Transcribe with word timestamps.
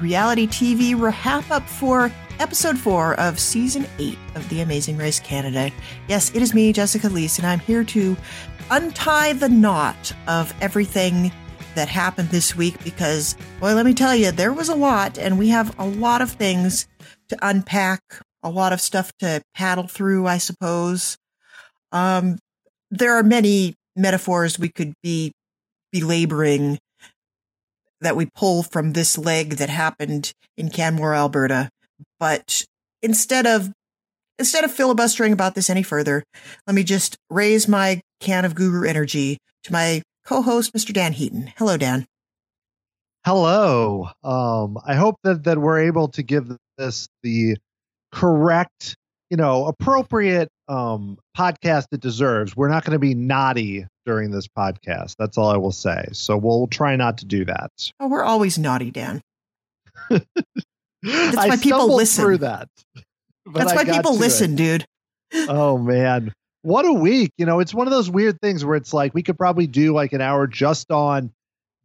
reality 0.00 0.46
TV 0.46 0.98
wrap 0.98 1.50
up 1.50 1.68
for 1.68 2.10
episode 2.38 2.78
four 2.78 3.18
of 3.20 3.38
season 3.38 3.86
eight 3.98 4.18
of 4.34 4.48
The 4.48 4.60
Amazing 4.60 4.96
Race 4.96 5.20
Canada. 5.20 5.70
Yes, 6.08 6.34
it 6.34 6.42
is 6.42 6.54
me, 6.54 6.72
Jessica 6.72 7.08
Leese, 7.08 7.38
and 7.38 7.46
I'm 7.46 7.60
here 7.60 7.84
to 7.84 8.16
untie 8.70 9.32
the 9.32 9.48
knot 9.48 10.12
of 10.26 10.52
everything 10.60 11.32
that 11.74 11.88
happened 11.88 12.30
this 12.30 12.56
week 12.56 12.82
because, 12.84 13.36
boy, 13.60 13.74
let 13.74 13.86
me 13.86 13.94
tell 13.94 14.14
you, 14.14 14.32
there 14.32 14.52
was 14.52 14.68
a 14.68 14.74
lot, 14.74 15.18
and 15.18 15.38
we 15.38 15.48
have 15.48 15.78
a 15.78 15.86
lot 15.86 16.22
of 16.22 16.32
things 16.32 16.88
to 17.28 17.38
unpack, 17.42 18.00
a 18.42 18.50
lot 18.50 18.72
of 18.72 18.80
stuff 18.80 19.12
to 19.20 19.42
paddle 19.54 19.86
through, 19.86 20.26
I 20.26 20.38
suppose. 20.38 21.16
Um, 21.92 22.38
there 22.90 23.14
are 23.14 23.22
many 23.22 23.74
metaphors 23.94 24.58
we 24.58 24.68
could 24.68 24.94
be 25.02 25.32
belaboring 25.92 26.78
that 28.00 28.16
we 28.16 28.28
pull 28.34 28.62
from 28.62 28.92
this 28.92 29.16
leg 29.16 29.56
that 29.56 29.68
happened 29.68 30.32
in 30.56 30.70
Canmore, 30.70 31.14
Alberta. 31.14 31.70
But 32.18 32.64
instead 33.02 33.46
of 33.46 33.72
instead 34.38 34.64
of 34.64 34.72
filibustering 34.72 35.32
about 35.32 35.54
this 35.54 35.70
any 35.70 35.82
further, 35.82 36.22
let 36.66 36.74
me 36.74 36.84
just 36.84 37.16
raise 37.30 37.66
my 37.68 38.00
can 38.20 38.44
of 38.44 38.54
guru 38.54 38.86
energy 38.86 39.38
to 39.64 39.72
my 39.72 40.02
co-host, 40.24 40.72
Mr. 40.74 40.92
Dan 40.92 41.12
Heaton. 41.12 41.52
Hello, 41.56 41.76
Dan. 41.76 42.06
Hello. 43.24 44.08
Um, 44.22 44.78
I 44.86 44.94
hope 44.94 45.16
that 45.24 45.44
that 45.44 45.58
we're 45.58 45.80
able 45.80 46.08
to 46.08 46.22
give 46.22 46.50
this 46.78 47.08
the 47.22 47.56
correct, 48.12 48.96
you 49.30 49.36
know, 49.36 49.66
appropriate 49.66 50.48
um, 50.68 51.18
podcast 51.36 51.86
it 51.92 52.00
deserves. 52.00 52.56
We're 52.56 52.68
not 52.68 52.84
going 52.84 52.94
to 52.94 53.00
be 53.00 53.14
naughty 53.14 53.86
during 54.06 54.30
this 54.30 54.48
podcast. 54.48 55.16
That's 55.18 55.36
all 55.36 55.50
I 55.50 55.56
will 55.56 55.72
say. 55.72 56.06
So 56.12 56.36
we'll 56.36 56.68
try 56.68 56.96
not 56.96 57.18
to 57.18 57.26
do 57.26 57.44
that. 57.44 57.70
Oh, 58.00 58.08
we're 58.08 58.24
always 58.24 58.56
naughty, 58.56 58.90
Dan. 58.90 59.20
That's 60.10 61.36
why 61.36 61.56
people 61.56 61.94
listen. 61.94 62.24
Through 62.24 62.38
that. 62.38 62.68
That's 63.52 63.74
why 63.74 63.84
people 63.84 64.16
listen, 64.16 64.54
it. 64.54 64.56
dude. 64.56 64.86
oh 65.48 65.76
man, 65.76 66.32
what 66.62 66.84
a 66.84 66.92
week! 66.92 67.32
You 67.36 67.46
know, 67.46 67.60
it's 67.60 67.74
one 67.74 67.86
of 67.86 67.90
those 67.90 68.08
weird 68.10 68.40
things 68.40 68.64
where 68.64 68.76
it's 68.76 68.92
like 68.92 69.14
we 69.14 69.22
could 69.22 69.36
probably 69.36 69.66
do 69.66 69.92
like 69.92 70.12
an 70.12 70.20
hour 70.20 70.46
just 70.46 70.90
on 70.90 71.32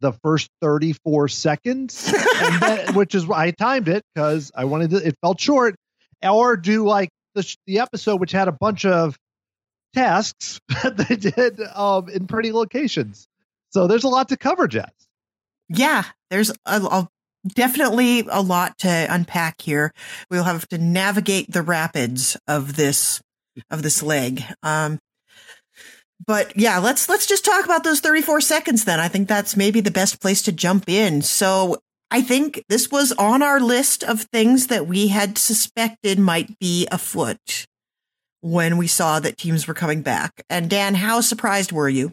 the 0.00 0.12
first 0.24 0.48
34 0.60 1.28
seconds, 1.28 2.12
then, 2.60 2.94
which 2.94 3.14
is 3.14 3.26
why 3.26 3.46
I 3.46 3.50
timed 3.52 3.88
it 3.88 4.02
because 4.14 4.50
I 4.54 4.64
wanted 4.64 4.90
to. 4.90 4.96
It 5.06 5.16
felt 5.22 5.40
short, 5.40 5.76
or 6.22 6.56
do 6.56 6.86
like 6.86 7.08
the 7.34 7.56
the 7.66 7.80
episode 7.80 8.20
which 8.20 8.32
had 8.32 8.48
a 8.48 8.52
bunch 8.52 8.84
of 8.84 9.16
tasks 9.94 10.60
that 10.82 10.96
they 10.96 11.16
did 11.16 11.60
um, 11.74 12.08
in 12.08 12.26
pretty 12.26 12.52
locations. 12.52 13.26
So 13.70 13.86
there's 13.86 14.04
a 14.04 14.08
lot 14.08 14.28
to 14.30 14.36
cover, 14.36 14.68
Jess. 14.68 14.92
Yeah, 15.68 16.04
there's 16.30 16.50
a, 16.66 16.80
a, 16.80 17.08
definitely 17.46 18.26
a 18.30 18.42
lot 18.42 18.78
to 18.78 19.06
unpack 19.08 19.60
here. 19.60 19.92
We'll 20.30 20.44
have 20.44 20.68
to 20.68 20.78
navigate 20.78 21.50
the 21.50 21.62
rapids 21.62 22.36
of 22.46 22.76
this 22.76 23.20
of 23.70 23.82
this 23.82 24.02
leg. 24.02 24.42
Um, 24.62 24.98
but 26.24 26.56
yeah, 26.56 26.78
let's 26.78 27.08
let's 27.08 27.26
just 27.26 27.44
talk 27.44 27.64
about 27.64 27.84
those 27.84 28.00
34 28.00 28.40
seconds 28.42 28.84
then. 28.84 29.00
I 29.00 29.08
think 29.08 29.28
that's 29.28 29.56
maybe 29.56 29.80
the 29.80 29.90
best 29.90 30.20
place 30.20 30.42
to 30.42 30.52
jump 30.52 30.88
in. 30.88 31.22
So 31.22 31.78
I 32.10 32.20
think 32.20 32.62
this 32.68 32.90
was 32.90 33.12
on 33.12 33.42
our 33.42 33.58
list 33.58 34.04
of 34.04 34.22
things 34.22 34.66
that 34.66 34.86
we 34.86 35.08
had 35.08 35.38
suspected 35.38 36.18
might 36.18 36.58
be 36.58 36.86
afoot 36.92 37.66
when 38.42 38.76
we 38.76 38.86
saw 38.86 39.20
that 39.20 39.38
teams 39.38 39.66
were 39.66 39.74
coming 39.74 40.02
back. 40.02 40.42
And 40.50 40.68
Dan, 40.68 40.94
how 40.94 41.20
surprised 41.20 41.72
were 41.72 41.88
you? 41.88 42.10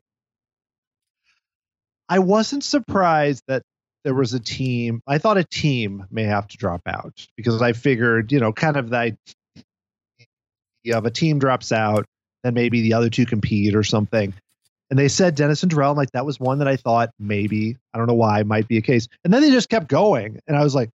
I 2.08 2.20
wasn't 2.20 2.64
surprised 2.64 3.44
that 3.48 3.64
there 4.04 4.14
was 4.14 4.34
a 4.34 4.40
team. 4.40 5.02
I 5.06 5.18
thought 5.18 5.38
a 5.38 5.44
team 5.44 6.06
may 6.10 6.24
have 6.24 6.48
to 6.48 6.58
drop 6.58 6.82
out 6.88 7.28
because 7.36 7.62
I 7.62 7.74
figured, 7.74 8.32
you 8.32 8.40
know, 8.40 8.54
kind 8.54 8.78
of 8.78 8.92
that 8.92 9.18
you 10.84 10.94
have 10.94 11.06
a 11.06 11.12
team 11.12 11.40
drops 11.40 11.72
out, 11.72 12.06
then 12.44 12.54
maybe 12.54 12.82
the 12.82 12.94
other 12.94 13.10
two 13.10 13.26
compete 13.26 13.76
or 13.76 13.84
something. 13.84 14.34
And 14.90 14.98
they 14.98 15.08
said 15.08 15.36
Dennis 15.36 15.62
and 15.62 15.70
Darrell, 15.70 15.94
like 15.94 16.12
that 16.12 16.26
was 16.26 16.40
one 16.40 16.60
that 16.60 16.68
I 16.68 16.78
thought 16.78 17.12
maybe, 17.20 17.78
I 17.94 17.98
don't 17.98 18.08
know 18.08 18.14
why, 18.14 18.42
might 18.44 18.68
be 18.68 18.78
a 18.78 18.82
case. 18.82 19.08
And 19.24 19.34
then 19.34 19.42
they 19.42 19.52
just 19.52 19.70
kept 19.70 19.88
going. 19.88 20.40
And 20.48 20.58
I 20.58 20.64
was 20.64 20.74
like, 20.74 20.90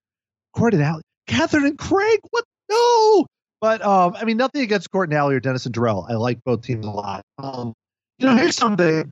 Court 0.54 0.74
and 0.74 1.02
Catherine 1.26 1.66
and 1.66 1.78
Craig, 1.78 2.20
what? 2.30 2.44
No. 2.70 3.26
But 3.62 3.80
um, 3.80 4.16
I 4.18 4.24
mean, 4.24 4.38
nothing 4.38 4.62
against 4.62 4.90
Court 4.90 5.12
Allie 5.12 5.36
or 5.36 5.40
Dennis 5.40 5.66
and 5.66 5.74
Darrell. 5.74 6.04
I 6.08 6.14
like 6.14 6.42
both 6.44 6.62
teams 6.62 6.84
a 6.84 6.90
lot. 6.90 7.22
Um, 7.38 7.72
you 8.18 8.26
know, 8.26 8.34
here's 8.34 8.56
something 8.56 9.08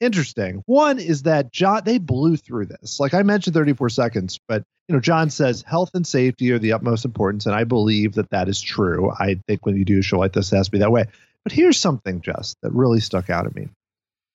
interesting. 0.00 0.64
One 0.66 0.98
is 0.98 1.22
that 1.22 1.52
Jon 1.52 1.82
they 1.84 1.98
blew 1.98 2.36
through 2.36 2.66
this. 2.66 2.98
Like 2.98 3.14
I 3.14 3.22
mentioned, 3.22 3.54
34 3.54 3.90
seconds, 3.90 4.40
but 4.48 4.64
you 4.88 4.96
know, 4.96 5.00
Jon 5.00 5.30
says 5.30 5.62
health 5.62 5.90
and 5.94 6.04
safety 6.04 6.50
are 6.50 6.58
the 6.58 6.72
utmost 6.72 7.04
importance, 7.04 7.46
and 7.46 7.54
I 7.54 7.62
believe 7.62 8.14
that 8.14 8.30
that 8.30 8.48
is 8.48 8.60
true. 8.60 9.12
I 9.12 9.36
think 9.46 9.64
when 9.64 9.76
you 9.76 9.84
do 9.84 10.00
a 10.00 10.02
show 10.02 10.18
like 10.18 10.32
this, 10.32 10.52
it 10.52 10.56
has 10.56 10.66
to 10.66 10.72
be 10.72 10.78
that 10.78 10.90
way. 10.90 11.04
But 11.44 11.52
here's 11.52 11.78
something, 11.78 12.20
just 12.20 12.56
that 12.62 12.72
really 12.72 12.98
stuck 12.98 13.30
out 13.30 13.46
at 13.46 13.54
me. 13.54 13.68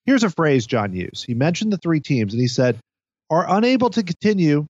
Here's 0.06 0.24
a 0.24 0.30
phrase 0.30 0.66
Jon 0.66 0.94
used. 0.94 1.26
He 1.26 1.34
mentioned 1.34 1.70
the 1.70 1.76
three 1.76 2.00
teams, 2.00 2.32
and 2.32 2.40
he 2.40 2.48
said, 2.48 2.78
are 3.28 3.44
unable 3.46 3.90
to 3.90 4.02
continue 4.02 4.64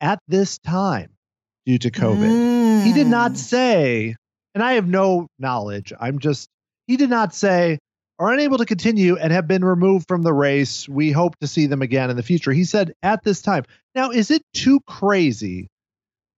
at 0.00 0.18
this 0.28 0.58
time 0.58 1.10
due 1.66 1.78
to 1.78 1.90
COVID. 1.90 2.63
He 2.84 2.92
did 2.92 3.06
not 3.06 3.38
say, 3.38 4.14
and 4.54 4.62
I 4.62 4.74
have 4.74 4.86
no 4.86 5.26
knowledge. 5.38 5.92
I'm 5.98 6.18
just, 6.18 6.48
he 6.86 6.98
did 6.98 7.08
not 7.08 7.34
say, 7.34 7.78
are 8.18 8.32
unable 8.32 8.58
to 8.58 8.66
continue 8.66 9.16
and 9.16 9.32
have 9.32 9.48
been 9.48 9.64
removed 9.64 10.06
from 10.06 10.22
the 10.22 10.32
race. 10.32 10.86
We 10.88 11.10
hope 11.10 11.38
to 11.40 11.46
see 11.46 11.66
them 11.66 11.80
again 11.80 12.10
in 12.10 12.16
the 12.16 12.22
future. 12.22 12.52
He 12.52 12.64
said 12.64 12.92
at 13.02 13.24
this 13.24 13.40
time. 13.40 13.64
Now, 13.94 14.10
is 14.10 14.30
it 14.30 14.42
too 14.52 14.80
crazy 14.86 15.68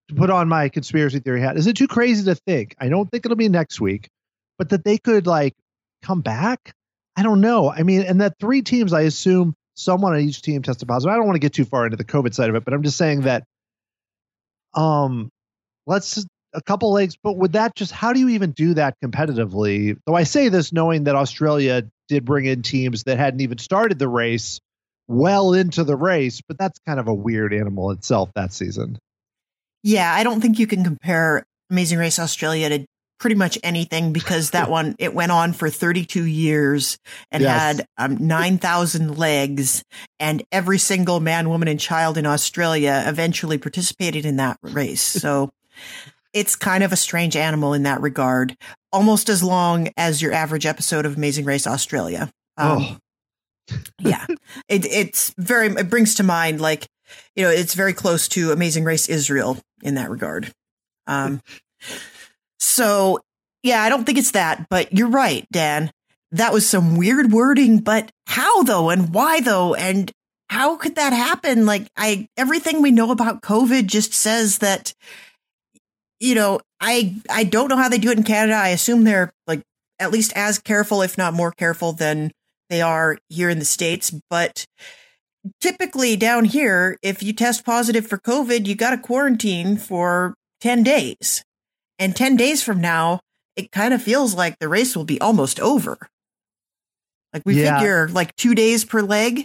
to 0.08 0.14
put 0.14 0.31
on 0.31 0.48
my 0.48 0.69
conspiracy 0.69 1.19
theory 1.19 1.40
hat? 1.40 1.56
Is 1.56 1.66
it 1.66 1.76
too 1.76 1.88
crazy 1.88 2.25
to 2.26 2.34
think? 2.34 2.76
I 2.78 2.88
don't 2.88 3.10
think 3.10 3.26
it'll 3.26 3.37
be 3.37 3.48
next 3.48 3.81
week, 3.81 4.08
but 4.56 4.69
that 4.70 4.84
they 4.84 4.98
could 4.98 5.26
like 5.26 5.54
come 6.02 6.20
back? 6.20 6.72
I 7.16 7.25
don't 7.25 7.40
know. 7.40 7.70
I 7.70 7.82
mean, 7.82 8.02
and 8.02 8.20
that 8.20 8.34
three 8.38 8.62
teams, 8.62 8.93
I 8.93 9.02
assume 9.02 9.54
someone 9.75 10.14
on 10.14 10.20
each 10.20 10.43
team 10.43 10.62
tested 10.62 10.87
positive. 10.87 11.12
I 11.12 11.16
don't 11.16 11.26
want 11.26 11.37
to 11.37 11.40
get 11.40 11.54
too 11.54 11.64
far 11.64 11.84
into 11.87 11.96
the 11.96 12.04
COVID 12.04 12.34
side 12.34 12.48
of 12.48 12.54
it, 12.54 12.64
but 12.64 12.72
I'm 12.72 12.84
just 12.84 12.96
saying 12.96 13.22
that 13.22 13.43
um 14.75 15.28
let's 15.87 16.25
a 16.56 16.62
couple 16.62 16.91
legs, 16.91 17.17
but 17.23 17.37
would 17.37 17.53
that 17.53 17.76
just 17.76 17.93
how 17.93 18.12
do 18.12 18.19
you 18.19 18.31
even 18.31 18.50
do 18.50 18.75
that 18.75 18.97
competitively? 19.05 19.97
Though 20.06 20.14
I 20.14 20.25
say 20.25 20.49
this 20.49 20.73
knowing 20.73 21.05
that 21.05 21.14
Australia 21.14 21.85
did 22.08 22.25
bring 22.25 22.47
in 22.47 22.62
teams 22.62 23.05
that 23.05 23.19
hadn't 23.19 23.41
even 23.43 23.58
started 23.58 23.99
the 23.99 24.08
race 24.08 24.58
well 25.06 25.53
into 25.53 25.85
the 25.85 25.94
race, 25.94 26.41
but 26.49 26.58
that's 26.58 26.81
kind 26.87 26.99
of 26.99 27.06
a 27.06 27.14
weird 27.14 27.53
animal 27.53 27.91
itself 27.91 28.31
that 28.35 28.53
season. 28.53 28.99
Yeah, 29.82 30.12
I 30.12 30.25
don't 30.25 30.41
think 30.41 30.58
you 30.58 30.67
can 30.67 30.82
compare 30.82 31.44
Amazing 31.70 31.99
Race 31.99 32.19
Australia 32.19 32.69
to 32.70 32.87
pretty 33.19 33.37
much 33.37 33.58
anything 33.62 34.12
because 34.12 34.50
that 34.50 34.70
one 34.70 34.97
it 34.99 35.14
went 35.14 35.32
on 35.32 35.53
for 35.53 35.70
32 35.70 36.25
years 36.25 36.99
and 37.31 37.43
Yes. 37.43 37.79
had 37.79 37.87
um, 37.99 38.17
9,000 38.26 39.17
legs 39.19 39.85
and 40.19 40.43
every 40.50 40.79
single 40.79 41.20
man, 41.20 41.49
woman 41.49 41.69
and 41.69 41.79
child 41.79 42.19
in 42.19 42.26
Australia 42.26 43.05
eventually 43.06 43.58
participated 43.58 44.25
in 44.25 44.37
that 44.37 44.58
race. 44.62 45.03
So 45.03 45.50
it's 46.36 46.54
kind 46.54 46.84
of 46.84 46.92
a 46.92 46.96
strange 46.96 47.34
animal 47.34 47.72
in 47.72 47.84
that 47.84 48.02
regard, 48.02 48.54
almost 48.92 49.30
as 49.30 49.42
long 49.42 49.88
as 49.96 50.20
your 50.20 50.34
average 50.34 50.66
episode 50.66 51.06
of 51.06 51.16
Amazing 51.16 51.46
Race 51.46 51.66
Australia. 51.66 52.30
Um, 52.58 52.98
oh, 53.70 53.76
yeah. 53.98 54.26
It, 54.68 54.84
it's 54.84 55.32
very 55.38 55.68
it 55.68 55.88
brings 55.88 56.16
to 56.16 56.22
mind 56.22 56.60
like 56.60 56.86
you 57.34 57.42
know 57.42 57.48
it's 57.48 57.72
very 57.72 57.94
close 57.94 58.28
to 58.28 58.52
amazing 58.52 58.84
race 58.84 59.08
israel 59.08 59.58
in 59.82 59.94
that 59.94 60.10
regard. 60.10 60.52
Um 61.06 61.40
so 62.58 63.20
yeah 63.62 63.82
i 63.82 63.88
don't 63.88 64.04
think 64.04 64.18
it's 64.18 64.32
that 64.32 64.66
but 64.68 64.92
you're 64.92 65.08
right 65.08 65.46
dan. 65.50 65.90
That 66.32 66.52
was 66.52 66.68
some 66.68 66.96
weird 66.96 67.32
wording 67.32 67.78
but 67.78 68.10
how 68.26 68.62
though 68.62 68.90
and 68.90 69.14
why 69.14 69.40
though 69.40 69.74
and 69.74 70.12
how 70.50 70.76
could 70.76 70.96
that 70.96 71.14
happen? 71.14 71.64
Like 71.64 71.88
i 71.96 72.28
everything 72.36 72.82
we 72.82 72.90
know 72.90 73.10
about 73.10 73.40
covid 73.40 73.86
just 73.86 74.12
says 74.12 74.58
that 74.58 74.92
you 76.20 76.34
know 76.34 76.60
i 76.80 77.14
i 77.30 77.44
don't 77.44 77.68
know 77.68 77.76
how 77.76 77.88
they 77.88 77.98
do 77.98 78.10
it 78.10 78.16
in 78.18 78.24
canada 78.24 78.54
i 78.54 78.68
assume 78.68 79.04
they're 79.04 79.32
like 79.46 79.62
at 79.98 80.10
least 80.10 80.32
as 80.36 80.58
careful 80.58 81.02
if 81.02 81.16
not 81.18 81.34
more 81.34 81.52
careful 81.52 81.92
than 81.92 82.30
they 82.68 82.82
are 82.82 83.16
here 83.28 83.48
in 83.48 83.60
the 83.60 83.64
States. 83.64 84.12
But 84.28 84.64
typically 85.60 86.16
down 86.16 86.44
here, 86.44 86.98
if 87.00 87.22
you 87.22 87.32
test 87.32 87.64
positive 87.64 88.06
for 88.06 88.18
COVID, 88.18 88.66
you 88.66 88.74
got 88.74 88.90
to 88.90 88.98
quarantine 88.98 89.76
for 89.76 90.34
10 90.60 90.82
days. 90.82 91.44
And 91.98 92.14
10 92.16 92.36
days 92.36 92.62
from 92.62 92.80
now, 92.80 93.20
it 93.54 93.70
kind 93.72 93.94
of 93.94 94.02
feels 94.02 94.34
like 94.34 94.58
the 94.58 94.69
race 94.69 94.96
will 94.96 95.04
be 95.04 95.20
almost 95.20 95.60
over. 95.60 95.96
Like 97.32 97.42
we 97.46 97.62
Yeah. 97.62 97.78
figure 97.78 98.08
like 98.08 98.34
two 98.36 98.54
days 98.54 98.84
per 98.84 99.00
leg. 99.00 99.44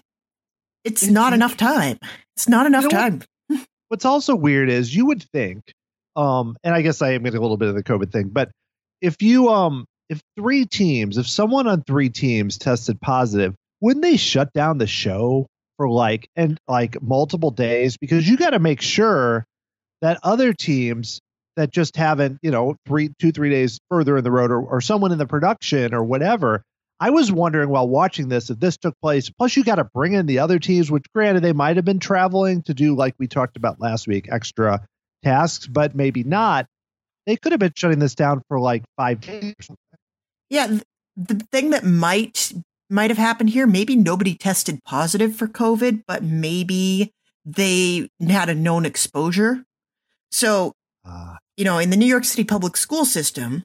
It's 0.84 1.08
not 1.08 1.32
enough 1.34 1.56
time. 1.58 2.00
It's 2.36 2.50
not 2.50 2.66
enough 2.66 2.84
You 2.84 2.90
know 2.90 2.98
what? 2.98 3.28
time. 3.50 3.66
What's 3.90 4.06
also 4.06 4.36
weird 4.36 4.70
is 4.70 4.96
you 4.96 5.06
would 5.06 5.22
think, 5.32 5.62
um, 6.16 6.56
and 6.64 6.74
I 6.74 6.82
guess 6.82 7.02
I 7.02 7.12
am 7.12 7.24
getting 7.24 7.38
a 7.38 7.42
little 7.42 7.58
bit 7.58 7.70
of 7.70 7.76
the 7.76 7.84
COVID 7.84 8.12
thing, 8.12 8.30
but 8.30 8.52
if 9.02 9.22
you 9.22 9.50
um 9.50 9.86
if 10.10 10.22
three 10.38 10.66
teams, 10.66 11.18
if 11.18 11.28
someone 11.28 11.68
on 11.68 11.84
three 11.84 12.10
teams 12.10 12.58
tested 12.58 13.00
positive, 13.00 13.56
wouldn't 13.80 14.04
they 14.04 14.18
shut 14.18 14.52
down 14.54 14.78
the 14.78 14.88
show 14.88 15.48
for 15.78 15.90
like 15.90 16.28
and 16.36 16.60
like 16.68 17.02
multiple 17.02 17.52
days? 17.52 17.98
Because 17.98 18.28
you 18.28 18.38
got 18.38 18.52
to 18.52 18.60
make 18.60 18.82
sure 18.82 19.46
that 20.02 20.20
other 20.24 20.54
teams 20.54 21.22
that 21.56 21.72
just 21.72 21.96
haven't, 21.96 22.40
you 22.42 22.52
know, 22.52 22.76
three 22.86 23.12
two, 23.20 23.32
three 23.32 23.50
days 23.50 23.80
further 23.90 24.18
in 24.18 24.24
the 24.24 24.32
road 24.32 24.52
or, 24.52 24.62
or 24.62 24.82
someone 24.82 25.12
in 25.12 25.18
the 25.18 25.28
production 25.28 25.94
or 25.94 26.04
whatever. 26.04 26.62
I 27.00 27.10
was 27.10 27.32
wondering 27.32 27.70
while 27.70 27.88
watching 27.88 28.28
this 28.28 28.52
if 28.52 28.60
this 28.60 28.78
took 28.78 28.94
place. 29.02 29.30
Plus, 29.32 29.58
you 29.58 29.64
got 29.64 29.76
to 29.76 29.86
bring 29.86 30.14
in 30.14 30.28
the 30.28 30.40
other 30.40 30.60
teams, 30.60 30.92
which 30.92 31.06
granted 31.16 31.42
they 31.42 31.54
might 31.54 31.78
have 31.78 31.86
been 31.86 32.00
traveling 32.00 32.62
to 32.64 32.76
do 32.76 32.96
like 32.96 33.16
we 33.18 33.28
talked 33.28 33.58
about 33.58 33.80
last 33.80 34.08
week, 34.08 34.28
extra 34.32 34.86
tasks, 35.24 35.68
but 35.68 35.96
maybe 35.96 36.24
not. 36.24 36.68
They 37.26 37.36
could 37.36 37.52
have 37.52 37.60
been 37.60 37.74
shutting 37.76 38.00
this 38.00 38.16
down 38.16 38.42
for 38.48 38.60
like 38.60 38.84
five 38.98 39.22
days 39.22 39.54
or 39.60 39.64
something. 39.64 40.00
Yeah, 40.50 40.80
the 41.16 41.36
thing 41.52 41.70
that 41.70 41.84
might 41.84 42.52
might 42.90 43.10
have 43.10 43.18
happened 43.18 43.52
here, 43.52 43.68
maybe 43.68 43.96
nobody 43.96 44.36
tested 44.36 44.84
positive 44.84 45.36
for 45.36 45.48
COVID, 45.48 46.04
but 46.08 46.24
maybe 46.24 47.12
they 47.46 48.10
had 48.28 48.50
a 48.50 48.56
known 48.56 48.86
exposure. 48.86 49.64
So, 50.32 50.74
Uh, 51.04 51.38
you 51.58 51.66
know, 51.66 51.80
in 51.80 51.90
the 51.90 51.98
New 51.98 52.06
York 52.06 52.26
City 52.26 52.44
public 52.44 52.78
school 52.78 53.06
system, 53.06 53.64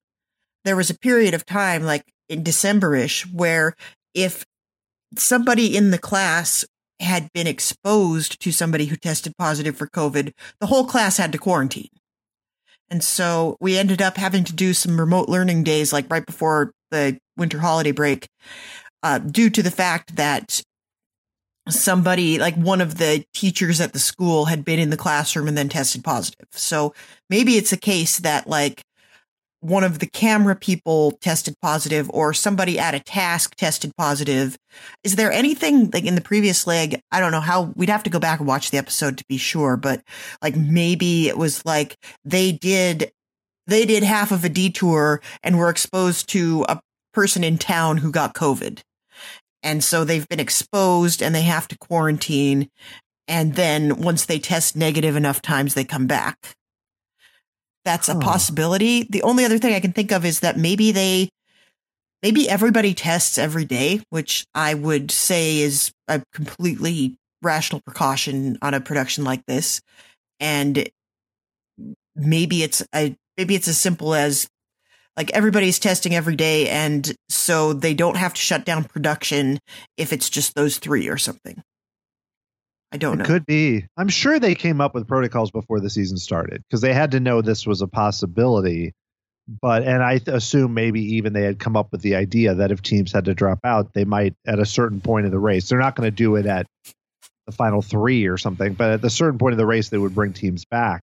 there 0.64 0.76
was 0.76 0.88
a 0.88 0.98
period 0.98 1.34
of 1.34 1.44
time 1.44 1.82
like 1.82 2.02
in 2.28 2.42
December-ish 2.42 3.26
where 3.26 3.74
if 4.14 4.44
somebody 5.16 5.76
in 5.76 5.90
the 5.90 5.98
class 5.98 6.64
had 7.00 7.32
been 7.32 7.46
exposed 7.46 8.40
to 8.40 8.52
somebody 8.52 8.86
who 8.86 8.96
tested 8.96 9.34
positive 9.38 9.76
for 9.76 9.86
COVID, 9.86 10.32
the 10.60 10.66
whole 10.66 10.86
class 10.86 11.16
had 11.16 11.32
to 11.32 11.38
quarantine. 11.38 11.90
And 12.88 13.02
so 13.02 13.56
we 13.60 13.76
ended 13.76 14.00
up 14.00 14.16
having 14.16 14.44
to 14.44 14.52
do 14.52 14.72
some 14.72 14.98
remote 14.98 15.28
learning 15.28 15.64
days, 15.64 15.92
like 15.92 16.06
right 16.10 16.24
before 16.24 16.72
the 16.90 17.18
winter 17.36 17.58
holiday 17.58 17.90
break, 17.90 18.28
uh, 19.02 19.18
due 19.18 19.50
to 19.50 19.62
the 19.62 19.70
fact 19.70 20.16
that 20.16 20.62
somebody, 21.68 22.38
like 22.38 22.54
one 22.54 22.80
of 22.80 22.98
the 22.98 23.24
teachers 23.34 23.80
at 23.80 23.92
the 23.92 23.98
school, 23.98 24.44
had 24.44 24.64
been 24.64 24.78
in 24.78 24.90
the 24.90 24.96
classroom 24.96 25.48
and 25.48 25.58
then 25.58 25.68
tested 25.68 26.04
positive. 26.04 26.46
So 26.52 26.94
maybe 27.28 27.56
it's 27.56 27.72
a 27.72 27.76
case 27.76 28.20
that, 28.20 28.46
like, 28.46 28.84
one 29.60 29.84
of 29.84 29.98
the 29.98 30.06
camera 30.06 30.54
people 30.54 31.12
tested 31.20 31.54
positive 31.60 32.10
or 32.10 32.32
somebody 32.32 32.78
at 32.78 32.94
a 32.94 33.00
task 33.00 33.54
tested 33.56 33.92
positive. 33.96 34.56
Is 35.02 35.16
there 35.16 35.32
anything 35.32 35.90
like 35.90 36.04
in 36.04 36.14
the 36.14 36.20
previous 36.20 36.66
leg? 36.66 37.00
I 37.10 37.20
don't 37.20 37.32
know 37.32 37.40
how 37.40 37.72
we'd 37.74 37.88
have 37.88 38.02
to 38.04 38.10
go 38.10 38.20
back 38.20 38.38
and 38.38 38.48
watch 38.48 38.70
the 38.70 38.78
episode 38.78 39.18
to 39.18 39.24
be 39.28 39.38
sure, 39.38 39.76
but 39.76 40.02
like 40.42 40.56
maybe 40.56 41.28
it 41.28 41.38
was 41.38 41.64
like 41.64 41.96
they 42.24 42.52
did 42.52 43.10
they 43.66 43.84
did 43.84 44.02
half 44.02 44.30
of 44.30 44.44
a 44.44 44.48
detour 44.48 45.20
and 45.42 45.58
were 45.58 45.70
exposed 45.70 46.28
to 46.30 46.64
a 46.68 46.80
person 47.12 47.42
in 47.42 47.58
town 47.58 47.96
who 47.96 48.12
got 48.12 48.34
COVID. 48.34 48.80
And 49.62 49.82
so 49.82 50.04
they've 50.04 50.28
been 50.28 50.38
exposed 50.38 51.22
and 51.22 51.34
they 51.34 51.42
have 51.42 51.66
to 51.68 51.78
quarantine. 51.78 52.68
And 53.26 53.54
then 53.54 54.00
once 54.00 54.24
they 54.24 54.38
test 54.38 54.76
negative 54.76 55.16
enough 55.16 55.42
times, 55.42 55.74
they 55.74 55.84
come 55.84 56.06
back. 56.06 56.55
That's 57.86 58.08
a 58.08 58.14
Huh. 58.14 58.20
possibility. 58.20 59.04
The 59.04 59.22
only 59.22 59.44
other 59.44 59.58
thing 59.58 59.72
I 59.72 59.80
can 59.80 59.92
think 59.92 60.10
of 60.10 60.24
is 60.24 60.40
that 60.40 60.58
maybe 60.58 60.90
they, 60.90 61.28
maybe 62.20 62.48
everybody 62.48 62.94
tests 62.94 63.38
every 63.38 63.64
day, 63.64 64.02
which 64.10 64.44
I 64.56 64.74
would 64.74 65.12
say 65.12 65.60
is 65.60 65.92
a 66.08 66.20
completely 66.32 67.16
rational 67.42 67.80
precaution 67.80 68.58
on 68.60 68.74
a 68.74 68.80
production 68.80 69.22
like 69.22 69.46
this. 69.46 69.80
And 70.40 70.90
maybe 72.16 72.64
it's 72.64 72.82
a, 72.92 73.14
maybe 73.36 73.54
it's 73.54 73.68
as 73.68 73.78
simple 73.78 74.14
as 74.14 74.48
like 75.16 75.30
everybody's 75.30 75.78
testing 75.78 76.12
every 76.12 76.34
day. 76.34 76.68
And 76.68 77.14
so 77.28 77.72
they 77.72 77.94
don't 77.94 78.16
have 78.16 78.34
to 78.34 78.40
shut 78.40 78.64
down 78.64 78.82
production 78.82 79.60
if 79.96 80.12
it's 80.12 80.28
just 80.28 80.56
those 80.56 80.78
three 80.78 81.08
or 81.08 81.18
something. 81.18 81.62
I 82.96 82.98
don't 82.98 83.14
it 83.14 83.18
know. 83.18 83.24
could 83.26 83.44
be. 83.44 83.84
I'm 83.98 84.08
sure 84.08 84.38
they 84.38 84.54
came 84.54 84.80
up 84.80 84.94
with 84.94 85.06
protocols 85.06 85.50
before 85.50 85.80
the 85.80 85.90
season 85.90 86.16
started 86.16 86.62
because 86.62 86.80
they 86.80 86.94
had 86.94 87.10
to 87.10 87.20
know 87.20 87.42
this 87.42 87.66
was 87.66 87.82
a 87.82 87.86
possibility. 87.86 88.94
But 89.46 89.82
and 89.82 90.02
I 90.02 90.16
th- 90.16 90.34
assume 90.34 90.72
maybe 90.72 91.16
even 91.16 91.34
they 91.34 91.42
had 91.42 91.58
come 91.58 91.76
up 91.76 91.92
with 91.92 92.00
the 92.00 92.16
idea 92.16 92.54
that 92.54 92.72
if 92.72 92.80
teams 92.80 93.12
had 93.12 93.26
to 93.26 93.34
drop 93.34 93.60
out, 93.64 93.92
they 93.92 94.06
might 94.06 94.34
at 94.46 94.58
a 94.58 94.64
certain 94.64 95.02
point 95.02 95.26
of 95.26 95.30
the 95.30 95.38
race. 95.38 95.68
They're 95.68 95.78
not 95.78 95.94
going 95.94 96.06
to 96.06 96.10
do 96.10 96.36
it 96.36 96.46
at 96.46 96.66
the 97.44 97.52
final 97.52 97.82
three 97.82 98.28
or 98.28 98.38
something, 98.38 98.72
but 98.72 98.90
at 98.90 99.04
a 99.04 99.10
certain 99.10 99.38
point 99.38 99.52
of 99.52 99.58
the 99.58 99.66
race, 99.66 99.90
they 99.90 99.98
would 99.98 100.14
bring 100.14 100.32
teams 100.32 100.64
back. 100.64 101.02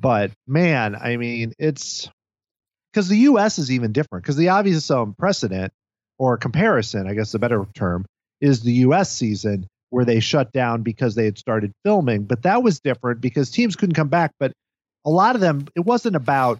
But 0.00 0.30
man, 0.46 0.96
I 0.96 1.18
mean, 1.18 1.52
it's 1.58 2.08
because 2.90 3.08
the 3.08 3.18
U.S. 3.18 3.58
is 3.58 3.70
even 3.70 3.92
different 3.92 4.24
because 4.24 4.36
the 4.36 4.48
obvious 4.48 4.90
um, 4.90 5.14
precedent 5.16 5.74
or 6.18 6.38
comparison, 6.38 7.06
I 7.06 7.12
guess 7.12 7.32
the 7.32 7.38
better 7.38 7.66
term, 7.74 8.06
is 8.40 8.62
the 8.62 8.72
U.S. 8.72 9.12
season 9.12 9.68
where 9.90 10.04
they 10.04 10.20
shut 10.20 10.52
down 10.52 10.82
because 10.82 11.14
they 11.14 11.24
had 11.24 11.38
started 11.38 11.72
filming. 11.84 12.24
But 12.24 12.42
that 12.42 12.62
was 12.62 12.80
different 12.80 13.20
because 13.20 13.50
teams 13.50 13.76
couldn't 13.76 13.94
come 13.94 14.08
back. 14.08 14.32
But 14.38 14.52
a 15.04 15.10
lot 15.10 15.34
of 15.34 15.40
them, 15.40 15.66
it 15.74 15.80
wasn't 15.80 16.16
about 16.16 16.58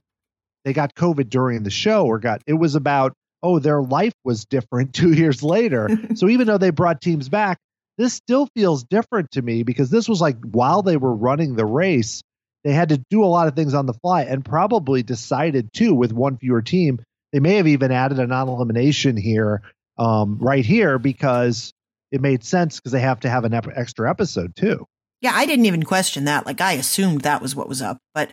they 0.64 0.72
got 0.72 0.94
COVID 0.94 1.28
during 1.28 1.62
the 1.62 1.70
show 1.70 2.06
or 2.06 2.18
got, 2.18 2.42
it 2.46 2.54
was 2.54 2.74
about, 2.74 3.12
oh, 3.42 3.58
their 3.58 3.80
life 3.80 4.14
was 4.24 4.44
different 4.44 4.92
two 4.94 5.12
years 5.12 5.42
later. 5.42 5.88
so 6.14 6.28
even 6.28 6.46
though 6.46 6.58
they 6.58 6.70
brought 6.70 7.00
teams 7.00 7.28
back, 7.28 7.58
this 7.96 8.14
still 8.14 8.48
feels 8.54 8.84
different 8.84 9.30
to 9.32 9.42
me 9.42 9.64
because 9.64 9.90
this 9.90 10.08
was 10.08 10.20
like 10.20 10.36
while 10.42 10.82
they 10.82 10.96
were 10.96 11.12
running 11.12 11.56
the 11.56 11.66
race, 11.66 12.22
they 12.64 12.72
had 12.72 12.90
to 12.90 13.02
do 13.10 13.24
a 13.24 13.26
lot 13.26 13.48
of 13.48 13.56
things 13.56 13.74
on 13.74 13.86
the 13.86 13.94
fly 13.94 14.22
and 14.22 14.44
probably 14.44 15.02
decided 15.02 15.72
too 15.72 15.94
with 15.94 16.12
one 16.12 16.36
fewer 16.38 16.62
team. 16.62 17.00
They 17.32 17.40
may 17.40 17.56
have 17.56 17.66
even 17.66 17.90
added 17.90 18.18
a 18.18 18.26
non 18.26 18.48
elimination 18.48 19.16
here, 19.16 19.62
um, 19.98 20.38
right 20.38 20.64
here, 20.64 20.98
because 20.98 21.72
it 22.10 22.20
made 22.20 22.44
sense 22.44 22.76
because 22.76 22.92
they 22.92 23.00
have 23.00 23.20
to 23.20 23.30
have 23.30 23.44
an 23.44 23.54
ep- 23.54 23.68
extra 23.74 24.08
episode 24.08 24.56
too. 24.56 24.86
Yeah, 25.20 25.32
I 25.34 25.46
didn't 25.46 25.66
even 25.66 25.82
question 25.82 26.24
that. 26.24 26.46
Like 26.46 26.60
I 26.60 26.72
assumed 26.72 27.22
that 27.22 27.42
was 27.42 27.56
what 27.56 27.68
was 27.68 27.82
up. 27.82 27.98
But 28.14 28.32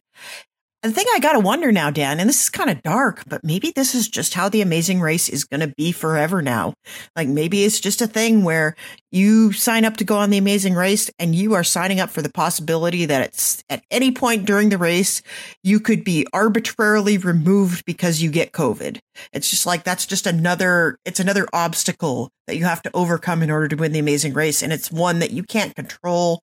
the 0.85 0.91
thing 0.91 1.05
I 1.13 1.19
got 1.19 1.33
to 1.33 1.39
wonder 1.39 1.71
now, 1.71 1.89
Dan, 1.89 2.19
and 2.19 2.29
this 2.29 2.43
is 2.43 2.49
kind 2.49 2.69
of 2.69 2.81
dark, 2.83 3.23
but 3.27 3.43
maybe 3.43 3.71
this 3.75 3.95
is 3.95 4.07
just 4.07 4.33
how 4.33 4.49
the 4.49 4.61
amazing 4.61 5.01
race 5.01 5.29
is 5.29 5.43
going 5.43 5.61
to 5.61 5.73
be 5.75 5.91
forever 5.91 6.41
now. 6.41 6.73
Like 7.15 7.27
maybe 7.27 7.63
it's 7.63 7.79
just 7.79 8.01
a 8.01 8.07
thing 8.07 8.43
where 8.43 8.75
you 9.11 9.51
sign 9.51 9.85
up 9.85 9.97
to 9.97 10.03
go 10.03 10.17
on 10.17 10.29
the 10.29 10.37
amazing 10.37 10.75
race 10.75 11.09
and 11.17 11.33
you 11.33 11.53
are 11.53 11.63
signing 11.63 11.99
up 11.99 12.09
for 12.09 12.21
the 12.21 12.31
possibility 12.31 13.05
that 13.05 13.21
it's 13.21 13.63
at 13.69 13.83
any 13.89 14.11
point 14.11 14.45
during 14.45 14.69
the 14.69 14.77
race, 14.77 15.21
you 15.63 15.79
could 15.79 16.03
be 16.03 16.27
arbitrarily 16.33 17.17
removed 17.17 17.85
because 17.85 18.21
you 18.21 18.29
get 18.29 18.51
COVID. 18.51 18.99
It's 19.33 19.49
just 19.49 19.65
like, 19.65 19.83
that's 19.83 20.05
just 20.05 20.27
another, 20.27 20.97
it's 21.05 21.19
another 21.19 21.47
obstacle 21.53 22.29
that 22.47 22.57
you 22.57 22.65
have 22.65 22.83
to 22.83 22.91
overcome 22.93 23.41
in 23.41 23.49
order 23.49 23.67
to 23.69 23.75
win 23.75 23.91
the 23.91 23.99
amazing 23.99 24.33
race. 24.33 24.61
And 24.61 24.71
it's 24.71 24.91
one 24.91 25.19
that 25.19 25.31
you 25.31 25.43
can't 25.43 25.75
control 25.75 26.41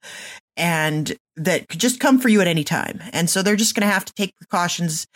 and 0.57 1.17
that 1.37 1.69
could 1.69 1.81
just 1.81 2.01
come 2.01 2.19
for 2.19 2.29
you 2.29 2.41
at 2.41 2.47
any 2.47 2.65
time. 2.65 3.01
And 3.13 3.29
so 3.29 3.43
they're 3.43 3.57
just 3.57 3.75
going 3.75 3.87
to 3.87 3.93
have 3.93 4.05
to 4.05 4.13
take 4.15 4.37
precautions 4.37 5.07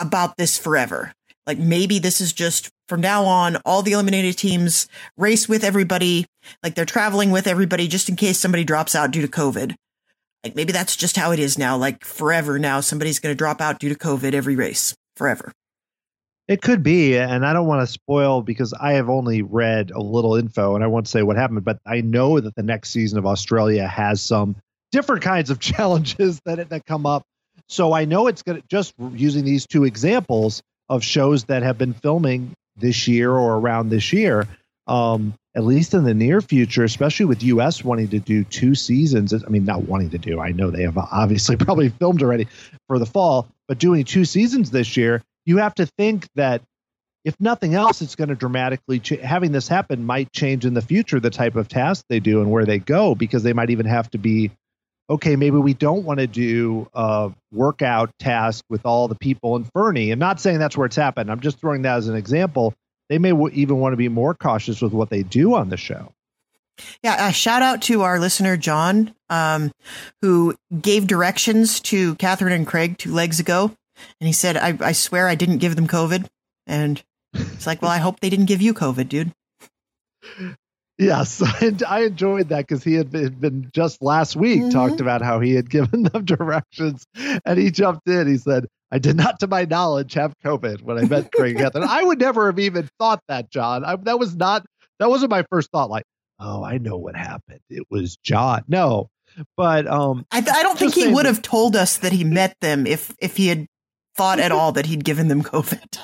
about 0.00 0.36
this 0.36 0.58
forever. 0.58 1.12
Like 1.46 1.58
maybe 1.58 1.98
this 1.98 2.20
is 2.20 2.32
just 2.32 2.70
from 2.88 3.00
now 3.00 3.24
on, 3.24 3.56
all 3.64 3.82
the 3.82 3.92
eliminated 3.92 4.38
teams 4.38 4.88
race 5.16 5.48
with 5.48 5.64
everybody. 5.64 6.26
Like 6.62 6.74
they're 6.74 6.84
traveling 6.84 7.30
with 7.30 7.46
everybody 7.46 7.88
just 7.88 8.08
in 8.08 8.16
case 8.16 8.38
somebody 8.38 8.64
drops 8.64 8.94
out 8.94 9.10
due 9.10 9.22
to 9.22 9.28
COVID. 9.28 9.74
Like 10.42 10.54
maybe 10.54 10.72
that's 10.72 10.96
just 10.96 11.16
how 11.16 11.32
it 11.32 11.38
is 11.38 11.58
now. 11.58 11.76
Like 11.76 12.04
forever 12.04 12.58
now, 12.58 12.80
somebody's 12.80 13.18
going 13.18 13.32
to 13.32 13.38
drop 13.38 13.60
out 13.60 13.78
due 13.78 13.88
to 13.88 13.98
COVID 13.98 14.34
every 14.34 14.56
race 14.56 14.94
forever. 15.16 15.52
It 16.46 16.60
could 16.60 16.82
be, 16.82 17.16
and 17.16 17.46
I 17.46 17.54
don't 17.54 17.66
want 17.66 17.86
to 17.86 17.90
spoil 17.90 18.42
because 18.42 18.74
I 18.74 18.92
have 18.92 19.08
only 19.08 19.40
read 19.40 19.90
a 19.90 20.00
little 20.00 20.34
info 20.36 20.74
and 20.74 20.84
I 20.84 20.88
won't 20.88 21.08
say 21.08 21.22
what 21.22 21.36
happened, 21.36 21.64
but 21.64 21.78
I 21.86 22.02
know 22.02 22.38
that 22.38 22.54
the 22.54 22.62
next 22.62 22.90
season 22.90 23.18
of 23.18 23.24
Australia 23.24 23.86
has 23.86 24.20
some 24.20 24.56
different 24.94 25.22
kinds 25.22 25.50
of 25.50 25.58
challenges 25.72 26.40
that 26.46 26.70
that 26.70 26.86
come 26.86 27.04
up. 27.04 27.24
So 27.68 27.92
I 27.92 28.04
know 28.04 28.28
it's 28.28 28.42
going 28.42 28.60
to 28.60 28.66
just 28.68 28.94
using 29.12 29.44
these 29.44 29.66
two 29.66 29.84
examples 29.84 30.62
of 30.88 31.02
shows 31.02 31.44
that 31.44 31.62
have 31.62 31.76
been 31.76 31.94
filming 31.94 32.52
this 32.76 33.08
year 33.08 33.30
or 33.30 33.56
around 33.56 33.90
this 33.90 34.12
year. 34.12 34.46
Um, 34.86 35.34
at 35.56 35.64
least 35.64 35.94
in 35.94 36.04
the 36.04 36.14
near 36.14 36.40
future, 36.40 36.84
especially 36.84 37.26
with 37.26 37.42
US 37.44 37.84
wanting 37.84 38.08
to 38.08 38.18
do 38.18 38.44
two 38.44 38.74
seasons. 38.74 39.32
I 39.32 39.48
mean, 39.48 39.64
not 39.64 39.84
wanting 39.84 40.10
to 40.10 40.18
do, 40.18 40.40
I 40.40 40.50
know 40.50 40.70
they 40.70 40.82
have 40.82 40.98
obviously 40.98 41.56
probably 41.64 41.88
filmed 41.88 42.22
already 42.22 42.48
for 42.88 42.98
the 42.98 43.06
fall, 43.06 43.48
but 43.68 43.78
doing 43.78 44.04
two 44.04 44.24
seasons 44.24 44.70
this 44.70 44.96
year, 44.96 45.22
you 45.46 45.58
have 45.58 45.74
to 45.76 45.86
think 45.86 46.28
that 46.34 46.60
if 47.24 47.40
nothing 47.40 47.74
else, 47.74 48.02
it's 48.02 48.16
going 48.16 48.28
to 48.28 48.34
dramatically 48.34 48.98
ch- 48.98 49.20
having 49.20 49.52
this 49.52 49.68
happen 49.68 50.04
might 50.04 50.30
change 50.32 50.66
in 50.66 50.74
the 50.74 50.82
future 50.82 51.20
the 51.20 51.30
type 51.30 51.56
of 51.56 51.68
tasks 51.68 52.04
they 52.08 52.20
do 52.20 52.40
and 52.42 52.50
where 52.50 52.66
they 52.66 52.78
go 52.78 53.14
because 53.14 53.42
they 53.42 53.54
might 53.54 53.70
even 53.70 53.86
have 53.86 54.10
to 54.10 54.18
be 54.18 54.50
okay. 55.08 55.36
Maybe 55.36 55.56
we 55.56 55.74
don't 55.74 56.04
want 56.04 56.20
to 56.20 56.26
do 56.26 56.88
a 56.94 57.32
workout 57.52 58.10
task 58.18 58.64
with 58.68 58.84
all 58.84 59.08
the 59.08 59.14
people 59.14 59.56
in 59.56 59.64
Fernie. 59.64 60.10
I'm 60.10 60.18
not 60.18 60.40
saying 60.40 60.58
that's 60.58 60.76
where 60.76 60.86
it's 60.86 60.96
happened. 60.96 61.30
I'm 61.30 61.40
just 61.40 61.58
throwing 61.58 61.82
that 61.82 61.96
as 61.96 62.08
an 62.08 62.16
example. 62.16 62.74
They 63.08 63.18
may 63.18 63.30
w- 63.30 63.54
even 63.54 63.78
want 63.78 63.92
to 63.92 63.98
be 63.98 64.08
more 64.08 64.34
cautious 64.34 64.80
with 64.80 64.92
what 64.92 65.10
they 65.10 65.22
do 65.22 65.54
on 65.54 65.68
the 65.68 65.76
show. 65.76 66.12
Yeah, 67.02 67.28
a 67.28 67.32
shout 67.32 67.62
out 67.62 67.82
to 67.82 68.02
our 68.02 68.18
listener 68.18 68.56
John, 68.56 69.14
um, 69.30 69.70
who 70.22 70.56
gave 70.80 71.06
directions 71.06 71.78
to 71.80 72.16
Catherine 72.16 72.52
and 72.52 72.66
Craig 72.66 72.98
two 72.98 73.12
legs 73.12 73.38
ago 73.38 73.76
and 74.20 74.26
he 74.26 74.32
said, 74.32 74.56
I, 74.56 74.76
I 74.80 74.92
swear 74.92 75.28
I 75.28 75.34
didn't 75.34 75.58
give 75.58 75.76
them 75.76 75.86
COVID. 75.86 76.26
And 76.66 77.02
it's 77.34 77.66
like, 77.66 77.82
well, 77.82 77.90
I 77.90 77.98
hope 77.98 78.20
they 78.20 78.30
didn't 78.30 78.46
give 78.46 78.62
you 78.62 78.74
COVID, 78.74 79.08
dude. 79.08 79.32
Yes, 80.98 81.42
I 81.88 82.02
enjoyed 82.02 82.50
that 82.50 82.68
because 82.68 82.84
he 82.84 82.94
had 82.94 83.10
been, 83.10 83.34
been, 83.34 83.70
just 83.74 84.00
last 84.00 84.36
week 84.36 84.60
mm-hmm. 84.60 84.70
talked 84.70 85.00
about 85.00 85.22
how 85.22 85.40
he 85.40 85.54
had 85.54 85.68
given 85.70 86.04
them 86.04 86.24
directions, 86.24 87.04
and 87.44 87.58
he 87.58 87.70
jumped 87.70 88.08
in. 88.08 88.28
He 88.28 88.38
said, 88.38 88.66
"I 88.92 88.98
did 88.98 89.16
not, 89.16 89.40
to 89.40 89.46
my 89.46 89.64
knowledge, 89.64 90.14
have 90.14 90.34
COVID 90.44 90.82
when 90.82 90.98
I 90.98 91.02
met 91.02 91.32
Craig 91.32 91.56
Catherine. 91.58 91.84
I 91.84 92.02
would 92.02 92.20
never 92.20 92.46
have 92.46 92.58
even 92.58 92.88
thought 92.98 93.20
that, 93.28 93.50
John. 93.50 93.84
I, 93.84 93.96
that 93.96 94.18
was 94.18 94.36
not 94.36 94.64
that 95.00 95.08
wasn't 95.08 95.30
my 95.30 95.44
first 95.50 95.70
thought. 95.72 95.90
Like, 95.90 96.04
oh, 96.38 96.62
I 96.62 96.78
know 96.78 96.96
what 96.96 97.16
happened. 97.16 97.60
It 97.68 97.86
was 97.90 98.16
John. 98.18 98.62
No, 98.68 99.08
but 99.56 99.88
um, 99.88 100.26
I, 100.30 100.38
I 100.38 100.62
don't 100.62 100.78
think 100.78 100.94
he 100.94 101.08
would 101.08 101.26
have 101.26 101.42
told 101.42 101.74
us 101.74 101.98
that 101.98 102.12
he 102.12 102.22
met 102.22 102.54
them 102.60 102.86
if 102.86 103.12
if 103.18 103.36
he 103.36 103.48
had 103.48 103.66
thought 104.16 104.38
at 104.38 104.52
all 104.52 104.72
that 104.72 104.86
he'd 104.86 105.04
given 105.04 105.26
them 105.26 105.42
COVID. 105.42 105.98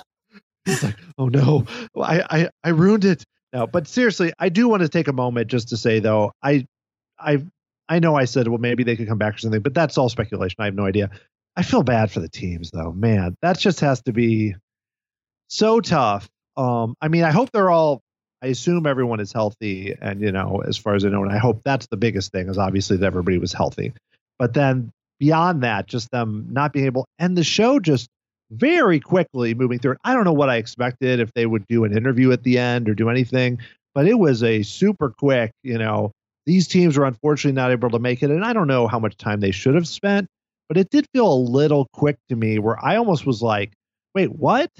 He's 0.64 0.82
like, 0.82 0.96
oh 1.16 1.28
no, 1.28 1.64
I, 1.96 2.22
I, 2.28 2.50
I 2.64 2.68
ruined 2.70 3.04
it. 3.04 3.24
No, 3.52 3.66
but 3.66 3.88
seriously, 3.88 4.32
I 4.38 4.48
do 4.48 4.68
want 4.68 4.82
to 4.82 4.88
take 4.88 5.08
a 5.08 5.12
moment 5.12 5.48
just 5.48 5.70
to 5.70 5.76
say 5.76 5.98
though, 5.98 6.32
I, 6.42 6.66
I, 7.18 7.44
I 7.88 7.98
know 7.98 8.14
I 8.14 8.24
said, 8.26 8.46
well, 8.46 8.58
maybe 8.58 8.84
they 8.84 8.96
could 8.96 9.08
come 9.08 9.18
back 9.18 9.34
or 9.34 9.38
something, 9.38 9.60
but 9.60 9.74
that's 9.74 9.98
all 9.98 10.08
speculation. 10.08 10.56
I 10.60 10.66
have 10.66 10.74
no 10.74 10.86
idea. 10.86 11.10
I 11.56 11.62
feel 11.62 11.82
bad 11.82 12.10
for 12.10 12.20
the 12.20 12.28
teams 12.28 12.70
though, 12.70 12.92
man. 12.92 13.36
That 13.42 13.58
just 13.58 13.80
has 13.80 14.02
to 14.02 14.12
be 14.12 14.54
so 15.48 15.80
tough. 15.80 16.28
Um, 16.56 16.94
I 17.00 17.08
mean, 17.08 17.24
I 17.24 17.30
hope 17.30 17.50
they're 17.52 17.70
all. 17.70 18.02
I 18.42 18.46
assume 18.46 18.86
everyone 18.86 19.20
is 19.20 19.32
healthy, 19.32 19.94
and 20.00 20.22
you 20.22 20.32
know, 20.32 20.62
as 20.66 20.78
far 20.78 20.94
as 20.94 21.04
I 21.04 21.10
know, 21.10 21.22
and 21.22 21.32
I 21.32 21.36
hope 21.36 21.60
that's 21.62 21.86
the 21.88 21.98
biggest 21.98 22.32
thing 22.32 22.48
is 22.48 22.56
obviously 22.56 22.96
that 22.98 23.06
everybody 23.06 23.36
was 23.36 23.52
healthy. 23.52 23.92
But 24.38 24.54
then 24.54 24.90
beyond 25.18 25.62
that, 25.62 25.86
just 25.86 26.10
them 26.10 26.46
not 26.50 26.72
being 26.72 26.86
able, 26.86 27.06
and 27.18 27.36
the 27.36 27.44
show 27.44 27.80
just 27.80 28.08
very 28.50 29.00
quickly 29.00 29.54
moving 29.54 29.78
through 29.78 29.92
it. 29.92 29.98
I 30.04 30.14
don't 30.14 30.24
know 30.24 30.32
what 30.32 30.50
I 30.50 30.56
expected 30.56 31.20
if 31.20 31.32
they 31.34 31.46
would 31.46 31.66
do 31.68 31.84
an 31.84 31.96
interview 31.96 32.32
at 32.32 32.42
the 32.42 32.58
end 32.58 32.88
or 32.88 32.94
do 32.94 33.08
anything, 33.08 33.58
but 33.94 34.06
it 34.06 34.18
was 34.18 34.42
a 34.42 34.62
super 34.62 35.10
quick, 35.10 35.52
you 35.62 35.78
know, 35.78 36.12
these 36.46 36.66
teams 36.66 36.98
were 36.98 37.04
unfortunately 37.04 37.54
not 37.54 37.70
able 37.70 37.90
to 37.90 37.98
make 37.98 38.22
it. 38.22 38.30
And 38.30 38.44
I 38.44 38.52
don't 38.52 38.66
know 38.66 38.86
how 38.86 38.98
much 38.98 39.16
time 39.16 39.40
they 39.40 39.50
should 39.50 39.74
have 39.74 39.86
spent, 39.86 40.26
but 40.68 40.76
it 40.76 40.90
did 40.90 41.06
feel 41.12 41.32
a 41.32 41.34
little 41.34 41.86
quick 41.92 42.16
to 42.28 42.36
me 42.36 42.58
where 42.58 42.82
I 42.82 42.96
almost 42.96 43.26
was 43.26 43.42
like, 43.42 43.72
wait, 44.14 44.32
what? 44.32 44.70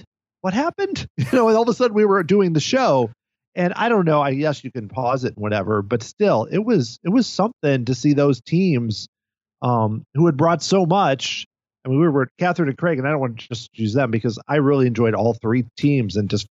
What 0.41 0.55
happened? 0.55 1.07
You 1.19 1.27
know, 1.33 1.49
and 1.49 1.57
all 1.57 1.63
of 1.63 1.69
a 1.69 1.75
sudden 1.75 1.95
we 1.95 2.05
were 2.05 2.23
doing 2.23 2.55
the 2.55 2.61
show. 2.61 3.11
And 3.55 3.73
I 3.75 3.89
don't 3.89 4.05
know. 4.05 4.23
I 4.23 4.35
guess 4.35 4.65
you 4.65 4.71
can 4.71 4.89
pause 4.89 5.25
it 5.25 5.35
and 5.35 5.43
whatever, 5.43 5.83
but 5.83 6.03
still, 6.03 6.45
it 6.51 6.65
was 6.65 6.99
it 7.03 7.09
was 7.09 7.27
something 7.27 7.85
to 7.85 7.95
see 7.95 8.15
those 8.15 8.41
teams 8.41 9.09
um, 9.61 10.05
who 10.15 10.27
had 10.27 10.37
brought 10.37 10.63
so 10.63 10.87
much. 10.87 11.47
I 11.85 11.89
mean, 11.89 12.01
we 12.01 12.09
were 12.09 12.29
Catherine 12.39 12.69
and 12.69 12.77
Craig, 12.79 12.99
and 12.99 13.07
I 13.07 13.11
don't 13.11 13.21
want 13.21 13.41
to 13.41 13.49
just 13.49 13.71
use 13.79 13.95
them 13.95 14.11
because 14.11 14.39
I 14.47 14.57
really 14.57 14.87
enjoyed 14.87 15.15
all 15.15 15.35
three 15.35 15.65
teams 15.77 16.17
and 16.17 16.29
just, 16.29 16.47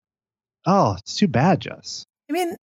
oh, 0.67 0.97
it's 0.99 1.17
too 1.17 1.29
bad, 1.29 1.61
Jess. 1.61 2.07
I 2.31 2.33
mean, 2.33 2.57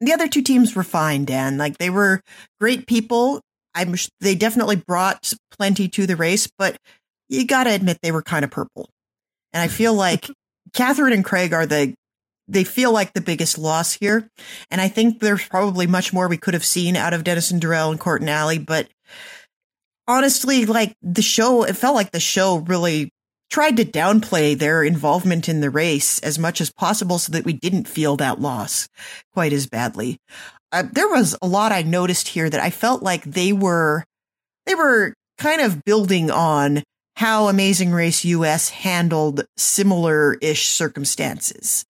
the 0.00 0.12
other 0.12 0.28
two 0.28 0.42
teams 0.42 0.74
were 0.74 0.84
fine, 0.84 1.24
Dan. 1.24 1.58
Like 1.58 1.78
they 1.78 1.90
were 1.90 2.20
great 2.60 2.86
people. 2.86 3.40
I'm 3.74 3.94
they 4.20 4.34
definitely 4.34 4.76
brought 4.76 5.32
plenty 5.50 5.88
to 5.88 6.06
the 6.06 6.16
race, 6.16 6.48
but 6.58 6.76
you 7.28 7.46
got 7.46 7.64
to 7.64 7.70
admit 7.70 7.98
they 8.02 8.12
were 8.12 8.22
kind 8.22 8.44
of 8.44 8.50
purple. 8.50 8.90
And 9.52 9.62
I 9.62 9.68
feel 9.68 9.94
like 9.94 10.28
Catherine 10.72 11.12
and 11.12 11.24
Craig 11.24 11.52
are 11.52 11.66
the 11.66 11.94
they 12.48 12.64
feel 12.64 12.92
like 12.92 13.12
the 13.12 13.20
biggest 13.20 13.58
loss 13.58 13.92
here. 13.92 14.28
And 14.70 14.80
I 14.80 14.88
think 14.88 15.20
there's 15.20 15.46
probably 15.46 15.86
much 15.86 16.12
more 16.12 16.28
we 16.28 16.36
could 16.36 16.54
have 16.54 16.64
seen 16.64 16.96
out 16.96 17.14
of 17.14 17.24
Dennis 17.24 17.50
and 17.50 17.60
Darrell 17.60 17.90
and 17.90 18.00
Court 18.00 18.20
and 18.20 18.28
Allie, 18.28 18.58
but 18.58 18.88
honestly, 20.06 20.66
like 20.66 20.94
the 21.02 21.22
show, 21.22 21.64
it 21.64 21.76
felt 21.76 21.94
like 21.94 22.10
the 22.10 22.20
show 22.20 22.56
really 22.56 23.10
tried 23.50 23.76
to 23.76 23.84
downplay 23.84 24.58
their 24.58 24.82
involvement 24.82 25.48
in 25.48 25.60
the 25.60 25.70
race 25.70 26.18
as 26.20 26.38
much 26.38 26.60
as 26.60 26.72
possible 26.72 27.18
so 27.18 27.32
that 27.32 27.44
we 27.44 27.52
didn't 27.52 27.86
feel 27.86 28.16
that 28.16 28.40
loss 28.40 28.88
quite 29.34 29.52
as 29.52 29.66
badly. 29.66 30.18
Uh, 30.72 30.84
there 30.90 31.08
was 31.08 31.36
a 31.42 31.46
lot 31.46 31.70
I 31.70 31.82
noticed 31.82 32.28
here 32.28 32.48
that 32.48 32.60
I 32.60 32.70
felt 32.70 33.02
like 33.02 33.24
they 33.24 33.52
were, 33.52 34.04
they 34.64 34.74
were 34.74 35.12
kind 35.36 35.60
of 35.60 35.84
building 35.84 36.30
on 36.30 36.82
how 37.16 37.48
Amazing 37.48 37.92
Race 37.92 38.24
US 38.24 38.70
handled 38.70 39.44
similar 39.58 40.34
ish 40.40 40.68
circumstances. 40.68 41.84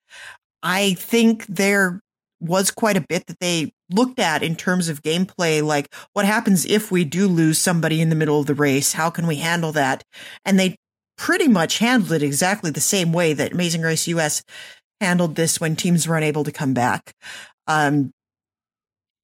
I 0.65 0.95
think 0.95 1.47
there 1.47 2.01
was 2.43 2.71
quite 2.71 2.97
a 2.97 3.07
bit 3.09 3.27
that 3.27 3.39
they 3.41 3.73
looked 3.91 4.19
at 4.19 4.43
in 4.43 4.57
terms 4.57 4.89
of 4.89 5.03
gameplay, 5.03 5.63
like 5.63 5.95
what 6.13 6.25
happens 6.25 6.67
if 6.67 6.91
we 6.91 7.05
do 7.05 7.29
lose 7.29 7.59
somebody 7.59 8.01
in 8.01 8.09
the 8.09 8.17
middle 8.17 8.41
of 8.41 8.47
the 8.47 8.55
race? 8.55 8.93
How 8.93 9.11
can 9.11 9.27
we 9.27 9.37
handle 9.37 9.73
that? 9.73 10.03
And 10.45 10.59
they 10.59 10.77
pretty 11.17 11.49
much 11.49 11.79
handled 11.79 12.13
it 12.13 12.23
exactly 12.23 12.71
the 12.71 12.81
same 12.81 13.13
way 13.13 13.33
that 13.33 13.53
Amazing 13.53 13.83
Race 13.83 14.09
US 14.09 14.43
handled 15.01 15.37
this 15.37 15.61
when 15.61 15.77
teams 15.77 16.09
were 16.09 16.17
unable 16.17 16.45
to 16.45 16.53
come 16.53 16.75
back. 16.75 17.13
Um, 17.67 18.11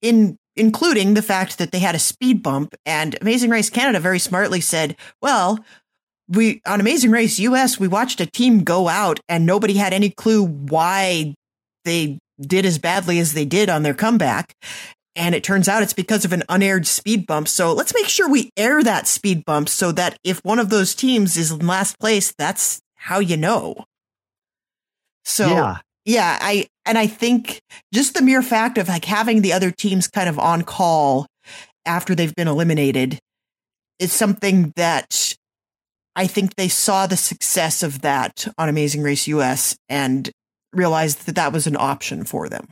in 0.01 0.37
including 0.55 1.15
the 1.15 1.23
fact 1.23 1.59
that 1.59 1.73
they 1.73 1.79
had 1.79 1.95
a 1.95 2.01
speed 2.01 2.43
bump 2.43 2.75
and 2.85 3.17
Amazing 3.21 3.51
Race 3.51 3.71
Canada 3.71 4.01
very 4.01 4.19
smartly 4.19 4.61
said, 4.61 4.97
well, 5.23 5.59
we 6.29 6.61
on 6.67 6.81
Amazing 6.81 7.11
Race 7.11 7.39
US, 7.39 7.81
we 7.81 7.89
watched 7.89 8.21
a 8.21 8.27
team 8.27 8.63
go 8.63 8.89
out 8.89 9.19
and 9.29 9.47
nobody 9.47 9.75
had 9.75 9.93
any 9.93 10.11
clue 10.11 10.45
why 10.45 11.35
they 11.85 12.19
did 12.41 12.65
as 12.65 12.79
badly 12.79 13.19
as 13.19 13.33
they 13.33 13.45
did 13.45 13.69
on 13.69 13.83
their 13.83 13.95
comeback. 13.95 14.55
And 15.17 15.35
it 15.35 15.43
turns 15.43 15.69
out 15.69 15.83
it's 15.83 15.93
because 15.93 16.25
of 16.25 16.33
an 16.33 16.45
unaired 16.49 16.87
speed 16.87 17.27
bump. 17.27 17.49
So 17.49 17.73
let's 17.73 17.95
make 17.95 18.07
sure 18.07 18.29
we 18.29 18.51
air 18.57 18.83
that 18.83 19.09
speed 19.09 19.45
bump 19.45 19.69
so 19.69 19.91
that 19.93 20.17
if 20.23 20.39
one 20.45 20.61
of 20.61 20.71
those 20.71 20.95
teams 20.95 21.37
is 21.37 21.51
in 21.51 21.67
last 21.67 21.99
place, 21.99 22.33
that's 22.39 22.81
how 22.95 23.19
you 23.19 23.37
know. 23.37 23.85
So 25.25 25.49
yeah. 25.49 25.79
yeah, 26.05 26.39
I 26.41 26.69
and 26.87 26.97
I 26.97 27.07
think 27.07 27.61
just 27.93 28.15
the 28.15 28.23
mere 28.23 28.43
fact 28.43 28.79
of 28.79 28.89
like 28.89 29.05
having 29.05 29.43
the 29.43 29.53
other 29.53 29.71
teams 29.71 30.07
kind 30.09 30.29
of 30.29 30.39
on 30.39 30.63
call 30.63 31.27
after 31.85 32.15
they've 32.15 32.35
been 32.35 32.49
eliminated 32.49 33.19
is 33.99 34.13
something 34.13 34.73
that 34.77 35.35
I 36.15 36.27
think 36.27 36.55
they 36.55 36.69
saw 36.69 37.07
the 37.07 37.17
success 37.17 37.83
of 37.83 38.03
that 38.03 38.47
on 38.57 38.69
Amazing 38.69 39.03
Race 39.03 39.27
US 39.29 39.77
and 39.89 40.31
realized 40.73 41.27
that 41.27 41.35
that 41.37 41.53
was 41.53 41.67
an 41.67 41.77
option 41.79 42.25
for 42.25 42.49
them. 42.49 42.69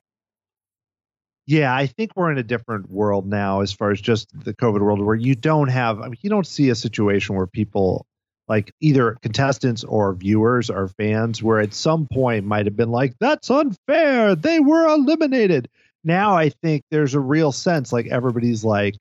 Yeah, 1.46 1.74
I 1.74 1.86
think 1.86 2.10
we're 2.16 2.32
in 2.32 2.38
a 2.38 2.42
different 2.42 2.90
world 2.90 3.26
now 3.26 3.60
as 3.60 3.72
far 3.72 3.92
as 3.92 4.00
just 4.00 4.28
the 4.44 4.52
COVID 4.52 4.80
world 4.80 5.00
where 5.00 5.14
you 5.14 5.36
don't 5.36 5.68
have, 5.68 6.00
I 6.00 6.08
mean, 6.08 6.18
you 6.20 6.30
don't 6.30 6.46
see 6.46 6.70
a 6.70 6.74
situation 6.74 7.36
where 7.36 7.46
people 7.46 8.04
like 8.48 8.72
either 8.80 9.16
contestants 9.22 9.84
or 9.84 10.14
viewers 10.14 10.70
or 10.70 10.88
fans 10.88 11.42
where 11.42 11.60
at 11.60 11.74
some 11.74 12.06
point 12.12 12.46
might 12.46 12.66
have 12.66 12.76
been 12.76 12.90
like, 12.90 13.14
that's 13.20 13.50
unfair. 13.50 14.34
They 14.34 14.60
were 14.60 14.86
eliminated. 14.86 15.68
Now 16.02 16.36
I 16.36 16.50
think 16.50 16.82
there's 16.90 17.14
a 17.14 17.20
real 17.20 17.52
sense 17.52 17.92
like 17.92 18.06
everybody's 18.06 18.64
like, 18.64 18.96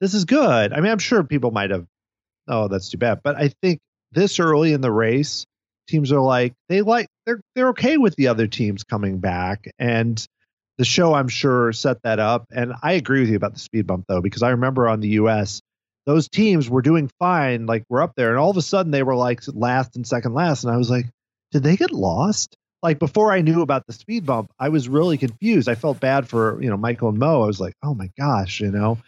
this 0.00 0.14
is 0.14 0.24
good. 0.24 0.72
I 0.72 0.80
mean, 0.80 0.90
I'm 0.90 0.98
sure 0.98 1.22
people 1.22 1.50
might 1.50 1.70
have, 1.70 1.86
oh, 2.48 2.68
that's 2.68 2.88
too 2.88 2.98
bad. 2.98 3.20
But 3.22 3.36
I 3.36 3.52
think 3.62 3.80
this 4.12 4.40
early 4.40 4.72
in 4.72 4.80
the 4.80 4.92
race, 4.92 5.46
teams 5.90 6.12
are 6.12 6.20
like, 6.20 6.54
they 6.68 6.82
like, 6.82 7.08
they're, 7.26 7.40
they're 7.54 7.70
okay 7.70 7.96
with 7.98 8.14
the 8.16 8.28
other 8.28 8.46
teams 8.46 8.84
coming 8.84 9.18
back. 9.18 9.70
And, 9.78 10.24
the 10.80 10.84
show, 10.86 11.12
I'm 11.12 11.28
sure, 11.28 11.74
set 11.74 12.00
that 12.04 12.18
up. 12.20 12.46
And 12.50 12.72
I 12.82 12.92
agree 12.92 13.20
with 13.20 13.28
you 13.28 13.36
about 13.36 13.52
the 13.52 13.60
speed 13.60 13.86
bump, 13.86 14.06
though, 14.08 14.22
because 14.22 14.42
I 14.42 14.48
remember 14.48 14.88
on 14.88 15.00
the 15.00 15.10
US, 15.10 15.60
those 16.06 16.26
teams 16.26 16.70
were 16.70 16.80
doing 16.80 17.10
fine, 17.18 17.66
like 17.66 17.84
we're 17.90 18.02
up 18.02 18.14
there. 18.16 18.30
And 18.30 18.38
all 18.38 18.48
of 18.48 18.56
a 18.56 18.62
sudden 18.62 18.90
they 18.90 19.02
were 19.02 19.14
like 19.14 19.42
last 19.48 19.94
and 19.96 20.06
second 20.06 20.32
last. 20.32 20.64
And 20.64 20.72
I 20.72 20.78
was 20.78 20.88
like, 20.88 21.04
did 21.52 21.64
they 21.64 21.76
get 21.76 21.90
lost? 21.90 22.56
Like 22.82 22.98
before 22.98 23.32
I 23.32 23.42
knew 23.42 23.62
about 23.62 23.86
the 23.86 23.92
speed 23.92 24.24
bump, 24.24 24.50
I 24.58 24.70
was 24.70 24.88
really 24.88 25.18
confused. 25.18 25.68
I 25.68 25.74
felt 25.74 26.00
bad 26.00 26.28
for, 26.28 26.60
you 26.62 26.70
know, 26.70 26.76
Michael 26.76 27.10
and 27.10 27.18
Mo. 27.18 27.42
I 27.42 27.46
was 27.46 27.60
like, 27.60 27.74
oh 27.82 27.94
my 27.94 28.10
gosh, 28.18 28.60
you 28.60 28.70
know. 28.70 28.98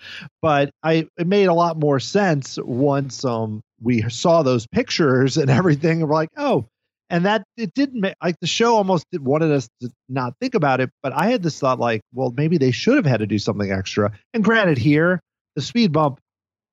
But 0.42 0.70
I 0.82 1.08
it 1.16 1.26
made 1.26 1.46
a 1.46 1.54
lot 1.54 1.78
more 1.78 2.00
sense 2.00 2.58
once 2.62 3.24
um 3.24 3.62
we 3.80 4.02
saw 4.10 4.42
those 4.42 4.66
pictures 4.66 5.36
and 5.38 5.50
everything. 5.50 6.00
And 6.00 6.08
we're 6.08 6.14
like, 6.14 6.30
oh, 6.36 6.66
and 7.12 7.26
that 7.26 7.44
it 7.56 7.72
didn't 7.74 8.00
make 8.00 8.14
like 8.22 8.40
the 8.40 8.46
show 8.46 8.74
almost 8.74 9.06
wanted 9.12 9.52
us 9.52 9.68
to 9.80 9.90
not 10.08 10.34
think 10.40 10.54
about 10.54 10.80
it 10.80 10.90
but 11.02 11.12
i 11.12 11.30
had 11.30 11.42
this 11.42 11.60
thought 11.60 11.78
like 11.78 12.00
well 12.12 12.32
maybe 12.36 12.58
they 12.58 12.72
should 12.72 12.96
have 12.96 13.06
had 13.06 13.20
to 13.20 13.26
do 13.26 13.38
something 13.38 13.70
extra 13.70 14.10
and 14.34 14.42
granted 14.42 14.78
here 14.78 15.20
the 15.54 15.62
speed 15.62 15.92
bump 15.92 16.18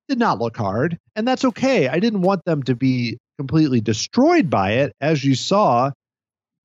did 0.07 0.17
not 0.17 0.39
look 0.39 0.57
hard 0.57 0.97
and 1.15 1.27
that's 1.27 1.45
okay 1.45 1.87
i 1.87 1.99
didn't 1.99 2.21
want 2.21 2.43
them 2.45 2.63
to 2.63 2.73
be 2.73 3.17
completely 3.37 3.81
destroyed 3.81 4.49
by 4.49 4.71
it 4.71 4.93
as 5.01 5.23
you 5.23 5.35
saw 5.35 5.91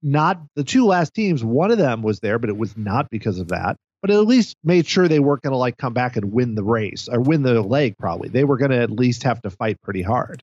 not 0.04 0.40
the 0.54 0.64
two 0.64 0.86
last 0.86 1.14
teams 1.14 1.42
one 1.42 1.70
of 1.70 1.78
them 1.78 2.02
was 2.02 2.20
there 2.20 2.38
but 2.38 2.50
it 2.50 2.56
was 2.56 2.76
not 2.76 3.08
because 3.10 3.38
of 3.38 3.48
that 3.48 3.76
but 4.02 4.10
at 4.10 4.26
least 4.26 4.54
made 4.62 4.86
sure 4.86 5.08
they 5.08 5.18
weren't 5.18 5.42
going 5.42 5.52
to 5.52 5.56
like 5.56 5.78
come 5.78 5.94
back 5.94 6.16
and 6.16 6.30
win 6.30 6.54
the 6.54 6.62
race 6.62 7.08
or 7.10 7.20
win 7.20 7.42
the 7.42 7.60
leg 7.62 7.96
probably 7.98 8.28
they 8.28 8.44
were 8.44 8.58
going 8.58 8.70
to 8.70 8.78
at 8.78 8.90
least 8.90 9.22
have 9.22 9.40
to 9.42 9.50
fight 9.50 9.80
pretty 9.82 10.02
hard 10.02 10.42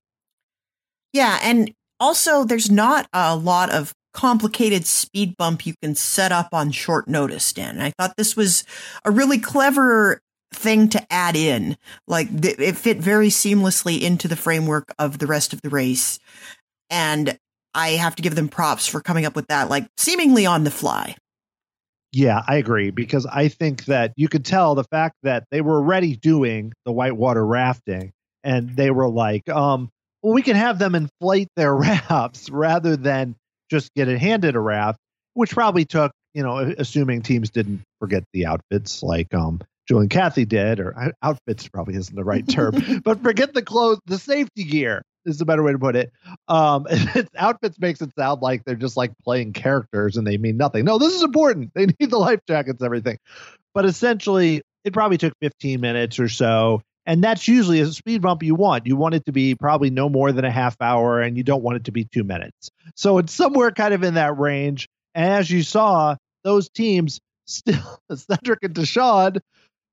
yeah 1.13 1.39
and 1.43 1.73
also, 2.01 2.43
there's 2.43 2.71
not 2.71 3.07
a 3.13 3.35
lot 3.35 3.69
of 3.69 3.93
complicated 4.13 4.87
speed 4.87 5.37
bump 5.37 5.67
you 5.67 5.75
can 5.81 5.93
set 5.93 6.31
up 6.31 6.49
on 6.51 6.71
short 6.71 7.07
notice, 7.07 7.53
Dan. 7.53 7.79
I 7.79 7.91
thought 7.91 8.17
this 8.17 8.35
was 8.35 8.65
a 9.05 9.11
really 9.11 9.37
clever 9.37 10.19
thing 10.51 10.89
to 10.89 11.13
add 11.13 11.35
in. 11.35 11.77
Like 12.07 12.27
it 12.43 12.75
fit 12.75 12.97
very 12.97 13.27
seamlessly 13.27 14.01
into 14.01 14.27
the 14.27 14.35
framework 14.35 14.91
of 14.97 15.19
the 15.19 15.27
rest 15.27 15.53
of 15.53 15.61
the 15.61 15.69
race. 15.69 16.19
And 16.89 17.37
I 17.73 17.89
have 17.91 18.15
to 18.15 18.21
give 18.21 18.35
them 18.35 18.49
props 18.49 18.87
for 18.87 19.01
coming 19.01 19.25
up 19.25 19.35
with 19.35 19.47
that, 19.47 19.69
like 19.69 19.87
seemingly 19.97 20.45
on 20.45 20.63
the 20.63 20.71
fly. 20.71 21.15
Yeah, 22.13 22.41
I 22.45 22.57
agree 22.57 22.91
because 22.91 23.25
I 23.25 23.47
think 23.47 23.85
that 23.85 24.13
you 24.17 24.27
could 24.27 24.43
tell 24.43 24.75
the 24.75 24.83
fact 24.83 25.15
that 25.23 25.45
they 25.49 25.61
were 25.61 25.77
already 25.77 26.17
doing 26.17 26.73
the 26.85 26.91
whitewater 26.91 27.45
rafting 27.45 28.11
and 28.43 28.75
they 28.75 28.91
were 28.91 29.09
like, 29.09 29.47
um, 29.47 29.89
well, 30.21 30.33
we 30.33 30.41
can 30.41 30.57
have 30.57 30.77
them 30.77 30.93
inflate 30.93 31.47
their 31.55 31.73
rafts 31.75 32.49
rather 32.49 32.97
than 32.97 33.35
just 33.69 33.93
get 33.93 34.09
it 34.09 34.19
handed 34.19 34.55
a 34.55 34.59
raft, 34.59 34.99
which 35.35 35.51
probably 35.51 35.85
took, 35.85 36.11
you 36.33 36.43
know, 36.43 36.57
assuming 36.57 37.21
teams 37.21 37.49
didn't 37.49 37.81
forget 37.99 38.23
the 38.33 38.45
outfits 38.45 39.01
like 39.03 39.33
um 39.33 39.61
and 39.89 40.09
Kathy 40.09 40.45
did, 40.45 40.79
or 40.79 41.13
outfits 41.21 41.67
probably 41.67 41.95
isn't 41.95 42.15
the 42.15 42.23
right 42.23 42.47
term, 42.47 43.01
but 43.03 43.21
forget 43.21 43.53
the 43.53 43.61
clothes, 43.61 43.99
the 44.05 44.17
safety 44.17 44.63
gear 44.63 45.01
is 45.25 45.37
the 45.37 45.45
better 45.45 45.63
way 45.63 45.71
to 45.71 45.79
put 45.79 45.95
it. 45.95 46.11
Um, 46.47 46.87
outfits 47.37 47.79
makes 47.79 48.01
it 48.01 48.11
sound 48.17 48.41
like 48.41 48.63
they're 48.65 48.75
just 48.75 48.97
like 48.97 49.11
playing 49.23 49.53
characters 49.53 50.17
and 50.17 50.25
they 50.25 50.37
mean 50.37 50.57
nothing. 50.57 50.85
No, 50.85 50.97
this 50.97 51.13
is 51.13 51.23
important. 51.23 51.71
They 51.81 51.87
need 51.87 52.09
the 52.09 52.17
life 52.17 52.39
jackets, 52.47 52.83
everything. 52.83 53.17
But 53.73 53.85
essentially, 53.85 54.61
it 54.83 54.93
probably 54.93 55.17
took 55.17 55.33
15 55.41 55.79
minutes 55.79 56.19
or 56.19 56.27
so 56.27 56.81
and 57.05 57.23
that's 57.23 57.47
usually 57.47 57.79
a 57.79 57.87
speed 57.87 58.21
bump 58.21 58.43
you 58.43 58.55
want. 58.55 58.85
You 58.85 58.95
want 58.95 59.15
it 59.15 59.25
to 59.25 59.31
be 59.31 59.55
probably 59.55 59.89
no 59.89 60.07
more 60.07 60.31
than 60.31 60.45
a 60.45 60.51
half 60.51 60.75
hour, 60.79 61.19
and 61.19 61.35
you 61.35 61.43
don't 61.43 61.63
want 61.63 61.77
it 61.77 61.85
to 61.85 61.91
be 61.91 62.05
two 62.05 62.23
minutes. 62.23 62.69
So 62.95 63.17
it's 63.17 63.33
somewhere 63.33 63.71
kind 63.71 63.93
of 63.93 64.03
in 64.03 64.15
that 64.15 64.37
range. 64.37 64.87
And 65.15 65.33
as 65.33 65.49
you 65.49 65.63
saw, 65.63 66.15
those 66.43 66.69
teams 66.69 67.19
still, 67.45 67.99
Cedric 68.15 68.59
and 68.63 68.75
Deshawn, 68.75 69.39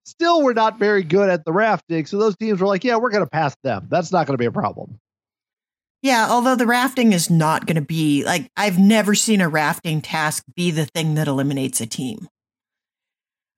still 0.04 0.42
were 0.42 0.54
not 0.54 0.78
very 0.78 1.02
good 1.02 1.30
at 1.30 1.44
the 1.44 1.52
rafting. 1.52 2.06
So 2.06 2.18
those 2.18 2.36
teams 2.36 2.60
were 2.60 2.66
like, 2.66 2.84
yeah, 2.84 2.96
we're 2.96 3.10
going 3.10 3.24
to 3.24 3.30
pass 3.30 3.56
them. 3.62 3.88
That's 3.90 4.12
not 4.12 4.26
going 4.26 4.34
to 4.34 4.38
be 4.38 4.46
a 4.46 4.52
problem. 4.52 4.98
Yeah, 6.02 6.28
although 6.30 6.54
the 6.54 6.66
rafting 6.66 7.12
is 7.12 7.28
not 7.28 7.66
going 7.66 7.74
to 7.76 7.80
be 7.80 8.24
like, 8.24 8.50
I've 8.56 8.78
never 8.78 9.14
seen 9.14 9.40
a 9.40 9.48
rafting 9.48 10.00
task 10.00 10.44
be 10.54 10.70
the 10.70 10.86
thing 10.86 11.14
that 11.14 11.26
eliminates 11.26 11.80
a 11.80 11.86
team. 11.86 12.28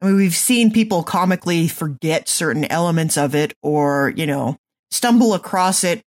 I 0.00 0.06
mean, 0.06 0.16
we've 0.16 0.34
seen 0.34 0.72
people 0.72 1.02
comically 1.02 1.68
forget 1.68 2.28
certain 2.28 2.64
elements 2.64 3.18
of 3.18 3.34
it 3.34 3.52
or, 3.62 4.14
you 4.16 4.26
know, 4.26 4.56
stumble 4.90 5.34
across 5.34 5.84
it 5.84 6.02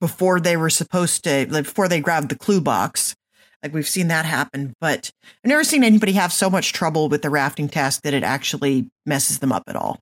before 0.00 0.40
they 0.40 0.56
were 0.56 0.68
supposed 0.68 1.24
to, 1.24 1.50
like, 1.50 1.64
before 1.64 1.88
they 1.88 2.00
grabbed 2.00 2.28
the 2.28 2.36
clue 2.36 2.60
box. 2.60 3.16
Like 3.62 3.74
we've 3.74 3.88
seen 3.88 4.08
that 4.08 4.24
happen, 4.24 4.74
but 4.80 5.10
I've 5.42 5.48
never 5.48 5.64
seen 5.64 5.82
anybody 5.82 6.12
have 6.12 6.32
so 6.32 6.48
much 6.48 6.72
trouble 6.72 7.08
with 7.08 7.22
the 7.22 7.30
rafting 7.30 7.68
task 7.68 8.02
that 8.02 8.14
it 8.14 8.22
actually 8.22 8.88
messes 9.04 9.40
them 9.40 9.50
up 9.50 9.64
at 9.66 9.74
all. 9.74 9.98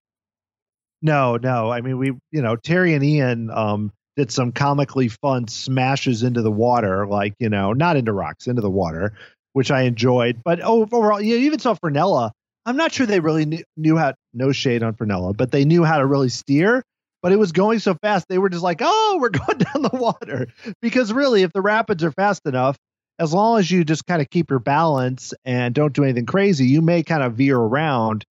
No, 1.00 1.36
no. 1.36 1.70
I 1.70 1.80
mean, 1.80 1.96
we, 1.96 2.08
you 2.32 2.42
know, 2.42 2.56
Terry 2.56 2.92
and 2.92 3.02
Ian 3.02 3.50
um, 3.50 3.92
did 4.16 4.30
some 4.32 4.52
comically 4.52 5.08
fun 5.08 5.48
smashes 5.48 6.22
into 6.22 6.42
the 6.42 6.50
water, 6.50 7.06
like, 7.06 7.34
you 7.38 7.48
know, 7.48 7.72
not 7.72 7.96
into 7.96 8.12
rocks, 8.12 8.46
into 8.46 8.62
the 8.62 8.70
water, 8.70 9.12
which 9.52 9.70
I 9.70 9.82
enjoyed. 9.82 10.40
But 10.44 10.60
overall, 10.60 11.20
you 11.20 11.36
even 11.36 11.58
saw 11.58 11.74
Fernella 11.74 12.30
I'm 12.66 12.76
not 12.76 12.92
sure 12.92 13.06
they 13.06 13.20
really 13.20 13.46
knew, 13.46 13.62
knew 13.76 13.96
how, 13.96 14.14
no 14.34 14.50
shade 14.50 14.82
on 14.82 14.94
Fernella, 14.94 15.34
but 15.34 15.52
they 15.52 15.64
knew 15.64 15.84
how 15.84 15.98
to 15.98 16.04
really 16.06 16.28
steer. 16.28 16.82
But 17.22 17.32
it 17.32 17.38
was 17.38 17.52
going 17.52 17.78
so 17.78 17.94
fast, 17.94 18.26
they 18.28 18.38
were 18.38 18.50
just 18.50 18.64
like, 18.64 18.80
oh, 18.82 19.18
we're 19.20 19.28
going 19.46 19.58
down 19.58 19.82
the 19.82 19.90
water. 19.92 20.48
Because 20.82 21.12
really, 21.12 21.42
if 21.42 21.52
the 21.52 21.62
rapids 21.62 22.02
are 22.02 22.10
fast 22.10 22.42
enough, 22.44 22.76
as 23.20 23.32
long 23.32 23.58
as 23.60 23.70
you 23.70 23.84
just 23.84 24.04
kind 24.06 24.20
of 24.20 24.28
keep 24.28 24.50
your 24.50 24.58
balance 24.58 25.32
and 25.44 25.74
don't 25.74 25.94
do 25.94 26.02
anything 26.02 26.26
crazy, 26.26 26.66
you 26.66 26.82
may 26.82 27.04
kind 27.04 27.22
of 27.22 27.34
veer 27.34 27.56
around. 27.56 28.24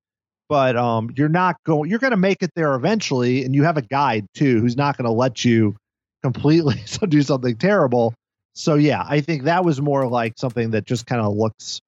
But 0.48 0.78
um, 0.78 1.12
you're 1.16 1.30
not 1.30 1.56
going. 1.66 1.90
You're 1.90 2.00
going 2.00 2.12
to 2.12 2.18
make 2.18 2.44
it 2.44 2.52
there 2.56 2.76
eventually, 2.76 3.44
and 3.44 3.56
you 3.56 3.64
have 3.64 3.78
a 3.78 3.82
guide 3.82 4.28
too, 4.36 4.60
who's 4.62 4.78
not 4.78 4.98
going 4.98 5.06
to 5.06 5.12
let 5.12 5.44
you 5.44 5.76
completely 6.22 6.84
do 7.10 7.22
something 7.22 7.58
terrible. 7.58 8.14
So 8.54 8.76
yeah, 8.76 9.04
I 9.08 9.22
think 9.22 9.44
that 9.44 9.66
was 9.66 9.82
more 9.82 10.08
like 10.08 10.34
something 10.38 10.72
that 10.72 10.86
just 10.86 11.06
kind 11.06 11.22
of 11.22 11.36
looks 11.36 11.82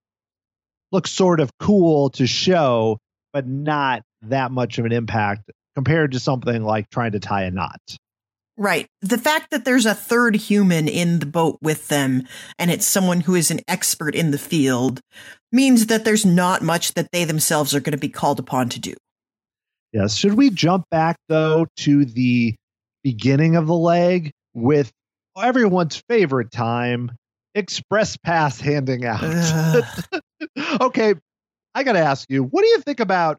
looks 0.92 1.12
sort 1.12 1.40
of 1.40 1.52
cool 1.60 2.10
to 2.12 2.28
show, 2.28 2.98
but 3.34 3.48
not 3.48 4.02
that 4.24 4.52
much 4.52 4.78
of 4.78 4.86
an 4.86 4.92
impact 4.92 5.50
compared 5.76 6.12
to 6.14 6.20
something 6.20 6.64
like 6.64 6.90
trying 6.90 7.12
to 7.12 7.20
tie 7.20 7.44
a 7.44 7.52
knot. 7.52 7.80
Right. 8.58 8.88
The 9.02 9.20
fact 9.20 9.52
that 9.52 9.66
there's 9.66 9.86
a 9.86 9.94
third 9.94 10.36
human 10.36 10.88
in 10.88 11.20
the 11.20 11.28
boat 11.28 11.60
with 11.62 11.90
them 11.90 12.24
and 12.58 12.72
it's 12.72 12.88
someone 12.88 13.22
who 13.22 13.36
is 13.36 13.52
an 13.52 13.60
expert 13.68 14.16
in 14.16 14.32
the 14.32 14.40
field 14.40 15.00
means 15.52 15.88
that 15.88 16.06
there's 16.06 16.26
not 16.26 16.64
much 16.64 16.94
that 16.96 17.12
they 17.12 17.24
themselves 17.24 17.76
are 17.76 17.80
going 17.80 17.92
to 17.92 18.00
be 18.00 18.10
called 18.10 18.40
upon 18.40 18.70
to 18.70 18.80
do. 18.80 18.96
Yes. 19.94 20.16
Should 20.16 20.34
we 20.34 20.50
jump 20.50 20.86
back 20.90 21.18
though 21.30 21.68
to 21.78 22.06
the 22.06 22.56
beginning 23.04 23.56
of 23.56 23.68
the 23.68 23.76
leg 23.76 24.32
with 24.56 24.92
everyone's 25.40 26.02
favorite 26.10 26.52
time, 26.52 27.12
express 27.54 28.18
pass 28.18 28.60
handing 28.60 29.06
out? 29.06 29.24
okay, 30.82 31.14
I 31.76 31.84
got 31.84 31.94
to 31.94 32.00
ask 32.00 32.26
you, 32.30 32.44
what 32.44 32.64
do 32.64 32.68
you 32.70 32.82
think 32.82 33.00
about? 33.00 33.38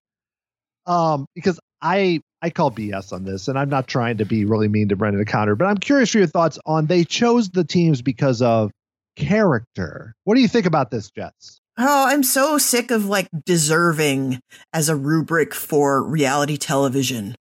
Um, 0.87 1.27
because 1.35 1.59
I 1.83 2.21
I 2.41 2.51
call 2.51 2.71
BS 2.71 3.13
on 3.13 3.25
this, 3.25 3.49
and 3.49 3.59
I'm 3.59 3.69
not 3.69 3.89
trying 3.89 4.19
to 4.19 4.25
be 4.25 4.45
really 4.45 4.69
mean 4.69 4.89
to 4.89 4.97
Brendan 4.97 5.21
O'Connor, 5.23 5.57
but 5.57 5.67
I'm 5.67 5.79
curious 5.79 6.11
for 6.11 6.19
your 6.19 6.27
thoughts 6.27 6.59
on 6.67 6.87
they 6.87 7.05
chose 7.05 7.49
the 7.51 7.65
teams 7.65 8.01
because 8.01 8.43
of 8.43 8.71
character. 9.17 10.15
What 10.25 10.37
do 10.37 10.41
you 10.41 10.49
think 10.49 10.67
about 10.67 10.91
this, 10.91 11.11
Jess? 11.11 11.61
Oh, 11.77 12.07
I'm 12.09 12.23
so 12.23 12.59
sick 12.59 12.91
of 12.91 13.07
like 13.07 13.29
deserving 13.45 14.41
as 14.73 14.89
a 14.89 14.97
rubric 14.97 15.55
for 15.55 16.03
reality 16.03 16.57
television. 16.57 17.35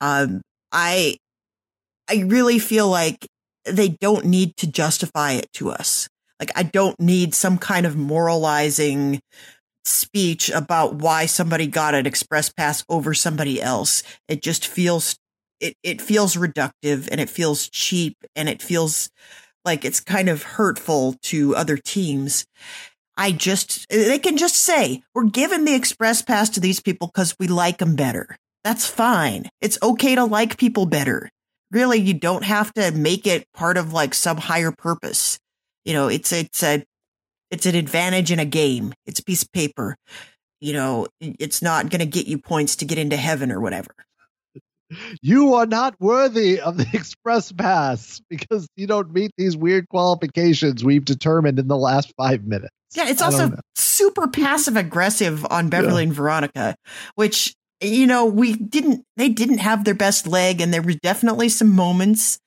Um, 0.00 0.42
I, 0.72 1.16
I 2.08 2.24
really 2.26 2.58
feel 2.58 2.88
like 2.88 3.26
they 3.64 3.88
don't 3.88 4.24
need 4.26 4.56
to 4.58 4.66
justify 4.66 5.32
it 5.32 5.52
to 5.54 5.70
us. 5.70 6.08
Like 6.38 6.50
I 6.54 6.62
don't 6.62 6.98
need 7.00 7.34
some 7.34 7.58
kind 7.58 7.86
of 7.86 7.96
moralizing 7.96 9.20
speech 9.86 10.50
about 10.50 10.94
why 10.96 11.26
somebody 11.26 11.66
got 11.66 11.94
an 11.94 12.06
express 12.06 12.50
pass 12.50 12.84
over 12.88 13.14
somebody 13.14 13.62
else. 13.62 14.02
It 14.28 14.42
just 14.42 14.66
feels 14.66 15.18
it 15.60 15.74
it 15.82 16.02
feels 16.02 16.36
reductive 16.36 17.08
and 17.10 17.20
it 17.20 17.30
feels 17.30 17.68
cheap 17.68 18.16
and 18.34 18.48
it 18.48 18.60
feels 18.60 19.10
like 19.64 19.84
it's 19.84 20.00
kind 20.00 20.28
of 20.28 20.42
hurtful 20.42 21.16
to 21.22 21.56
other 21.56 21.76
teams. 21.76 22.46
I 23.16 23.32
just 23.32 23.88
they 23.88 24.18
can 24.18 24.36
just 24.36 24.56
say 24.56 25.02
we're 25.14 25.24
giving 25.24 25.64
the 25.64 25.74
express 25.74 26.20
pass 26.20 26.50
to 26.50 26.60
these 26.60 26.80
people 26.80 27.08
cuz 27.08 27.34
we 27.38 27.48
like 27.48 27.78
them 27.78 27.96
better. 27.96 28.36
That's 28.64 28.86
fine. 28.86 29.48
It's 29.60 29.78
okay 29.82 30.16
to 30.16 30.24
like 30.24 30.58
people 30.58 30.86
better. 30.86 31.30
Really, 31.70 31.98
you 31.98 32.14
don't 32.14 32.44
have 32.44 32.72
to 32.74 32.90
make 32.92 33.26
it 33.26 33.46
part 33.52 33.76
of 33.76 33.92
like 33.92 34.14
some 34.14 34.36
higher 34.36 34.72
purpose. 34.72 35.38
You 35.84 35.94
know, 35.94 36.08
it's 36.08 36.32
it's 36.32 36.62
a 36.62 36.84
it's 37.50 37.66
an 37.66 37.74
advantage 37.74 38.32
in 38.32 38.38
a 38.38 38.44
game. 38.44 38.92
It's 39.06 39.20
a 39.20 39.24
piece 39.24 39.42
of 39.42 39.52
paper. 39.52 39.96
You 40.60 40.72
know, 40.72 41.06
it's 41.20 41.62
not 41.62 41.90
going 41.90 42.00
to 42.00 42.06
get 42.06 42.26
you 42.26 42.38
points 42.38 42.76
to 42.76 42.84
get 42.84 42.98
into 42.98 43.16
heaven 43.16 43.52
or 43.52 43.60
whatever. 43.60 43.94
You 45.20 45.54
are 45.54 45.66
not 45.66 45.96
worthy 46.00 46.60
of 46.60 46.76
the 46.76 46.86
express 46.94 47.52
pass 47.52 48.20
because 48.30 48.68
you 48.76 48.86
don't 48.86 49.12
meet 49.12 49.32
these 49.36 49.56
weird 49.56 49.88
qualifications 49.88 50.84
we've 50.84 51.04
determined 51.04 51.58
in 51.58 51.68
the 51.68 51.76
last 51.76 52.12
five 52.16 52.44
minutes. 52.44 52.72
Yeah, 52.94 53.08
it's 53.08 53.20
also 53.20 53.50
super 53.74 54.28
passive 54.28 54.76
aggressive 54.76 55.44
on 55.50 55.68
Beverly 55.68 56.02
yeah. 56.02 56.08
and 56.08 56.12
Veronica, 56.14 56.76
which 57.16 57.54
you 57.80 58.06
know 58.06 58.24
we 58.24 58.54
didn't 58.54 59.04
they 59.16 59.28
didn't 59.28 59.58
have 59.58 59.84
their 59.84 59.94
best 59.94 60.26
leg, 60.26 60.60
and 60.60 60.72
there 60.72 60.82
were 60.82 60.94
definitely 60.94 61.48
some 61.48 61.74
moments 61.74 62.38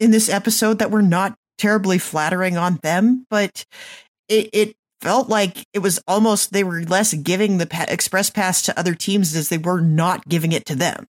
in 0.00 0.10
this 0.10 0.28
episode 0.28 0.78
that 0.78 0.90
were 0.90 1.02
not 1.02 1.36
terribly 1.58 1.98
flattering 1.98 2.56
on 2.56 2.80
them, 2.82 3.26
but 3.30 3.64
it, 4.28 4.50
it 4.52 4.76
felt 5.00 5.28
like 5.28 5.66
it 5.72 5.80
was 5.80 6.00
almost 6.08 6.52
they 6.52 6.64
were 6.64 6.82
less 6.82 7.12
giving 7.14 7.58
the 7.58 7.86
express 7.88 8.30
pass 8.30 8.62
to 8.62 8.78
other 8.78 8.94
teams 8.94 9.36
as 9.36 9.48
they 9.48 9.58
were 9.58 9.80
not 9.80 10.28
giving 10.28 10.52
it 10.52 10.64
to 10.66 10.74
them. 10.74 11.06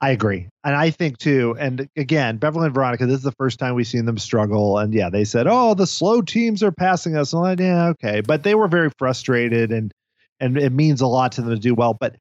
I 0.00 0.10
agree. 0.10 0.48
And 0.62 0.76
I 0.76 0.90
think 0.90 1.16
too, 1.16 1.56
and 1.58 1.88
again, 1.96 2.36
Beverly 2.36 2.66
and 2.66 2.74
Veronica, 2.74 3.06
this 3.06 3.16
is 3.16 3.22
the 3.22 3.32
first 3.32 3.58
time 3.58 3.74
we've 3.74 3.86
seen 3.86 4.04
them 4.04 4.18
struggle. 4.18 4.76
And 4.76 4.92
yeah, 4.92 5.08
they 5.08 5.24
said, 5.24 5.46
Oh, 5.46 5.72
the 5.72 5.86
slow 5.86 6.20
teams 6.20 6.62
are 6.62 6.72
passing 6.72 7.16
us. 7.16 7.32
And 7.32 7.40
I'm 7.40 7.50
like, 7.50 7.60
yeah, 7.60 7.86
okay. 7.88 8.20
But 8.20 8.42
they 8.42 8.54
were 8.54 8.68
very 8.68 8.90
frustrated 8.98 9.72
and 9.72 9.90
and 10.38 10.58
it 10.58 10.72
means 10.72 11.00
a 11.00 11.06
lot 11.06 11.32
to 11.32 11.40
them 11.40 11.50
to 11.50 11.58
do 11.58 11.74
well. 11.74 11.96
But 11.98 12.16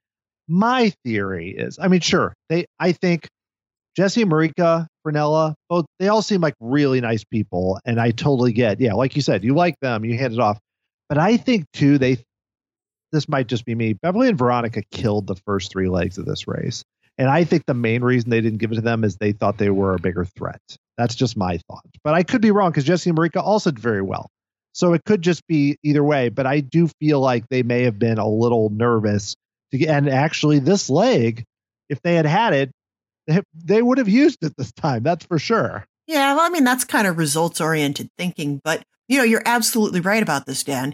my 0.48 0.94
theory 1.04 1.50
is, 1.50 1.78
I 1.78 1.90
mean, 1.90 2.00
sure, 2.00 2.34
they 2.48 2.66
I 2.80 2.94
think 2.94 3.28
Jesse 3.96 4.26
Marika, 4.26 4.88
Fernella, 5.06 5.54
both 5.70 5.86
they 6.00 6.08
all 6.08 6.22
seem 6.22 6.42
like 6.42 6.56
really 6.60 7.02
nice 7.02 7.24
people, 7.24 7.80
and 7.86 8.00
I 8.00 8.12
totally 8.12 8.52
get. 8.54 8.80
Yeah, 8.80 8.94
like 8.94 9.16
you 9.16 9.22
said, 9.22 9.44
you 9.44 9.56
like 9.56 9.80
them, 9.82 10.04
you 10.04 10.18
hand 10.18 10.34
it 10.34 10.40
off. 10.40 10.60
But 11.08 11.18
I 11.18 11.38
think 11.38 11.66
too, 11.74 11.98
they 11.98 12.18
this 13.12 13.30
might 13.30 13.48
just 13.48 13.66
be 13.66 13.76
me. 13.76 13.94
Beverly 13.94 14.28
and 14.28 14.38
Veronica 14.38 14.82
killed 14.92 15.28
the 15.28 15.36
first 15.46 15.72
three 15.72 15.88
legs 15.88 16.18
of 16.18 16.26
this 16.26 16.48
race. 16.48 16.84
And 17.18 17.30
I 17.30 17.46
think 17.46 17.64
the 17.66 17.74
main 17.74 18.04
reason 18.04 18.30
they 18.30 18.42
didn't 18.42 18.60
give 18.60 18.74
it 18.74 18.76
to 18.76 18.82
them 18.82 19.06
is 19.06 19.16
they 19.16 19.32
thought 19.32 19.58
they 19.58 19.70
were 19.70 19.94
a 19.94 20.00
bigger 20.00 20.26
threat. 20.26 20.60
That's 20.98 21.16
just 21.16 21.38
my 21.38 21.60
thought. 21.70 21.86
But 22.04 22.14
I 22.14 22.24
could 22.24 22.42
be 22.42 22.52
wrong 22.52 22.72
because 22.72 22.84
Jesse 22.84 23.10
and 23.10 23.18
Marika 23.18 23.42
also 23.42 23.72
did 23.72 23.80
very 23.80 24.02
well. 24.02 24.30
So 24.74 24.92
it 24.92 25.06
could 25.06 25.22
just 25.22 25.48
be 25.48 25.78
either 25.84 26.04
way. 26.04 26.28
But 26.28 26.46
I 26.46 26.60
do 26.60 26.90
feel 27.00 27.22
like 27.22 27.46
they 27.50 27.64
may 27.64 27.84
have 27.84 27.98
been 27.98 28.18
a 28.18 28.28
little 28.28 28.70
nervous 28.70 29.36
to 29.72 29.78
get, 29.78 29.90
and 29.90 30.10
actually 30.10 30.60
this 30.60 30.90
leg, 30.90 31.46
if 31.90 32.02
they 32.02 32.16
had 32.16 32.26
had 32.26 32.54
it, 32.54 32.72
they, 33.28 33.82
would 33.82 33.98
have 33.98 34.10
used 34.10 34.44
it 34.44 34.54
this 34.58 34.72
time. 34.72 35.04
That's 35.04 35.26
for 35.26 35.40
sure. 35.40 35.86
Yeah, 36.08 36.36
well, 36.36 36.46
I 36.46 36.50
mean, 36.50 36.64
that's 36.64 36.84
kind 36.84 37.08
of 37.08 37.18
results 37.18 37.60
oriented 37.60 38.10
thinking, 38.18 38.62
but 38.64 38.84
you 39.08 39.18
know, 39.18 39.24
you're 39.24 39.44
absolutely 39.46 40.00
right 40.00 40.22
about 40.22 40.46
this, 40.46 40.64
Dan. 40.64 40.94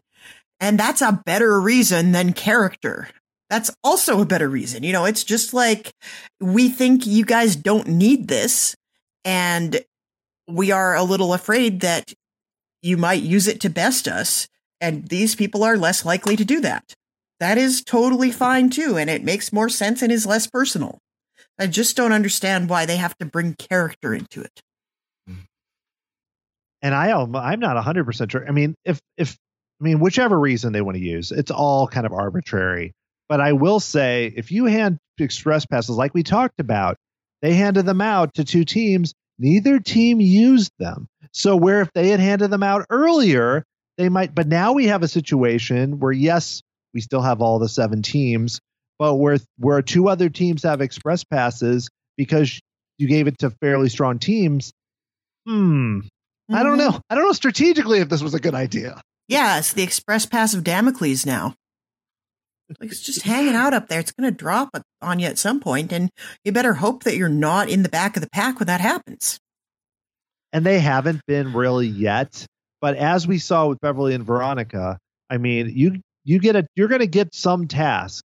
And 0.59 0.79
that's 0.79 1.01
a 1.01 1.21
better 1.25 1.59
reason 1.59 2.11
than 2.11 2.33
character. 2.33 3.09
That's 3.49 3.71
also 3.83 4.21
a 4.21 4.25
better 4.25 4.47
reason. 4.47 4.83
You 4.83 4.93
know, 4.93 5.05
it's 5.05 5.23
just 5.23 5.53
like 5.53 5.91
we 6.39 6.69
think 6.69 7.05
you 7.05 7.25
guys 7.25 7.55
don't 7.55 7.87
need 7.87 8.27
this 8.27 8.75
and 9.25 9.81
we 10.47 10.71
are 10.71 10.95
a 10.95 11.03
little 11.03 11.33
afraid 11.33 11.81
that 11.81 12.13
you 12.81 12.97
might 12.97 13.23
use 13.23 13.47
it 13.47 13.59
to 13.61 13.69
best 13.69 14.07
us. 14.07 14.47
And 14.79 15.07
these 15.07 15.35
people 15.35 15.63
are 15.63 15.77
less 15.77 16.05
likely 16.05 16.35
to 16.35 16.45
do 16.45 16.61
that. 16.61 16.95
That 17.39 17.57
is 17.57 17.83
totally 17.83 18.31
fine 18.31 18.69
too. 18.69 18.97
And 18.97 19.09
it 19.09 19.23
makes 19.23 19.51
more 19.51 19.69
sense 19.69 20.01
and 20.01 20.11
is 20.11 20.25
less 20.25 20.47
personal. 20.47 20.99
I 21.61 21.67
just 21.67 21.95
don't 21.95 22.11
understand 22.11 22.69
why 22.69 22.87
they 22.87 22.97
have 22.97 23.15
to 23.19 23.25
bring 23.25 23.53
character 23.53 24.15
into 24.15 24.41
it. 24.41 24.61
And 26.81 26.95
I 26.95 27.11
I'm 27.11 27.59
not 27.59 27.77
100% 27.77 28.31
sure. 28.31 28.47
I 28.47 28.51
mean, 28.51 28.73
if 28.83 28.99
if 29.15 29.37
I 29.79 29.83
mean 29.83 29.99
whichever 29.99 30.39
reason 30.39 30.73
they 30.73 30.81
want 30.81 30.97
to 30.97 31.03
use, 31.03 31.31
it's 31.31 31.51
all 31.51 31.87
kind 31.87 32.07
of 32.07 32.13
arbitrary. 32.13 32.93
But 33.29 33.41
I 33.41 33.53
will 33.53 33.79
say 33.79 34.33
if 34.35 34.51
you 34.51 34.65
hand 34.65 34.97
express 35.19 35.67
passes 35.67 35.95
like 35.95 36.15
we 36.15 36.23
talked 36.23 36.59
about, 36.59 36.97
they 37.43 37.53
handed 37.53 37.85
them 37.85 38.01
out 38.01 38.33
to 38.33 38.43
two 38.43 38.65
teams, 38.65 39.13
neither 39.37 39.79
team 39.79 40.19
used 40.19 40.71
them. 40.79 41.07
So 41.31 41.55
where 41.55 41.81
if 41.81 41.93
they 41.93 42.09
had 42.09 42.19
handed 42.19 42.49
them 42.49 42.63
out 42.63 42.87
earlier, 42.89 43.63
they 43.99 44.09
might 44.09 44.33
but 44.33 44.47
now 44.47 44.73
we 44.73 44.87
have 44.87 45.03
a 45.03 45.07
situation 45.07 45.99
where 45.99 46.11
yes, 46.11 46.63
we 46.95 47.01
still 47.01 47.21
have 47.21 47.39
all 47.39 47.59
the 47.59 47.69
seven 47.69 48.01
teams, 48.01 48.59
but 49.01 49.15
where 49.15 49.39
where 49.57 49.81
two 49.81 50.09
other 50.09 50.29
teams 50.29 50.61
have 50.61 50.79
express 50.79 51.23
passes 51.23 51.89
because 52.17 52.59
you 52.99 53.07
gave 53.07 53.25
it 53.25 53.39
to 53.39 53.49
fairly 53.49 53.89
strong 53.89 54.19
teams. 54.19 54.71
Hmm. 55.47 56.01
Mm-hmm. 56.01 56.53
I 56.53 56.61
don't 56.61 56.77
mm-hmm. 56.77 56.91
know. 56.91 57.01
I 57.09 57.15
don't 57.15 57.23
know 57.23 57.31
strategically 57.31 57.97
if 57.97 58.09
this 58.09 58.21
was 58.21 58.35
a 58.35 58.39
good 58.39 58.53
idea. 58.53 59.01
Yeah, 59.27 59.57
it's 59.57 59.73
the 59.73 59.81
express 59.81 60.27
pass 60.27 60.53
of 60.53 60.63
Damocles 60.63 61.25
now. 61.25 61.55
Like 62.79 62.91
it's 62.91 63.01
just 63.01 63.23
hanging 63.23 63.55
out 63.55 63.73
up 63.73 63.87
there. 63.87 63.99
It's 63.99 64.11
going 64.11 64.31
to 64.31 64.37
drop 64.37 64.69
on 65.01 65.17
you 65.17 65.25
at 65.25 65.39
some 65.39 65.59
point, 65.59 65.91
and 65.91 66.11
you 66.45 66.51
better 66.51 66.75
hope 66.75 67.03
that 67.03 67.17
you're 67.17 67.27
not 67.27 67.69
in 67.69 67.81
the 67.81 67.89
back 67.89 68.15
of 68.15 68.21
the 68.21 68.29
pack 68.29 68.59
when 68.59 68.67
that 68.67 68.81
happens. 68.81 69.39
And 70.53 70.63
they 70.63 70.77
haven't 70.77 71.25
been 71.25 71.53
really 71.53 71.87
yet. 71.87 72.45
But 72.81 72.97
as 72.97 73.27
we 73.27 73.39
saw 73.39 73.67
with 73.67 73.79
Beverly 73.79 74.13
and 74.13 74.23
Veronica, 74.23 74.99
I 75.27 75.37
mean, 75.37 75.71
you 75.75 76.01
you 76.23 76.37
get 76.39 76.55
a 76.55 76.67
you're 76.75 76.87
going 76.87 77.01
to 77.01 77.07
get 77.07 77.33
some 77.33 77.67
task 77.67 78.23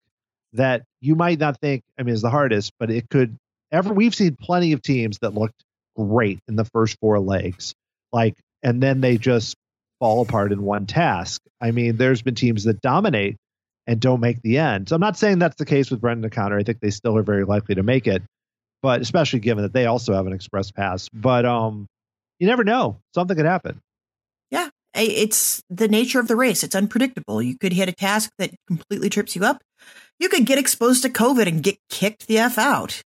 that 0.56 0.84
you 1.02 1.15
might 1.15 1.39
not 1.39 1.60
think, 1.60 1.84
I 2.00 2.04
mean, 2.04 2.13
is 2.13 2.22
the 2.22 2.30
hardest, 2.30 2.74
but 2.80 2.89
it 2.91 3.10
could 3.10 3.38
ever. 3.72 3.94
We've 3.94 4.15
seen 4.15 4.36
plenty 4.39 4.74
of 4.74 4.82
teams 4.82 5.20
that 5.20 5.34
looked 5.34 5.63
great 5.96 6.39
in 6.48 6.56
the 6.56 6.65
first 6.65 6.98
four 7.00 7.20
legs, 7.20 7.74
like, 8.12 8.36
and 8.63 8.82
then 8.82 9.02
they 9.02 9.18
just 9.18 9.56
fall 10.00 10.22
apart 10.22 10.52
in 10.52 10.62
one 10.62 10.86
task. 10.86 11.41
I 11.62 11.72
mean, 11.72 11.98
there's 11.98 12.22
been 12.22 12.36
teams 12.36 12.65
that 12.65 12.82
dominate 12.82 13.38
and 13.88 14.00
don't 14.00 14.20
make 14.20 14.41
the 14.41 14.58
end. 14.58 14.89
So 14.89 14.96
I'm 14.96 15.02
not 15.02 15.18
saying 15.18 15.39
that's 15.39 15.58
the 15.58 15.65
case 15.65 15.91
with 15.91 16.02
Brendan 16.02 16.26
O'Connor. 16.26 16.58
I 16.58 16.63
think 16.63 16.80
they 16.80 16.89
still 16.89 17.18
are 17.18 17.24
very 17.24 17.46
likely 17.46 17.76
to 17.76 17.84
make 17.84 18.08
it, 18.08 18.24
but 18.82 19.02
especially 19.02 19.39
given 19.39 19.63
that 19.63 19.74
they 19.74 19.86
also 19.86 20.13
have 20.13 20.28
an 20.28 20.34
express 20.34 20.72
pass. 20.72 21.10
But 21.10 21.46
um, 21.46 21.88
you 22.39 22.48
never 22.48 22.63
know; 22.63 22.98
something 23.13 23.36
could 23.38 23.46
happen. 23.46 23.80
Yeah, 24.52 24.70
it's 24.94 25.62
the 25.70 25.88
nature 25.88 26.20
of 26.20 26.28
the 26.28 26.36
race. 26.36 26.63
It's 26.63 26.76
unpredictable. 26.76 27.41
You 27.41 27.58
could 27.58 27.74
hit 27.74 27.89
a 27.89 27.94
task 27.94 28.32
that 28.38 28.52
completely 28.68 29.10
trips 29.10 29.36
you 29.36 29.44
up 29.44 29.62
you 30.20 30.30
could 30.30 30.46
get 30.46 30.58
exposed 30.58 31.04
to 31.04 31.10
COVID 31.10 31.48
and 31.48 31.64
get 31.64 31.78
kicked 31.90 32.28
the 32.28 32.38
F 32.38 32.58
out. 32.58 33.02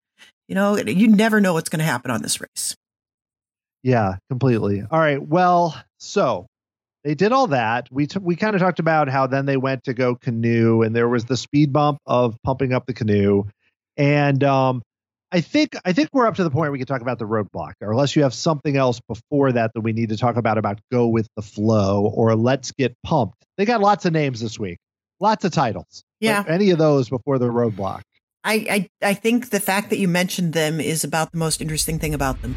You 0.49 0.55
know, 0.55 0.77
you 0.77 1.09
never 1.09 1.41
know 1.41 1.53
what's 1.53 1.69
going 1.69 1.81
to 1.81 1.85
happen 1.85 2.11
on 2.11 2.23
this 2.23 2.41
race. 2.41 2.75
Yeah, 3.83 4.17
completely. 4.29 4.83
All 4.91 4.99
right. 4.99 5.23
Well, 5.23 5.81
so 5.99 6.47
they 7.05 7.15
did 7.15 7.33
all 7.33 7.49
that. 7.49 7.89
We 7.91 8.07
t- 8.07 8.19
we 8.19 8.35
kind 8.37 8.55
of 8.55 8.61
talked 8.61 8.81
about 8.81 9.09
how 9.09 9.27
then 9.27 9.47
they 9.47 9.57
went 9.57 9.85
to 9.85 9.95
go 9.95 10.15
canoe, 10.15 10.83
and 10.83 10.95
there 10.95 11.09
was 11.09 11.27
the 11.27 11.37
speed 11.37 11.73
bump 11.73 11.99
of 12.07 12.37
pumping 12.43 12.73
up 12.73 12.87
the 12.87 12.95
canoe, 12.95 13.45
and 13.97 14.43
um, 14.43 14.83
I 15.31 15.43
think 15.43 15.77
I 15.85 15.93
think 15.93 16.09
we're 16.13 16.27
up 16.27 16.37
to 16.37 16.45
the 16.45 16.51
point 16.51 16.73
we 16.73 16.79
can 16.79 16.87
talk 16.87 17.03
about 17.03 17.19
the 17.19 17.27
roadblock, 17.27 17.75
or 17.81 17.93
unless 17.93 18.17
you 18.17 18.23
have 18.23 18.35
something 18.35 18.77
else 18.77 19.01
before 19.07 19.53
that 19.53 19.73
that 19.75 19.81
we 19.83 19.93
need 19.93 20.09
to 20.09 20.17
talk 20.17 20.37
about 20.37 20.59
about 20.59 20.81
go 20.91 21.07
with 21.07 21.29
the 21.37 21.43
flow 21.43 22.07
or 22.15 22.35
let's 22.35 22.73
get 22.73 22.95
pumped. 23.05 23.45
They 23.59 23.65
got 23.65 23.81
lots 23.81 24.07
of 24.07 24.13
names 24.13 24.41
this 24.41 24.59
week, 24.59 24.79
lots 25.21 25.45
of 25.45 25.53
titles. 25.53 26.03
Yeah. 26.21 26.45
any 26.49 26.71
of 26.71 26.79
those 26.79 27.09
before 27.09 27.39
the 27.39 27.47
roadblock. 27.47 28.03
I, 28.45 28.89
I 29.03 29.09
I 29.11 29.15
think 29.15 29.51
the 29.51 29.61
fact 29.61 29.91
that 29.91 29.99
you 29.99 30.09
mentioned 30.09 30.53
them 30.53 30.81
is 30.81 31.05
about 31.05 31.33
the 31.33 31.39
most 31.39 31.61
interesting 31.61 31.99
thing 31.99 32.15
about 32.15 32.41
them. 32.41 32.57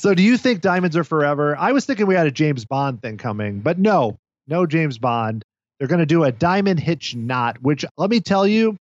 So, 0.00 0.14
do 0.14 0.22
you 0.22 0.38
think 0.38 0.62
diamonds 0.62 0.96
are 0.96 1.04
forever? 1.04 1.54
I 1.58 1.72
was 1.72 1.84
thinking 1.84 2.06
we 2.06 2.14
had 2.14 2.26
a 2.26 2.30
James 2.30 2.64
Bond 2.64 3.02
thing 3.02 3.18
coming, 3.18 3.60
but 3.60 3.78
no, 3.78 4.16
no 4.48 4.64
James 4.64 4.96
Bond. 4.96 5.42
They're 5.78 5.88
going 5.88 5.98
to 5.98 6.06
do 6.06 6.24
a 6.24 6.32
diamond 6.32 6.80
hitch 6.80 7.14
knot, 7.14 7.60
which 7.60 7.84
let 7.98 8.08
me 8.08 8.20
tell 8.20 8.46
you, 8.46 8.78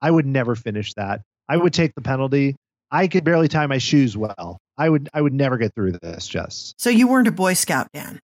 I 0.00 0.10
would 0.10 0.26
never 0.26 0.56
finish 0.56 0.94
that. 0.94 1.20
I 1.48 1.56
would 1.56 1.72
take 1.72 1.94
the 1.94 2.00
penalty. 2.00 2.56
I 2.90 3.06
could 3.06 3.22
barely 3.22 3.46
tie 3.46 3.68
my 3.68 3.78
shoes 3.78 4.16
well. 4.16 4.58
I 4.76 4.88
would 4.88 5.08
I 5.14 5.20
would 5.20 5.32
never 5.32 5.58
get 5.58 5.76
through 5.76 5.92
this, 6.02 6.26
Jess. 6.26 6.74
So 6.76 6.90
you 6.90 7.06
weren't 7.06 7.28
a 7.28 7.32
Boy 7.32 7.54
Scout, 7.54 7.86
Dan. 7.94 8.18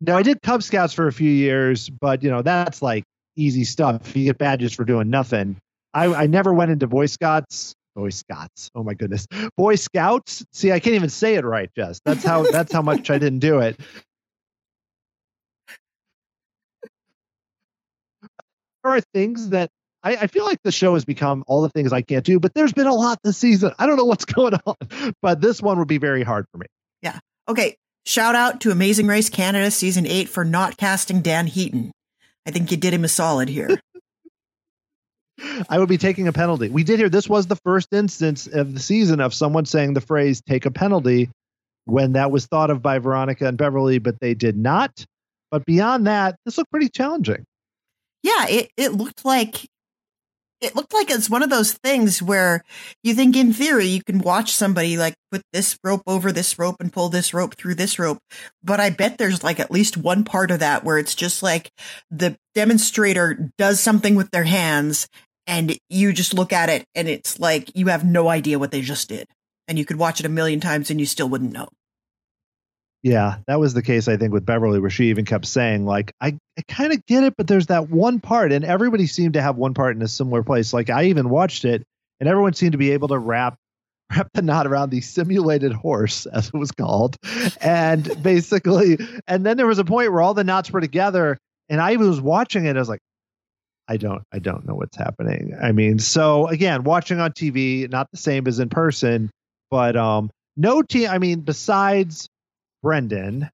No, 0.00 0.16
I 0.16 0.24
did 0.24 0.42
Cub 0.42 0.64
Scouts 0.64 0.94
for 0.94 1.06
a 1.06 1.12
few 1.12 1.30
years, 1.30 1.88
but 1.88 2.24
you 2.24 2.30
know, 2.30 2.42
that's 2.42 2.82
like 2.82 3.04
easy 3.36 3.62
stuff. 3.62 4.16
You 4.16 4.24
get 4.24 4.38
badges 4.38 4.72
for 4.72 4.84
doing 4.84 5.10
nothing. 5.10 5.58
I, 5.94 6.06
I 6.06 6.26
never 6.26 6.52
went 6.52 6.72
into 6.72 6.88
Boy 6.88 7.06
Scouts. 7.06 7.76
Boy 7.98 8.10
Scouts. 8.10 8.70
Oh 8.76 8.84
my 8.84 8.94
goodness. 8.94 9.26
Boy 9.56 9.74
Scouts. 9.74 10.44
See, 10.52 10.70
I 10.70 10.78
can't 10.78 10.94
even 10.94 11.08
say 11.08 11.34
it 11.34 11.44
right, 11.44 11.68
Jess. 11.76 12.00
That's 12.04 12.22
how 12.22 12.44
that's 12.44 12.72
how 12.72 12.80
much 12.80 13.10
I 13.10 13.18
didn't 13.18 13.40
do 13.40 13.58
it. 13.58 13.78
There 18.84 18.92
are 18.92 19.00
things 19.12 19.48
that 19.50 19.70
I, 20.04 20.14
I 20.14 20.26
feel 20.28 20.44
like 20.44 20.60
the 20.62 20.70
show 20.70 20.94
has 20.94 21.04
become 21.04 21.42
all 21.48 21.62
the 21.62 21.70
things 21.70 21.92
I 21.92 22.02
can't 22.02 22.24
do, 22.24 22.38
but 22.38 22.54
there's 22.54 22.72
been 22.72 22.86
a 22.86 22.94
lot 22.94 23.18
this 23.24 23.36
season. 23.36 23.72
I 23.80 23.86
don't 23.86 23.96
know 23.96 24.04
what's 24.04 24.24
going 24.32 24.54
on, 24.64 24.76
but 25.20 25.40
this 25.40 25.60
one 25.60 25.80
would 25.80 25.88
be 25.88 25.98
very 25.98 26.22
hard 26.22 26.46
for 26.52 26.58
me. 26.58 26.66
Yeah. 27.02 27.18
Okay. 27.48 27.76
Shout 28.06 28.36
out 28.36 28.60
to 28.60 28.70
Amazing 28.70 29.08
Race 29.08 29.28
Canada 29.28 29.72
season 29.72 30.06
eight 30.06 30.28
for 30.28 30.44
not 30.44 30.76
casting 30.76 31.20
Dan 31.20 31.48
Heaton. 31.48 31.90
I 32.46 32.52
think 32.52 32.70
you 32.70 32.76
did 32.76 32.94
him 32.94 33.04
a 33.04 33.08
solid 33.08 33.48
here. 33.48 33.80
I 35.68 35.78
would 35.78 35.88
be 35.88 35.98
taking 35.98 36.28
a 36.28 36.32
penalty. 36.32 36.68
We 36.68 36.84
did 36.84 36.98
hear 36.98 37.08
this 37.08 37.28
was 37.28 37.46
the 37.46 37.56
first 37.56 37.92
instance 37.92 38.46
of 38.46 38.74
the 38.74 38.80
season 38.80 39.20
of 39.20 39.32
someone 39.34 39.66
saying 39.66 39.94
the 39.94 40.00
phrase 40.00 40.40
take 40.40 40.66
a 40.66 40.70
penalty 40.70 41.30
when 41.84 42.12
that 42.14 42.30
was 42.30 42.46
thought 42.46 42.70
of 42.70 42.82
by 42.82 42.98
Veronica 42.98 43.46
and 43.46 43.56
Beverly, 43.56 43.98
but 43.98 44.20
they 44.20 44.34
did 44.34 44.56
not. 44.56 45.04
But 45.50 45.64
beyond 45.64 46.06
that, 46.06 46.36
this 46.44 46.58
looked 46.58 46.70
pretty 46.70 46.88
challenging. 46.88 47.44
yeah, 48.22 48.46
it, 48.48 48.70
it 48.76 48.92
looked 48.92 49.24
like 49.24 49.66
it 50.60 50.74
looked 50.74 50.92
like 50.92 51.08
it's 51.08 51.30
one 51.30 51.44
of 51.44 51.50
those 51.50 51.72
things 51.72 52.20
where 52.20 52.64
you 53.04 53.14
think 53.14 53.36
in 53.36 53.52
theory 53.52 53.86
you 53.86 54.02
can 54.02 54.18
watch 54.18 54.52
somebody 54.52 54.96
like 54.96 55.14
put 55.30 55.42
this 55.52 55.78
rope 55.84 56.02
over 56.06 56.32
this 56.32 56.58
rope 56.58 56.76
and 56.80 56.92
pull 56.92 57.08
this 57.08 57.32
rope 57.32 57.54
through 57.54 57.76
this 57.76 57.98
rope. 57.98 58.18
But 58.62 58.80
I 58.80 58.90
bet 58.90 59.18
there's 59.18 59.44
like 59.44 59.60
at 59.60 59.70
least 59.70 59.96
one 59.96 60.24
part 60.24 60.50
of 60.50 60.58
that 60.58 60.82
where 60.82 60.98
it's 60.98 61.14
just 61.14 61.42
like 61.44 61.70
the 62.10 62.36
demonstrator 62.56 63.50
does 63.56 63.78
something 63.80 64.16
with 64.16 64.30
their 64.32 64.44
hands 64.44 65.06
and 65.48 65.76
you 65.88 66.12
just 66.12 66.34
look 66.34 66.52
at 66.52 66.68
it 66.68 66.84
and 66.94 67.08
it's 67.08 67.40
like 67.40 67.74
you 67.74 67.86
have 67.86 68.04
no 68.04 68.28
idea 68.28 68.58
what 68.58 68.70
they 68.70 68.82
just 68.82 69.08
did. 69.08 69.26
And 69.66 69.78
you 69.78 69.84
could 69.84 69.98
watch 69.98 70.20
it 70.20 70.26
a 70.26 70.30
million 70.30 70.60
times 70.60 70.90
and 70.90 71.00
you 71.00 71.06
still 71.06 71.28
wouldn't 71.28 71.52
know. 71.52 71.68
Yeah, 73.02 73.38
that 73.46 73.60
was 73.60 73.74
the 73.74 73.82
case, 73.82 74.08
I 74.08 74.16
think, 74.16 74.32
with 74.32 74.44
Beverly, 74.44 74.80
where 74.80 74.90
she 74.90 75.06
even 75.06 75.24
kept 75.24 75.46
saying, 75.46 75.86
like, 75.86 76.12
I, 76.20 76.36
I 76.58 76.62
kind 76.66 76.92
of 76.92 77.04
get 77.06 77.22
it, 77.22 77.34
but 77.36 77.46
there's 77.46 77.68
that 77.68 77.88
one 77.88 78.18
part, 78.18 78.50
and 78.50 78.64
everybody 78.64 79.06
seemed 79.06 79.34
to 79.34 79.42
have 79.42 79.56
one 79.56 79.72
part 79.72 79.94
in 79.94 80.02
a 80.02 80.08
similar 80.08 80.42
place. 80.42 80.72
Like, 80.72 80.90
I 80.90 81.04
even 81.04 81.28
watched 81.28 81.64
it, 81.64 81.84
and 82.18 82.28
everyone 82.28 82.54
seemed 82.54 82.72
to 82.72 82.78
be 82.78 82.90
able 82.90 83.08
to 83.08 83.18
wrap 83.18 83.56
wrap 84.10 84.28
the 84.34 84.42
knot 84.42 84.66
around 84.66 84.90
the 84.90 85.00
simulated 85.00 85.72
horse, 85.72 86.26
as 86.26 86.48
it 86.48 86.54
was 86.54 86.72
called. 86.72 87.16
And 87.60 88.10
basically, 88.22 88.98
and 89.28 89.46
then 89.46 89.56
there 89.56 89.66
was 89.66 89.78
a 89.78 89.84
point 89.84 90.10
where 90.10 90.20
all 90.20 90.34
the 90.34 90.42
knots 90.42 90.70
were 90.72 90.80
together, 90.80 91.38
and 91.68 91.80
I 91.80 91.94
was 91.96 92.20
watching 92.20 92.64
it, 92.64 92.74
I 92.74 92.80
was 92.80 92.88
like, 92.88 93.00
I 93.88 93.96
don't 93.96 94.22
I 94.32 94.38
don't 94.38 94.66
know 94.66 94.74
what's 94.74 94.96
happening. 94.96 95.56
I 95.60 95.72
mean, 95.72 95.98
so 95.98 96.46
again, 96.46 96.84
watching 96.84 97.20
on 97.20 97.32
TV, 97.32 97.90
not 97.90 98.08
the 98.10 98.18
same 98.18 98.46
as 98.46 98.58
in 98.58 98.68
person, 98.68 99.30
but 99.70 99.96
um 99.96 100.30
no 100.56 100.82
team 100.82 101.08
I 101.08 101.18
mean, 101.18 101.40
besides 101.40 102.28
Brendan 102.82 103.50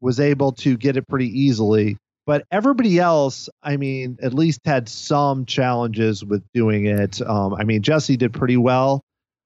was 0.00 0.18
able 0.18 0.52
to 0.52 0.76
get 0.76 0.96
it 0.96 1.06
pretty 1.06 1.28
easily. 1.40 1.96
But 2.26 2.44
everybody 2.50 2.98
else, 2.98 3.48
I 3.62 3.76
mean, 3.76 4.18
at 4.22 4.34
least 4.34 4.60
had 4.64 4.88
some 4.88 5.46
challenges 5.46 6.24
with 6.24 6.44
doing 6.54 6.86
it. 6.86 7.20
Um, 7.22 7.54
I 7.54 7.64
mean, 7.64 7.82
Jesse 7.82 8.16
did 8.16 8.32
pretty 8.32 8.56
well, 8.56 9.00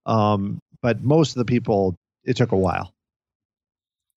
um, 0.06 0.58
but 0.82 1.02
most 1.02 1.30
of 1.30 1.36
the 1.36 1.44
people, 1.44 1.94
it 2.24 2.36
took 2.36 2.52
a 2.52 2.56
while. 2.56 2.92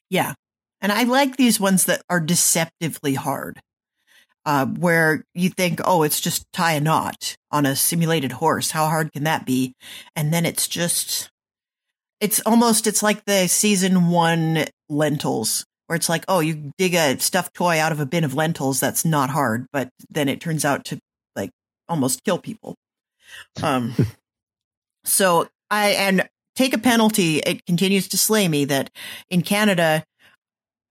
Yeah. 0.09 0.33
And 0.81 0.91
I 0.91 1.03
like 1.03 1.37
these 1.37 1.59
ones 1.59 1.85
that 1.85 2.01
are 2.09 2.19
deceptively 2.19 3.13
hard, 3.13 3.59
uh, 4.47 4.65
where 4.65 5.25
you 5.35 5.49
think, 5.49 5.81
oh, 5.83 6.03
it's 6.03 6.21
just 6.21 6.45
tie 6.53 6.71
a 6.71 6.79
knot 6.79 7.35
on 7.51 7.65
a 7.65 7.75
simulated 7.75 8.31
horse. 8.31 8.71
How 8.71 8.87
hard 8.87 9.11
can 9.11 9.25
that 9.25 9.45
be? 9.45 9.75
And 10.15 10.33
then 10.33 10.45
it's 10.45 10.69
just, 10.69 11.29
it's 12.21 12.39
almost, 12.45 12.87
it's 12.87 13.03
like 13.03 13.25
the 13.25 13.47
season 13.47 14.09
one 14.09 14.63
lentils, 14.87 15.65
where 15.87 15.97
it's 15.97 16.07
like, 16.07 16.23
oh, 16.29 16.39
you 16.39 16.71
dig 16.77 16.93
a 16.93 17.19
stuffed 17.19 17.55
toy 17.55 17.77
out 17.77 17.91
of 17.91 17.99
a 17.99 18.05
bin 18.05 18.23
of 18.23 18.35
lentils. 18.35 18.79
That's 18.79 19.03
not 19.03 19.29
hard. 19.29 19.67
But 19.73 19.89
then 20.09 20.29
it 20.29 20.39
turns 20.39 20.63
out 20.63 20.85
to 20.85 20.99
like 21.35 21.51
almost 21.89 22.23
kill 22.23 22.39
people. 22.39 22.75
Um, 23.61 23.95
so 25.03 25.49
I, 25.69 25.89
and 25.89 26.29
take 26.55 26.73
a 26.73 26.77
penalty. 26.77 27.39
It 27.39 27.65
continues 27.65 28.07
to 28.07 28.17
slay 28.17 28.47
me 28.47 28.63
that 28.63 28.91
in 29.29 29.41
Canada, 29.41 30.05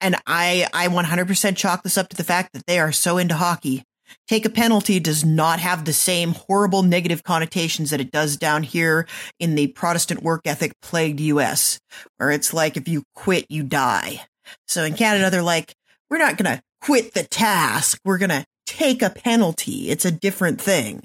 and 0.01 0.17
I, 0.27 0.67
I 0.73 0.89
100% 0.89 1.57
chalk 1.57 1.83
this 1.83 1.99
up 1.99 2.09
to 2.09 2.17
the 2.17 2.25
fact 2.25 2.53
that 2.53 2.67
they 2.67 2.79
are 2.79 2.93
so 2.93 3.19
into 3.19 3.35
hockey. 3.35 3.85
Take 4.29 4.45
a 4.45 4.51
penalty 4.51 5.01
does 5.01 5.25
not 5.25 5.59
have 5.59 5.85
the 5.85 5.93
same 5.93 6.33
horrible 6.33 6.83
negative 6.83 7.25
connotations 7.25 7.91
that 7.91 8.01
it 8.01 8.13
does 8.13 8.37
down 8.37 8.63
here 8.63 9.07
in 9.41 9.55
the 9.55 9.69
Protestant 9.69 10.23
work 10.23 10.43
ethic 10.45 10.73
plagued 10.81 11.21
US, 11.21 11.81
where 12.17 12.31
it's 12.31 12.55
like 12.55 12.77
if 12.77 12.89
you 12.89 13.03
quit, 13.15 13.47
you 13.49 13.63
die. 13.63 14.23
So 14.69 14.85
in 14.85 14.95
Canada, 14.95 15.31
they're 15.31 15.43
like, 15.43 15.75
we're 16.09 16.19
not 16.19 16.37
going 16.37 16.57
to 16.57 16.63
quit 16.81 17.15
the 17.15 17.25
task. 17.25 17.99
We're 18.05 18.19
going 18.19 18.31
to 18.31 18.45
take 18.67 19.03
a 19.03 19.11
penalty. 19.11 19.91
It's 19.91 20.05
a 20.05 20.11
different 20.11 20.61
thing. 20.61 21.03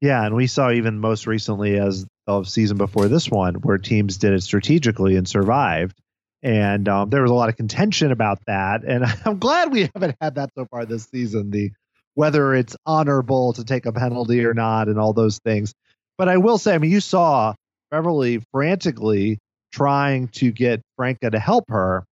Yeah, 0.00 0.24
and 0.24 0.34
we 0.34 0.46
saw 0.46 0.70
even 0.70 1.00
most 1.00 1.26
recently 1.26 1.78
as 1.78 2.06
of 2.26 2.48
season 2.48 2.76
before 2.76 3.08
this 3.08 3.28
one, 3.28 3.54
where 3.56 3.78
teams 3.78 4.18
did 4.18 4.32
it 4.32 4.42
strategically 4.42 5.16
and 5.16 5.28
survived. 5.28 5.98
And 6.42 6.88
um, 6.88 7.10
there 7.10 7.22
was 7.22 7.30
a 7.30 7.34
lot 7.34 7.48
of 7.48 7.56
contention 7.56 8.12
about 8.12 8.38
that. 8.46 8.84
And 8.84 9.04
I'm 9.24 9.38
glad 9.38 9.72
we 9.72 9.90
haven't 9.94 10.16
had 10.20 10.36
that 10.36 10.50
so 10.56 10.66
far 10.70 10.86
this 10.86 11.04
season. 11.04 11.50
The 11.50 11.70
whether 12.14 12.52
it's 12.52 12.76
honorable 12.84 13.52
to 13.52 13.64
take 13.64 13.86
a 13.86 13.92
penalty 13.92 14.44
or 14.44 14.52
not, 14.52 14.88
and 14.88 14.98
all 14.98 15.12
those 15.12 15.38
things. 15.38 15.72
But 16.16 16.28
I 16.28 16.38
will 16.38 16.58
say, 16.58 16.74
I 16.74 16.78
mean, 16.78 16.90
you 16.90 17.00
saw 17.00 17.54
Beverly 17.92 18.42
frantically 18.50 19.38
trying 19.72 20.26
to 20.28 20.50
get 20.50 20.82
Franca 20.96 21.30
to 21.30 21.38
help 21.38 21.64
her 21.68 22.04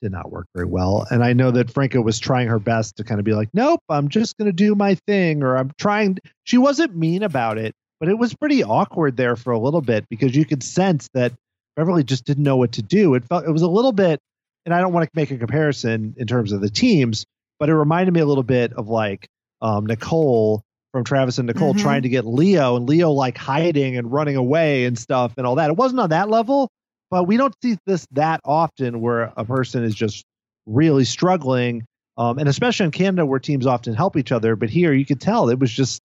did 0.00 0.12
not 0.12 0.30
work 0.30 0.46
very 0.54 0.66
well. 0.66 1.06
And 1.10 1.24
I 1.24 1.32
know 1.32 1.50
that 1.50 1.72
Franca 1.72 2.00
was 2.00 2.18
trying 2.18 2.48
her 2.48 2.58
best 2.58 2.96
to 2.96 3.04
kind 3.04 3.18
of 3.18 3.24
be 3.24 3.34
like, 3.34 3.48
nope, 3.52 3.80
I'm 3.88 4.08
just 4.08 4.36
going 4.36 4.46
to 4.46 4.52
do 4.52 4.74
my 4.74 4.94
thing, 5.06 5.42
or 5.42 5.56
I'm 5.56 5.70
trying. 5.78 6.18
She 6.44 6.58
wasn't 6.58 6.96
mean 6.96 7.22
about 7.22 7.58
it, 7.58 7.74
but 8.00 8.08
it 8.08 8.18
was 8.18 8.34
pretty 8.34 8.62
awkward 8.62 9.16
there 9.16 9.36
for 9.36 9.52
a 9.52 9.58
little 9.58 9.80
bit 9.80 10.08
because 10.08 10.34
you 10.34 10.44
could 10.44 10.62
sense 10.62 11.08
that 11.14 11.32
Beverly 11.78 12.02
just 12.02 12.24
didn't 12.24 12.42
know 12.42 12.56
what 12.56 12.72
to 12.72 12.82
do. 12.82 13.14
It 13.14 13.24
felt, 13.24 13.44
it 13.44 13.52
was 13.52 13.62
a 13.62 13.68
little 13.68 13.92
bit, 13.92 14.18
and 14.66 14.74
I 14.74 14.80
don't 14.80 14.92
want 14.92 15.04
to 15.04 15.10
make 15.14 15.30
a 15.30 15.38
comparison 15.38 16.14
in 16.18 16.26
terms 16.26 16.50
of 16.50 16.60
the 16.60 16.68
teams, 16.68 17.24
but 17.60 17.68
it 17.68 17.74
reminded 17.76 18.12
me 18.12 18.18
a 18.20 18.26
little 18.26 18.42
bit 18.42 18.72
of 18.72 18.88
like 18.88 19.28
um, 19.62 19.86
Nicole 19.86 20.60
from 20.90 21.04
Travis 21.04 21.38
and 21.38 21.46
Nicole 21.46 21.74
Mhm. 21.74 21.78
trying 21.80 22.02
to 22.02 22.08
get 22.08 22.26
Leo 22.26 22.74
and 22.74 22.88
Leo 22.88 23.12
like 23.12 23.38
hiding 23.38 23.96
and 23.96 24.10
running 24.10 24.34
away 24.34 24.86
and 24.86 24.98
stuff 24.98 25.34
and 25.36 25.46
all 25.46 25.54
that. 25.54 25.70
It 25.70 25.76
wasn't 25.76 26.00
on 26.00 26.10
that 26.10 26.28
level, 26.28 26.68
but 27.12 27.28
we 27.28 27.36
don't 27.36 27.54
see 27.62 27.76
this 27.86 28.04
that 28.10 28.40
often 28.44 29.00
where 29.00 29.32
a 29.36 29.44
person 29.44 29.84
is 29.84 29.94
just 29.94 30.24
really 30.66 31.04
struggling. 31.04 31.84
Um, 32.16 32.38
and 32.38 32.48
especially 32.48 32.86
in 32.86 32.90
Canada 32.90 33.24
where 33.24 33.38
teams 33.38 33.66
often 33.66 33.94
help 33.94 34.16
each 34.16 34.32
other. 34.32 34.56
But 34.56 34.70
here 34.70 34.92
you 34.92 35.06
could 35.06 35.20
tell 35.20 35.48
it 35.48 35.60
was 35.60 35.70
just, 35.70 36.02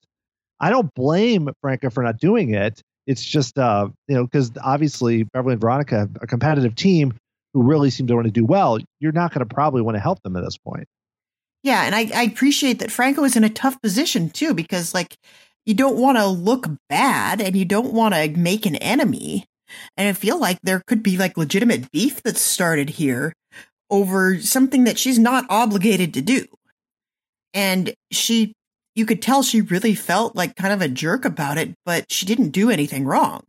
I 0.60 0.70
don't 0.70 0.94
blame 0.94 1.50
Franca 1.62 1.90
for 1.90 2.04
not 2.04 2.20
doing 2.20 2.54
it. 2.54 2.80
It's 3.06 3.24
just, 3.24 3.58
uh, 3.58 3.90
you 4.08 4.16
know, 4.16 4.24
because 4.24 4.52
obviously 4.64 5.24
Beverly 5.24 5.54
and 5.54 5.62
Veronica 5.62 6.00
have 6.00 6.18
a 6.22 6.28
competitive 6.28 6.76
team 6.76 7.14
who 7.54 7.64
really 7.64 7.90
seem 7.90 8.08
to 8.08 8.16
want 8.16 8.26
to 8.26 8.32
do 8.32 8.46
well. 8.46 8.80
You're 9.00 9.12
not 9.12 9.34
going 9.34 9.48
to 9.48 9.54
probably 9.54 9.82
want 9.82 9.96
to 9.96 10.02
help 10.02 10.22
them 10.24 10.36
at 10.36 10.44
this 10.44 10.58
point. 10.58 10.88
Yeah, 11.64 11.84
and 11.84 11.96
I, 11.96 12.10
I 12.14 12.24
appreciate 12.24 12.80
that 12.80 12.92
Franca 12.92 13.22
is 13.24 13.36
in 13.36 13.44
a 13.44 13.50
tough 13.50 13.82
position 13.82 14.30
too, 14.30 14.54
because 14.54 14.94
like 14.94 15.18
you 15.66 15.74
don't 15.74 15.98
want 15.98 16.18
to 16.18 16.28
look 16.28 16.68
bad 16.90 17.42
and 17.42 17.56
you 17.56 17.66
don't 17.66 17.94
want 17.94 18.14
to 18.14 18.30
make 18.30 18.66
an 18.66 18.76
enemy. 18.78 19.46
And 19.96 20.08
I 20.08 20.14
feel 20.14 20.40
like 20.40 20.60
there 20.62 20.84
could 20.86 21.02
be 21.02 21.18
like 21.18 21.38
legitimate 21.38 21.90
beef 21.92 22.22
that's 22.22 22.42
started 22.42 22.92
here 22.92 23.34
over 23.90 24.40
something 24.42 24.84
that 24.84 25.00
she's 25.00 25.20
not 25.20 25.46
obligated 25.50 26.14
to 26.16 26.22
do. 26.22 26.46
And 27.54 27.94
she, 28.12 28.54
you 28.96 29.06
could 29.06 29.22
tell 29.22 29.44
she 29.44 29.62
really 29.62 29.96
felt 29.96 30.36
like 30.36 30.56
kind 30.56 30.74
of 30.74 30.82
a 30.82 30.88
jerk 30.88 31.26
about 31.26 31.58
it, 31.58 31.74
but 31.86 32.12
she 32.12 32.26
didn't 32.26 32.50
do 32.50 32.70
anything 32.70 33.06
wrong. 33.06 33.44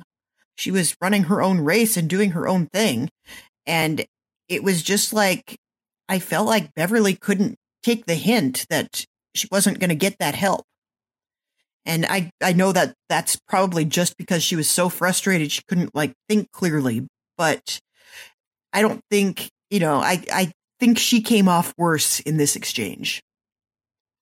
She 0.57 0.71
was 0.71 0.97
running 1.01 1.25
her 1.25 1.43
own 1.43 1.61
race 1.61 1.97
and 1.97 2.09
doing 2.09 2.31
her 2.31 2.49
own 2.49 2.67
thing. 2.67 3.11
And 3.67 4.05
it 4.49 4.63
was 4.63 4.83
just 4.83 5.13
like, 5.13 5.57
I 6.09 6.19
felt 6.19 6.47
like 6.47 6.75
Beverly 6.75 7.15
couldn't 7.15 7.57
take 7.83 8.07
the 8.07 8.15
hint 8.15 8.67
that 8.71 9.05
she 9.35 9.49
wasn't 9.51 9.81
going 9.81 9.91
to 9.91 9.95
get 9.95 10.19
that 10.19 10.35
help. 10.35 10.65
And 11.87 12.07
I, 12.07 12.31
I 12.43 12.53
know 12.53 12.73
that 12.73 12.95
that's 13.09 13.37
probably 13.49 13.85
just 13.85 14.17
because 14.17 14.43
she 14.43 14.57
was 14.57 14.71
so 14.71 14.89
frustrated 14.89 15.53
she 15.53 15.63
couldn't 15.69 15.95
like 15.95 16.15
think 16.29 16.51
clearly. 16.53 17.07
But 17.37 17.81
I 18.73 18.81
don't 18.81 19.03
think, 19.11 19.51
you 19.71 19.81
know, 19.81 19.97
I, 19.97 20.25
I 20.33 20.53
think 20.81 20.99
she 20.99 21.21
came 21.21 21.49
off 21.49 21.75
worse 21.77 22.21
in 22.21 22.37
this 22.37 22.57
exchange. 22.57 23.23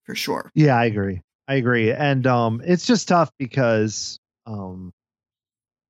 For 0.05 0.15
sure. 0.15 0.51
Yeah, 0.55 0.77
I 0.77 0.87
agree. 0.87 1.23
I 1.49 1.55
agree. 1.55 1.93
And 1.93 2.27
um, 2.27 2.63
it's 2.65 2.87
just 2.87 3.09
tough 3.09 3.31
because 3.39 4.19
um, 4.47 4.93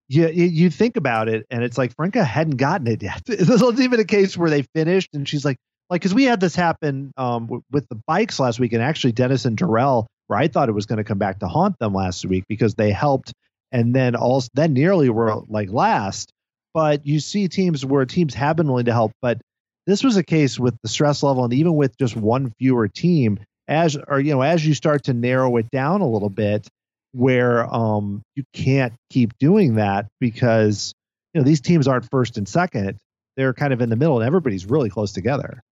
you, 0.09 0.29
you 0.29 0.71
think 0.71 0.97
about 0.97 1.29
it, 1.29 1.47
and 1.51 1.63
it's 1.63 1.79
like 1.79 1.95
Franca 1.97 2.25
hadn't 2.25 2.57
gotten 2.57 2.87
it 2.87 3.03
yet. 3.03 3.23
This 3.27 3.63
was 3.63 3.81
even 3.81 4.01
a 4.01 4.05
case 4.05 4.37
where 4.37 4.51
they 4.51 4.63
finished, 4.75 5.11
and 5.15 5.29
she's 5.29 5.45
like, 5.45 5.57
like, 5.91 6.01
because 6.01 6.15
we 6.15 6.25
had 6.25 6.41
this 6.41 6.55
happen 6.55 7.13
um 7.17 7.45
w- 7.47 7.63
with 7.71 7.87
the 7.89 8.01
bikes 8.07 8.39
last 8.41 8.59
week, 8.61 8.73
and 8.73 8.83
actually 8.83 9.13
Dennis 9.13 9.45
and 9.45 9.57
Darrell, 9.57 10.07
where 10.27 10.39
I 10.39 10.49
thought 10.49 10.69
it 10.69 10.73
was 10.73 10.87
going 10.87 10.99
to 10.99 11.05
come 11.05 11.19
back 11.19 11.39
to 11.41 11.49
haunt 11.49 11.79
them 11.79 11.95
last 11.95 12.25
week 12.25 12.45
because 12.49 12.75
they 12.75 12.91
helped, 12.93 13.33
and 13.73 13.95
then 13.95 14.15
also 14.17 14.49
then 14.55 14.73
nearly 14.73 15.11
were 15.11 15.43
like 15.49 15.71
last. 15.71 16.31
But 16.75 17.07
you 17.07 17.21
see 17.21 17.49
teams 17.49 17.85
where 17.85 18.07
teams 18.07 18.35
have 18.35 18.57
been 18.57 18.69
willing 18.69 18.87
to 18.87 18.93
help, 18.93 19.13
but 19.21 19.41
this 19.87 20.03
was 20.03 20.17
a 20.17 20.23
case 20.23 20.59
with 20.59 20.75
the 20.83 20.89
stress 20.89 21.23
level, 21.23 21.45
and 21.45 21.53
even 21.53 21.75
with 21.75 21.97
just 21.99 22.17
one 22.17 22.53
fewer 22.59 22.89
team, 22.89 23.39
as 23.69 23.97
or 24.09 24.21
you 24.21 24.33
know, 24.33 24.43
as 24.43 24.67
you 24.67 24.75
start 24.75 25.05
to 25.05 25.15
narrow 25.15 25.57
it 25.57 25.71
down 25.71 26.01
a 26.01 26.09
little 26.09 26.31
bit, 26.31 26.69
where 27.13 27.73
um 27.73 28.23
you 28.35 28.45
can't 28.53 28.95
keep 29.11 29.37
doing 29.39 29.77
that 29.77 30.07
because 30.21 30.93
you 31.35 31.41
know 31.41 31.45
these 31.45 31.61
teams 31.61 31.87
aren't 31.87 32.09
first 32.11 32.39
and 32.39 32.49
second; 32.49 32.99
they're 33.37 33.55
kind 33.55 33.73
of 33.73 33.81
in 33.81 33.91
the 33.91 33.97
middle, 33.97 34.19
and 34.19 34.27
everybody's 34.27 34.67
really 34.67 34.91
close 34.91 35.13
together. 35.13 35.63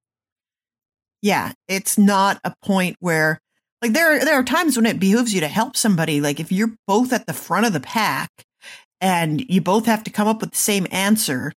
Yeah, 1.23 1.53
it's 1.69 1.99
not 1.99 2.41
a 2.45 2.55
point 2.63 2.97
where 3.01 3.39
like 3.83 3.93
there 3.93 4.25
there 4.25 4.39
are 4.39 4.45
times 4.45 4.77
when 4.77 4.87
it 4.87 5.01
behooves 5.01 5.35
you 5.35 5.41
to 5.41 5.49
help 5.49 5.77
somebody. 5.77 6.21
Like 6.21 6.41
if 6.41 6.53
you're 6.53 6.75
both 6.87 7.13
at 7.13 7.27
the 7.27 7.33
front 7.33 7.67
of 7.67 7.73
the 7.73 7.81
pack 7.81 8.31
and 9.01 9.41
you 9.51 9.61
both 9.61 9.87
have 9.87 10.05
to 10.05 10.11
come 10.11 10.29
up 10.29 10.41
with 10.41 10.53
the 10.53 10.59
same 10.59 10.87
answer, 10.91 11.53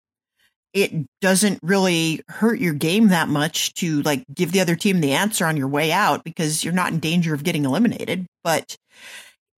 it 0.74 1.06
doesn't 1.20 1.60
really 1.62 2.20
hurt 2.28 2.58
your 2.58 2.74
game 2.74 3.08
that 3.08 3.28
much 3.28 3.72
to 3.74 4.02
like 4.02 4.24
give 4.34 4.50
the 4.50 4.60
other 4.60 4.74
team 4.74 5.00
the 5.00 5.12
answer 5.12 5.46
on 5.46 5.56
your 5.56 5.68
way 5.68 5.92
out 5.92 6.24
because 6.24 6.64
you're 6.64 6.74
not 6.74 6.92
in 6.92 6.98
danger 6.98 7.32
of 7.32 7.44
getting 7.44 7.64
eliminated. 7.64 8.26
But 8.42 8.76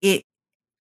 it 0.03 0.23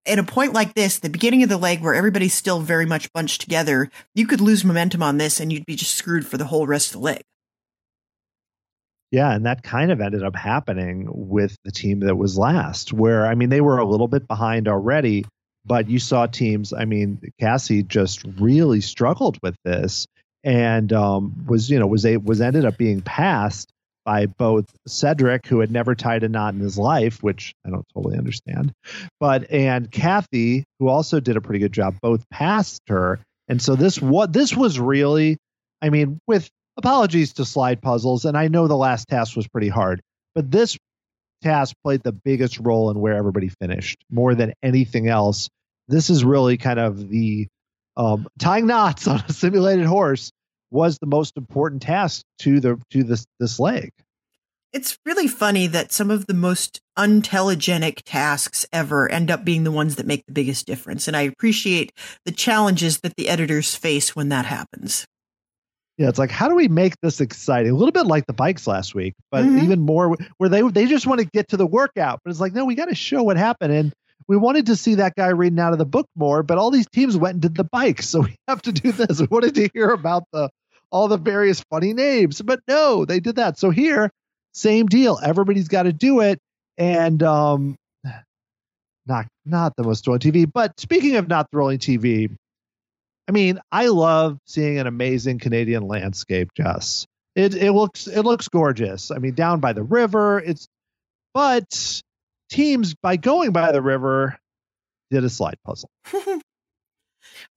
at 0.06 0.20
a 0.20 0.24
point 0.24 0.54
like 0.54 0.74
this, 0.76 1.00
the 1.00 1.10
beginning 1.10 1.42
of 1.42 1.50
the 1.50 1.58
leg 1.58 1.82
where 1.82 1.96
everybody's 1.96 2.34
still 2.34 2.60
very 2.60 2.86
much 2.86 3.12
bunched 3.14 3.42
together, 3.42 3.90
you 4.14 4.28
could 4.28 4.42
lose 4.42 4.64
momentum 4.66 5.02
on 5.02 5.18
this 5.18 5.40
and 5.40 5.52
you'd 5.52 5.66
be 5.66 5.76
just 5.76 5.96
screwed 5.96 6.28
for 6.28 6.38
the 6.38 6.46
whole 6.46 6.68
rest 6.68 6.90
of 6.90 6.94
the 6.94 7.06
leg. 7.06 7.22
Yeah, 9.12 9.34
and 9.34 9.46
that 9.46 9.64
kind 9.64 9.92
of 9.92 10.02
ended 10.02 10.24
up 10.24 10.36
happening 10.36 11.08
with 11.10 11.56
the 11.64 11.72
team 11.72 12.02
that 12.02 12.18
was 12.18 12.38
last, 12.38 12.92
where 12.92 13.26
I 13.26 13.36
mean 13.36 13.50
they 13.50 13.62
were 13.62 13.78
a 13.78 13.88
little 13.88 14.10
bit 14.10 14.28
behind 14.28 14.68
already, 14.68 15.26
but 15.66 15.90
you 15.90 16.00
saw 16.00 16.26
teams. 16.26 16.74
I 16.74 16.84
mean, 16.84 17.22
Cassie 17.40 17.84
just 17.84 18.26
really 18.38 18.82
struggled 18.82 19.40
with 19.42 19.56
this, 19.64 20.08
and 20.46 20.94
um, 20.94 21.46
was 21.48 21.70
you 21.70 21.80
know 21.80 21.88
was 21.88 22.06
a 22.06 22.18
was 22.18 22.40
ended 22.40 22.64
up 22.64 22.78
being 22.78 23.02
passed 23.02 23.70
by 24.06 24.28
both 24.28 24.66
Cedric, 24.88 25.48
who 25.48 25.60
had 25.60 25.72
never 25.72 25.96
tied 25.96 26.24
a 26.24 26.30
knot 26.30 26.54
in 26.54 26.60
his 26.60 26.78
life, 26.78 27.24
which 27.24 27.56
I 27.66 27.72
don't 27.72 27.86
totally 27.94 28.18
understand, 28.18 28.72
but 29.20 29.52
and 29.52 29.92
Kathy, 29.92 30.64
who 30.80 30.88
also 30.88 31.20
did 31.20 31.36
a 31.36 31.42
pretty 31.42 31.60
good 31.60 31.74
job. 31.74 31.96
Both 32.02 32.30
passed 32.30 32.84
her, 32.88 33.20
and 33.50 33.62
so 33.62 33.76
this 33.76 34.00
what 34.02 34.32
this 34.32 34.56
was 34.56 34.80
really, 34.80 35.38
I 35.82 35.90
mean, 35.90 36.20
with 36.28 36.48
apologies 36.78 37.34
to 37.34 37.46
slide 37.46 37.82
puzzles, 37.82 38.24
and 38.24 38.38
I 38.38 38.48
know 38.48 38.68
the 38.68 38.78
last 38.78 39.08
task 39.08 39.36
was 39.36 39.48
pretty 39.48 39.70
hard, 39.70 40.00
but 40.36 40.52
this 40.52 40.78
task 41.42 41.76
played 41.84 42.04
the 42.04 42.12
biggest 42.12 42.60
role 42.60 42.92
in 42.92 43.00
where 43.00 43.16
everybody 43.16 43.50
finished 43.50 43.98
more 44.12 44.36
than 44.36 44.54
anything 44.62 45.08
else. 45.08 45.50
This 45.88 46.10
is 46.10 46.24
really 46.24 46.58
kind 46.58 46.80
of 46.80 47.10
the 47.10 47.48
um, 47.98 48.28
tying 48.40 48.68
knots 48.68 49.08
on 49.08 49.24
a 49.28 49.34
simulated 49.34 49.86
horse 49.86 50.32
was 50.72 50.98
the 51.00 51.06
most 51.08 51.38
important 51.38 51.82
task 51.82 52.24
to 52.40 52.60
the 52.60 52.82
to 52.92 53.04
this 53.04 53.26
this 53.40 53.60
leg. 53.60 53.92
It's 54.74 54.98
really 55.06 55.30
funny 55.30 55.68
that 55.68 55.94
some 55.94 56.12
of 56.12 56.28
the 56.28 56.34
most 56.34 56.82
untelegenic 57.00 58.02
tasks 58.04 58.66
ever 58.74 59.10
end 59.10 59.32
up 59.32 59.46
being 59.46 59.64
the 59.64 59.72
ones 59.72 59.96
that 59.96 60.06
make 60.06 60.26
the 60.26 60.34
biggest 60.34 60.66
difference. 60.66 61.08
And 61.08 61.16
I 61.16 61.22
appreciate 61.22 61.94
the 62.26 62.34
challenges 62.34 63.00
that 63.00 63.16
the 63.16 63.30
editors 63.30 63.74
face 63.74 64.18
when 64.18 64.28
that 64.30 64.46
happens. 64.46 65.06
Yeah, 65.98 66.10
it's 66.10 66.20
like 66.20 66.32
how 66.32 66.50
do 66.50 66.56
we 66.56 66.68
make 66.68 66.96
this 67.02 67.22
exciting? 67.22 67.72
A 67.72 67.76
little 67.76 67.94
bit 67.94 68.06
like 68.06 68.26
the 68.28 68.34
bikes 68.34 68.68
last 68.68 68.94
week, 68.94 69.14
but 69.32 69.46
Mhm. 69.46 69.64
even 69.64 69.80
more 69.80 70.18
where 70.38 70.50
they 70.50 70.62
they 70.64 70.88
just 70.88 71.08
want 71.08 71.22
to 71.22 71.26
get 71.28 71.48
to 71.50 71.58
the 71.58 71.66
workout. 71.68 72.20
But 72.26 72.32
it's 72.32 72.42
like 72.42 72.54
no, 72.54 72.66
we 72.66 72.76
got 72.76 72.90
to 72.90 72.96
show 72.96 73.24
what 73.24 73.38
happened, 73.38 73.72
and 73.72 73.94
we 74.28 74.38
wanted 74.38 74.68
to 74.68 74.76
see 74.76 74.96
that 74.96 75.16
guy 75.16 75.28
reading 75.30 75.60
out 75.60 75.74
of 75.74 75.80
the 75.80 75.86
book 75.86 76.08
more. 76.16 76.44
But 76.44 76.58
all 76.58 76.72
these 76.72 76.88
teams 76.88 77.16
went 77.16 77.34
and 77.34 77.42
did 77.42 77.56
the 77.56 77.64
bikes, 77.64 78.10
so 78.10 78.22
we 78.22 78.36
have 78.48 78.62
to 78.64 78.72
do 78.72 78.92
this. 78.92 79.20
We 79.20 79.28
wanted 79.30 79.56
to 79.56 79.70
hear 79.74 79.90
about 79.90 80.24
the 80.32 80.50
all 80.92 81.08
the 81.08 81.18
various 81.18 81.62
funny 81.70 81.94
names, 81.94 82.42
but 82.42 82.62
no, 82.68 83.06
they 83.06 83.20
did 83.20 83.38
that. 83.38 83.58
So 83.58 83.70
here, 83.70 84.12
same 84.54 84.86
deal. 84.86 85.20
Everybody's 85.22 85.68
got 85.68 85.84
to 85.84 85.94
do 85.94 86.22
it, 86.22 86.40
and 86.78 87.22
um, 87.24 87.76
not 89.06 89.28
not 89.46 89.76
the 89.76 89.84
most 89.84 90.06
thrilling 90.06 90.20
TV. 90.20 90.50
But 90.52 90.80
speaking 90.80 91.16
of 91.16 91.28
not 91.28 91.50
thrilling 91.52 91.80
TV, 91.80 92.36
I 93.28 93.32
mean, 93.32 93.60
I 93.72 93.88
love 93.88 94.38
seeing 94.46 94.78
an 94.80 94.88
amazing 94.88 95.40
Canadian 95.40 95.88
landscape, 95.88 96.50
Jess. 96.56 97.06
It 97.36 97.56
it 97.56 97.74
looks 97.74 98.08
it 98.08 98.22
looks 98.22 98.48
gorgeous. 98.48 99.12
I 99.12 99.18
mean, 99.18 99.34
down 99.34 99.60
by 99.60 99.74
the 99.74 99.84
river, 99.84 100.40
it's 100.40 100.68
but 101.34 102.02
teams 102.56 102.96
by 102.96 103.18
going 103.18 103.52
by 103.52 103.72
the 103.72 103.82
river 103.82 104.38
did 105.12 105.24
a 105.24 105.30
slide 105.30 105.58
puzzle. 105.66 105.90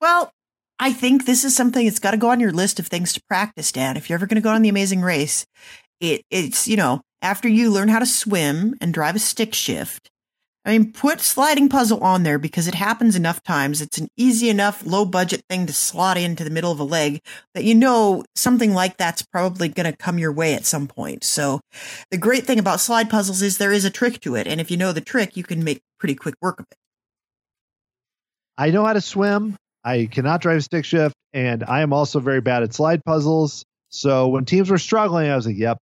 Well, 0.00 0.32
I 0.78 0.92
think 0.92 1.24
this 1.24 1.44
is 1.44 1.56
something 1.56 1.84
that's 1.84 1.98
got 1.98 2.12
to 2.12 2.16
go 2.16 2.30
on 2.30 2.40
your 2.40 2.52
list 2.52 2.78
of 2.78 2.86
things 2.86 3.12
to 3.14 3.22
practice, 3.28 3.72
Dan. 3.72 3.96
If 3.96 4.08
you're 4.08 4.16
ever 4.16 4.26
going 4.26 4.36
to 4.36 4.40
go 4.40 4.50
on 4.50 4.62
the 4.62 4.68
Amazing 4.68 5.02
Race, 5.02 5.44
it 6.00 6.22
it's 6.30 6.68
you 6.68 6.76
know 6.76 7.02
after 7.20 7.48
you 7.48 7.70
learn 7.70 7.88
how 7.88 7.98
to 7.98 8.06
swim 8.06 8.76
and 8.80 8.94
drive 8.94 9.16
a 9.16 9.18
stick 9.18 9.54
shift. 9.54 10.10
I 10.68 10.72
mean, 10.72 10.92
put 10.92 11.22
sliding 11.22 11.70
puzzle 11.70 12.04
on 12.04 12.24
there 12.24 12.38
because 12.38 12.68
it 12.68 12.74
happens 12.74 13.16
enough 13.16 13.42
times. 13.42 13.80
It's 13.80 13.96
an 13.96 14.08
easy 14.18 14.50
enough, 14.50 14.84
low 14.84 15.06
budget 15.06 15.40
thing 15.48 15.64
to 15.64 15.72
slot 15.72 16.18
into 16.18 16.44
the 16.44 16.50
middle 16.50 16.70
of 16.70 16.78
a 16.78 16.84
leg 16.84 17.22
that 17.54 17.64
you 17.64 17.74
know 17.74 18.22
something 18.36 18.74
like 18.74 18.98
that's 18.98 19.22
probably 19.22 19.68
going 19.68 19.90
to 19.90 19.96
come 19.96 20.18
your 20.18 20.30
way 20.30 20.52
at 20.52 20.66
some 20.66 20.86
point. 20.86 21.24
So, 21.24 21.62
the 22.10 22.18
great 22.18 22.44
thing 22.44 22.58
about 22.58 22.80
slide 22.80 23.08
puzzles 23.08 23.40
is 23.40 23.56
there 23.56 23.72
is 23.72 23.86
a 23.86 23.90
trick 23.90 24.20
to 24.20 24.34
it, 24.34 24.46
and 24.46 24.60
if 24.60 24.70
you 24.70 24.76
know 24.76 24.92
the 24.92 25.00
trick, 25.00 25.38
you 25.38 25.42
can 25.42 25.64
make 25.64 25.80
pretty 25.98 26.14
quick 26.14 26.34
work 26.42 26.60
of 26.60 26.66
it. 26.70 26.76
I 28.58 28.70
know 28.70 28.84
how 28.84 28.92
to 28.92 29.00
swim. 29.00 29.56
I 29.84 30.04
cannot 30.04 30.42
drive 30.42 30.64
stick 30.64 30.84
shift, 30.84 31.14
and 31.32 31.64
I 31.64 31.80
am 31.80 31.94
also 31.94 32.20
very 32.20 32.42
bad 32.42 32.62
at 32.62 32.74
slide 32.74 33.02
puzzles. 33.06 33.64
So 33.88 34.28
when 34.28 34.44
teams 34.44 34.68
were 34.68 34.76
struggling, 34.76 35.30
I 35.30 35.36
was 35.36 35.46
like, 35.46 35.56
"Yep, 35.56 35.78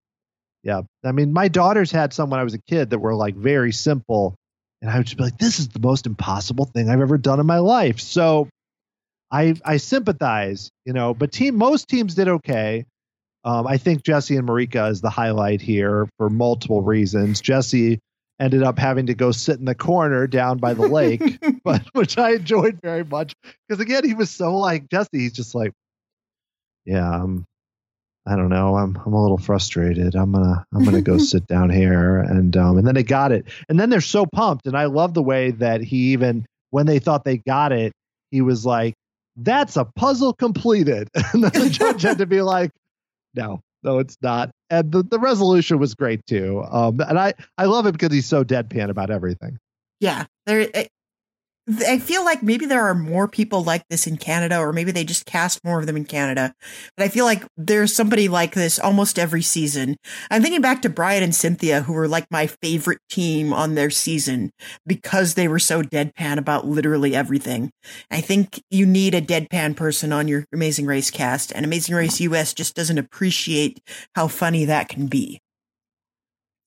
yep." 0.63 0.85
I 1.03 1.13
mean, 1.13 1.33
my 1.33 1.49
daughters 1.49 1.91
had 1.91 2.13
some 2.13 2.29
when 2.29 2.39
I 2.39 2.45
was 2.45 2.53
a 2.53 2.61
kid 2.69 2.91
that 2.91 2.99
were 2.99 3.15
like 3.15 3.35
very 3.35 3.73
simple, 3.73 4.37
and 4.85 4.93
I 4.93 4.99
would 4.99 5.07
just 5.07 5.17
be 5.17 5.25
like, 5.25 5.39
"This 5.39 5.59
is 5.59 5.69
the 5.69 5.81
most 5.81 6.05
impossible 6.05 6.67
thing 6.67 6.91
I've 6.91 7.01
ever 7.01 7.17
done 7.17 7.41
in 7.41 7.47
my 7.47 7.59
life." 7.59 8.01
So 8.01 8.51
I 9.31 9.55
I 9.65 9.79
sympathize, 9.79 10.71
you 10.85 10.93
know. 10.93 11.15
But 11.15 11.33
team 11.33 11.57
most 11.57 11.89
teams 11.89 12.15
did 12.15 12.29
okay. 12.29 12.85
Um, 13.45 13.67
I 13.67 13.79
think 13.79 14.05
Jesse 14.05 14.37
and 14.37 14.47
Marika 14.47 14.91
is 14.91 15.01
the 15.01 15.09
highlight 15.09 15.63
here 15.63 16.07
for 16.19 16.29
multiple 16.29 16.83
reasons. 16.83 17.41
Jesse 17.41 17.99
ended 18.39 18.63
up 18.63 18.79
having 18.79 19.07
to 19.07 19.15
go 19.15 19.33
sit 19.33 19.59
in 19.59 19.65
the 19.65 19.75
corner 19.75 20.27
down 20.27 20.59
by 20.59 20.75
the 20.75 20.87
lake, 20.87 21.23
but 21.65 21.83
which 21.95 22.19
I 22.19 22.33
enjoyed 22.33 22.79
very 22.83 23.05
much 23.05 23.33
because 23.67 23.81
again 23.81 24.05
he 24.05 24.13
was 24.13 24.31
so 24.31 24.59
like 24.59 24.91
Jesse. 24.91 25.09
He's 25.13 25.33
just 25.33 25.55
like, 25.55 25.73
yeah, 26.85 27.09
I'm. 27.11 27.47
I 28.27 28.37
don't 28.37 28.49
know. 28.49 28.77
I'm 28.77 28.97
I'm 29.05 29.13
a 29.13 29.21
little 29.23 29.39
frustrated. 29.39 30.15
I'm 30.15 30.33
gonna 30.33 30.65
I'm 30.73 30.85
gonna 30.85 31.03
go 31.03 31.19
sit 31.33 31.47
down 31.47 31.71
here 31.71 32.19
and 32.19 32.57
um 32.57 32.79
and 32.79 32.87
then 32.87 32.95
they 32.95 33.03
got 33.03 33.33
it 33.33 33.47
and 33.69 33.79
then 33.79 33.91
they're 33.91 34.01
so 34.01 34.25
pumped 34.27 34.67
and 34.67 34.77
I 34.77 34.87
love 34.87 35.15
the 35.15 35.23
way 35.23 35.51
that 35.53 35.83
he 35.83 36.13
even 36.13 36.47
when 36.71 36.87
they 36.87 36.99
thought 36.99 37.25
they 37.25 37.37
got 37.39 37.73
it 37.73 37.93
he 38.31 38.41
was 38.41 38.65
like 38.65 38.95
that's 39.37 39.77
a 39.77 39.85
puzzle 39.85 40.33
completed 40.33 41.09
and 41.33 41.45
then 41.45 41.53
the 41.53 41.69
judge 41.71 42.03
had 42.03 42.19
to 42.19 42.27
be 42.27 42.41
like 42.41 42.71
no 43.35 43.61
no 43.83 43.99
it's 43.99 44.17
not 44.23 44.51
and 44.71 44.91
the, 44.91 45.03
the 45.03 45.19
resolution 45.19 45.79
was 45.79 45.95
great 45.95 46.25
too 46.27 46.65
um 46.71 47.01
and 47.01 47.19
I 47.19 47.35
I 47.59 47.67
love 47.67 47.87
it 47.87 47.93
because 47.93 48.13
he's 48.13 48.27
so 48.27 48.43
deadpan 48.43 48.89
about 48.91 49.11
everything 49.11 49.59
Yeah, 50.01 50.25
there. 50.47 50.69
I- 51.67 51.99
feel 51.99 52.25
like 52.25 52.43
maybe 52.43 52.67
there 52.67 52.85
are 52.85 52.95
more 52.95 53.27
people 53.27 53.65
like 53.65 53.85
this 53.89 54.07
in 54.07 54.19
Canada, 54.19 54.59
or 54.59 54.73
maybe 54.73 54.93
they 54.93 55.05
just 55.05 55.25
cast 55.25 55.65
more 55.65 55.81
of 55.81 55.87
them 55.87 55.97
in 55.97 56.05
Canada. 56.05 56.53
But 56.97 57.05
I 57.05 57.09
feel 57.09 57.25
like 57.25 57.45
there's 57.57 57.95
somebody 57.95 58.29
like 58.29 58.55
this 58.55 58.79
almost 58.79 59.19
every 59.19 59.41
season. 59.43 59.97
I'm 60.31 60.43
thinking 60.43 60.61
back 60.61 60.83
to 60.83 60.91
Brian 60.91 61.23
and 61.23 61.35
Cynthia, 61.35 61.83
who 61.83 61.95
were 61.95 62.09
like 62.09 62.27
my 62.31 62.47
favorite 62.47 62.99
team 63.09 63.53
on 63.53 63.75
their 63.75 63.91
season 63.91 64.51
because 64.87 65.35
they 65.35 65.49
were 65.49 65.59
so 65.59 65.83
deadpan 65.83 66.37
about 66.37 66.67
literally 66.67 67.15
everything. 67.17 67.71
I 68.11 68.21
think 68.21 68.63
you 68.71 68.85
need 68.85 69.15
a 69.15 69.23
deadpan 69.23 69.75
person 69.77 70.13
on 70.13 70.29
your 70.29 70.45
Amazing 70.53 70.87
Race 70.87 71.11
cast, 71.11 71.51
and 71.53 71.65
Amazing 71.65 71.95
Race 71.95 72.21
US 72.21 72.53
just 72.53 72.75
doesn't 72.75 72.99
appreciate 72.99 73.81
how 74.15 74.29
funny 74.29 74.67
that 74.67 74.89
can 74.89 75.07
be. 75.07 75.41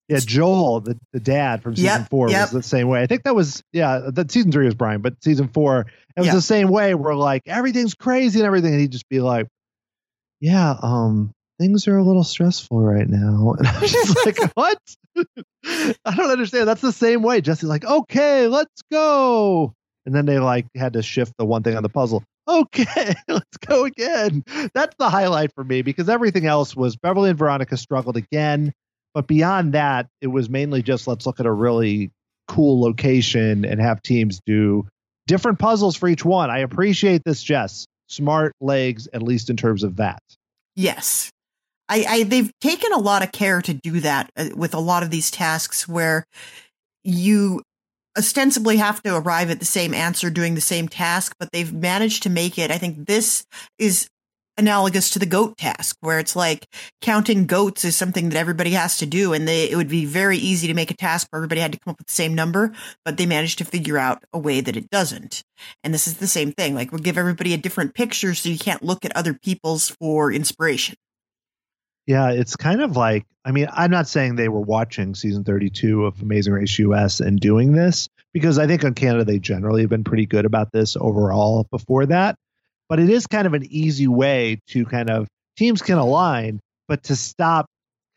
Yeah, 0.10 0.20
Joel, 0.20 0.80
the, 0.82 0.97
the 1.12 1.20
dad 1.20 1.62
from 1.62 1.76
season 1.76 2.01
Yep, 2.01 2.10
four, 2.10 2.30
yep. 2.30 2.43
was 2.43 2.51
the 2.51 2.64
same 2.64 2.88
way. 2.88 3.01
I 3.01 3.08
think 3.08 3.24
that 3.24 3.36
was 3.36 3.62
yeah, 3.74 4.10
that 4.14 4.32
season 4.32 4.51
three 4.51 4.66
was 4.66 4.76
Brian, 4.76 5.01
but 5.01 5.22
season 5.24 5.49
four, 5.49 5.82
it 6.16 6.20
was 6.20 6.28
Yeah. 6.28 6.36
the 6.36 6.41
same 6.41 6.70
way. 6.70 6.95
Where 6.95 7.14
like 7.16 7.41
everything's 7.45 7.93
crazy 7.93 8.39
and 8.39 8.45
everything, 8.47 8.72
and 8.74 8.80
he'd 8.82 8.91
just 8.91 9.10
be 9.10 9.20
like, 9.20 9.47
"Yeah, 10.39 10.76
um, 10.82 11.32
things 11.60 11.88
are 11.89 11.97
a 11.97 12.03
little 12.03 12.24
stressful 12.24 12.80
right 12.80 13.08
now," 13.08 13.53
and 13.58 13.68
I 13.68 13.80
was 13.82 13.91
just 13.91 14.26
like, 14.26 14.38
"What? 14.55 14.80
I 15.66 16.16
don't 16.16 16.30
understand." 16.32 16.68
That's 16.70 16.82
the 16.82 16.93
same 16.93 17.22
way. 17.22 17.41
Jesse's 17.41 17.68
like, 17.70 17.84
"Okay, 17.86 18.47
let's 18.47 18.82
go," 18.91 19.74
and 20.05 20.16
then 20.16 20.26
they 20.26 20.39
like 20.39 20.68
had 20.76 20.93
to 20.93 21.03
shift 21.03 21.34
the 21.38 21.45
one 21.45 21.64
thing 21.64 21.76
on 21.76 21.84
the 21.84 21.89
puzzle. 21.89 22.24
Okay, 22.47 23.14
let's 23.28 23.58
go 23.66 23.84
again. 23.84 24.45
That's 24.74 24.95
the 24.97 25.10
highlight 25.10 25.53
for 25.53 25.66
me 25.66 25.82
because 25.82 26.08
everything 26.08 26.45
else 26.45 26.78
was 26.78 26.95
Beverly 26.95 27.30
and 27.32 27.38
Veronica 27.38 27.76
struggled 27.76 28.16
again. 28.16 28.72
But 29.18 29.26
beyond 29.26 29.74
that, 29.74 30.05
it 30.22 30.28
was 30.28 30.47
mainly 30.47 30.84
just 30.84 31.07
let's 31.07 31.26
look 31.26 31.39
at 31.39 31.47
a 31.47 31.51
really 31.51 32.11
cool 32.47 32.80
location 32.80 33.65
and 33.65 33.82
have 33.82 33.99
teams 34.03 34.39
do 34.45 34.88
different 35.26 35.57
puzzles 35.57 35.95
for 35.95 36.07
each 36.07 36.24
one. 36.24 36.51
I 36.51 36.59
appreciate 36.59 37.24
this, 37.26 37.41
Jess. 37.41 37.88
Smart 38.05 38.53
legs, 38.61 39.07
at 39.11 39.24
least 39.24 39.49
in 39.49 39.57
terms 39.57 39.82
of 39.82 39.95
that. 39.95 40.20
Yes. 40.76 41.32
I, 41.89 42.05
I 42.07 42.24
they've 42.26 42.51
taken 42.61 42.93
a 42.93 42.99
lot 42.99 43.24
of 43.24 43.32
care 43.32 43.59
to 43.59 43.74
do 43.74 44.01
that 44.01 44.30
uh, 44.38 44.49
with 44.55 44.76
a 44.76 44.80
lot 44.80 45.01
of 45.01 45.09
these 45.09 45.32
tasks 45.32 45.88
where 45.88 46.24
you 47.03 47.63
ostensibly 48.15 48.78
have 48.78 49.01
to 49.01 49.15
arrive 49.15 49.49
at 49.49 49.57
the 49.57 49.65
same 49.65 49.95
answer 49.95 50.30
doing 50.30 50.53
the 50.53 50.61
same 50.61 50.88
task, 50.88 51.34
but 51.39 51.49
they've 51.51 51.74
managed 51.74 52.22
to 52.22 52.30
make 52.30 52.59
it. 52.59 52.70
I 52.70 52.78
think 52.78 53.07
this 53.07 53.45
is 53.80 54.09
analogous 54.58 55.12
to 55.12 55.20
the 55.20 55.26
goat 55.26 55.58
task 55.58 55.97
where 56.01 56.20
it's 56.20 56.36
like 56.36 56.68
counting 57.01 57.45
goats 57.45 57.86
is 57.86 57.95
something 57.95 58.30
that 58.30 58.38
everybody 58.38 58.72
has 58.72 58.97
to 58.97 59.05
do 59.05 59.34
and 59.34 59.47
they, 59.47 59.70
it 59.70 59.76
would 59.76 59.88
be 59.88 60.05
very 60.05 60.38
easy 60.38 60.68
to 60.68 60.74
make 60.74 60.91
a 60.91 60.95
task 60.95 61.28
where 61.30 61.38
everybody 61.39 61.62
had 61.62 61.72
to 61.72 61.80
come 61.80 61.91
up 61.91 61.99
with 61.99 62.08
the 62.08 62.14
same 62.14 62.34
number 62.34 62.74
but 63.05 63.18
they 63.18 63.26
managed 63.26 63.58
to 63.58 63.66
figure 63.66 63.97
out 63.97 64.24
a 64.34 64.39
way 64.39 64.60
that 64.62 64.76
it 64.76 64.89
doesn't 64.89 65.43
and 65.84 65.93
this 65.93 66.08
is 66.08 66.18
the 66.18 66.28
same 66.28 66.51
thing 66.51 66.74
like 66.74 66.91
we'll 66.91 67.01
give 67.01 67.18
everybody 67.18 67.53
a 67.53 67.58
different 67.58 67.93
picture 67.93 68.34
so 68.34 68.49
you 68.49 68.58
can't 68.58 68.84
look 68.84 69.05
at 69.05 69.16
other 69.16 69.34
people's 69.34 69.89
for 69.89 70.32
inspiration 70.32 70.95
Yeah, 72.08 72.32
it's 72.32 72.55
kind 72.55 72.82
of 72.82 72.95
like 72.95 73.26
I 73.47 73.51
mean, 73.51 73.68
I'm 73.72 73.91
not 73.91 74.10
saying 74.10 74.36
they 74.36 74.49
were 74.49 74.60
watching 74.60 75.16
season 75.16 75.45
32 75.45 76.05
of 76.05 76.22
Amazing 76.22 76.51
Race 76.51 76.78
US 76.80 77.22
and 77.22 77.39
doing 77.39 77.72
this 77.72 78.10
because 78.34 78.60
I 78.60 78.68
think 78.68 78.84
on 78.84 78.93
Canada 78.93 79.24
they 79.24 79.39
generally 79.39 79.82
have 79.82 79.89
been 79.89 80.03
pretty 80.03 80.26
good 80.26 80.43
about 80.43 80.74
this 80.74 80.97
overall 80.97 81.66
before 81.72 82.05
that. 82.08 82.36
But 82.90 83.00
it 83.00 83.10
is 83.10 83.28
kind 83.28 83.48
of 83.48 83.54
an 83.54 83.66
easy 83.70 84.08
way 84.08 84.60
to 84.68 84.86
kind 84.86 85.10
of 85.10 85.28
teams 85.58 85.82
can 85.82 85.98
align, 85.98 86.60
but 86.88 87.04
to 87.04 87.16
stop 87.16 87.66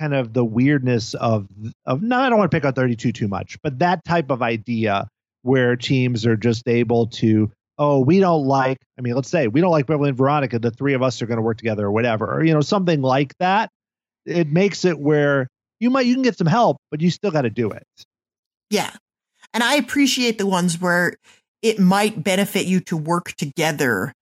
kind 0.01 0.15
of 0.15 0.33
the 0.33 0.45
weirdness 0.45 1.15
of 1.15 1.47
of 1.85 2.03
no, 2.03 2.19
I 2.19 2.29
don't 2.29 2.39
want 2.39 2.51
to 2.51 2.57
pick 2.57 2.65
on 2.65 2.73
32 2.73 3.13
too 3.13 3.29
much, 3.29 3.59
but 3.63 3.79
that 3.81 4.05
type 4.05 4.31
of 4.31 4.43
idea 4.43 5.09
where 5.43 5.77
teams 5.77 6.27
are 6.27 6.37
just 6.37 6.69
able 6.69 7.07
to 7.09 7.51
oh, 7.81 7.99
we 7.99 8.21
don't 8.21 8.45
like, 8.45 8.77
I 8.99 9.01
mean, 9.01 9.15
let's 9.15 9.31
say 9.31 9.49
we 9.49 9.63
don't 9.63 9.71
like 9.71 9.87
Beverly 9.87 10.11
and 10.11 10.19
Veronica, 10.19 10.59
the 10.59 10.71
three 10.71 10.93
of 10.93 11.03
us 11.03 11.23
are 11.23 11.27
going 11.27 11.39
to 11.39 11.43
work 11.43 11.57
together 11.57 11.87
or 11.87 11.91
whatever, 11.91 12.31
or, 12.31 12.45
you 12.45 12.53
know, 12.53 12.61
something 12.61 13.01
like 13.01 13.33
that. 13.39 13.71
It 14.27 14.49
makes 14.49 14.85
it 14.85 15.01
where 15.01 15.49
you 15.81 15.89
might, 15.89 16.05
you 16.05 16.13
can 16.13 16.23
get 16.23 16.37
some 16.37 16.47
help, 16.47 16.77
but 16.91 17.01
you 17.01 17.11
still 17.11 17.31
got 17.31 17.43
to 17.43 17.51
do 17.51 17.71
it. 17.71 17.83
Yeah. 18.69 18.91
And 19.55 19.65
I 19.65 19.77
appreciate 19.77 20.37
the 20.37 20.47
ones 20.47 20.79
where 20.79 21.17
it 21.63 21.79
might 21.79 22.23
benefit 22.23 22.67
you 22.67 22.81
to 22.81 22.99
work 22.99 23.33
together. 23.33 24.13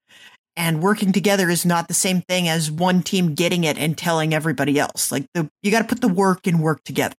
And 0.58 0.82
working 0.82 1.12
together 1.12 1.48
is 1.48 1.64
not 1.64 1.86
the 1.86 1.94
same 1.94 2.20
thing 2.20 2.48
as 2.48 2.68
one 2.68 3.02
team 3.02 3.34
getting 3.34 3.62
it 3.62 3.78
and 3.78 3.96
telling 3.96 4.34
everybody 4.34 4.78
else. 4.78 5.12
Like 5.12 5.24
the 5.32 5.48
you 5.62 5.70
got 5.70 5.82
to 5.82 5.88
put 5.88 6.00
the 6.00 6.08
work 6.08 6.48
and 6.48 6.60
work 6.60 6.82
together. 6.82 7.14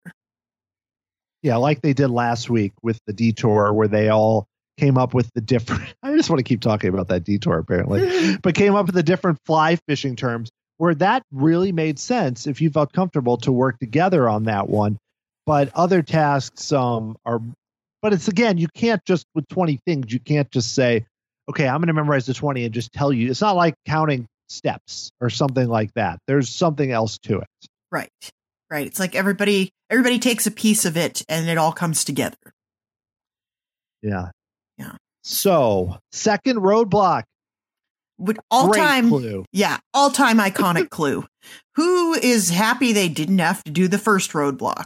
Yeah, 1.41 1.55
like 1.55 1.81
they 1.81 1.93
did 1.93 2.09
last 2.09 2.49
week 2.49 2.73
with 2.83 2.99
the 3.07 3.13
detour 3.13 3.71
where 3.73 3.87
they 3.87 4.09
all 4.09 4.45
came 4.77 4.97
up 4.97 5.13
with 5.13 5.31
the 5.35 5.41
different 5.41 5.95
I 6.03 6.15
just 6.15 6.29
want 6.29 6.39
to 6.39 6.43
keep 6.43 6.59
talking 6.59 6.89
about 6.89 7.07
that 7.07 7.23
detour 7.23 7.57
apparently. 7.57 8.37
but 8.43 8.55
came 8.55 8.75
up 8.75 8.87
with 8.87 8.95
the 8.95 9.03
different 9.03 9.39
fly 9.45 9.77
fishing 9.87 10.17
terms 10.17 10.51
where 10.75 10.95
that 10.95 11.23
really 11.31 11.71
made 11.71 11.97
sense 11.97 12.45
if 12.45 12.59
you 12.59 12.69
felt 12.69 12.91
comfortable 12.91 13.37
to 13.37 13.53
work 13.53 13.79
together 13.79 14.27
on 14.27 14.43
that 14.43 14.67
one. 14.67 14.97
But 15.45 15.71
other 15.75 16.03
tasks 16.03 16.73
um 16.73 17.15
are 17.25 17.39
but 18.01 18.11
it's 18.11 18.27
again, 18.27 18.57
you 18.57 18.67
can't 18.67 19.03
just 19.05 19.25
with 19.33 19.47
20 19.47 19.79
things, 19.85 20.11
you 20.11 20.19
can't 20.19 20.51
just 20.51 20.75
say, 20.75 21.05
okay, 21.49 21.67
I'm 21.67 21.79
going 21.79 21.87
to 21.87 21.93
memorize 21.93 22.25
the 22.25 22.33
20 22.33 22.65
and 22.65 22.73
just 22.73 22.93
tell 22.93 23.11
you. 23.11 23.29
It's 23.29 23.41
not 23.41 23.55
like 23.55 23.73
counting 23.85 24.27
steps 24.49 25.11
or 25.19 25.29
something 25.29 25.67
like 25.67 25.93
that. 25.95 26.19
There's 26.27 26.49
something 26.49 26.91
else 26.91 27.17
to 27.23 27.39
it. 27.39 27.47
Right. 27.91 28.09
Right. 28.69 28.85
It's 28.85 28.99
like 28.99 29.15
everybody 29.15 29.71
everybody 29.89 30.19
takes 30.19 30.45
a 30.45 30.51
piece 30.51 30.85
of 30.85 30.95
it 30.95 31.23
and 31.27 31.49
it 31.49 31.57
all 31.57 31.71
comes 31.71 32.03
together. 32.03 32.37
Yeah. 34.01 34.29
Yeah. 34.77 34.95
So, 35.23 35.97
second 36.11 36.57
roadblock. 36.57 37.23
With 38.17 38.37
all 38.51 38.67
Great 38.67 38.79
time 38.79 39.07
clue. 39.07 39.45
Yeah, 39.53 39.77
all 39.93 40.09
time 40.11 40.39
iconic 40.39 40.89
clue. 40.91 41.25
Who 41.75 42.13
is 42.13 42.49
happy 42.49 42.91
they 42.91 43.07
didn't 43.07 43.39
have 43.39 43.63
to 43.63 43.71
do 43.71 43.87
the 43.87 43.97
first 43.97 44.33
roadblock? 44.33 44.85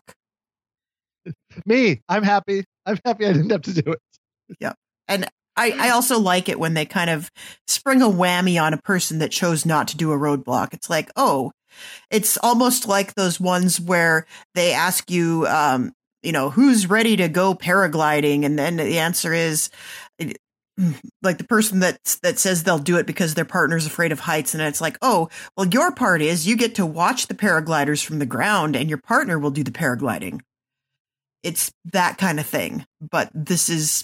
Me, 1.65 2.01
I'm 2.07 2.21
happy. 2.21 2.63
I'm 2.85 2.99
happy 3.03 3.25
I 3.25 3.33
didn't 3.33 3.49
have 3.49 3.63
to 3.63 3.73
do 3.73 3.91
it. 3.91 3.99
Yep. 4.59 4.75
And 5.07 5.27
I, 5.55 5.71
I 5.71 5.89
also 5.89 6.19
like 6.19 6.49
it 6.49 6.59
when 6.59 6.73
they 6.73 6.85
kind 6.85 7.09
of 7.09 7.31
spring 7.67 8.01
a 8.01 8.07
whammy 8.07 8.61
on 8.61 8.73
a 8.73 8.81
person 8.81 9.19
that 9.19 9.31
chose 9.31 9.65
not 9.65 9.87
to 9.89 9.97
do 9.97 10.11
a 10.11 10.17
roadblock. 10.17 10.73
It's 10.73 10.89
like, 10.89 11.11
oh, 11.15 11.51
it's 12.09 12.37
almost 12.37 12.87
like 12.87 13.15
those 13.15 13.39
ones 13.39 13.79
where 13.79 14.25
they 14.55 14.73
ask 14.73 15.09
you, 15.09 15.47
um, 15.47 15.93
you 16.21 16.31
know, 16.31 16.49
who's 16.49 16.89
ready 16.89 17.17
to 17.17 17.27
go 17.27 17.53
paragliding? 17.53 18.45
And 18.45 18.57
then 18.57 18.77
the 18.77 18.99
answer 18.99 19.33
is 19.33 19.69
like 21.21 21.37
the 21.37 21.43
person 21.43 21.79
that 21.79 22.17
that 22.23 22.39
says 22.39 22.63
they'll 22.63 22.79
do 22.79 22.97
it 22.97 23.05
because 23.05 23.35
their 23.35 23.45
partner's 23.45 23.85
afraid 23.85 24.11
of 24.11 24.19
heights. 24.19 24.53
And 24.53 24.63
it's 24.63 24.81
like, 24.81 24.97
oh, 25.01 25.29
well, 25.55 25.67
your 25.67 25.91
part 25.91 26.21
is 26.21 26.47
you 26.47 26.55
get 26.57 26.75
to 26.75 26.85
watch 26.85 27.27
the 27.27 27.35
paragliders 27.35 28.03
from 28.03 28.19
the 28.19 28.25
ground 28.25 28.75
and 28.75 28.89
your 28.89 28.97
partner 28.97 29.37
will 29.37 29.51
do 29.51 29.63
the 29.63 29.71
paragliding. 29.71 30.41
It's 31.43 31.71
that 31.91 32.17
kind 32.17 32.39
of 32.39 32.45
thing. 32.45 32.85
But 33.01 33.29
this 33.33 33.69
is 33.69 34.03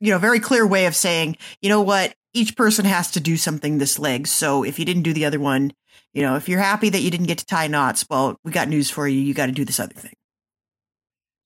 you 0.00 0.10
know, 0.10 0.18
very 0.18 0.40
clear 0.40 0.66
way 0.66 0.86
of 0.86 0.96
saying, 0.96 1.36
you 1.60 1.68
know 1.68 1.82
what, 1.82 2.14
each 2.32 2.56
person 2.56 2.84
has 2.84 3.10
to 3.12 3.20
do 3.20 3.36
something 3.36 3.78
this 3.78 3.98
leg. 3.98 4.26
So 4.26 4.64
if 4.64 4.78
you 4.78 4.84
didn't 4.84 5.02
do 5.02 5.12
the 5.12 5.26
other 5.26 5.40
one, 5.40 5.72
you 6.12 6.22
know, 6.22 6.36
if 6.36 6.48
you're 6.48 6.60
happy 6.60 6.88
that 6.88 7.00
you 7.00 7.10
didn't 7.10 7.26
get 7.26 7.38
to 7.38 7.46
tie 7.46 7.68
knots, 7.68 8.04
well, 8.10 8.36
we 8.44 8.50
got 8.52 8.68
news 8.68 8.90
for 8.90 9.06
you. 9.06 9.20
You 9.20 9.34
got 9.34 9.46
to 9.46 9.52
do 9.52 9.64
this 9.64 9.78
other 9.78 9.94
thing. 9.94 10.14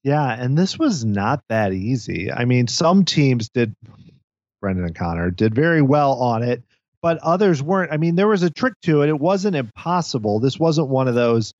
Yeah, 0.03 0.31
and 0.31 0.57
this 0.57 0.79
was 0.79 1.05
not 1.05 1.43
that 1.49 1.73
easy. 1.73 2.31
I 2.31 2.45
mean, 2.45 2.69
some 2.69 3.05
teams 3.05 3.49
did 3.49 3.75
Brendan 4.61 4.85
and 4.85 4.95
Connor 4.95 5.31
did 5.31 5.55
very 5.55 5.83
well 5.83 6.13
on 6.15 6.43
it. 6.43 6.63
but 7.05 7.19
others 7.19 7.63
weren't. 7.63 7.93
I 7.93 7.99
mean, 7.99 8.17
there 8.17 8.29
was 8.29 8.43
a 8.43 8.49
trick 8.49 8.73
to 8.85 9.03
it. 9.03 9.11
It 9.11 9.21
wasn't 9.21 9.57
impossible. 9.57 10.41
This 10.41 10.59
wasn't 10.59 10.89
one 10.89 11.07
of 11.07 11.15
those 11.15 11.53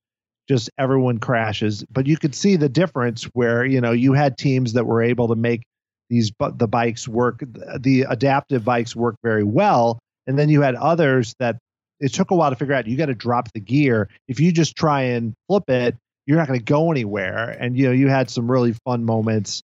just 0.49 0.71
everyone 0.79 1.19
crashes, 1.19 1.85
but 1.91 2.07
you 2.07 2.17
could 2.17 2.33
see 2.33 2.55
the 2.55 2.67
difference 2.67 3.25
where, 3.25 3.63
you 3.63 3.79
know, 3.79 3.91
you 3.91 4.13
had 4.13 4.39
teams 4.39 4.73
that 4.73 4.87
were 4.87 5.03
able 5.03 5.27
to 5.27 5.35
make 5.35 5.61
these 6.09 6.31
but 6.31 6.59
the 6.59 6.67
bikes 6.67 7.07
work 7.07 7.43
the 7.79 8.05
adaptive 8.09 8.63
bikes 8.63 8.95
work 8.95 9.15
very 9.23 9.43
well. 9.43 9.99
And 10.27 10.39
then 10.39 10.49
you 10.49 10.61
had 10.61 10.75
others 10.75 11.35
that 11.39 11.57
it 11.99 12.13
took 12.13 12.31
a 12.31 12.35
while 12.35 12.49
to 12.49 12.55
figure 12.55 12.73
out 12.73 12.87
you 12.87 12.97
got 12.97 13.07
to 13.07 13.15
drop 13.15 13.51
the 13.53 13.59
gear. 13.59 14.09
If 14.27 14.39
you 14.39 14.51
just 14.51 14.75
try 14.75 15.01
and 15.01 15.33
flip 15.47 15.69
it 15.69 15.95
you're 16.25 16.37
not 16.37 16.47
going 16.47 16.59
to 16.59 16.65
go 16.65 16.91
anywhere. 16.91 17.49
And 17.49 17.77
you 17.77 17.85
know 17.87 17.91
you 17.91 18.07
had 18.07 18.29
some 18.29 18.49
really 18.49 18.73
fun 18.85 19.05
moments. 19.05 19.61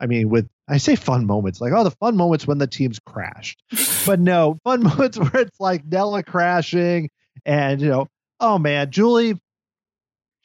I 0.00 0.06
mean 0.06 0.28
with 0.28 0.48
i 0.68 0.76
say 0.76 0.96
fun 0.96 1.26
moments 1.26 1.60
like 1.62 1.72
oh 1.72 1.82
the 1.82 1.90
fun 1.90 2.16
moments 2.16 2.46
when 2.46 2.58
the 2.58 2.66
teams 2.66 2.98
crashed. 3.04 3.62
But 4.06 4.20
no 4.20 4.58
fun 4.64 4.82
moments 4.82 5.18
where 5.18 5.42
it's 5.42 5.60
like 5.60 5.84
nella 5.84 6.22
crashing 6.22 7.10
and 7.44 7.80
you 7.80 7.88
know 7.88 8.06
oh 8.40 8.58
man 8.58 8.90
julie 8.90 9.38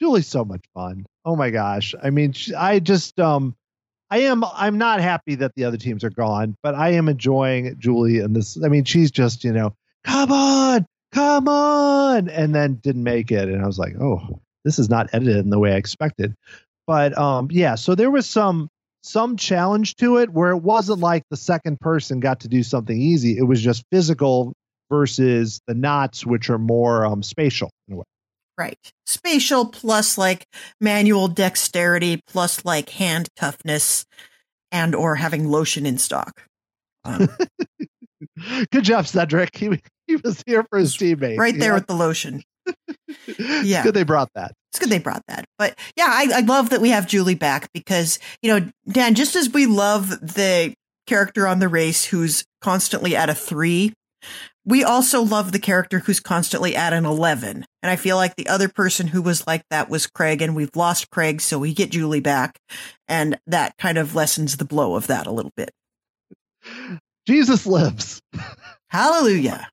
julie's 0.00 0.26
so 0.26 0.44
much 0.44 0.64
fun. 0.74 1.06
Oh 1.24 1.36
my 1.36 1.50
gosh. 1.50 1.94
I 2.02 2.10
mean 2.10 2.34
i 2.56 2.78
just 2.78 3.18
um 3.20 3.54
I 4.14 4.18
am 4.18 4.44
I'm 4.44 4.78
not 4.78 5.00
happy 5.00 5.34
that 5.34 5.56
the 5.56 5.64
other 5.64 5.76
teams 5.76 6.04
are 6.04 6.10
gone, 6.10 6.56
but 6.62 6.76
I 6.76 6.90
am 6.90 7.08
enjoying 7.08 7.76
Julie 7.80 8.20
and 8.20 8.36
this. 8.36 8.56
I 8.62 8.68
mean, 8.68 8.84
she's 8.84 9.10
just 9.10 9.42
you 9.42 9.52
know, 9.52 9.74
come 10.04 10.30
on, 10.30 10.86
come 11.10 11.48
on, 11.48 12.28
and 12.28 12.54
then 12.54 12.76
didn't 12.76 13.02
make 13.02 13.32
it, 13.32 13.48
and 13.48 13.60
I 13.60 13.66
was 13.66 13.76
like, 13.76 13.96
oh, 14.00 14.40
this 14.64 14.78
is 14.78 14.88
not 14.88 15.08
edited 15.12 15.38
in 15.38 15.50
the 15.50 15.58
way 15.58 15.72
I 15.72 15.78
expected. 15.78 16.36
But 16.86 17.18
um, 17.18 17.48
yeah, 17.50 17.74
so 17.74 17.96
there 17.96 18.10
was 18.10 18.30
some 18.30 18.68
some 19.02 19.36
challenge 19.36 19.96
to 19.96 20.18
it 20.18 20.30
where 20.30 20.52
it 20.52 20.62
wasn't 20.62 21.00
like 21.00 21.24
the 21.28 21.36
second 21.36 21.80
person 21.80 22.20
got 22.20 22.38
to 22.40 22.48
do 22.48 22.62
something 22.62 22.96
easy. 22.96 23.36
It 23.36 23.48
was 23.48 23.60
just 23.60 23.82
physical 23.90 24.52
versus 24.90 25.60
the 25.66 25.74
knots, 25.74 26.24
which 26.24 26.50
are 26.50 26.58
more 26.58 27.04
um, 27.04 27.24
spatial 27.24 27.72
in 27.88 27.94
a 27.94 27.96
way. 27.96 28.04
Right. 28.56 28.78
Spatial 29.06 29.66
plus 29.66 30.16
like 30.16 30.46
manual 30.80 31.28
dexterity 31.28 32.20
plus 32.26 32.64
like 32.64 32.90
hand 32.90 33.28
toughness 33.36 34.04
and 34.70 34.94
or 34.94 35.16
having 35.16 35.48
lotion 35.48 35.86
in 35.86 35.98
stock. 35.98 36.42
Um, 37.04 37.28
Good 38.70 38.84
job, 38.84 39.06
Cedric. 39.06 39.56
He, 39.56 39.80
he 40.06 40.16
was 40.16 40.42
here 40.46 40.64
for 40.68 40.78
his 40.78 40.96
teammates. 40.96 41.38
right 41.38 41.58
there 41.58 41.74
with 41.74 41.86
the 41.86 41.94
lotion. 41.94 42.42
yeah. 43.38 43.82
Good 43.82 43.94
they 43.94 44.02
brought 44.02 44.30
that. 44.34 44.52
It's 44.70 44.80
good 44.80 44.90
they 44.90 44.98
brought 44.98 45.22
that. 45.28 45.44
But 45.58 45.78
yeah, 45.96 46.08
I, 46.08 46.28
I 46.34 46.40
love 46.40 46.70
that 46.70 46.80
we 46.80 46.90
have 46.90 47.06
Julie 47.06 47.36
back 47.36 47.68
because, 47.72 48.18
you 48.42 48.50
know, 48.50 48.68
Dan, 48.88 49.14
just 49.14 49.36
as 49.36 49.50
we 49.50 49.66
love 49.66 50.10
the 50.10 50.74
character 51.06 51.46
on 51.46 51.60
the 51.60 51.68
race 51.68 52.04
who's 52.04 52.44
constantly 52.60 53.14
at 53.14 53.30
a 53.30 53.34
three, 53.34 53.92
we 54.64 54.82
also 54.82 55.22
love 55.22 55.52
the 55.52 55.58
character 55.58 56.00
who's 56.00 56.20
constantly 56.20 56.74
at 56.74 56.92
an 56.92 57.04
11. 57.04 57.66
And 57.82 57.90
I 57.90 57.96
feel 57.96 58.16
like 58.16 58.36
the 58.36 58.48
other 58.48 58.68
person 58.68 59.08
who 59.08 59.20
was 59.20 59.46
like 59.46 59.62
that 59.70 59.90
was 59.90 60.06
Craig, 60.06 60.40
and 60.40 60.56
we've 60.56 60.74
lost 60.74 61.10
Craig, 61.10 61.40
so 61.40 61.58
we 61.58 61.74
get 61.74 61.90
Julie 61.90 62.20
back. 62.20 62.58
And 63.06 63.38
that 63.46 63.76
kind 63.78 63.98
of 63.98 64.14
lessens 64.14 64.56
the 64.56 64.64
blow 64.64 64.94
of 64.96 65.06
that 65.08 65.26
a 65.26 65.30
little 65.32 65.52
bit. 65.56 65.70
Jesus 67.26 67.66
lives. 67.66 68.20
Hallelujah. 68.88 69.68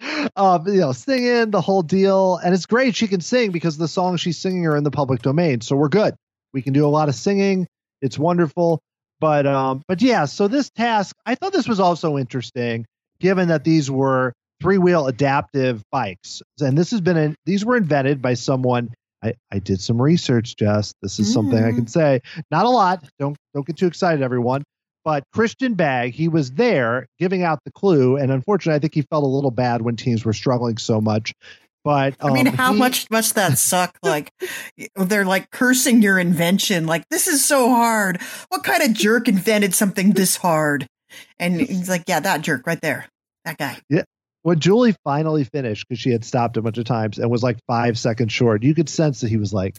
um, 0.36 0.66
you 0.66 0.80
know, 0.80 0.92
singing 0.92 1.50
the 1.50 1.60
whole 1.60 1.82
deal, 1.82 2.36
and 2.36 2.54
it's 2.54 2.66
great. 2.66 2.94
She 2.94 3.08
can 3.08 3.20
sing 3.20 3.50
because 3.50 3.76
the 3.76 3.88
songs 3.88 4.20
she's 4.20 4.38
singing 4.38 4.66
are 4.66 4.76
in 4.76 4.84
the 4.84 4.90
public 4.90 5.22
domain, 5.22 5.60
so 5.60 5.76
we're 5.76 5.88
good. 5.88 6.14
We 6.52 6.62
can 6.62 6.72
do 6.72 6.86
a 6.86 6.88
lot 6.88 7.08
of 7.08 7.14
singing. 7.14 7.66
It's 8.00 8.18
wonderful. 8.18 8.80
But 9.20 9.46
um, 9.46 9.82
but 9.88 10.00
yeah. 10.00 10.26
So 10.26 10.48
this 10.48 10.70
task, 10.70 11.16
I 11.26 11.34
thought 11.34 11.52
this 11.52 11.68
was 11.68 11.80
also 11.80 12.16
interesting, 12.16 12.86
given 13.20 13.48
that 13.48 13.64
these 13.64 13.90
were 13.90 14.32
three 14.60 14.78
wheel 14.78 15.06
adaptive 15.06 15.82
bikes, 15.90 16.42
and 16.60 16.76
this 16.76 16.90
has 16.90 17.00
been 17.00 17.16
in, 17.16 17.34
these 17.46 17.64
were 17.64 17.76
invented 17.76 18.20
by 18.22 18.34
someone. 18.34 18.90
I, 19.22 19.34
I 19.50 19.58
did 19.58 19.80
some 19.80 20.00
research, 20.00 20.54
Jess. 20.56 20.94
This 21.02 21.18
is 21.18 21.32
something 21.32 21.62
I 21.62 21.72
can 21.72 21.88
say. 21.88 22.20
Not 22.52 22.66
a 22.66 22.70
lot. 22.70 23.04
Don't 23.18 23.36
don't 23.52 23.66
get 23.66 23.76
too 23.76 23.88
excited, 23.88 24.22
everyone. 24.22 24.62
But 25.04 25.24
Christian 25.32 25.74
Bagg, 25.74 26.12
he 26.12 26.28
was 26.28 26.52
there 26.52 27.06
giving 27.18 27.42
out 27.42 27.58
the 27.64 27.72
clue, 27.72 28.16
and 28.16 28.30
unfortunately, 28.30 28.76
I 28.76 28.78
think 28.78 28.94
he 28.94 29.02
felt 29.02 29.24
a 29.24 29.28
little 29.28 29.50
bad 29.50 29.82
when 29.82 29.96
teams 29.96 30.24
were 30.24 30.32
struggling 30.32 30.76
so 30.76 31.00
much. 31.00 31.32
But 31.82 32.14
I 32.20 32.30
mean, 32.30 32.48
um, 32.48 32.54
how 32.54 32.72
he- 32.74 32.78
much 32.78 33.10
must 33.10 33.34
that 33.36 33.56
suck? 33.56 33.96
Like, 34.04 34.30
they're 34.96 35.24
like 35.24 35.50
cursing 35.50 36.02
your 36.02 36.18
invention. 36.18 36.86
Like, 36.86 37.08
this 37.08 37.26
is 37.26 37.44
so 37.44 37.70
hard. 37.70 38.20
What 38.50 38.64
kind 38.64 38.82
of 38.82 38.92
jerk 38.92 39.28
invented 39.28 39.74
something 39.74 40.12
this 40.12 40.36
hard? 40.36 40.86
And 41.38 41.60
he's 41.60 41.88
like, 41.88 42.04
yeah, 42.06 42.20
that 42.20 42.42
jerk 42.42 42.66
right 42.66 42.80
there. 42.80 43.06
That 43.44 43.58
guy. 43.58 43.78
Yeah. 43.88 44.02
When 44.42 44.60
Julie 44.60 44.94
finally 45.04 45.44
finished, 45.44 45.86
because 45.88 46.00
she 46.00 46.10
had 46.10 46.24
stopped 46.24 46.56
a 46.56 46.62
bunch 46.62 46.78
of 46.78 46.84
times 46.84 47.18
and 47.18 47.30
was 47.30 47.42
like 47.42 47.58
five 47.66 47.98
seconds 47.98 48.32
short, 48.32 48.62
you 48.62 48.74
could 48.74 48.88
sense 48.88 49.20
that 49.20 49.28
he 49.28 49.36
was 49.36 49.52
like, 49.52 49.76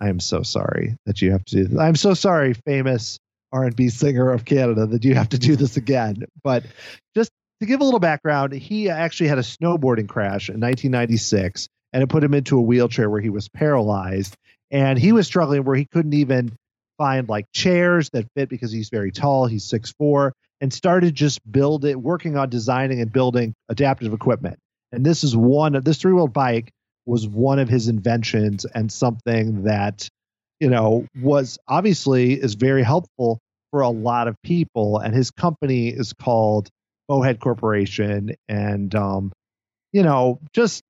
"I 0.00 0.08
am 0.08 0.18
so 0.18 0.42
sorry 0.42 0.96
that 1.06 1.20
you 1.20 1.32
have 1.32 1.44
to 1.46 1.56
do 1.56 1.64
this. 1.66 1.78
I'm 1.78 1.96
so 1.96 2.14
sorry, 2.14 2.54
famous 2.66 3.18
R&B 3.52 3.90
singer 3.90 4.30
of 4.30 4.44
Canada, 4.44 4.86
that 4.86 5.04
you 5.04 5.14
have 5.14 5.28
to 5.30 5.38
do 5.38 5.56
this 5.56 5.76
again." 5.76 6.24
But 6.42 6.64
just 7.14 7.30
to 7.60 7.66
give 7.66 7.80
a 7.80 7.84
little 7.84 8.00
background, 8.00 8.54
he 8.54 8.88
actually 8.88 9.28
had 9.28 9.38
a 9.38 9.42
snowboarding 9.42 10.08
crash 10.08 10.48
in 10.48 10.58
1996, 10.58 11.68
and 11.92 12.02
it 12.02 12.08
put 12.08 12.24
him 12.24 12.34
into 12.34 12.58
a 12.58 12.62
wheelchair 12.62 13.10
where 13.10 13.20
he 13.20 13.30
was 13.30 13.48
paralyzed, 13.50 14.34
and 14.70 14.98
he 14.98 15.12
was 15.12 15.26
struggling 15.26 15.64
where 15.64 15.76
he 15.76 15.84
couldn't 15.84 16.14
even 16.14 16.56
find 16.98 17.28
like 17.28 17.46
chairs 17.52 18.10
that 18.14 18.26
fit 18.34 18.48
because 18.48 18.72
he's 18.72 18.88
very 18.88 19.12
tall. 19.12 19.46
He's 19.46 19.64
six 19.64 19.92
four 19.98 20.32
and 20.62 20.72
started 20.72 21.14
just 21.14 21.40
building, 21.50 22.00
working 22.00 22.36
on 22.36 22.48
designing 22.48 23.00
and 23.00 23.12
building 23.12 23.52
adaptive 23.68 24.14
equipment. 24.14 24.58
And 24.92 25.04
this 25.04 25.24
is 25.24 25.36
one 25.36 25.74
of 25.74 25.84
this 25.84 25.98
three 25.98 26.12
wheeled 26.12 26.32
bike 26.32 26.70
was 27.04 27.26
one 27.26 27.58
of 27.58 27.68
his 27.68 27.88
inventions 27.88 28.64
and 28.64 28.90
something 28.90 29.64
that, 29.64 30.08
you 30.60 30.70
know, 30.70 31.04
was 31.20 31.58
obviously 31.66 32.34
is 32.34 32.54
very 32.54 32.84
helpful 32.84 33.40
for 33.72 33.80
a 33.80 33.88
lot 33.88 34.28
of 34.28 34.36
people. 34.44 34.98
And 34.98 35.12
his 35.12 35.32
company 35.32 35.88
is 35.88 36.12
called 36.12 36.68
Bowhead 37.08 37.40
Corporation. 37.40 38.36
And, 38.48 38.94
um, 38.94 39.32
you 39.90 40.04
know, 40.04 40.38
just 40.52 40.82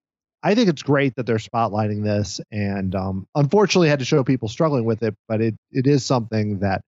I 0.42 0.54
think 0.54 0.68
it's 0.68 0.82
great 0.82 1.14
that 1.16 1.24
they're 1.24 1.36
spotlighting 1.36 2.04
this. 2.04 2.42
And 2.50 2.94
um, 2.94 3.26
unfortunately, 3.34 3.88
had 3.88 4.00
to 4.00 4.04
show 4.04 4.22
people 4.22 4.48
struggling 4.48 4.84
with 4.84 5.02
it, 5.02 5.14
but 5.28 5.40
it, 5.40 5.54
it 5.70 5.86
is 5.86 6.04
something 6.04 6.58
that 6.58 6.82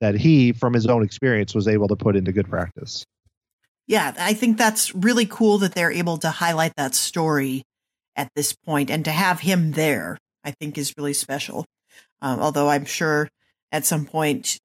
that 0.00 0.14
he, 0.14 0.52
from 0.52 0.72
his 0.72 0.86
own 0.86 1.02
experience, 1.02 1.54
was 1.54 1.68
able 1.68 1.88
to 1.88 1.96
put 1.96 2.16
into 2.16 2.32
good 2.32 2.48
practice. 2.48 3.04
Yeah, 3.86 4.14
I 4.18 4.34
think 4.34 4.56
that's 4.56 4.94
really 4.94 5.26
cool 5.26 5.58
that 5.58 5.74
they're 5.74 5.92
able 5.92 6.16
to 6.18 6.30
highlight 6.30 6.74
that 6.76 6.94
story 6.94 7.64
at 8.16 8.30
this 8.34 8.52
point 8.54 8.90
and 8.90 9.04
to 9.04 9.10
have 9.10 9.40
him 9.40 9.72
there, 9.72 10.18
I 10.42 10.52
think 10.52 10.78
is 10.78 10.94
really 10.96 11.12
special. 11.12 11.66
Um, 12.22 12.40
although 12.40 12.68
I'm 12.68 12.86
sure 12.86 13.28
at 13.72 13.84
some 13.84 14.06
point 14.06 14.58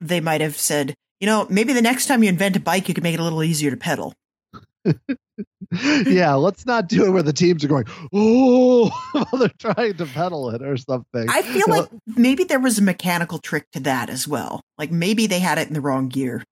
they 0.00 0.20
might 0.20 0.40
have 0.40 0.56
said, 0.56 0.94
you 1.20 1.26
know, 1.26 1.46
maybe 1.48 1.72
the 1.72 1.82
next 1.82 2.06
time 2.06 2.22
you 2.22 2.28
invent 2.28 2.56
a 2.56 2.60
bike, 2.60 2.88
you 2.88 2.94
can 2.94 3.02
make 3.02 3.14
it 3.14 3.20
a 3.20 3.24
little 3.24 3.42
easier 3.42 3.70
to 3.70 3.76
pedal. 3.76 4.12
Yeah, 6.06 6.34
let's 6.34 6.64
not 6.66 6.88
do 6.88 7.06
it 7.06 7.10
where 7.10 7.22
the 7.22 7.32
teams 7.32 7.64
are 7.64 7.68
going, 7.68 7.84
oh, 8.12 8.90
while 9.12 9.38
they're 9.38 9.48
trying 9.58 9.94
to 9.94 10.06
pedal 10.06 10.50
it 10.50 10.62
or 10.62 10.76
something. 10.76 11.26
I 11.28 11.42
feel 11.42 11.66
like 11.68 11.88
maybe 12.06 12.44
there 12.44 12.60
was 12.60 12.78
a 12.78 12.82
mechanical 12.82 13.38
trick 13.38 13.70
to 13.72 13.80
that 13.80 14.10
as 14.10 14.26
well. 14.26 14.62
Like 14.76 14.90
maybe 14.90 15.26
they 15.26 15.40
had 15.40 15.58
it 15.58 15.68
in 15.68 15.74
the 15.74 15.80
wrong 15.80 16.08
gear. 16.08 16.42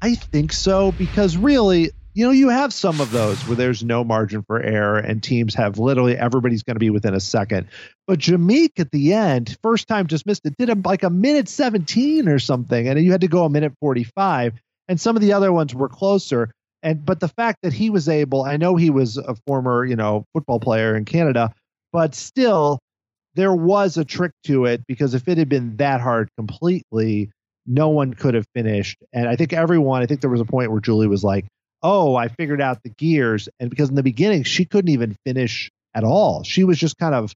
I 0.00 0.14
think 0.14 0.52
so 0.52 0.92
because 0.92 1.36
really, 1.36 1.90
you 2.14 2.26
know, 2.26 2.30
you 2.30 2.50
have 2.50 2.72
some 2.72 3.00
of 3.00 3.10
those 3.10 3.46
where 3.46 3.56
there's 3.56 3.82
no 3.82 4.04
margin 4.04 4.44
for 4.44 4.60
error 4.60 4.98
and 4.98 5.22
teams 5.22 5.54
have 5.54 5.78
literally 5.78 6.16
everybody's 6.16 6.62
going 6.62 6.76
to 6.76 6.80
be 6.80 6.90
within 6.90 7.14
a 7.14 7.20
second. 7.20 7.68
But 8.06 8.20
Jameek 8.20 8.78
at 8.78 8.92
the 8.92 9.14
end, 9.14 9.56
first 9.62 9.88
time 9.88 10.06
just 10.06 10.24
missed 10.24 10.46
it, 10.46 10.56
did 10.56 10.70
a, 10.70 10.76
like 10.84 11.02
a 11.02 11.10
minute 11.10 11.48
17 11.48 12.28
or 12.28 12.38
something, 12.38 12.88
and 12.88 13.00
you 13.02 13.10
had 13.10 13.22
to 13.22 13.28
go 13.28 13.44
a 13.44 13.50
minute 13.50 13.72
45. 13.80 14.54
And 14.88 15.00
some 15.00 15.16
of 15.16 15.22
the 15.22 15.34
other 15.34 15.52
ones 15.52 15.74
were 15.74 15.88
closer. 15.88 16.50
And 16.82 17.04
but 17.04 17.20
the 17.20 17.28
fact 17.28 17.58
that 17.62 17.72
he 17.72 17.90
was 17.90 18.08
able, 18.08 18.44
I 18.44 18.56
know 18.56 18.76
he 18.76 18.90
was 18.90 19.16
a 19.16 19.34
former, 19.46 19.84
you 19.84 19.96
know, 19.96 20.24
football 20.32 20.60
player 20.60 20.96
in 20.96 21.04
Canada, 21.04 21.52
but 21.92 22.14
still 22.14 22.78
there 23.34 23.54
was 23.54 23.96
a 23.96 24.04
trick 24.04 24.32
to 24.44 24.64
it 24.64 24.82
because 24.86 25.14
if 25.14 25.28
it 25.28 25.38
had 25.38 25.48
been 25.48 25.76
that 25.76 26.00
hard 26.00 26.28
completely, 26.36 27.30
no 27.66 27.88
one 27.88 28.14
could 28.14 28.34
have 28.34 28.46
finished. 28.54 28.98
And 29.12 29.28
I 29.28 29.36
think 29.36 29.52
everyone, 29.52 30.02
I 30.02 30.06
think 30.06 30.20
there 30.20 30.30
was 30.30 30.40
a 30.40 30.46
point 30.46 30.70
where 30.70 30.80
Julie 30.80 31.08
was 31.08 31.24
like, 31.24 31.46
"Oh, 31.82 32.14
I 32.16 32.28
figured 32.28 32.60
out 32.60 32.82
the 32.82 32.90
gears." 32.90 33.48
And 33.60 33.70
because 33.70 33.88
in 33.88 33.94
the 33.96 34.02
beginning 34.02 34.44
she 34.44 34.64
couldn't 34.64 34.90
even 34.90 35.16
finish 35.26 35.70
at 35.94 36.04
all. 36.04 36.44
She 36.44 36.64
was 36.64 36.78
just 36.78 36.96
kind 36.96 37.14
of 37.14 37.32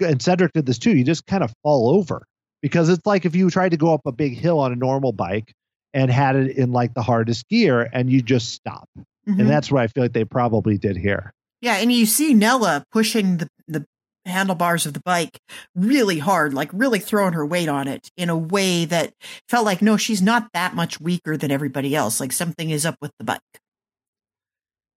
and 0.00 0.22
Cedric 0.22 0.52
did 0.52 0.66
this 0.66 0.78
too. 0.78 0.96
You 0.96 1.04
just 1.04 1.26
kind 1.26 1.42
of 1.42 1.52
fall 1.62 1.90
over 1.90 2.22
because 2.62 2.88
it's 2.88 3.04
like 3.04 3.24
if 3.24 3.34
you 3.34 3.50
tried 3.50 3.70
to 3.70 3.76
go 3.76 3.92
up 3.92 4.02
a 4.06 4.12
big 4.12 4.36
hill 4.36 4.58
on 4.58 4.72
a 4.72 4.76
normal 4.76 5.12
bike 5.12 5.52
and 5.92 6.10
had 6.10 6.36
it 6.36 6.56
in 6.56 6.72
like 6.72 6.94
the 6.94 7.02
hardest 7.02 7.48
gear 7.48 7.88
and 7.92 8.10
you 8.10 8.22
just 8.22 8.52
stop. 8.52 8.88
Mhm. 9.28 9.40
And 9.40 9.50
that's 9.50 9.70
what 9.70 9.82
I 9.82 9.86
feel 9.88 10.04
like 10.04 10.12
they 10.12 10.24
probably 10.24 10.78
did 10.78 10.96
here. 10.96 11.32
Yeah, 11.60 11.74
and 11.76 11.92
you 11.92 12.06
see 12.06 12.32
Nella 12.34 12.84
pushing 12.90 13.38
the 13.38 13.48
the 13.68 13.84
handlebars 14.26 14.86
of 14.86 14.92
the 14.92 15.00
bike 15.04 15.38
really 15.74 16.18
hard, 16.18 16.54
like 16.54 16.70
really 16.72 16.98
throwing 16.98 17.32
her 17.32 17.44
weight 17.44 17.68
on 17.68 17.88
it 17.88 18.10
in 18.16 18.28
a 18.28 18.36
way 18.36 18.84
that 18.84 19.12
felt 19.48 19.64
like 19.64 19.82
no, 19.82 19.96
she's 19.96 20.22
not 20.22 20.48
that 20.52 20.74
much 20.74 21.00
weaker 21.00 21.36
than 21.36 21.50
everybody 21.50 21.94
else. 21.94 22.20
Like 22.20 22.32
something 22.32 22.70
is 22.70 22.86
up 22.86 22.96
with 23.00 23.12
the 23.18 23.24
bike. 23.24 23.40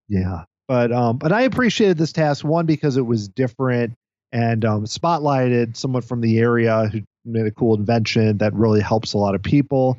Yeah. 0.08 0.44
But 0.68 0.92
um 0.92 1.18
but 1.18 1.32
I 1.32 1.42
appreciated 1.42 1.98
this 1.98 2.14
task 2.14 2.44
one 2.46 2.66
because 2.66 2.98
it 2.98 3.06
was 3.06 3.28
different 3.28 3.94
and 4.32 4.64
um 4.66 4.86
spotlighted 4.86 5.76
someone 5.78 6.02
from 6.02 6.22
the 6.22 6.40
area 6.40 6.88
who 6.88 7.02
made 7.26 7.46
a 7.46 7.52
cool 7.52 7.76
invention 7.76 8.38
that 8.40 8.54
really 8.54 8.82
helps 8.82 9.14
a 9.14 9.18
lot 9.18 9.36
of 9.36 9.42
people. 9.42 9.98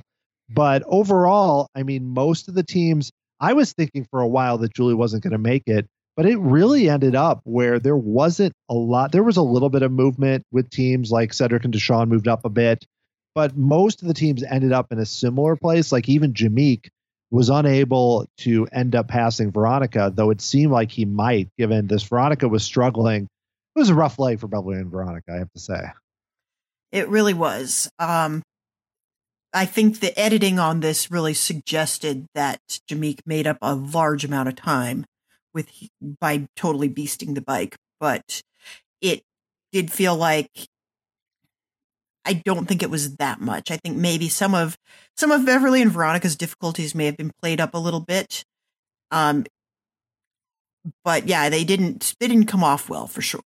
But 0.49 0.83
overall, 0.87 1.69
I 1.75 1.83
mean 1.83 2.07
most 2.07 2.49
of 2.49 2.55
the 2.55 2.63
teams 2.63 3.11
I 3.41 3.53
was 3.53 3.73
thinking 3.73 4.07
for 4.11 4.21
a 4.21 4.29
while 4.29 4.59
that 4.59 4.75
Julie 4.75 4.95
wasn't 4.95 5.23
going 5.23 5.33
to 5.33 5.39
make 5.39 5.65
it, 5.67 5.87
but 6.17 6.27
it 6.27 6.39
really 6.39 6.89
ended 6.89 7.15
up 7.15 7.41
where 7.45 7.79
there 7.79 7.97
wasn't 7.97 8.53
a 8.69 8.75
lot 8.75 9.13
there 9.13 9.23
was 9.23 9.37
a 9.37 9.43
little 9.43 9.71
bit 9.71 9.83
of 9.83 9.93
movement 9.93 10.45
with 10.53 10.71
teams 10.71 11.11
like 11.11 11.33
Cedric 11.33 11.65
and 11.65 11.75
Deshawn 11.75 12.09
moved 12.09 12.29
up 12.29 12.45
a 12.45 12.51
bit, 12.51 12.85
but 13.35 13.57
most 13.57 14.03
of 14.03 14.09
the 14.09 14.15
teams 14.15 14.43
ended 14.43 14.73
up 14.73 14.93
in 14.93 14.99
a 14.99 15.07
similar 15.07 15.57
place. 15.57 15.91
Like 15.93 16.09
even 16.09 16.35
Jameek 16.35 16.89
was 17.31 17.51
unable 17.51 18.27
to 18.39 18.69
end 18.73 18.95
up 18.95 19.09
passing 19.09 19.51
Veronica, 19.51 20.13
though 20.15 20.31
it 20.31 20.41
seemed 20.41 20.71
like 20.71 20.93
he 20.93 21.05
might, 21.05 21.49
given 21.59 21.89
this 21.89 22.05
Veronica 22.05 22.47
was 22.47 22.63
struggling. 22.63 23.25
It 23.25 23.79
was 23.79 23.89
a 23.91 23.95
rough 23.95 24.21
leg 24.21 24.39
for 24.39 24.47
Beverly 24.47 24.77
and 24.77 24.91
Veronica, 24.91 25.33
I 25.33 25.39
have 25.39 25.53
to 25.53 25.59
say. 25.59 25.81
It 26.93 27.09
really 27.09 27.35
was. 27.35 27.91
Um, 27.99 28.43
I 29.55 29.67
think 29.67 30.01
the 30.01 30.19
editing 30.19 30.59
on 30.59 30.81
this 30.81 31.13
really 31.13 31.33
suggested 31.33 32.27
that 32.35 32.61
Jameek 32.91 33.21
made 33.25 33.47
up 33.47 33.59
a 33.63 33.75
large 33.75 34.25
amount 34.25 34.49
of 34.49 34.57
time 34.57 35.07
with 35.55 35.71
by 36.21 36.49
totally 36.57 36.91
beasting 36.91 37.37
the 37.37 37.41
bike, 37.41 37.77
but 38.01 38.43
it 39.01 39.23
did 39.73 39.93
feel 39.93 40.17
like 40.17 40.51
I 42.25 42.33
don't 42.33 42.67
think 42.67 42.83
it 42.83 42.91
was 42.91 43.17
that 43.17 43.41
much. 43.41 43.71
I 43.71 43.77
think 43.77 43.97
maybe 43.97 44.29
some 44.29 44.55
of 44.55 44.77
some 45.17 45.31
of 45.31 45.47
Beverly 45.47 45.83
and 45.83 45.93
Veronica's 45.93 46.37
difficulties 46.37 46.95
may 46.95 47.07
have 47.07 47.17
been 47.17 47.33
played 47.41 47.61
up 47.61 47.75
a 47.75 47.79
little 47.79 48.01
bit. 48.01 48.45
Um, 49.13 49.45
but 51.05 51.29
yeah, 51.29 51.49
they 51.49 51.63
didn't 51.65 52.15
they 52.19 52.27
didn't 52.27 52.47
come 52.47 52.65
off 52.65 52.89
well 52.89 53.07
for 53.07 53.23
sure. 53.23 53.41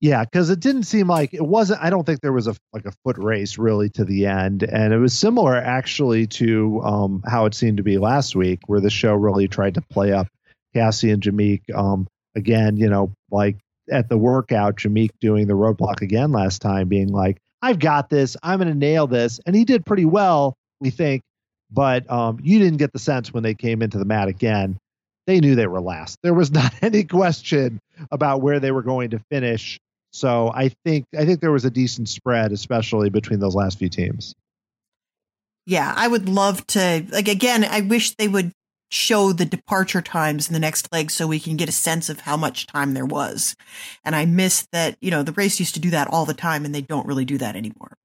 Yeah, 0.00 0.24
because 0.24 0.48
it 0.48 0.60
didn't 0.60 0.84
seem 0.84 1.08
like 1.08 1.34
it 1.34 1.44
wasn't. 1.44 1.82
I 1.82 1.90
don't 1.90 2.04
think 2.04 2.20
there 2.20 2.32
was 2.32 2.46
a 2.46 2.54
like 2.72 2.86
a 2.86 2.92
foot 3.04 3.18
race 3.18 3.58
really 3.58 3.90
to 3.90 4.04
the 4.04 4.26
end, 4.26 4.62
and 4.62 4.94
it 4.94 4.98
was 4.98 5.18
similar 5.18 5.56
actually 5.56 6.26
to 6.28 6.80
um, 6.82 7.22
how 7.26 7.44
it 7.44 7.54
seemed 7.54 7.76
to 7.76 7.82
be 7.82 7.98
last 7.98 8.34
week, 8.34 8.60
where 8.66 8.80
the 8.80 8.88
show 8.88 9.14
really 9.14 9.46
tried 9.46 9.74
to 9.74 9.82
play 9.82 10.12
up 10.12 10.26
Cassie 10.72 11.10
and 11.10 11.22
Jameek. 11.22 11.62
Um, 11.74 12.06
again, 12.34 12.76
you 12.76 12.88
know, 12.88 13.12
like 13.30 13.58
at 13.90 14.08
the 14.08 14.18
workout, 14.18 14.76
Jameek 14.76 15.10
doing 15.20 15.46
the 15.46 15.54
roadblock 15.54 16.00
again 16.00 16.32
last 16.32 16.62
time, 16.62 16.88
being 16.88 17.08
like, 17.08 17.38
I've 17.62 17.78
got 17.78 18.08
this, 18.08 18.36
I'm 18.42 18.58
going 18.58 18.72
to 18.72 18.78
nail 18.78 19.06
this. 19.06 19.40
And 19.44 19.54
he 19.54 19.64
did 19.64 19.84
pretty 19.84 20.04
well, 20.04 20.54
we 20.80 20.90
think. 20.90 21.22
But 21.70 22.10
um, 22.10 22.38
you 22.42 22.58
didn't 22.58 22.78
get 22.78 22.92
the 22.92 22.98
sense 22.98 23.32
when 23.32 23.42
they 23.42 23.54
came 23.54 23.82
into 23.82 23.98
the 23.98 24.04
mat 24.04 24.28
again, 24.28 24.78
they 25.26 25.40
knew 25.40 25.54
they 25.54 25.66
were 25.66 25.80
last. 25.80 26.18
There 26.22 26.34
was 26.34 26.50
not 26.52 26.72
any 26.82 27.04
question 27.04 27.80
about 28.10 28.42
where 28.42 28.60
they 28.60 28.72
were 28.72 28.82
going 28.82 29.10
to 29.10 29.20
finish. 29.30 29.78
So 30.12 30.50
I 30.54 30.70
think 30.84 31.06
I 31.16 31.24
think 31.24 31.40
there 31.40 31.52
was 31.52 31.64
a 31.64 31.70
decent 31.70 32.08
spread, 32.08 32.52
especially 32.52 33.10
between 33.10 33.40
those 33.40 33.54
last 33.54 33.78
few 33.78 33.88
teams. 33.88 34.34
Yeah, 35.66 35.92
I 35.96 36.08
would 36.08 36.28
love 36.28 36.66
to 36.68 37.06
like 37.10 37.28
again, 37.28 37.64
I 37.64 37.82
wish 37.82 38.16
they 38.16 38.28
would 38.28 38.52
show 38.90 39.32
the 39.32 39.44
departure 39.44 40.02
times 40.02 40.48
in 40.48 40.52
the 40.52 40.58
next 40.58 40.92
leg 40.92 41.10
so 41.10 41.26
we 41.26 41.38
can 41.38 41.56
get 41.56 41.68
a 41.68 41.72
sense 41.72 42.08
of 42.08 42.20
how 42.20 42.36
much 42.36 42.66
time 42.66 42.92
there 42.92 43.06
was. 43.06 43.54
And 44.04 44.16
I 44.16 44.26
miss 44.26 44.66
that, 44.72 44.96
you 45.00 45.12
know, 45.12 45.22
the 45.22 45.32
race 45.32 45.60
used 45.60 45.74
to 45.74 45.80
do 45.80 45.90
that 45.90 46.08
all 46.08 46.24
the 46.26 46.34
time 46.34 46.64
and 46.64 46.74
they 46.74 46.80
don't 46.80 47.06
really 47.06 47.24
do 47.24 47.38
that 47.38 47.54
anymore. 47.54 47.96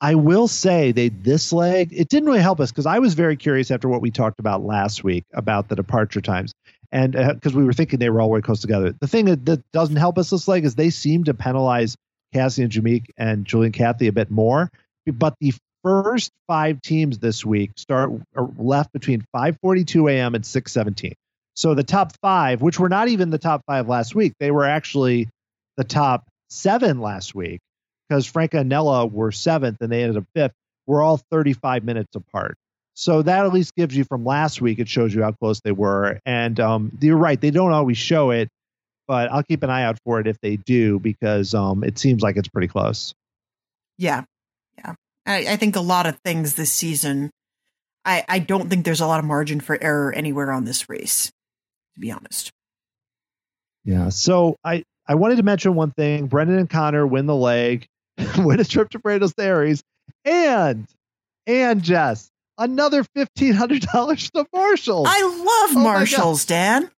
I 0.00 0.16
will 0.16 0.48
say 0.48 0.92
they 0.92 1.08
this 1.08 1.52
leg 1.52 1.88
it 1.92 2.08
didn't 2.08 2.28
really 2.28 2.42
help 2.42 2.60
us 2.60 2.70
because 2.70 2.86
I 2.86 2.98
was 2.98 3.14
very 3.14 3.36
curious 3.36 3.70
after 3.70 3.88
what 3.88 4.02
we 4.02 4.10
talked 4.10 4.38
about 4.38 4.62
last 4.62 5.02
week 5.02 5.24
about 5.32 5.68
the 5.68 5.76
departure 5.76 6.20
times, 6.20 6.52
and 6.94 7.12
because 7.12 7.54
uh, 7.54 7.58
we 7.58 7.64
were 7.64 7.72
thinking 7.72 7.98
they 7.98 8.08
were 8.08 8.20
all 8.20 8.30
way 8.30 8.40
close 8.40 8.60
together. 8.60 8.94
The 8.98 9.08
thing 9.08 9.24
that, 9.24 9.44
that 9.46 9.72
doesn't 9.72 9.96
help 9.96 10.16
us 10.16 10.30
this 10.30 10.46
leg 10.46 10.64
is 10.64 10.76
they 10.76 10.90
seem 10.90 11.24
to 11.24 11.34
penalize 11.34 11.96
Cassie 12.32 12.62
and 12.62 12.70
Jameek 12.70 13.06
and 13.18 13.44
Julian 13.44 13.72
Kathy 13.72 14.06
a 14.06 14.12
bit 14.12 14.30
more, 14.30 14.70
but 15.04 15.34
the 15.40 15.52
first 15.82 16.30
five 16.46 16.80
teams 16.80 17.18
this 17.18 17.44
week 17.44 17.72
start 17.76 18.12
left 18.56 18.92
between 18.92 19.24
5:42 19.34 20.10
a.m. 20.12 20.36
and 20.36 20.44
6:17. 20.44 21.14
So 21.54 21.74
the 21.74 21.82
top 21.82 22.12
five, 22.22 22.62
which 22.62 22.78
were 22.78 22.88
not 22.88 23.08
even 23.08 23.30
the 23.30 23.38
top 23.38 23.62
five 23.66 23.88
last 23.88 24.14
week, 24.14 24.34
they 24.38 24.52
were 24.52 24.64
actually 24.64 25.28
the 25.76 25.84
top 25.84 26.28
seven 26.48 27.00
last 27.00 27.34
week 27.34 27.60
because 28.08 28.24
Franca 28.26 28.58
and 28.58 28.68
Nella 28.68 29.06
were 29.06 29.32
seventh 29.32 29.80
and 29.80 29.90
they 29.90 30.02
ended 30.02 30.18
up 30.18 30.24
fifth. 30.34 30.54
We're 30.86 31.02
all 31.02 31.20
35 31.30 31.84
minutes 31.84 32.14
apart. 32.14 32.56
So 32.94 33.22
that 33.22 33.44
at 33.44 33.52
least 33.52 33.74
gives 33.74 33.96
you 33.96 34.04
from 34.04 34.24
last 34.24 34.60
week. 34.60 34.78
It 34.78 34.88
shows 34.88 35.14
you 35.14 35.22
how 35.22 35.32
close 35.32 35.60
they 35.60 35.72
were. 35.72 36.20
And 36.24 36.58
um, 36.60 36.96
you're 37.00 37.16
right; 37.16 37.40
they 37.40 37.50
don't 37.50 37.72
always 37.72 37.98
show 37.98 38.30
it, 38.30 38.48
but 39.08 39.30
I'll 39.32 39.42
keep 39.42 39.62
an 39.62 39.70
eye 39.70 39.82
out 39.82 39.98
for 40.04 40.20
it 40.20 40.26
if 40.26 40.40
they 40.40 40.56
do 40.56 40.98
because 41.00 41.54
um, 41.54 41.82
it 41.84 41.98
seems 41.98 42.22
like 42.22 42.36
it's 42.36 42.48
pretty 42.48 42.68
close. 42.68 43.14
Yeah, 43.98 44.24
I, 45.26 45.46
I 45.48 45.56
think 45.56 45.76
a 45.76 45.80
lot 45.80 46.06
of 46.06 46.18
things 46.18 46.54
this 46.54 46.72
season, 46.72 47.30
I, 48.04 48.24
I 48.28 48.38
don't 48.38 48.68
think 48.68 48.84
there's 48.84 49.00
a 49.00 49.06
lot 49.06 49.20
of 49.20 49.24
margin 49.24 49.60
for 49.60 49.82
error 49.82 50.12
anywhere 50.12 50.52
on 50.52 50.64
this 50.64 50.88
race, 50.88 51.30
to 51.94 52.00
be 52.00 52.10
honest. 52.10 52.50
Yeah. 53.84 54.10
So 54.10 54.56
I, 54.64 54.84
I 55.06 55.14
wanted 55.14 55.36
to 55.36 55.42
mention 55.42 55.74
one 55.74 55.92
thing. 55.92 56.26
Brendan 56.26 56.58
and 56.58 56.70
Connor 56.70 57.06
win 57.06 57.26
the 57.26 57.34
leg, 57.34 57.86
win 58.38 58.60
a 58.60 58.64
trip 58.64 58.90
to 58.90 58.98
Buenos 58.98 59.34
Aires, 59.38 59.82
and 60.24 60.86
and 61.46 61.82
Jess, 61.82 62.30
another 62.58 63.04
fifteen 63.14 63.54
hundred 63.54 63.82
dollars 63.82 64.30
to 64.32 64.46
Marshalls. 64.52 65.08
I 65.10 65.22
love 65.22 65.76
oh 65.76 65.80
Marshalls, 65.82 66.44
Dan. 66.44 66.90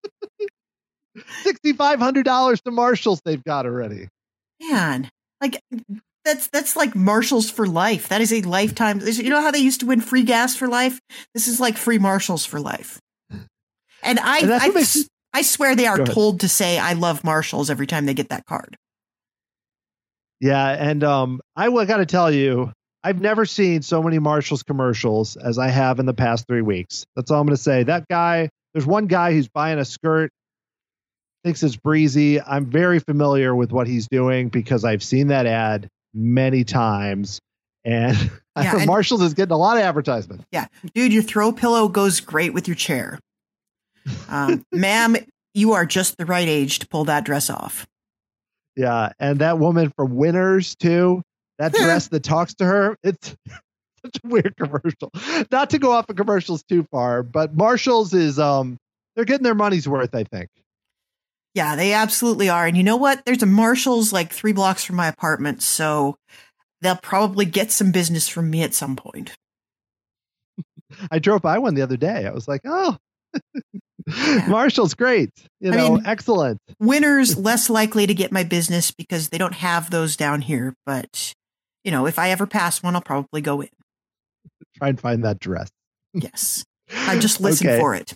Sixty 1.42 1.72
five 1.72 1.98
hundred 1.98 2.24
dollars 2.24 2.60
to 2.62 2.70
Marshalls 2.70 3.20
they've 3.24 3.42
got 3.42 3.66
already. 3.66 4.08
Man, 4.60 5.10
like 5.40 5.60
that's 6.24 6.48
that's 6.48 6.76
like 6.76 6.94
Marshalls 6.94 7.50
for 7.50 7.66
life. 7.66 8.08
That 8.08 8.20
is 8.20 8.32
a 8.32 8.42
lifetime. 8.42 9.00
You 9.00 9.30
know 9.30 9.40
how 9.40 9.50
they 9.50 9.58
used 9.58 9.80
to 9.80 9.86
win 9.86 10.00
free 10.00 10.24
gas 10.24 10.56
for 10.56 10.68
life? 10.68 11.00
This 11.34 11.48
is 11.48 11.60
like 11.60 11.76
free 11.76 11.98
Marshalls 11.98 12.44
for 12.44 12.60
life. 12.60 12.98
And 14.02 14.20
I 14.20 14.38
and 14.38 14.52
I, 14.52 14.68
makes, 14.68 15.08
I 15.32 15.42
swear 15.42 15.74
they 15.74 15.86
are 15.86 16.04
told 16.04 16.40
to 16.40 16.48
say 16.48 16.78
I 16.78 16.92
love 16.92 17.24
Marshalls 17.24 17.70
every 17.70 17.86
time 17.86 18.06
they 18.06 18.14
get 18.14 18.28
that 18.28 18.44
card. 18.46 18.76
Yeah, 20.40 20.68
and 20.68 21.02
um, 21.02 21.40
I 21.56 21.70
got 21.86 21.96
to 21.96 22.06
tell 22.06 22.30
you, 22.30 22.72
I've 23.06 23.20
never 23.20 23.46
seen 23.46 23.82
so 23.82 24.02
many 24.02 24.18
Marshalls 24.18 24.64
commercials 24.64 25.36
as 25.36 25.58
I 25.58 25.68
have 25.68 26.00
in 26.00 26.06
the 26.06 26.12
past 26.12 26.48
three 26.48 26.60
weeks. 26.60 27.06
That's 27.14 27.30
all 27.30 27.40
I'm 27.40 27.46
going 27.46 27.56
to 27.56 27.62
say. 27.62 27.84
That 27.84 28.08
guy, 28.08 28.50
there's 28.74 28.84
one 28.84 29.06
guy 29.06 29.30
who's 29.30 29.46
buying 29.46 29.78
a 29.78 29.84
skirt 29.84 30.32
thinks 31.44 31.62
it's 31.62 31.76
breezy. 31.76 32.40
I'm 32.40 32.66
very 32.66 32.98
familiar 32.98 33.54
with 33.54 33.70
what 33.70 33.86
he's 33.86 34.08
doing 34.08 34.48
because 34.48 34.84
I've 34.84 35.04
seen 35.04 35.28
that 35.28 35.46
ad 35.46 35.88
many 36.14 36.64
times. 36.64 37.38
And, 37.84 38.16
yeah, 38.56 38.76
and 38.76 38.86
Marshalls 38.86 39.22
is 39.22 39.34
getting 39.34 39.52
a 39.52 39.56
lot 39.56 39.76
of 39.76 39.84
advertisement. 39.84 40.42
Yeah. 40.50 40.66
Dude, 40.92 41.12
your 41.12 41.22
throw 41.22 41.52
pillow 41.52 41.86
goes 41.86 42.18
great 42.18 42.54
with 42.54 42.66
your 42.66 42.74
chair. 42.74 43.20
Um, 44.28 44.64
ma'am, 44.72 45.14
you 45.54 45.74
are 45.74 45.86
just 45.86 46.16
the 46.16 46.26
right 46.26 46.48
age 46.48 46.80
to 46.80 46.88
pull 46.88 47.04
that 47.04 47.24
dress 47.24 47.50
off. 47.50 47.86
Yeah. 48.74 49.12
And 49.20 49.38
that 49.38 49.60
woman 49.60 49.92
from 49.96 50.16
Winners, 50.16 50.74
too, 50.74 51.22
that 51.58 51.72
dress 51.72 52.08
that 52.08 52.22
talks 52.22 52.54
to 52.54 52.64
her, 52.64 52.96
it's 53.02 53.36
such 54.04 54.20
a 54.24 54.26
weird 54.26 54.54
commercial. 54.56 55.10
Not 55.50 55.70
to 55.70 55.78
go 55.78 55.92
off 55.92 56.08
of 56.08 56.16
commercials 56.16 56.62
too 56.62 56.86
far, 56.90 57.22
but 57.22 57.54
Marshalls 57.54 58.12
is, 58.14 58.38
um, 58.38 58.78
they're 59.14 59.24
getting 59.24 59.44
their 59.44 59.54
money's 59.54 59.88
worth, 59.88 60.14
I 60.14 60.24
think. 60.24 60.48
Yeah, 61.54 61.74
they 61.74 61.94
absolutely 61.94 62.50
are. 62.50 62.66
And 62.66 62.76
you 62.76 62.82
know 62.82 62.98
what? 62.98 63.24
There's 63.24 63.42
a 63.42 63.46
Marshall's 63.46 64.12
like 64.12 64.30
three 64.30 64.52
blocks 64.52 64.84
from 64.84 64.96
my 64.96 65.08
apartment, 65.08 65.62
so 65.62 66.16
they'll 66.82 66.96
probably 66.96 67.46
get 67.46 67.72
some 67.72 67.92
business 67.92 68.28
from 68.28 68.50
me 68.50 68.62
at 68.62 68.74
some 68.74 68.94
point. 68.94 69.32
I 71.10 71.18
drove 71.18 71.40
by 71.40 71.56
one 71.58 71.74
the 71.74 71.80
other 71.80 71.96
day. 71.96 72.26
I 72.26 72.32
was 72.32 72.46
like, 72.46 72.60
oh, 72.66 72.98
yeah. 73.54 74.46
Marshall's 74.48 74.94
great. 74.94 75.30
You 75.60 75.70
know, 75.70 75.86
I 75.86 75.88
mean, 75.90 76.02
excellent. 76.06 76.60
Winners 76.78 77.36
less 77.36 77.68
likely 77.68 78.06
to 78.06 78.14
get 78.14 78.32
my 78.32 78.44
business 78.44 78.90
because 78.90 79.30
they 79.30 79.38
don't 79.38 79.54
have 79.54 79.90
those 79.90 80.16
down 80.16 80.42
here. 80.42 80.74
But, 80.84 81.32
you 81.86 81.92
know, 81.92 82.06
if 82.06 82.18
I 82.18 82.30
ever 82.30 82.46
pass 82.46 82.82
one, 82.82 82.94
I'll 82.94 83.00
probably 83.00 83.40
go 83.40 83.62
in. 83.62 83.70
Try 84.76 84.88
and 84.88 85.00
find 85.00 85.24
that 85.24 85.40
dress. 85.40 85.70
yes. 86.12 86.64
I 86.94 87.18
just 87.18 87.40
listen 87.40 87.68
okay. 87.68 87.80
for 87.80 87.94
it. 87.94 88.12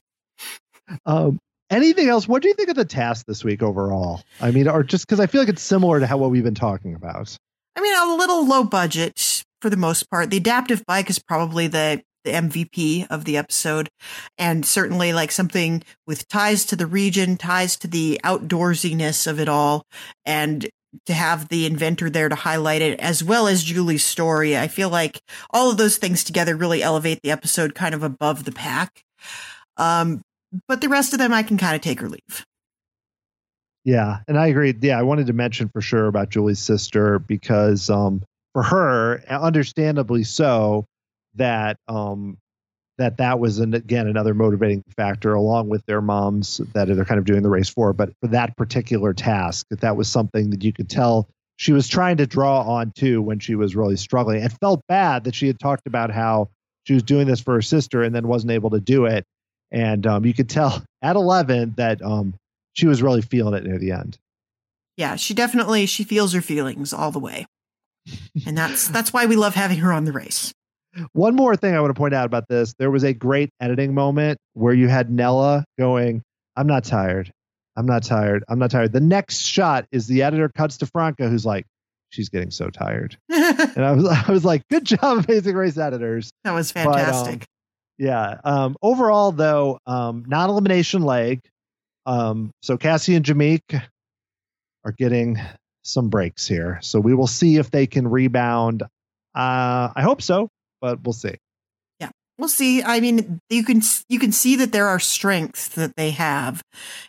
Um, 1.06 1.38
Anything 1.70 2.08
else? 2.08 2.26
What 2.26 2.42
do 2.42 2.48
you 2.48 2.54
think 2.54 2.68
of 2.68 2.74
the 2.74 2.84
task 2.84 3.26
this 3.26 3.44
week 3.44 3.62
overall? 3.62 4.22
I 4.40 4.50
mean, 4.50 4.66
or 4.66 4.82
just 4.82 5.06
because 5.06 5.20
I 5.20 5.26
feel 5.26 5.40
like 5.40 5.48
it's 5.48 5.62
similar 5.62 6.00
to 6.00 6.06
how 6.06 6.18
what 6.18 6.30
we've 6.30 6.42
been 6.42 6.54
talking 6.54 6.96
about. 6.96 7.36
I 7.76 7.80
mean, 7.80 7.94
a 7.96 8.16
little 8.16 8.44
low 8.44 8.64
budget 8.64 9.44
for 9.62 9.70
the 9.70 9.76
most 9.76 10.10
part. 10.10 10.30
The 10.30 10.36
adaptive 10.38 10.84
bike 10.84 11.08
is 11.08 11.20
probably 11.20 11.68
the 11.68 12.02
the 12.24 12.32
MVP 12.32 13.06
of 13.08 13.24
the 13.24 13.36
episode, 13.36 13.88
and 14.36 14.66
certainly 14.66 15.12
like 15.12 15.30
something 15.30 15.82
with 16.06 16.28
ties 16.28 16.66
to 16.66 16.76
the 16.76 16.86
region, 16.86 17.36
ties 17.36 17.76
to 17.78 17.88
the 17.88 18.20
outdoorsiness 18.24 19.26
of 19.26 19.38
it 19.38 19.48
all, 19.48 19.84
and 20.26 20.68
to 21.06 21.14
have 21.14 21.48
the 21.48 21.66
inventor 21.66 22.10
there 22.10 22.28
to 22.28 22.34
highlight 22.34 22.82
it, 22.82 22.98
as 23.00 23.22
well 23.22 23.46
as 23.46 23.62
Julie's 23.62 24.04
story. 24.04 24.56
I 24.56 24.68
feel 24.68 24.88
like 24.88 25.20
all 25.50 25.70
of 25.70 25.76
those 25.76 25.98
things 25.98 26.24
together 26.24 26.56
really 26.56 26.82
elevate 26.82 27.20
the 27.22 27.30
episode 27.30 27.74
kind 27.74 27.94
of 27.94 28.02
above 28.02 28.44
the 28.44 28.52
pack. 28.52 29.04
Um, 29.76 30.22
but 30.66 30.80
the 30.80 30.88
rest 30.88 31.12
of 31.12 31.18
them 31.18 31.32
I 31.32 31.42
can 31.42 31.56
kind 31.58 31.76
of 31.76 31.80
take 31.80 32.02
or 32.02 32.08
leave. 32.08 32.44
Yeah, 33.84 34.18
and 34.28 34.38
I 34.38 34.48
agree. 34.48 34.74
Yeah, 34.80 34.98
I 34.98 35.02
wanted 35.02 35.28
to 35.28 35.32
mention 35.32 35.68
for 35.68 35.80
sure 35.80 36.06
about 36.06 36.28
Julie's 36.28 36.58
sister 36.58 37.18
because 37.18 37.88
um, 37.88 38.22
for 38.52 38.62
her, 38.62 39.22
understandably 39.28 40.24
so, 40.24 40.84
that 41.36 41.76
um, 41.88 42.36
that 43.00 43.16
that 43.18 43.38
was 43.38 43.58
an, 43.58 43.74
again 43.74 44.06
another 44.06 44.34
motivating 44.34 44.82
factor 44.96 45.34
along 45.34 45.68
with 45.68 45.84
their 45.86 46.00
moms 46.00 46.58
that 46.74 46.88
they're 46.88 47.04
kind 47.04 47.18
of 47.18 47.24
doing 47.24 47.42
the 47.42 47.48
race 47.48 47.68
for. 47.68 47.92
But 47.92 48.10
for 48.20 48.28
that 48.28 48.56
particular 48.56 49.12
task, 49.12 49.66
that 49.70 49.80
that 49.80 49.96
was 49.96 50.08
something 50.08 50.50
that 50.50 50.62
you 50.62 50.72
could 50.72 50.88
tell 50.88 51.28
she 51.56 51.72
was 51.72 51.88
trying 51.88 52.16
to 52.16 52.26
draw 52.26 52.62
on 52.62 52.90
too 52.92 53.20
when 53.20 53.38
she 53.38 53.54
was 53.54 53.76
really 53.76 53.96
struggling 53.96 54.42
and 54.42 54.50
felt 54.60 54.80
bad 54.88 55.24
that 55.24 55.34
she 55.34 55.46
had 55.46 55.60
talked 55.60 55.86
about 55.86 56.10
how 56.10 56.48
she 56.84 56.94
was 56.94 57.02
doing 57.02 57.26
this 57.26 57.40
for 57.40 57.54
her 57.54 57.62
sister 57.62 58.02
and 58.02 58.14
then 58.14 58.26
wasn't 58.26 58.50
able 58.50 58.70
to 58.70 58.80
do 58.80 59.04
it. 59.04 59.26
And 59.70 60.06
um, 60.06 60.24
you 60.24 60.32
could 60.32 60.48
tell 60.48 60.82
at 61.02 61.16
11 61.16 61.74
that 61.76 62.00
um, 62.00 62.34
she 62.72 62.86
was 62.86 63.02
really 63.02 63.20
feeling 63.20 63.54
it 63.54 63.64
near 63.64 63.78
the 63.78 63.92
end. 63.92 64.18
Yeah, 64.96 65.16
she 65.16 65.34
definitely 65.34 65.84
she 65.86 66.02
feels 66.02 66.32
her 66.32 66.40
feelings 66.40 66.92
all 66.94 67.10
the 67.10 67.18
way. 67.18 67.46
And 68.46 68.56
that's 68.56 68.88
that's 68.96 69.12
why 69.12 69.26
we 69.26 69.36
love 69.36 69.54
having 69.54 69.78
her 69.78 69.92
on 69.92 70.04
the 70.04 70.12
race. 70.12 70.54
One 71.12 71.36
more 71.36 71.56
thing 71.56 71.74
I 71.74 71.80
want 71.80 71.94
to 71.94 71.98
point 71.98 72.14
out 72.14 72.26
about 72.26 72.48
this, 72.48 72.74
there 72.78 72.90
was 72.90 73.04
a 73.04 73.12
great 73.14 73.50
editing 73.60 73.94
moment 73.94 74.38
where 74.54 74.74
you 74.74 74.88
had 74.88 75.10
Nella 75.10 75.64
going, 75.78 76.22
"I'm 76.56 76.66
not 76.66 76.84
tired. 76.84 77.32
I'm 77.76 77.86
not 77.86 78.02
tired. 78.02 78.44
I'm 78.48 78.58
not 78.58 78.70
tired." 78.70 78.92
The 78.92 79.00
next 79.00 79.42
shot 79.42 79.86
is 79.92 80.06
the 80.06 80.22
editor 80.22 80.48
cuts 80.48 80.78
to 80.78 80.86
Franca 80.86 81.28
who's 81.28 81.46
like, 81.46 81.66
"She's 82.10 82.28
getting 82.28 82.50
so 82.50 82.70
tired." 82.70 83.16
and 83.28 83.84
I 83.84 83.92
was 83.92 84.04
I 84.28 84.32
was 84.32 84.44
like, 84.44 84.62
"Good 84.68 84.84
job 84.84 85.24
Amazing 85.28 85.54
Race 85.54 85.78
editors." 85.78 86.30
That 86.44 86.52
was 86.52 86.72
fantastic. 86.72 87.40
But, 87.40 87.42
um, 87.42 87.46
yeah. 87.98 88.40
Um, 88.44 88.76
overall, 88.82 89.30
though, 89.30 89.78
um, 89.86 90.24
non 90.26 90.50
elimination 90.50 91.02
leg. 91.02 91.40
Um, 92.06 92.50
so 92.62 92.76
Cassie 92.78 93.14
and 93.14 93.24
Jameek 93.24 93.80
are 94.84 94.92
getting 94.92 95.38
some 95.84 96.08
breaks 96.08 96.46
here. 96.48 96.78
So 96.82 96.98
we 96.98 97.14
will 97.14 97.26
see 97.26 97.56
if 97.56 97.70
they 97.70 97.86
can 97.86 98.08
rebound. 98.08 98.82
Uh, 98.82 99.92
I 99.94 100.02
hope 100.02 100.22
so, 100.22 100.48
but 100.80 101.02
we'll 101.02 101.12
see. 101.12 101.36
Yeah, 101.98 102.10
we'll 102.38 102.48
see. 102.48 102.82
I 102.82 103.00
mean, 103.00 103.40
you 103.48 103.64
can 103.64 103.82
you 104.08 104.18
can 104.18 104.32
see 104.32 104.56
that 104.56 104.72
there 104.72 104.88
are 104.88 104.98
strengths 104.98 105.68
that 105.68 105.96
they 105.96 106.10
have 106.12 106.62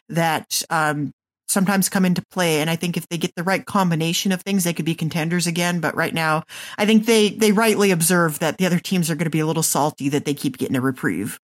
that 0.10 0.64
um, 0.70 1.12
sometimes 1.52 1.90
come 1.90 2.06
into 2.06 2.24
play. 2.32 2.62
And 2.62 2.70
I 2.70 2.76
think 2.76 2.98
if 2.98 3.08
they 3.10 3.18
get 3.18 3.36
the 3.36 3.44
right 3.44 3.66
combination 3.66 4.32
of 4.32 4.42
things, 4.42 4.64
they 4.64 4.74
could 4.74 4.86
be 4.86 4.96
contenders 4.96 5.46
again. 5.46 5.80
But 5.80 5.96
right 5.96 6.14
now, 6.14 6.44
I 6.78 6.86
think 6.86 7.06
they 7.06 7.30
they 7.30 7.52
rightly 7.52 7.92
observe 7.92 8.40
that 8.40 8.58
the 8.58 8.66
other 8.66 8.80
teams 8.80 9.12
are 9.12 9.16
going 9.16 9.26
to 9.26 9.30
be 9.30 9.42
a 9.42 9.46
little 9.46 9.64
salty 9.64 10.10
that 10.10 10.26
they 10.26 10.34
keep 10.34 10.58
getting 10.58 10.76
a 10.76 10.82
reprieve. 10.82 11.40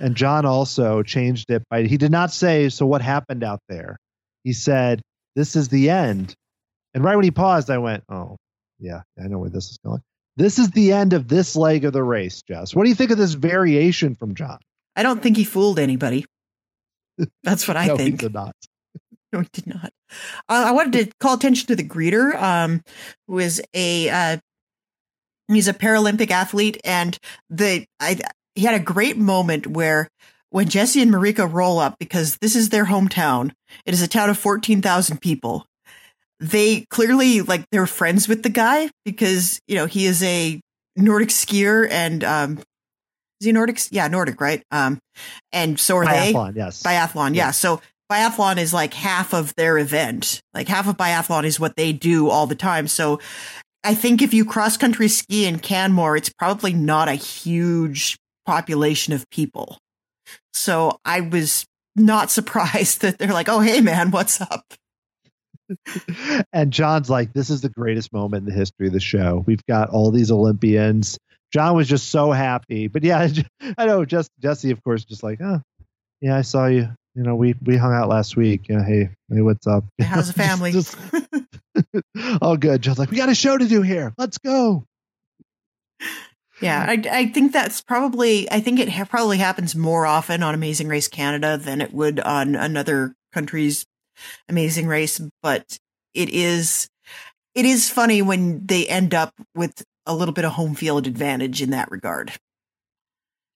And 0.00 0.16
Jon 0.16 0.44
also 0.44 1.02
changed 1.02 1.50
it 1.50 1.62
by 1.70 1.84
he 1.84 1.98
did 1.98 2.10
not 2.10 2.32
say, 2.32 2.68
so 2.68 2.84
what 2.86 3.02
happened 3.02 3.44
out 3.44 3.60
there? 3.68 3.96
He 4.42 4.52
said, 4.52 5.00
This 5.36 5.54
is 5.54 5.68
the 5.68 5.90
end. 5.90 6.34
And 6.94 7.04
right 7.04 7.14
when 7.14 7.24
he 7.24 7.30
paused, 7.30 7.70
I 7.70 7.78
went, 7.78 8.02
Oh, 8.08 8.36
yeah, 8.80 9.02
I 9.22 9.28
know 9.28 9.38
where 9.38 9.50
this 9.50 9.70
is 9.70 9.78
going. 9.84 10.02
This 10.36 10.58
is 10.58 10.70
the 10.70 10.92
end 10.92 11.12
of 11.12 11.28
this 11.28 11.54
leg 11.54 11.84
of 11.84 11.92
the 11.92 12.02
race, 12.02 12.42
Jess. 12.42 12.74
What 12.74 12.84
do 12.84 12.88
you 12.88 12.94
think 12.94 13.10
of 13.10 13.18
this 13.18 13.34
variation 13.34 14.14
from 14.16 14.34
Jon? 14.34 14.58
I 14.96 15.02
don't 15.02 15.22
think 15.22 15.36
he 15.36 15.44
fooled 15.44 15.78
anybody. 15.78 16.24
That's 17.42 17.68
what 17.68 17.76
I 17.76 17.86
no, 17.86 17.96
think. 17.96 18.20
He 18.20 18.28
did 18.28 18.34
not. 18.34 18.54
No, 19.32 19.40
he 19.40 19.48
did 19.52 19.66
not. 19.66 19.92
Uh, 20.48 20.66
I 20.68 20.70
wanted 20.70 20.92
to 20.92 21.12
call 21.18 21.34
attention 21.34 21.66
to 21.66 21.74
the 21.74 21.82
greeter, 21.82 22.40
um, 22.40 22.82
who 23.26 23.40
is 23.40 23.60
a 23.74 24.08
uh, 24.08 24.36
he's 25.48 25.66
a 25.66 25.74
Paralympic 25.74 26.30
athlete, 26.30 26.80
and 26.84 27.18
the 27.50 27.84
I 27.98 28.20
he 28.54 28.62
had 28.62 28.76
a 28.76 28.84
great 28.84 29.16
moment 29.16 29.66
where 29.66 30.08
when 30.50 30.68
Jesse 30.68 31.02
and 31.02 31.10
Marika 31.10 31.52
roll 31.52 31.80
up 31.80 31.96
because 31.98 32.36
this 32.36 32.54
is 32.54 32.68
their 32.68 32.84
hometown. 32.84 33.50
It 33.84 33.92
is 33.92 34.02
a 34.02 34.06
town 34.06 34.30
of 34.30 34.38
fourteen 34.38 34.80
thousand 34.80 35.20
people. 35.20 35.66
They 36.40 36.86
clearly 36.90 37.42
like 37.42 37.64
they're 37.70 37.86
friends 37.86 38.28
with 38.28 38.42
the 38.42 38.48
guy 38.48 38.90
because 39.04 39.60
you 39.66 39.76
know 39.76 39.86
he 39.86 40.06
is 40.06 40.22
a 40.22 40.60
Nordic 40.96 41.28
skier 41.28 41.88
and 41.90 42.22
um, 42.24 42.58
is 43.40 43.46
he 43.46 43.52
Nordic? 43.52 43.80
Yeah, 43.90 44.08
Nordic, 44.08 44.40
right? 44.40 44.62
Um, 44.70 44.98
and 45.52 45.78
so 45.78 45.96
are 45.96 46.04
biathlon, 46.04 46.54
they. 46.54 46.60
Yes, 46.60 46.82
biathlon. 46.82 47.34
Yeah. 47.34 47.46
yeah. 47.46 47.50
So 47.50 47.80
biathlon 48.10 48.58
is 48.58 48.72
like 48.72 48.94
half 48.94 49.34
of 49.34 49.54
their 49.56 49.78
event. 49.78 50.40
Like 50.52 50.68
half 50.68 50.88
of 50.88 50.96
biathlon 50.96 51.44
is 51.44 51.58
what 51.58 51.76
they 51.76 51.92
do 51.92 52.28
all 52.30 52.46
the 52.46 52.54
time. 52.54 52.88
So 52.88 53.20
I 53.82 53.94
think 53.94 54.22
if 54.22 54.32
you 54.32 54.44
cross 54.44 54.76
country 54.76 55.08
ski 55.08 55.46
in 55.46 55.58
Canmore, 55.58 56.16
it's 56.16 56.30
probably 56.30 56.72
not 56.72 57.08
a 57.08 57.14
huge 57.14 58.16
population 58.46 59.12
of 59.12 59.28
people. 59.30 59.78
So 60.52 60.98
I 61.04 61.20
was 61.20 61.66
not 61.96 62.30
surprised 62.30 63.02
that 63.02 63.18
they're 63.18 63.32
like, 63.32 63.48
"Oh, 63.48 63.60
hey, 63.60 63.80
man, 63.80 64.10
what's 64.10 64.40
up?" 64.40 64.64
And 66.52 66.72
Jon's 66.72 67.08
like, 67.08 67.32
"This 67.32 67.50
is 67.50 67.60
the 67.62 67.68
greatest 67.68 68.12
moment 68.12 68.46
in 68.46 68.52
the 68.52 68.58
history 68.58 68.86
of 68.86 68.92
the 68.92 69.00
show. 69.00 69.42
We've 69.46 69.64
got 69.66 69.90
all 69.90 70.10
these 70.10 70.30
Olympians 70.30 71.18
Jon 71.54 71.76
was 71.76 71.86
just 71.86 72.10
so 72.10 72.32
happy. 72.32 72.88
But 72.88 73.04
yeah, 73.04 73.28
I 73.78 73.86
know 73.86 74.04
just 74.04 74.30
Jesse, 74.40 74.72
of 74.72 74.82
course, 74.82 75.04
just 75.04 75.22
like, 75.22 75.40
oh, 75.40 75.62
yeah, 76.20 76.36
I 76.36 76.42
saw 76.42 76.66
you. 76.66 76.88
You 77.14 77.22
know, 77.22 77.36
we 77.36 77.54
we 77.62 77.76
hung 77.76 77.94
out 77.94 78.08
last 78.08 78.36
week. 78.36 78.68
Yeah, 78.68 78.84
hey, 78.84 79.10
hey, 79.32 79.40
what's 79.40 79.64
up? 79.68 79.84
How's 80.00 80.26
the 80.26 80.32
family? 80.42 80.72
just, 80.72 80.96
all 82.42 82.56
good. 82.56 82.82
Jon's 82.82 82.98
like, 82.98 83.12
we 83.12 83.16
got 83.16 83.28
a 83.28 83.36
show 83.36 83.56
to 83.56 83.68
do 83.68 83.82
here. 83.82 84.12
Let's 84.18 84.38
go. 84.38 84.84
Yeah, 86.60 86.84
I, 86.88 87.02
I 87.10 87.26
think 87.26 87.52
that's 87.52 87.80
probably, 87.80 88.50
I 88.50 88.58
think 88.58 88.80
it 88.80 88.88
ha- 88.88 89.04
probably 89.04 89.38
happens 89.38 89.76
more 89.76 90.06
often 90.06 90.42
on 90.42 90.54
Amazing 90.54 90.88
Race 90.88 91.08
Canada 91.08 91.56
than 91.56 91.80
it 91.80 91.92
would 91.92 92.18
on 92.18 92.56
another 92.56 93.14
country's 93.32 93.86
Amazing 94.48 94.86
Race, 94.86 95.20
but 95.42 95.78
it 96.14 96.30
is, 96.30 96.88
it 97.54 97.64
is 97.64 97.90
funny 97.90 98.22
when 98.22 98.64
they 98.66 98.86
end 98.86 99.14
up 99.14 99.32
with 99.54 99.84
a 100.06 100.14
little 100.14 100.34
bit 100.34 100.44
of 100.44 100.52
home 100.52 100.74
field 100.74 101.06
advantage 101.06 101.62
in 101.62 101.70
that 101.70 101.90
regard. 101.90 102.32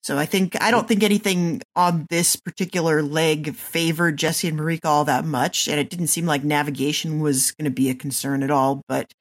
So 0.03 0.17
I 0.17 0.25
think 0.25 0.57
I 0.63 0.71
don't 0.71 0.89
think 0.89 1.03
anything 1.03 1.61
on 1.77 2.07
this 2.09 2.35
particular 2.37 3.03
leg 3.03 3.55
favored 3.55 4.17
Jesse 4.17 4.49
and 4.49 4.59
Marika 4.59 4.87
all 4.87 5.05
that 5.05 5.25
much, 5.25 5.69
and 5.69 5.79
it 5.79 5.91
didn't 5.91 6.07
seem 6.07 6.25
like 6.25 6.45
navigation 6.45 7.21
was 7.21 7.51
going 7.53 7.67
to 7.67 7.71
be 7.71 7.91
a 7.91 7.95
concern 7.95 8.43
at 8.43 8.51
all. 8.51 8.81
But 8.89 9.13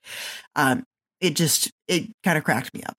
um, 0.56 0.86
it 1.20 1.36
just 1.36 1.72
it 1.90 2.10
kind 2.24 2.38
of 2.38 2.44
cracked 2.44 2.74
me 2.74 2.84
up. 2.84 2.96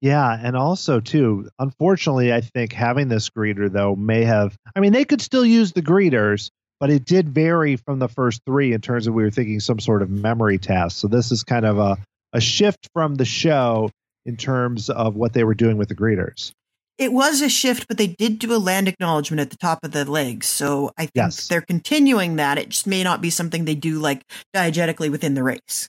Yeah, 0.00 0.38
and 0.40 0.56
also 0.56 1.00
too, 1.00 1.50
unfortunately, 1.58 2.32
I 2.32 2.40
think 2.40 2.72
having 2.72 3.08
this 3.08 3.28
greeter 3.28 3.70
though 3.70 3.96
may 3.96 4.24
have. 4.24 4.56
I 4.76 4.80
mean, 4.80 4.92
they 4.92 5.04
could 5.04 5.20
still 5.20 5.44
use 5.44 5.72
the 5.72 5.82
greeters, 5.82 6.50
but 6.80 6.90
it 6.90 7.04
did 7.04 7.28
vary 7.28 7.76
from 7.76 7.98
the 7.98 8.08
first 8.08 8.40
three 8.46 8.72
in 8.72 8.80
terms 8.80 9.06
of 9.06 9.14
we 9.14 9.22
were 9.22 9.30
thinking 9.30 9.60
some 9.60 9.80
sort 9.80 10.02
of 10.02 10.10
memory 10.10 10.58
task. 10.58 10.96
So 10.96 11.08
this 11.08 11.32
is 11.32 11.44
kind 11.44 11.66
of 11.66 11.78
a 11.78 11.98
a 12.32 12.40
shift 12.40 12.88
from 12.92 13.14
the 13.14 13.24
show 13.24 13.90
in 14.26 14.36
terms 14.36 14.90
of 14.90 15.16
what 15.16 15.32
they 15.32 15.44
were 15.44 15.54
doing 15.54 15.76
with 15.78 15.88
the 15.88 15.94
greeters. 15.94 16.52
It 16.98 17.12
was 17.12 17.40
a 17.40 17.48
shift, 17.48 17.86
but 17.86 17.96
they 17.96 18.08
did 18.08 18.40
do 18.40 18.52
a 18.52 18.58
land 18.58 18.88
acknowledgement 18.88 19.40
at 19.40 19.50
the 19.50 19.56
top 19.56 19.78
of 19.84 19.92
the 19.92 20.04
legs. 20.04 20.46
So 20.46 20.90
I 20.98 21.02
think 21.02 21.12
yes. 21.14 21.46
they're 21.46 21.60
continuing 21.60 22.36
that. 22.36 22.58
It 22.58 22.70
just 22.70 22.86
may 22.86 23.04
not 23.04 23.20
be 23.20 23.30
something 23.30 23.64
they 23.64 23.76
do 23.76 24.00
like 24.00 24.22
diegetically 24.54 25.10
within 25.10 25.34
the 25.34 25.44
race. 25.44 25.88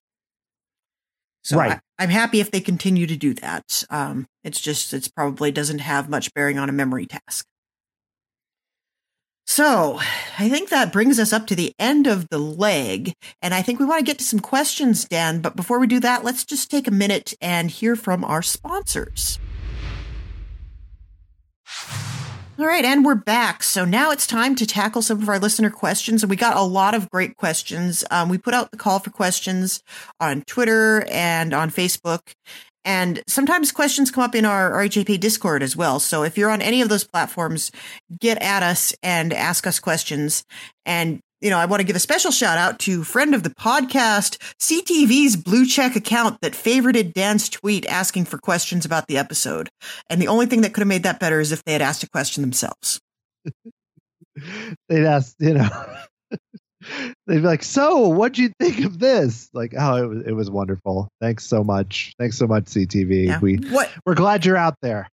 So 1.43 1.57
right. 1.57 1.79
I, 1.97 2.03
am 2.03 2.09
happy 2.09 2.41
if 2.41 2.51
they 2.51 2.61
continue 2.61 3.07
to 3.07 3.15
do 3.15 3.33
that. 3.35 3.83
Um, 3.89 4.27
it's 4.43 4.61
just, 4.61 4.93
it's 4.93 5.07
probably 5.07 5.51
doesn't 5.51 5.79
have 5.79 6.09
much 6.09 6.31
bearing 6.35 6.59
on 6.59 6.69
a 6.69 6.73
memory 6.73 7.07
task. 7.07 7.45
So 9.49 9.99
I 10.37 10.47
think 10.47 10.69
that 10.69 10.93
brings 10.93 11.17
us 11.17 11.33
up 11.33 11.47
to 11.47 11.55
the 11.55 11.73
end 11.79 12.05
of 12.05 12.29
the 12.29 12.37
leg. 12.37 13.13
And 13.41 13.51
I 13.51 13.63
think 13.63 13.79
we 13.79 13.85
want 13.85 13.97
to 13.97 14.05
get 14.05 14.19
to 14.19 14.23
some 14.23 14.39
questions, 14.39 15.05
Dan. 15.05 15.41
But 15.41 15.55
before 15.55 15.79
we 15.79 15.87
do 15.87 15.99
that, 16.01 16.23
let's 16.23 16.45
just 16.45 16.69
take 16.69 16.87
a 16.87 16.91
minute 16.91 17.33
and 17.41 17.71
hear 17.71 17.95
from 17.95 18.23
our 18.23 18.43
sponsors. 18.43 19.39
All 22.59 22.65
right, 22.65 22.85
and 22.85 23.03
we're 23.03 23.15
back. 23.15 23.63
So 23.63 23.85
now 23.85 24.11
it's 24.11 24.27
time 24.27 24.53
to 24.55 24.67
tackle 24.67 25.01
some 25.01 25.21
of 25.21 25.29
our 25.29 25.39
listener 25.39 25.71
questions. 25.71 26.21
And 26.21 26.29
we 26.29 26.35
got 26.35 26.55
a 26.55 26.61
lot 26.61 26.93
of 26.93 27.09
great 27.09 27.35
questions. 27.35 28.03
Um, 28.11 28.29
we 28.29 28.37
put 28.37 28.53
out 28.53 28.69
the 28.69 28.77
call 28.77 28.99
for 28.99 29.09
questions 29.09 29.81
on 30.19 30.43
Twitter 30.43 31.07
and 31.09 31.55
on 31.55 31.71
Facebook. 31.71 32.33
And 32.89 33.21
sometimes 33.27 33.71
questions 33.71 34.09
come 34.09 34.23
up 34.23 34.33
in 34.33 34.45
our 34.45 34.71
RHAP 34.71 35.19
Discord 35.19 35.61
as 35.61 35.75
well. 35.75 35.99
So 35.99 36.23
if 36.23 36.39
you're 36.39 36.49
on 36.49 36.59
any 36.59 36.81
of 36.81 36.89
those 36.89 37.03
platforms, 37.03 37.71
get 38.19 38.41
at 38.41 38.63
us 38.63 38.95
and 39.03 39.31
ask 39.31 39.67
us 39.67 39.79
questions. 39.79 40.43
And, 40.87 41.19
you 41.39 41.51
know, 41.51 41.59
I 41.59 41.67
want 41.67 41.81
to 41.81 41.85
give 41.85 41.95
a 41.95 41.99
special 41.99 42.31
shout 42.31 42.57
out 42.57 42.79
to 42.79 43.03
friend 43.03 43.35
of 43.35 43.43
the 43.43 43.51
podcast, 43.51 44.37
CTV's 44.59 45.35
blue 45.35 45.67
check 45.67 45.95
account 45.95 46.41
that 46.41 46.53
favorited 46.53 47.13
Dan's 47.13 47.47
tweet 47.47 47.85
asking 47.85 48.25
for 48.25 48.39
questions 48.39 48.85
about 48.85 49.05
the 49.05 49.19
episode. 49.19 49.69
And 50.09 50.19
the 50.19 50.27
only 50.27 50.47
thing 50.47 50.61
that 50.61 50.73
could 50.73 50.81
have 50.81 50.87
made 50.87 51.03
that 51.03 51.19
better 51.19 51.39
is 51.39 51.51
if 51.51 51.63
they 51.65 51.73
had 51.73 51.83
asked 51.83 52.01
a 52.01 52.09
question 52.09 52.41
themselves. 52.41 52.99
They'd 54.89 55.05
ask, 55.05 55.35
you 55.37 55.53
know. 55.53 55.69
they'd 57.27 57.37
be 57.37 57.41
like, 57.41 57.63
"So, 57.63 58.07
what'd 58.09 58.37
you 58.37 58.51
think 58.59 58.85
of 58.85 58.99
this?" 58.99 59.49
Like, 59.53 59.73
oh, 59.77 59.95
it 59.95 60.07
was 60.07 60.23
it 60.27 60.31
was 60.33 60.51
wonderful. 60.51 61.09
Thanks 61.21 61.45
so 61.45 61.63
much. 61.63 62.13
Thanks 62.19 62.37
so 62.37 62.47
much, 62.47 62.65
CTV. 62.65 63.27
Yeah. 63.27 63.39
We 63.39 63.55
what? 63.55 63.89
we're 64.05 64.15
glad 64.15 64.45
you're 64.45 64.57
out 64.57 64.75
there. 64.81 65.07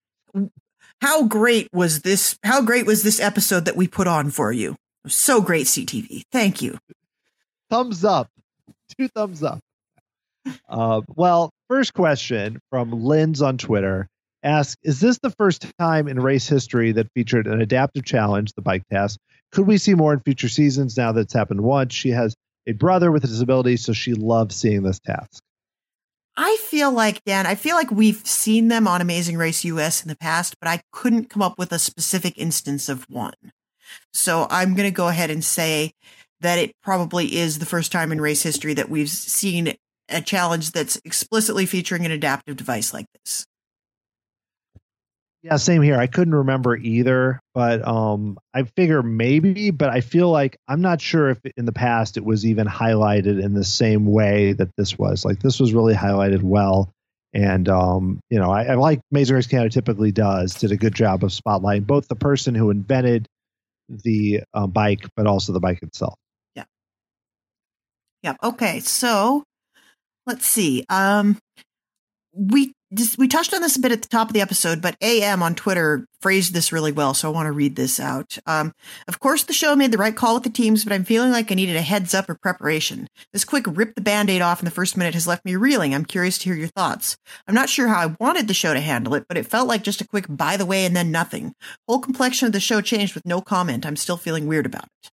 how 1.01 1.27
great 1.27 1.69
was 1.73 2.03
this? 2.03 2.39
How 2.43 2.63
great 2.63 2.87
was 2.87 3.03
this 3.03 3.21
episode 3.21 3.65
that 3.65 3.77
we 3.77 3.89
put 3.89 4.07
on 4.07 4.31
for 4.31 4.53
you? 4.53 4.77
So 5.07 5.41
great, 5.41 5.67
CTV. 5.67 6.23
Thank 6.33 6.63
you. 6.63 6.79
Thumbs 7.71 8.05
up. 8.05 8.29
Two 8.99 9.09
thumbs 9.09 9.43
up. 9.43 9.61
Uh, 10.69 11.01
well, 11.17 11.51
first 11.69 11.95
question 11.95 12.59
from 12.71 12.91
Lynn's 12.91 13.43
on 13.43 13.59
Twitter 13.59 14.09
asks 14.45 14.77
Is 14.83 15.01
this 15.01 15.19
the 15.19 15.31
first 15.31 15.67
time 15.79 16.07
in 16.07 16.21
race 16.21 16.49
history 16.49 16.93
that 16.93 17.09
featured 17.15 17.47
an 17.47 17.61
adaptive 17.61 18.05
challenge, 18.05 18.53
the 18.53 18.63
bike 18.63 18.83
task? 18.93 19.19
Could 19.53 19.67
we 19.67 19.79
see 19.79 19.95
more 19.95 20.13
in 20.13 20.21
future 20.21 20.49
seasons 20.49 20.97
now 20.97 21.13
that 21.13 21.23
it's 21.23 21.33
happened 21.33 21.63
once? 21.63 21.95
She 21.95 22.11
has 22.11 22.35
a 22.67 22.73
brother 22.73 23.11
with 23.11 23.25
a 23.25 23.27
disability, 23.27 23.77
so 23.77 23.93
she 23.93 24.15
loves 24.15 24.57
seeing 24.57 24.83
this 24.83 25.01
task. 25.01 25.43
I 26.37 26.57
feel 26.63 26.91
like, 26.91 27.23
Dan, 27.25 27.47
I 27.47 27.55
feel 27.55 27.77
like 27.77 27.91
we've 27.91 28.27
seen 28.27 28.69
them 28.69 28.89
on 28.89 29.01
Amazing 29.01 29.37
Race 29.37 29.65
US 29.65 30.03
in 30.03 30.09
the 30.09 30.17
past, 30.17 30.57
but 30.61 30.69
I 30.69 30.81
couldn't 30.93 31.31
come 31.31 31.43
up 31.43 31.59
with 31.59 31.71
a 31.73 31.79
specific 31.79 32.37
instance 32.37 32.89
of 32.89 33.05
one. 33.09 33.35
So 34.13 34.49
I'm 34.51 34.75
going 34.75 34.89
to 34.89 34.95
go 34.95 35.09
ahead 35.09 35.31
and 35.31 35.45
say 35.45 35.93
that 36.41 36.59
it 36.59 36.73
probably 36.83 37.37
is 37.37 37.59
the 37.59 37.67
first 37.67 37.93
time 37.93 38.11
in 38.11 38.21
race 38.21 38.43
history 38.43 38.75
that 38.75 38.91
we've 38.91 39.09
seen 39.09 39.75
a 40.09 40.21
challenge 40.21 40.73
that's 40.73 41.01
explicitly 41.05 41.67
featuring 41.67 42.05
an 42.05 42.13
adaptive 42.13 42.57
device 42.57 42.93
like 42.93 43.07
this. 43.15 43.47
Yeah, 45.45 45.57
same 45.57 45.83
here. 45.83 45.99
I 45.99 46.07
couldn't 46.07 46.35
remember 46.35 46.75
either, 46.75 47.39
but 47.53 47.87
um, 47.87 48.39
I 48.55 48.63
figure 48.63 49.03
maybe, 49.03 49.71
but 49.71 49.91
I 49.91 50.01
feel 50.01 50.31
like 50.31 50.57
I'm 50.67 50.81
not 50.81 51.03
sure 51.03 51.29
if 51.29 51.39
in 51.59 51.67
the 51.67 51.73
past 51.73 52.17
it 52.17 52.25
was 52.25 52.47
even 52.47 52.67
highlighted 52.67 53.45
in 53.45 53.53
the 53.53 53.63
same 53.63 54.07
way 54.07 54.55
that 54.55 54.71
this 54.79 54.99
was. 54.99 55.23
Like 55.23 55.41
this 55.41 55.61
was 55.61 55.75
really 55.75 55.93
highlighted 55.93 56.43
well, 56.43 56.91
and 57.35 57.69
um, 57.69 58.21
you 58.31 58.39
know, 58.39 58.51
I, 58.51 58.65
I 58.65 58.75
like 58.77 59.01
Amazing 59.13 59.37
Race 59.37 59.47
Canada 59.47 59.69
typically 59.69 60.13
does 60.13 60.55
did 60.55 60.73
a 60.73 60.79
good 60.79 60.95
job 60.95 61.23
of 61.23 61.31
spotlighting 61.31 61.87
both 61.87 62.09
the 62.09 62.17
person 62.17 62.55
who 62.55 62.71
invented 62.71 63.27
the 63.91 64.45
uh, 64.55 64.67
bike, 64.67 65.07
but 65.15 65.27
also 65.27 65.53
the 65.53 65.61
bike 65.61 65.83
itself. 65.83 66.15
Yeah. 66.55 66.65
Yeah. 68.23 68.37
Okay. 68.43 68.81
So 68.81 69.45
let's 70.27 70.47
see. 70.47 70.87
Um, 70.89 71.37
we 72.33 72.73
we 73.19 73.29
touched 73.29 73.55
on 73.55 73.61
this 73.61 73.77
a 73.77 73.81
bit 73.81 73.93
at 73.93 74.03
the 74.03 74.09
top 74.09 74.29
of 74.29 74.35
the 74.35 74.41
episode, 74.41 74.81
but 74.81 74.97
AM 75.01 75.43
on 75.43 75.55
Twitter 75.55 76.07
phrased 76.21 76.55
this 76.55 76.73
really 76.73 76.93
well, 76.93 77.15
so 77.15 77.29
I 77.29 77.35
want 77.35 77.47
to 77.47 77.53
read 77.53 77.77
this 77.77 78.01
out. 78.01 78.39
Um, 78.47 78.73
of 79.09 79.21
course, 79.21 79.45
the 79.45 79.53
show 79.53 79.77
made 79.77 79.93
the 79.93 79.99
right 79.99 80.17
call 80.17 80.35
with 80.35 80.43
the 80.43 80.51
teams, 80.51 80.85
but 80.85 80.93
I'm 80.93 81.05
feeling 81.05 81.31
like 81.31 81.53
I 81.53 81.55
needed 81.55 81.77
a 81.77 81.83
heads 81.83 82.15
up 82.15 82.29
or 82.29 82.35
preparation. 82.35 83.09
This 83.33 83.45
quick 83.45 83.65
rip 83.69 83.95
the 83.95 84.01
band-aid 84.01 84.41
off 84.41 84.61
in 84.61 84.65
the 84.65 84.71
first 84.71 84.97
minute 84.97 85.15
has 85.15 85.27
left 85.27 85.45
me 85.45 85.57
reeling. 85.57 85.95
I'm 85.95 86.05
curious 86.05 86.39
to 86.39 86.45
hear 86.45 86.55
your 86.55 86.69
thoughts. 86.69 87.17
I'm 87.47 87.55
not 87.55 87.69
sure 87.69 87.89
how 87.89 88.01
I 88.01 88.17
wanted 88.19 88.49
the 88.49 88.55
show 88.55 88.75
to 88.75 88.81
handle 88.81 89.15
it, 89.15 89.27
but 89.29 89.37
it 89.37 89.47
felt 89.47 89.69
like 89.69 89.83
just 89.83 90.01
a 90.01 90.09
quick 90.09 90.27
by 90.29 90.57
the 90.57 90.67
way 90.67 90.85
and 90.85 90.97
then 90.97 91.11
nothing. 91.11 91.55
Whole 91.89 91.99
complexion 91.99 92.47
of 92.47 92.53
the 92.53 92.61
show 92.61 92.81
changed 92.81 93.15
with 93.15 93.27
no 93.27 93.41
comment. 93.41 93.85
I'm 93.85 93.97
still 93.97 94.17
feeling 94.17 94.47
weird 94.47 94.67
about 94.67 94.85
it. 94.85 95.11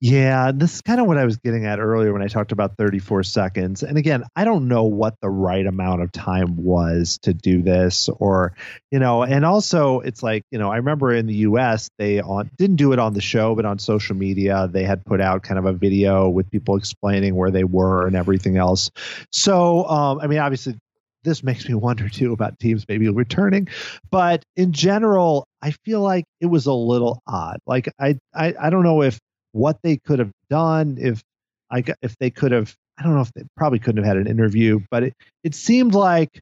Yeah, 0.00 0.52
this 0.54 0.76
is 0.76 0.80
kind 0.82 1.00
of 1.00 1.08
what 1.08 1.18
I 1.18 1.24
was 1.24 1.38
getting 1.38 1.66
at 1.66 1.80
earlier 1.80 2.12
when 2.12 2.22
I 2.22 2.28
talked 2.28 2.52
about 2.52 2.76
34 2.76 3.24
seconds. 3.24 3.82
And 3.82 3.98
again, 3.98 4.22
I 4.36 4.44
don't 4.44 4.68
know 4.68 4.84
what 4.84 5.14
the 5.20 5.28
right 5.28 5.66
amount 5.66 6.02
of 6.02 6.12
time 6.12 6.54
was 6.56 7.18
to 7.22 7.34
do 7.34 7.62
this 7.62 8.08
or, 8.08 8.54
you 8.92 9.00
know, 9.00 9.24
and 9.24 9.44
also 9.44 9.98
it's 9.98 10.22
like, 10.22 10.44
you 10.52 10.58
know, 10.60 10.70
I 10.70 10.76
remember 10.76 11.12
in 11.12 11.26
the 11.26 11.34
US 11.38 11.90
they 11.98 12.20
on 12.20 12.48
didn't 12.56 12.76
do 12.76 12.92
it 12.92 13.00
on 13.00 13.12
the 13.12 13.20
show, 13.20 13.56
but 13.56 13.64
on 13.64 13.80
social 13.80 14.14
media 14.14 14.68
they 14.70 14.84
had 14.84 15.04
put 15.04 15.20
out 15.20 15.42
kind 15.42 15.58
of 15.58 15.64
a 15.64 15.72
video 15.72 16.28
with 16.28 16.48
people 16.48 16.76
explaining 16.76 17.34
where 17.34 17.50
they 17.50 17.64
were 17.64 18.06
and 18.06 18.14
everything 18.14 18.56
else. 18.56 18.92
So, 19.32 19.84
um 19.88 20.20
I 20.20 20.28
mean, 20.28 20.38
obviously 20.38 20.76
this 21.24 21.42
makes 21.42 21.68
me 21.68 21.74
wonder 21.74 22.08
too 22.08 22.32
about 22.32 22.56
teams 22.60 22.84
maybe 22.88 23.08
returning, 23.08 23.66
but 24.12 24.44
in 24.54 24.72
general, 24.72 25.44
I 25.60 25.72
feel 25.84 26.00
like 26.02 26.24
it 26.40 26.46
was 26.46 26.66
a 26.66 26.72
little 26.72 27.20
odd. 27.26 27.58
Like 27.66 27.88
I 28.00 28.18
I 28.32 28.54
I 28.60 28.70
don't 28.70 28.84
know 28.84 29.02
if 29.02 29.18
what 29.52 29.78
they 29.82 29.96
could 29.96 30.18
have 30.18 30.32
done 30.50 30.98
if 31.00 31.22
I 31.70 31.84
if 32.02 32.16
they 32.18 32.30
could 32.30 32.52
have 32.52 32.74
I 32.98 33.04
don't 33.04 33.14
know 33.14 33.20
if 33.20 33.32
they 33.32 33.44
probably 33.56 33.78
couldn't 33.78 34.02
have 34.02 34.16
had 34.16 34.16
an 34.16 34.26
interview, 34.26 34.80
but 34.90 35.04
it 35.04 35.14
it 35.44 35.54
seemed 35.54 35.94
like 35.94 36.40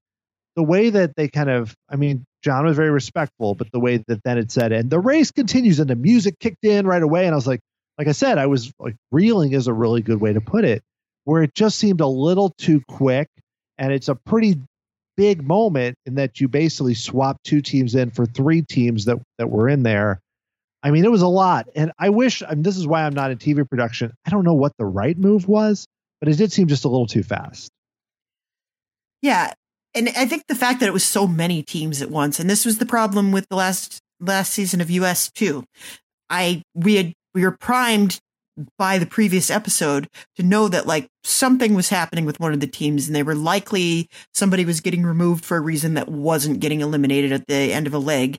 the 0.55 0.63
way 0.63 0.91
that 0.91 1.15
they 1.17 1.29
kind 1.29 1.51
of 1.51 1.75
I 1.91 1.97
mean 1.97 2.25
Jon 2.43 2.65
was 2.65 2.77
very 2.77 2.91
respectful, 2.91 3.55
but 3.55 3.71
the 3.73 3.81
way 3.81 4.03
that 4.07 4.23
then 4.25 4.39
it 4.39 4.51
said 4.51 4.73
and 4.73 4.91
the 4.91 5.01
race 5.01 5.31
continues 5.31 5.81
and 5.81 5.91
the 5.91 5.97
music 5.97 6.39
kicked 6.39 6.65
in 6.65 6.87
right 6.87 7.03
away 7.03 7.27
and 7.27 7.33
I 7.33 7.37
was 7.37 7.47
like 7.47 7.61
like 7.99 8.09
I 8.09 8.13
said 8.13 8.39
I 8.39 8.47
was 8.47 8.73
like 8.79 8.97
reeling 9.11 9.53
is 9.53 9.67
a 9.67 9.73
really 9.73 10.03
good 10.03 10.21
way 10.21 10.33
to 10.33 10.41
put 10.41 10.65
it 10.65 10.83
where 11.25 11.43
it 11.43 11.55
just 11.55 11.79
seemed 11.79 12.01
a 12.01 12.07
little 12.07 12.55
too 12.59 12.83
quick 12.89 13.29
and 13.79 13.93
it's 13.93 14.09
a 14.09 14.15
pretty 14.15 14.61
big 15.17 15.43
moment 15.43 15.97
in 16.07 16.17
that 16.17 16.41
you 16.41 16.49
basically 16.49 16.95
swap 16.95 17.39
two 17.43 17.63
teams 17.63 17.95
in 17.95 18.11
for 18.11 18.27
three 18.27 18.63
teams 18.63 19.07
that 19.07 19.19
that 19.39 19.51
were 19.51 19.69
in 19.69 19.83
there 19.83 20.21
I 20.87 20.93
mean, 20.93 21.05
it 21.05 21.11
was 21.11 21.23
a 21.23 21.27
lot. 21.27 21.69
And 21.75 21.91
I 21.99 22.11
wish, 22.11 22.45
I 22.45 22.51
mean, 22.51 22.63
this 22.63 22.77
is 22.77 22.87
why 22.87 23.03
I'm 23.03 23.13
not 23.13 23.33
in 23.33 23.39
TV 23.39 23.69
production. 23.69 24.13
I 24.25 24.31
don't 24.31 24.45
know 24.45 24.55
what 24.55 24.71
the 24.79 24.85
right 24.85 25.19
move 25.19 25.49
was, 25.49 25.85
but 26.21 26.29
it 26.29 26.37
did 26.37 26.53
seem 26.53 26.69
just 26.69 26.85
a 26.85 26.89
little 26.89 27.09
too 27.09 27.25
fast. 27.25 27.73
Yeah. 29.21 29.53
And 29.97 30.11
I 30.11 30.27
think 30.27 30.45
the 30.47 30.55
fact 30.55 30.79
that 30.79 30.87
it 30.87 30.93
was 30.93 31.03
so 31.03 31.27
many 31.27 31.65
teams 31.65 32.03
at 32.03 32.09
once, 32.09 32.39
and 32.39 32.49
this 32.49 32.65
was 32.65 32.79
the 32.79 32.87
problem 32.87 33.33
with 33.33 33.49
the 33.49 33.57
last 33.57 33.99
last 34.21 34.53
season 34.53 34.81
of 34.81 34.89
US 34.89 35.29
too. 35.29 35.65
I 36.31 36.63
we 36.73 36.95
had 36.95 37.13
we 37.35 37.43
were 37.43 37.57
primed 37.59 38.21
by 38.79 38.99
the 38.99 39.07
previous 39.07 39.51
episode 39.51 40.07
to 40.37 40.45
know 40.45 40.69
that 40.69 40.87
like 40.87 41.09
something 41.25 41.75
was 41.75 41.89
happening 41.89 42.27
with 42.27 42.39
one 42.39 42.53
of 42.53 42.61
the 42.61 42.67
teams 42.69 43.09
and 43.09 43.17
they 43.17 43.25
were 43.25 43.35
likely 43.35 44.09
somebody 44.35 44.65
was 44.65 44.81
getting 44.81 45.03
removed 45.03 45.45
for 45.45 45.57
a 45.57 45.61
reason 45.61 45.95
that 45.95 46.09
wasn't 46.09 46.61
getting 46.61 46.81
eliminated 46.81 47.33
at 47.33 47.45
the 47.49 47.73
end 47.73 47.89
of 47.89 47.95
a 47.95 47.99
leg. 47.99 48.37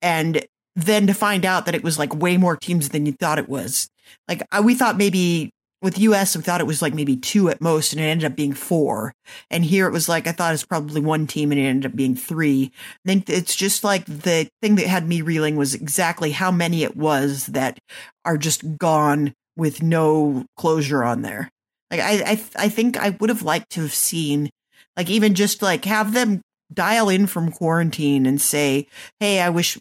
And 0.00 0.44
then 0.74 1.06
to 1.06 1.14
find 1.14 1.44
out 1.44 1.66
that 1.66 1.74
it 1.74 1.82
was 1.82 1.98
like 1.98 2.14
way 2.14 2.36
more 2.36 2.56
teams 2.56 2.90
than 2.90 3.06
you 3.06 3.12
thought 3.12 3.38
it 3.38 3.48
was. 3.48 3.88
Like 4.28 4.42
I, 4.50 4.60
we 4.60 4.74
thought 4.74 4.96
maybe 4.96 5.50
with 5.82 5.98
US, 5.98 6.36
we 6.36 6.42
thought 6.42 6.60
it 6.60 6.66
was 6.66 6.80
like 6.80 6.94
maybe 6.94 7.16
two 7.16 7.48
at 7.48 7.60
most, 7.60 7.92
and 7.92 8.00
it 8.00 8.04
ended 8.04 8.30
up 8.30 8.36
being 8.36 8.52
four. 8.52 9.12
And 9.50 9.64
here 9.64 9.86
it 9.86 9.92
was 9.92 10.08
like 10.08 10.26
I 10.26 10.32
thought 10.32 10.50
it 10.50 10.54
was 10.54 10.64
probably 10.64 11.00
one 11.00 11.26
team, 11.26 11.50
and 11.50 11.60
it 11.60 11.64
ended 11.64 11.90
up 11.90 11.96
being 11.96 12.14
three. 12.14 12.72
then 13.04 13.24
it's 13.26 13.54
just 13.54 13.84
like 13.84 14.04
the 14.06 14.48
thing 14.62 14.76
that 14.76 14.86
had 14.86 15.08
me 15.08 15.22
reeling 15.22 15.56
was 15.56 15.74
exactly 15.74 16.30
how 16.30 16.50
many 16.50 16.84
it 16.84 16.96
was 16.96 17.46
that 17.46 17.78
are 18.24 18.38
just 18.38 18.78
gone 18.78 19.34
with 19.56 19.82
no 19.82 20.46
closure 20.56 21.04
on 21.04 21.22
there. 21.22 21.50
Like 21.90 22.00
I, 22.00 22.12
I, 22.32 22.44
I 22.56 22.68
think 22.68 22.96
I 22.96 23.10
would 23.20 23.28
have 23.28 23.42
liked 23.42 23.70
to 23.72 23.82
have 23.82 23.92
seen, 23.92 24.48
like 24.96 25.10
even 25.10 25.34
just 25.34 25.60
like 25.60 25.84
have 25.84 26.14
them 26.14 26.40
dial 26.74 27.08
in 27.08 27.26
from 27.26 27.52
quarantine 27.52 28.26
and 28.26 28.40
say, 28.40 28.86
"Hey, 29.20 29.40
I 29.40 29.50
wish 29.50 29.78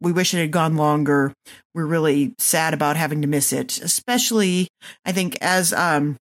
we 0.00 0.12
wish 0.12 0.34
it 0.34 0.38
had 0.38 0.50
gone 0.50 0.76
longer. 0.76 1.32
We're 1.74 1.86
really 1.86 2.34
sad 2.38 2.74
about 2.74 2.96
having 2.96 3.22
to 3.22 3.28
miss 3.28 3.52
it." 3.52 3.78
Especially, 3.80 4.68
I 5.04 5.12
think 5.12 5.36
as 5.40 5.72
um 5.72 6.16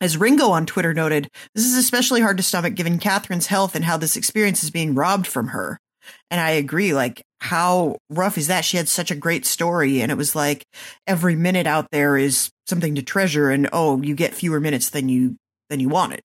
as 0.00 0.16
Ringo 0.16 0.50
on 0.50 0.66
Twitter 0.66 0.94
noted, 0.94 1.28
this 1.54 1.66
is 1.66 1.76
especially 1.76 2.22
hard 2.22 2.38
to 2.38 2.42
stomach 2.42 2.74
given 2.74 2.98
Catherine's 2.98 3.48
health 3.48 3.74
and 3.74 3.84
how 3.84 3.96
this 3.96 4.16
experience 4.16 4.64
is 4.64 4.70
being 4.70 4.94
robbed 4.94 5.26
from 5.26 5.48
her. 5.48 5.78
And 6.30 6.40
I 6.40 6.50
agree, 6.52 6.94
like, 6.94 7.22
how 7.40 7.98
rough 8.08 8.38
is 8.38 8.46
that? 8.46 8.64
She 8.64 8.76
had 8.78 8.88
such 8.88 9.10
a 9.10 9.16
great 9.16 9.44
story, 9.44 10.00
and 10.00 10.10
it 10.10 10.16
was 10.16 10.34
like 10.34 10.64
every 11.06 11.36
minute 11.36 11.66
out 11.66 11.88
there 11.92 12.16
is 12.16 12.50
something 12.66 12.94
to 12.94 13.02
treasure, 13.02 13.50
and 13.50 13.68
oh, 13.72 14.00
you 14.02 14.14
get 14.14 14.34
fewer 14.34 14.60
minutes 14.60 14.90
than 14.90 15.08
you 15.08 15.36
than 15.68 15.80
you 15.80 15.88
wanted. 15.88 16.22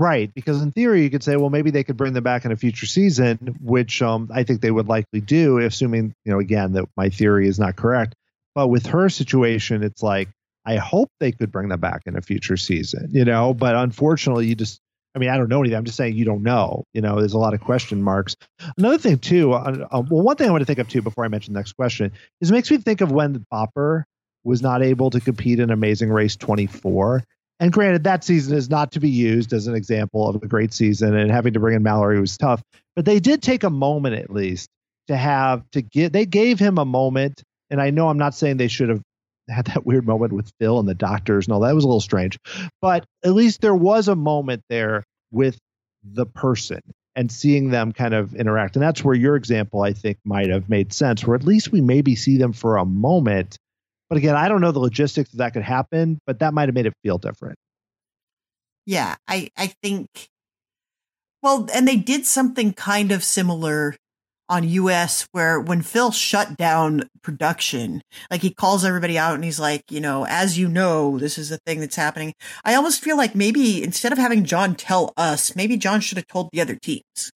Right, 0.00 0.32
because 0.32 0.62
in 0.62 0.72
theory 0.72 1.02
you 1.02 1.10
could 1.10 1.22
say, 1.22 1.36
well, 1.36 1.50
maybe 1.50 1.70
they 1.70 1.84
could 1.84 1.98
bring 1.98 2.14
them 2.14 2.24
back 2.24 2.46
in 2.46 2.52
a 2.52 2.56
future 2.56 2.86
season, 2.86 3.54
which 3.60 4.00
um, 4.00 4.30
I 4.32 4.44
think 4.44 4.62
they 4.62 4.70
would 4.70 4.88
likely 4.88 5.20
do, 5.20 5.58
assuming 5.58 6.14
you 6.24 6.32
know 6.32 6.38
again 6.38 6.72
that 6.72 6.86
my 6.96 7.10
theory 7.10 7.46
is 7.46 7.58
not 7.58 7.76
correct. 7.76 8.14
But 8.54 8.68
with 8.68 8.86
her 8.86 9.10
situation, 9.10 9.82
it's 9.82 10.02
like 10.02 10.30
I 10.64 10.76
hope 10.76 11.10
they 11.20 11.32
could 11.32 11.52
bring 11.52 11.68
them 11.68 11.80
back 11.80 12.04
in 12.06 12.16
a 12.16 12.22
future 12.22 12.56
season, 12.56 13.10
you 13.12 13.26
know. 13.26 13.52
But 13.52 13.74
unfortunately, 13.74 14.46
you 14.46 14.54
just, 14.54 14.80
I 15.14 15.18
mean, 15.18 15.28
I 15.28 15.36
don't 15.36 15.50
know 15.50 15.60
anything. 15.60 15.76
I'm 15.76 15.84
just 15.84 15.98
saying 15.98 16.16
you 16.16 16.24
don't 16.24 16.44
know. 16.44 16.84
You 16.94 17.02
know, 17.02 17.18
there's 17.18 17.34
a 17.34 17.38
lot 17.38 17.52
of 17.52 17.60
question 17.60 18.02
marks. 18.02 18.36
Another 18.78 18.96
thing 18.96 19.18
too, 19.18 19.52
uh, 19.52 19.86
uh, 19.90 20.02
well, 20.08 20.22
one 20.22 20.36
thing 20.36 20.48
I 20.48 20.50
want 20.50 20.62
to 20.62 20.66
think 20.66 20.78
of 20.78 20.88
too 20.88 21.02
before 21.02 21.26
I 21.26 21.28
mention 21.28 21.52
the 21.52 21.58
next 21.58 21.74
question 21.74 22.10
is 22.40 22.50
it 22.50 22.54
makes 22.54 22.70
me 22.70 22.78
think 22.78 23.02
of 23.02 23.12
when 23.12 23.44
Bopper 23.52 24.04
was 24.44 24.62
not 24.62 24.82
able 24.82 25.10
to 25.10 25.20
compete 25.20 25.60
in 25.60 25.70
Amazing 25.70 26.10
Race 26.10 26.36
24 26.36 27.22
and 27.60 27.72
granted, 27.72 28.04
that 28.04 28.24
season 28.24 28.56
is 28.56 28.70
not 28.70 28.92
to 28.92 29.00
be 29.00 29.10
used 29.10 29.52
as 29.52 29.66
an 29.66 29.74
example 29.74 30.28
of 30.28 30.42
a 30.42 30.48
great 30.48 30.72
season, 30.72 31.14
and 31.14 31.30
having 31.30 31.52
to 31.52 31.60
bring 31.60 31.76
in 31.76 31.82
Mallory 31.82 32.20
was 32.20 32.36
tough. 32.36 32.62
But 32.96 33.04
they 33.04 33.20
did 33.20 33.42
take 33.42 33.62
a 33.62 33.70
moment 33.70 34.16
at 34.16 34.30
least 34.30 34.68
to 35.08 35.16
have 35.16 35.62
to 35.72 35.82
get. 35.82 36.12
They 36.12 36.26
gave 36.26 36.58
him 36.58 36.78
a 36.78 36.84
moment, 36.84 37.42
and 37.68 37.80
I 37.80 37.90
know 37.90 38.08
I'm 38.08 38.18
not 38.18 38.34
saying 38.34 38.56
they 38.56 38.68
should 38.68 38.88
have 38.88 39.02
had 39.48 39.66
that 39.66 39.84
weird 39.84 40.06
moment 40.06 40.32
with 40.32 40.50
Phil 40.58 40.78
and 40.78 40.88
the 40.88 40.94
doctors 40.94 41.46
and 41.46 41.54
all 41.54 41.60
that 41.60 41.74
was 41.74 41.84
a 41.84 41.86
little 41.88 42.00
strange, 42.00 42.38
but 42.80 43.04
at 43.24 43.32
least 43.32 43.60
there 43.60 43.74
was 43.74 44.08
a 44.08 44.16
moment 44.16 44.62
there 44.68 45.04
with 45.30 45.58
the 46.02 46.26
person 46.26 46.80
and 47.16 47.30
seeing 47.30 47.70
them 47.70 47.92
kind 47.92 48.14
of 48.14 48.34
interact. 48.34 48.76
And 48.76 48.82
that's 48.82 49.04
where 49.04 49.14
your 49.14 49.36
example, 49.36 49.82
I 49.82 49.92
think, 49.92 50.18
might 50.24 50.50
have 50.50 50.68
made 50.68 50.92
sense, 50.92 51.26
where 51.26 51.34
at 51.34 51.44
least 51.44 51.72
we 51.72 51.80
maybe 51.80 52.14
see 52.14 52.38
them 52.38 52.52
for 52.52 52.76
a 52.76 52.84
moment 52.84 53.58
but 54.10 54.18
again, 54.18 54.36
I 54.36 54.48
don't 54.48 54.60
know 54.60 54.72
the 54.72 54.80
logistics 54.80 55.30
that, 55.30 55.38
that 55.38 55.52
could 55.54 55.62
happen, 55.62 56.20
but 56.26 56.40
that 56.40 56.52
might 56.52 56.68
have 56.68 56.74
made 56.74 56.86
it 56.86 56.94
feel 57.02 57.16
different. 57.16 57.56
Yeah, 58.84 59.14
I 59.28 59.48
I 59.56 59.68
think 59.82 60.28
Well, 61.42 61.68
and 61.72 61.88
they 61.88 61.96
did 61.96 62.26
something 62.26 62.72
kind 62.74 63.12
of 63.12 63.24
similar 63.24 63.96
on 64.48 64.68
US 64.68 65.28
where 65.30 65.60
when 65.60 65.80
Phil 65.80 66.10
shut 66.10 66.56
down 66.56 67.08
production, 67.22 68.02
like 68.30 68.42
he 68.42 68.52
calls 68.52 68.84
everybody 68.84 69.16
out 69.16 69.36
and 69.36 69.44
he's 69.44 69.60
like, 69.60 69.84
you 69.90 70.00
know, 70.00 70.26
as 70.28 70.58
you 70.58 70.68
know, 70.68 71.18
this 71.18 71.38
is 71.38 71.50
the 71.50 71.58
thing 71.64 71.78
that's 71.78 71.96
happening. 71.96 72.34
I 72.64 72.74
almost 72.74 73.00
feel 73.02 73.16
like 73.16 73.36
maybe 73.36 73.82
instead 73.82 74.12
of 74.12 74.18
having 74.18 74.44
Jon 74.44 74.74
tell 74.74 75.12
us, 75.16 75.54
maybe 75.54 75.76
Jon 75.76 76.00
should 76.00 76.18
have 76.18 76.26
told 76.26 76.50
the 76.52 76.60
other 76.60 76.74
teams. 76.74 77.30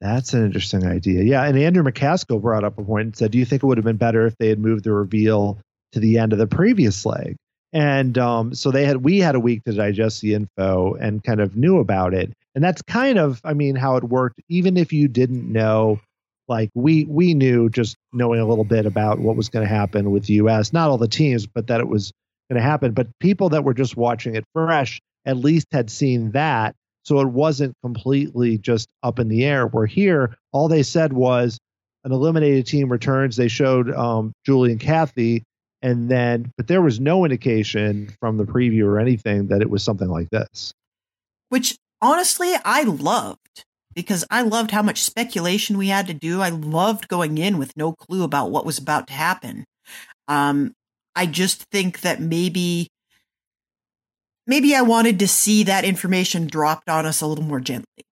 That's 0.00 0.32
an 0.32 0.44
interesting 0.44 0.86
idea. 0.86 1.22
Yeah. 1.24 1.44
And 1.44 1.58
Andrew 1.58 1.82
McCaskill 1.82 2.40
brought 2.40 2.64
up 2.64 2.78
a 2.78 2.84
point 2.84 3.06
and 3.06 3.16
said, 3.16 3.32
Do 3.32 3.38
you 3.38 3.44
think 3.44 3.62
it 3.62 3.66
would 3.66 3.78
have 3.78 3.84
been 3.84 3.96
better 3.96 4.26
if 4.26 4.36
they 4.38 4.48
had 4.48 4.58
moved 4.58 4.84
the 4.84 4.92
reveal 4.92 5.58
to 5.92 6.00
the 6.00 6.18
end 6.18 6.32
of 6.32 6.38
the 6.38 6.46
previous 6.46 7.04
leg? 7.04 7.36
And 7.72 8.16
um, 8.16 8.54
so 8.54 8.70
they 8.70 8.86
had 8.86 8.98
we 8.98 9.18
had 9.18 9.34
a 9.34 9.40
week 9.40 9.64
to 9.64 9.72
digest 9.72 10.22
the 10.22 10.34
info 10.34 10.94
and 10.94 11.22
kind 11.22 11.40
of 11.40 11.56
knew 11.56 11.78
about 11.78 12.14
it. 12.14 12.32
And 12.54 12.64
that's 12.64 12.80
kind 12.82 13.18
of, 13.18 13.40
I 13.44 13.54
mean, 13.54 13.76
how 13.76 13.96
it 13.96 14.04
worked, 14.04 14.40
even 14.48 14.76
if 14.76 14.92
you 14.92 15.06
didn't 15.08 15.50
know, 15.50 16.00
like 16.48 16.70
we 16.74 17.04
we 17.04 17.34
knew 17.34 17.68
just 17.68 17.96
knowing 18.12 18.40
a 18.40 18.46
little 18.46 18.64
bit 18.64 18.86
about 18.86 19.18
what 19.18 19.36
was 19.36 19.50
going 19.50 19.66
to 19.66 19.72
happen 19.72 20.10
with 20.10 20.26
the 20.26 20.34
US, 20.34 20.72
not 20.72 20.88
all 20.88 20.96
the 20.96 21.08
teams, 21.08 21.46
but 21.46 21.66
that 21.66 21.80
it 21.80 21.88
was 21.88 22.12
going 22.50 22.60
to 22.60 22.66
happen. 22.66 22.92
But 22.92 23.08
people 23.20 23.50
that 23.50 23.64
were 23.64 23.74
just 23.74 23.96
watching 23.96 24.34
it 24.34 24.44
fresh 24.54 25.00
at 25.26 25.36
least 25.36 25.66
had 25.72 25.90
seen 25.90 26.30
that 26.32 26.74
so 27.08 27.20
it 27.20 27.28
wasn't 27.28 27.74
completely 27.82 28.58
just 28.58 28.86
up 29.02 29.18
in 29.18 29.28
the 29.28 29.42
air. 29.46 29.66
Where 29.66 29.86
here, 29.86 30.36
all 30.52 30.68
they 30.68 30.82
said 30.82 31.14
was 31.14 31.58
an 32.04 32.12
eliminated 32.12 32.66
team 32.66 32.92
returns. 32.92 33.36
They 33.36 33.48
showed 33.48 33.90
um, 33.94 34.34
Julie 34.44 34.72
and 34.72 34.80
Kathy, 34.80 35.42
and 35.80 36.10
then, 36.10 36.52
but 36.58 36.66
there 36.66 36.82
was 36.82 37.00
no 37.00 37.24
indication 37.24 38.14
from 38.20 38.36
the 38.36 38.44
preview 38.44 38.84
or 38.84 39.00
anything 39.00 39.46
that 39.46 39.62
it 39.62 39.70
was 39.70 39.82
something 39.82 40.08
like 40.08 40.28
this. 40.28 40.74
Which 41.48 41.78
honestly, 42.02 42.52
I 42.62 42.82
loved 42.82 43.64
because 43.94 44.26
I 44.30 44.42
loved 44.42 44.70
how 44.70 44.82
much 44.82 45.02
speculation 45.02 45.78
we 45.78 45.88
had 45.88 46.08
to 46.08 46.14
do. 46.14 46.42
I 46.42 46.50
loved 46.50 47.08
going 47.08 47.38
in 47.38 47.56
with 47.56 47.74
no 47.74 47.94
clue 47.94 48.22
about 48.22 48.50
what 48.50 48.66
was 48.66 48.76
about 48.76 49.06
to 49.06 49.14
happen. 49.14 49.64
Um, 50.28 50.74
I 51.16 51.24
just 51.24 51.62
think 51.72 52.02
that 52.02 52.20
maybe 52.20 52.88
maybe 54.48 54.74
I 54.74 54.82
wanted 54.82 55.20
to 55.20 55.28
see 55.28 55.62
that 55.64 55.84
information 55.84 56.48
dropped 56.48 56.88
on 56.88 57.06
us 57.06 57.20
a 57.20 57.26
little 57.26 57.44
more 57.44 57.60
gently. 57.60 58.04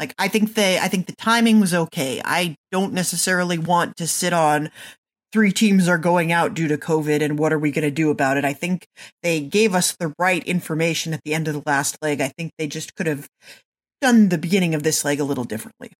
Like 0.00 0.14
I 0.18 0.26
think 0.26 0.54
they 0.54 0.78
I 0.78 0.88
think 0.88 1.06
the 1.06 1.14
timing 1.14 1.60
was 1.60 1.72
okay. 1.72 2.20
I 2.24 2.56
don't 2.72 2.92
necessarily 2.92 3.58
want 3.58 3.96
to 3.98 4.08
sit 4.08 4.32
on 4.32 4.70
three 5.32 5.52
teams 5.52 5.88
are 5.88 5.98
going 5.98 6.32
out 6.32 6.54
due 6.54 6.68
to 6.68 6.76
COVID 6.76 7.22
and 7.22 7.38
what 7.38 7.52
are 7.52 7.58
we 7.58 7.70
going 7.70 7.84
to 7.84 7.90
do 7.90 8.10
about 8.10 8.36
it? 8.36 8.44
I 8.44 8.52
think 8.52 8.86
they 9.22 9.40
gave 9.40 9.74
us 9.74 9.96
the 9.98 10.14
right 10.18 10.42
information 10.44 11.12
at 11.12 11.20
the 11.24 11.34
end 11.34 11.48
of 11.48 11.54
the 11.54 11.62
last 11.66 11.98
leg. 12.02 12.20
I 12.20 12.28
think 12.28 12.52
they 12.58 12.66
just 12.66 12.94
could 12.94 13.06
have 13.06 13.28
done 14.00 14.28
the 14.28 14.38
beginning 14.38 14.74
of 14.74 14.82
this 14.82 15.04
leg 15.04 15.20
a 15.20 15.24
little 15.24 15.44
differently. 15.44 15.90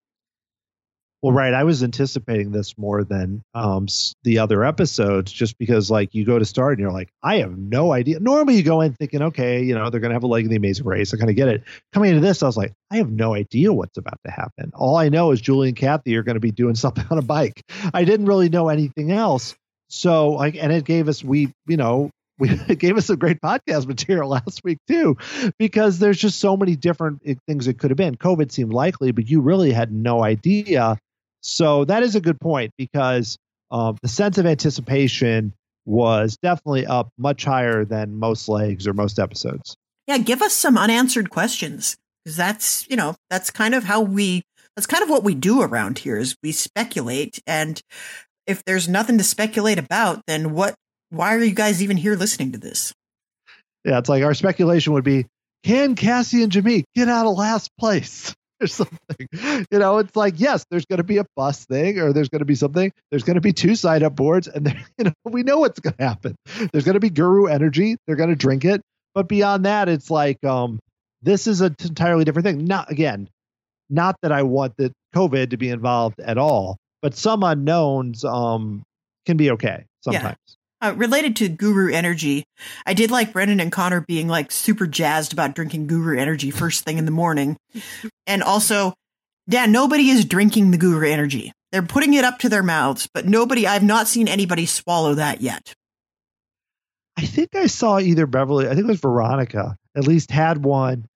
Well, 1.25 1.33
right. 1.33 1.55
I 1.55 1.65
was 1.65 1.83
anticipating 1.83 2.51
this 2.51 2.77
more 2.77 3.03
than 3.03 3.43
um, 3.55 3.87
the 4.25 4.41
other 4.41 4.63
episodes, 4.63 5.33
just 5.33 5.57
because 5.57 5.91
like 5.91 6.15
you 6.15 6.27
go 6.27 6.39
to 6.39 6.45
start 6.45 6.73
and 6.73 6.81
you're 6.81 6.93
like, 6.93 7.09
I 7.23 7.39
have 7.39 7.57
no 7.57 7.93
idea. 7.93 8.21
Normally, 8.21 8.57
you 8.57 8.63
go 8.63 8.83
in 8.83 8.93
thinking, 8.93 9.23
okay, 9.23 9.63
you 9.63 9.75
know, 9.75 9.89
they're 9.89 10.01
going 10.01 10.11
to 10.11 10.17
have 10.17 10.25
a 10.25 10.27
leg 10.27 10.45
in 10.45 10.51
the 10.51 10.57
Amazing 10.57 10.85
Race. 10.85 11.15
I 11.15 11.17
kind 11.17 11.31
of 11.31 11.37
get 11.37 11.49
it. 11.49 11.63
Coming 11.95 12.11
into 12.11 12.21
this, 12.21 12.43
I 12.43 12.47
was 12.47 12.59
like, 12.59 12.75
I 12.91 12.97
have 12.97 13.11
no 13.11 13.35
idea 13.35 13.73
what's 13.73 13.97
about 13.97 14.19
to 14.27 14.31
happen. 14.31 14.73
All 14.75 14.99
I 14.99 15.09
know 15.09 15.31
is 15.31 15.41
Julie 15.41 15.69
and 15.69 15.77
Kathy 15.79 16.15
are 16.17 16.23
going 16.23 16.35
to 16.35 16.41
be 16.41 16.51
doing 16.51 16.75
something 16.75 17.07
on 17.11 17.17
a 17.17 17.23
bike. 17.23 17.63
I 17.95 18.05
didn't 18.05 18.27
really 18.27 18.51
know 18.51 18.69
anything 18.69 19.11
else. 19.11 19.55
So, 19.89 20.33
like, 20.33 20.57
and 20.57 20.71
it 20.73 20.85
gave 20.85 21.09
us 21.09 21.25
we, 21.25 21.55
you 21.67 21.79
know, 21.79 22.11
we 22.39 22.49
gave 22.49 22.99
us 22.99 23.07
some 23.07 23.17
great 23.17 23.41
podcast 23.41 23.87
material 23.87 24.29
last 24.29 24.63
week 24.63 24.79
too, 24.89 25.17
because 25.59 25.99
there's 25.99 26.19
just 26.19 26.39
so 26.39 26.55
many 26.55 26.77
different 26.77 27.23
eh, 27.25 27.37
things 27.49 27.67
it 27.67 27.79
could 27.79 27.91
have 27.91 27.97
been. 27.97 28.15
COVID 28.15 28.53
seemed 28.53 28.75
likely, 28.75 29.13
but 29.13 29.27
you 29.27 29.41
really 29.41 29.73
had 29.73 29.91
no 29.91 30.23
idea 30.23 30.99
so 31.45 31.85
that 31.85 32.03
is 32.03 32.17
a 32.17 32.21
good 32.21 32.41
point 32.41 32.73
because 32.79 33.37
um, 33.71 33.99
the 34.03 34.09
sense 34.09 34.39
of 34.39 34.47
anticipation 34.47 35.53
was 35.87 36.39
definitely 36.43 36.87
up 36.87 37.11
much 37.19 37.45
higher 37.45 37.85
than 37.85 38.19
most 38.19 38.49
legs 38.49 38.87
or 38.87 38.95
most 38.95 39.19
episodes. 39.19 39.77
Yeah, 40.07 40.19
give 40.19 40.41
us 40.41 40.55
some 40.55 40.79
unanswered 40.79 41.29
questions 41.31 41.97
because 42.25 42.37
that's 42.37 42.89
you 42.89 42.97
know 42.97 43.15
that's 43.31 43.51
kind 43.51 43.75
of 43.75 43.85
how 43.85 44.01
we 44.01 44.43
that's 44.75 44.87
kind 44.87 45.03
of 45.03 45.11
what 45.11 45.23
we 45.23 45.35
do 45.35 45.61
around 45.61 45.99
here 45.99 46.17
is 46.17 46.37
we 46.43 46.53
speculate 46.53 47.41
and 47.47 47.81
if 48.47 48.65
there's 48.65 48.89
nothing 48.89 49.19
to 49.19 49.25
speculate 49.25 49.79
about 49.79 50.23
then 50.27 50.53
what 50.53 50.75
why 51.11 51.35
are 51.35 51.43
you 51.43 51.55
guys 51.55 51.83
even 51.83 51.97
here 51.97 52.17
listening 52.17 52.53
to 52.53 52.59
this 52.59 52.93
yeah 53.85 53.99
it's 53.99 54.09
like 54.09 54.25
our 54.25 54.35
speculation 54.35 54.93
would 54.93 55.05
be 55.05 55.27
can 55.63 55.95
cassie 55.95 56.43
and 56.43 56.53
Jameek 56.53 56.85
get 56.95 57.09
out 57.09 57.27
of 57.27 57.37
last 57.37 57.71
place 57.79 58.35
or 58.65 58.67
something. 58.67 59.29
You 59.71 59.79
know, 59.79 59.99
it's 59.99 60.17
like, 60.17 60.35
yes, 60.39 60.65
there's 60.71 60.87
going 60.87 60.99
to 60.99 61.05
be 61.05 61.19
a 61.19 61.27
bus 61.37 61.65
thing 61.65 61.99
or 61.99 62.13
there's 62.13 62.29
going 62.29 62.41
to 62.41 62.47
be 62.47 62.55
something. 62.55 62.93
There's 63.11 63.23
going 63.23 63.37
to 63.37 63.41
be 63.41 63.53
two 63.53 63.77
side 63.77 64.03
up 64.03 64.17
boards 64.17 64.49
and 64.49 64.67
you 64.99 65.05
know, 65.05 65.13
we 65.25 65.43
know 65.43 65.59
what's 65.59 65.81
going 65.81 65.95
to 65.95 66.05
happen. 66.05 66.35
There's 66.73 66.85
going 66.85 66.95
to 66.95 67.01
be 67.01 67.11
guru 67.11 67.47
energy. 67.47 67.97
They're 68.07 68.17
going 68.17 68.31
to 68.31 68.37
drink 68.37 68.65
it. 68.65 68.81
But 69.15 69.29
beyond 69.29 69.65
that, 69.67 69.89
it's 69.89 70.11
like, 70.11 70.43
um, 70.45 70.81
this 71.23 71.47
is 71.47 71.61
an 71.61 71.77
entirely 71.83 72.25
different 72.25 72.47
thing. 72.47 72.65
Not 72.65 72.91
again, 72.91 73.29
not 73.89 74.17
that 74.23 74.33
I 74.33 74.43
want 74.43 74.77
the 74.77 74.93
COVID 75.15 75.51
to 75.51 75.57
be 75.57 75.69
involved 75.71 76.21
at 76.21 76.37
all, 76.37 76.77
but 77.01 77.15
some 77.15 77.43
unknowns 77.43 78.25
um, 78.25 78.83
can 79.25 79.37
be 79.37 79.53
okay 79.53 79.85
sometimes. 80.03 80.37
Yeah. 80.85 80.91
Uh, 80.91 80.95
related 80.95 81.37
to 81.37 81.49
Guru 81.49 81.93
Energy, 81.93 82.45
I 82.87 82.95
did 82.95 83.11
like 83.11 83.33
Brendan 83.33 83.61
and 83.61 83.73
Connor 83.73 84.01
being 84.03 84.29
like 84.29 84.53
super 84.53 84.87
jazzed 84.87 85.33
about 85.33 85.55
drinking 85.55 85.87
Guru 85.87 86.19
Energy 86.19 86.51
first 86.51 86.85
thing 86.85 86.99
in 86.99 87.05
the 87.05 87.11
morning. 87.11 87.57
and 88.27 88.43
also, 88.43 88.95
Dan, 89.49 89.73
nobody 89.73 90.11
is 90.11 90.25
drinking 90.25 90.71
the 90.71 90.79
Guru 90.79 91.07
Energy. 91.07 91.53
They're 91.73 91.83
putting 91.83 92.15
it 92.15 92.25
up 92.25 92.39
to 92.41 92.49
their 92.49 92.63
mouths, 92.63 93.09
but 93.13 93.27
nobody, 93.27 93.67
I've 93.67 93.83
not 93.83 94.09
seen 94.09 94.29
anybody 94.29 94.67
swallow 94.67 95.15
that 95.15 95.41
yet. 95.41 95.75
I 97.17 97.27
think 97.27 97.55
I 97.55 97.67
saw 97.67 97.99
either 97.99 98.27
Beverly, 98.27 98.67
I 98.67 98.71
think 98.71 98.85
it 98.85 98.89
was 98.89 99.01
Veronica, 99.01 99.77
at 99.97 100.07
least 100.07 100.31
had 100.31 100.65
one, 100.65 101.07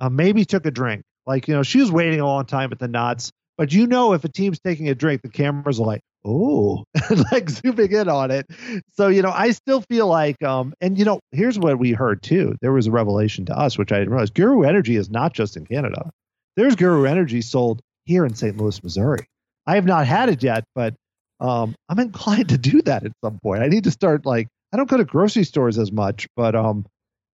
uh, 0.00 0.08
maybe 0.08 0.44
took 0.44 0.66
a 0.66 0.70
drink. 0.70 1.02
Like, 1.26 1.48
you 1.48 1.54
know, 1.54 1.62
she 1.62 1.80
was 1.80 1.92
waiting 1.92 2.20
a 2.20 2.26
long 2.26 2.46
time 2.46 2.72
at 2.72 2.78
the 2.78 2.88
nuts. 2.88 3.30
But 3.58 3.72
you 3.72 3.86
know, 3.86 4.12
if 4.14 4.24
a 4.24 4.28
team's 4.28 4.58
taking 4.60 4.88
a 4.88 4.94
drink, 4.94 5.22
the 5.22 5.28
cameras 5.28 5.78
are 5.78 5.86
like, 5.86 6.00
oh, 6.24 6.84
like 7.32 7.50
zooming 7.50 7.92
in 7.92 8.08
on 8.08 8.30
it. 8.30 8.46
So, 8.94 9.08
you 9.08 9.22
know, 9.22 9.30
I 9.30 9.50
still 9.50 9.80
feel 9.82 10.06
like, 10.06 10.42
um, 10.42 10.74
and 10.80 10.98
you 10.98 11.04
know, 11.04 11.20
here's 11.32 11.58
what 11.58 11.78
we 11.78 11.92
heard 11.92 12.22
too. 12.22 12.56
There 12.60 12.72
was 12.72 12.86
a 12.86 12.90
revelation 12.90 13.46
to 13.46 13.58
us, 13.58 13.78
which 13.78 13.92
I 13.92 13.98
didn't 13.98 14.10
realize. 14.10 14.30
Guru 14.30 14.62
Energy 14.62 14.96
is 14.96 15.10
not 15.10 15.32
just 15.32 15.56
in 15.56 15.66
Canada. 15.66 16.10
There's 16.56 16.76
Guru 16.76 17.04
Energy 17.04 17.40
sold 17.40 17.80
here 18.04 18.24
in 18.24 18.34
St. 18.34 18.56
Louis, 18.56 18.82
Missouri. 18.82 19.26
I 19.66 19.76
have 19.76 19.86
not 19.86 20.06
had 20.06 20.28
it 20.28 20.42
yet, 20.42 20.64
but 20.74 20.94
um, 21.40 21.74
I'm 21.88 21.98
inclined 21.98 22.50
to 22.50 22.58
do 22.58 22.82
that 22.82 23.04
at 23.04 23.12
some 23.24 23.38
point. 23.42 23.62
I 23.62 23.68
need 23.68 23.84
to 23.84 23.90
start 23.90 24.26
like 24.26 24.48
I 24.72 24.76
don't 24.76 24.88
go 24.88 24.96
to 24.96 25.04
grocery 25.04 25.44
stores 25.44 25.78
as 25.78 25.92
much, 25.92 26.26
but 26.36 26.54
um, 26.54 26.86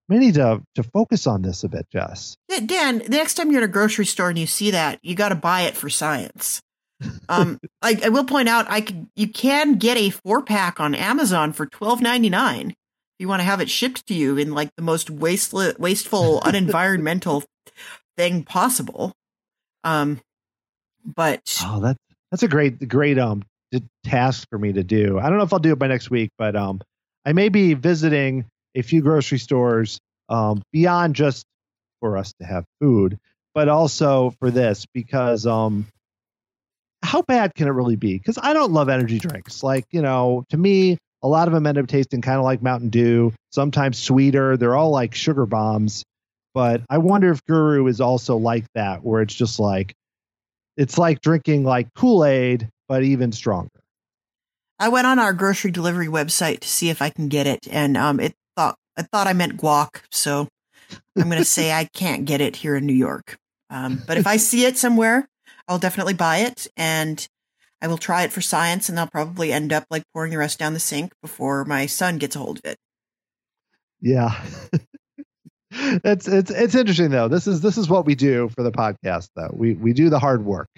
we 0.09 0.18
need 0.18 0.34
to 0.34 0.62
to 0.74 0.82
focus 0.82 1.26
on 1.26 1.43
this 1.43 1.64
a 1.64 1.68
bit, 1.68 1.86
Jess. 1.93 2.36
Yeah, 2.49 2.61
Dan, 2.61 2.99
the 2.99 3.09
next 3.11 3.34
time 3.34 3.51
you're 3.51 3.62
in 3.62 3.68
a 3.68 3.72
grocery 3.72 4.07
store 4.07 4.30
and 4.30 4.39
you 4.39 4.47
see 4.47 4.70
that, 4.70 4.99
you 5.03 5.14
got 5.14 5.28
to 5.28 5.34
buy 5.34 5.62
it 5.62 5.76
for 5.76 5.91
science. 5.91 6.61
Um, 7.28 7.61
I, 7.82 8.01
I, 8.05 8.09
will 8.09 8.24
point 8.24 8.49
out, 8.49 8.66
I 8.68 8.80
could, 8.80 9.07
you 9.14 9.28
can 9.28 9.74
get 9.74 9.96
a 9.96 10.11
four 10.11 10.42
pack 10.42 10.80
on 10.80 10.94
Amazon 10.94 11.53
for 11.53 11.66
twelve 11.66 12.01
ninety 12.01 12.28
nine. 12.28 12.70
If 12.70 13.20
you 13.20 13.28
want 13.28 13.40
to 13.40 13.44
have 13.44 13.61
it 13.61 13.70
shipped 13.70 14.07
to 14.07 14.14
you 14.14 14.36
in 14.36 14.53
like 14.53 14.70
the 14.76 14.82
most 14.82 15.11
wasteful, 15.11 15.72
wasteful, 15.78 16.40
unenvironmental 16.44 17.44
thing 18.16 18.42
possible. 18.42 19.12
Um, 19.84 20.20
but 21.05 21.62
oh, 21.64 21.80
that's 21.80 21.99
that's 22.30 22.42
a 22.42 22.49
great, 22.49 22.88
great 22.88 23.18
um 23.18 23.44
task 24.05 24.49
for 24.51 24.59
me 24.59 24.72
to 24.72 24.82
do. 24.82 25.18
I 25.18 25.28
don't 25.28 25.38
know 25.38 25.44
if 25.44 25.53
I'll 25.53 25.59
do 25.59 25.72
it 25.72 25.78
by 25.78 25.88
next 25.88 26.11
week, 26.11 26.30
but 26.38 26.57
um, 26.57 26.80
I 27.24 27.32
may 27.32 27.49
be 27.49 27.74
visiting 27.74 28.46
a 28.74 28.82
few 28.82 29.03
grocery 29.03 29.38
stores 29.38 30.01
um, 30.28 30.62
beyond 30.72 31.14
just 31.14 31.44
for 32.01 32.16
us 32.16 32.32
to 32.40 32.46
have 32.46 32.64
food, 32.80 33.18
but 33.55 33.68
also 33.68 34.30
for 34.38 34.51
this 34.51 34.86
because 34.92 35.46
um, 35.46 35.86
how 37.09 37.22
bad 37.22 37.54
can 37.54 37.68
it 37.68 37.70
really 37.70 37.96
be? 37.96 38.18
Because 38.18 38.38
I 38.40 38.52
don't 38.52 38.70
love 38.70 38.90
energy 38.90 39.18
drinks. 39.18 39.62
Like 39.62 39.86
you 39.92 40.02
know, 40.02 40.44
to 40.50 40.59
me, 40.59 40.98
a 41.22 41.28
lot 41.28 41.48
of 41.48 41.54
them 41.54 41.66
end 41.66 41.78
up 41.78 41.86
tasting 41.86 42.20
kind 42.20 42.36
of 42.36 42.44
like 42.44 42.62
Mountain 42.62 42.90
Dew, 42.90 43.32
sometimes 43.50 43.98
sweeter. 43.98 44.59
They're 44.59 44.76
all 44.76 44.90
like 44.90 45.14
sugar 45.14 45.46
bombs. 45.46 46.04
But 46.52 46.82
I 46.90 46.98
wonder 46.98 47.30
if 47.30 47.42
Guru 47.46 47.86
is 47.86 48.02
also 48.02 48.36
like 48.36 48.66
that, 48.74 49.02
where 49.02 49.22
it's 49.22 49.34
just 49.34 49.59
like 49.59 49.94
it's 50.76 50.98
like 50.98 51.22
drinking 51.22 51.64
like 51.64 51.88
Kool 51.94 52.26
Aid, 52.26 52.68
but 52.88 53.02
even 53.02 53.32
stronger. 53.32 53.70
I 54.78 54.90
went 54.90 55.06
on 55.06 55.18
our 55.18 55.32
grocery 55.32 55.70
delivery 55.70 56.09
website 56.09 56.61
to 56.61 56.68
see 56.68 56.90
if 56.90 57.00
I 57.00 57.09
can 57.09 57.28
get 57.28 57.46
it, 57.46 57.66
and 57.70 57.96
um, 57.96 58.20
it 58.20 58.34
thought 58.54 58.76
I 58.98 59.02
thought 59.02 59.26
I 59.26 59.32
meant 59.32 59.56
guac, 59.56 60.02
so 60.11 60.46
I'm 61.16 61.30
going 61.30 61.38
to 61.38 61.44
say 61.44 61.72
I 61.72 61.84
can't 61.86 62.26
get 62.26 62.42
it 62.42 62.56
here 62.56 62.76
in 62.76 62.84
New 62.84 62.92
York. 62.92 63.38
Um, 63.70 64.02
but 64.06 64.18
if 64.18 64.26
I 64.26 64.36
see 64.36 64.66
it 64.66 64.76
somewhere, 64.76 65.26
I'll 65.68 65.78
definitely 65.78 66.14
buy 66.14 66.38
it, 66.38 66.66
and 66.76 67.26
I 67.80 67.86
will 67.88 67.98
try 67.98 68.24
it 68.24 68.32
for 68.32 68.40
science, 68.40 68.88
and 68.88 68.98
I'll 68.98 69.06
probably 69.06 69.52
end 69.52 69.72
up 69.72 69.84
like 69.90 70.02
pouring 70.12 70.30
the 70.30 70.38
rest 70.38 70.58
down 70.58 70.74
the 70.74 70.80
sink 70.80 71.12
before 71.22 71.64
my 71.64 71.86
son 71.86 72.18
gets 72.18 72.34
a 72.36 72.38
hold 72.40 72.58
of 72.58 72.64
it. 72.64 72.78
Yeah. 74.00 74.40
it's 75.70 76.26
it's 76.26 76.50
it's 76.50 76.74
interesting 76.74 77.10
though. 77.10 77.28
This 77.28 77.46
is 77.46 77.60
this 77.60 77.76
is 77.76 77.88
what 77.88 78.06
we 78.06 78.14
do 78.14 78.48
for 78.56 78.62
the 78.62 78.72
podcast 78.72 79.28
though. 79.36 79.50
We 79.52 79.74
we 79.74 79.92
do 79.92 80.08
the 80.08 80.18
hard 80.18 80.44
work. 80.44 80.68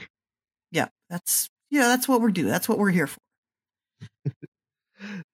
Yeah, 0.72 0.88
that's 1.09 1.49
yeah, 1.70 1.88
that's 1.88 2.09
what 2.09 2.20
we're 2.20 2.30
doing. 2.30 2.49
That's 2.49 2.68
what 2.68 2.78
we're 2.78 2.91
here 2.91 3.07
for. 3.07 3.18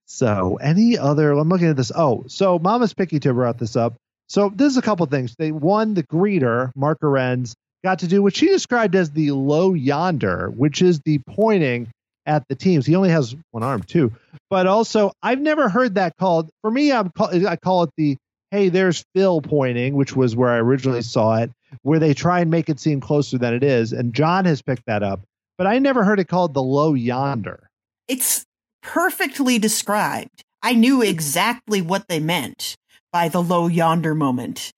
So, 0.06 0.56
any 0.62 0.96
other? 0.96 1.32
I'm 1.32 1.48
looking 1.48 1.68
at 1.68 1.76
this. 1.76 1.90
Oh, 1.94 2.24
so 2.28 2.58
Mama's 2.58 2.94
Picky 2.94 3.18
to 3.20 3.34
brought 3.34 3.58
this 3.58 3.74
up. 3.74 3.96
So, 4.28 4.50
there's 4.54 4.76
a 4.76 4.82
couple 4.82 5.04
things. 5.06 5.34
They 5.36 5.50
one, 5.50 5.94
the 5.94 6.04
greeter, 6.04 6.70
Mark 6.76 7.00
Arends, 7.00 7.54
got 7.84 8.00
to 8.00 8.06
do 8.06 8.22
what 8.22 8.36
she 8.36 8.48
described 8.48 8.94
as 8.94 9.10
the 9.10 9.30
low 9.32 9.74
yonder, 9.74 10.50
which 10.50 10.82
is 10.82 11.00
the 11.04 11.18
pointing 11.28 11.88
at 12.26 12.46
the 12.48 12.54
teams. 12.54 12.86
He 12.86 12.96
only 12.96 13.10
has 13.10 13.36
one 13.52 13.62
arm 13.62 13.82
too, 13.82 14.12
but 14.50 14.66
also 14.66 15.12
I've 15.22 15.40
never 15.40 15.68
heard 15.68 15.94
that 15.94 16.16
called. 16.18 16.50
For 16.62 16.70
me, 16.70 16.92
I'm 16.92 17.10
call, 17.10 17.46
I 17.46 17.56
call 17.56 17.84
it 17.84 17.90
the 17.96 18.16
hey, 18.50 18.68
there's 18.68 19.04
Phil 19.14 19.40
pointing, 19.40 19.94
which 19.94 20.14
was 20.14 20.36
where 20.36 20.50
I 20.50 20.58
originally 20.58 21.02
saw 21.02 21.36
it, 21.36 21.50
where 21.82 21.98
they 21.98 22.14
try 22.14 22.40
and 22.40 22.50
make 22.50 22.68
it 22.68 22.80
seem 22.80 23.00
closer 23.00 23.38
than 23.38 23.54
it 23.54 23.62
is, 23.62 23.92
and 23.92 24.14
Jon 24.14 24.44
has 24.44 24.62
picked 24.62 24.86
that 24.86 25.02
up. 25.02 25.20
But 25.58 25.66
I 25.66 25.78
never 25.78 26.04
heard 26.04 26.20
it 26.20 26.28
called 26.28 26.54
the 26.54 26.62
low 26.62 26.94
yonder. 26.94 27.68
It's 28.08 28.44
perfectly 28.82 29.58
described. 29.58 30.44
I 30.62 30.74
knew 30.74 31.02
exactly 31.02 31.82
what 31.82 32.08
they 32.08 32.20
meant 32.20 32.76
by 33.12 33.28
the 33.28 33.42
low 33.42 33.66
yonder 33.66 34.14
moment. 34.14 34.72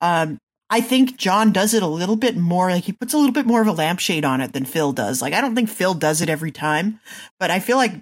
Um, 0.00 0.38
I 0.70 0.80
think 0.80 1.16
Jon 1.16 1.52
does 1.52 1.72
it 1.72 1.82
a 1.82 1.86
little 1.86 2.16
bit 2.16 2.36
more, 2.36 2.70
like 2.70 2.84
he 2.84 2.92
puts 2.92 3.14
a 3.14 3.16
little 3.16 3.32
bit 3.32 3.46
more 3.46 3.62
of 3.62 3.66
a 3.66 3.72
lampshade 3.72 4.24
on 4.24 4.40
it 4.40 4.52
than 4.52 4.64
Phil 4.64 4.92
does. 4.92 5.22
Like, 5.22 5.32
I 5.32 5.40
don't 5.40 5.54
think 5.54 5.70
Phil 5.70 5.94
does 5.94 6.20
it 6.20 6.28
every 6.28 6.50
time, 6.50 7.00
but 7.40 7.50
I 7.50 7.58
feel 7.58 7.78
like 7.78 7.94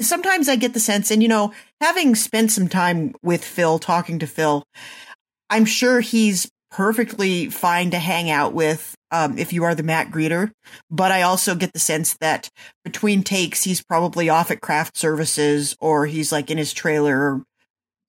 sometimes 0.00 0.48
I 0.48 0.56
get 0.56 0.74
the 0.74 0.80
sense, 0.80 1.10
and 1.10 1.22
you 1.22 1.28
know, 1.28 1.52
having 1.80 2.14
spent 2.14 2.50
some 2.50 2.68
time 2.68 3.14
with 3.22 3.44
Phil, 3.44 3.78
talking 3.78 4.18
to 4.18 4.26
Phil, 4.26 4.62
I'm 5.48 5.64
sure 5.64 6.00
he's 6.00 6.50
perfectly 6.70 7.50
fine 7.50 7.90
to 7.90 7.98
hang 7.98 8.30
out 8.30 8.54
with 8.54 8.94
um, 9.10 9.36
if 9.36 9.52
you 9.52 9.62
are 9.64 9.74
the 9.74 9.82
Matt 9.82 10.10
Greeter. 10.10 10.50
But 10.90 11.12
I 11.12 11.22
also 11.22 11.54
get 11.54 11.72
the 11.72 11.78
sense 11.78 12.16
that 12.20 12.48
between 12.84 13.22
takes, 13.22 13.62
he's 13.62 13.82
probably 13.82 14.28
off 14.30 14.50
at 14.50 14.62
craft 14.62 14.96
services 14.96 15.76
or 15.80 16.06
he's 16.06 16.32
like 16.32 16.50
in 16.50 16.58
his 16.58 16.72
trailer 16.72 17.42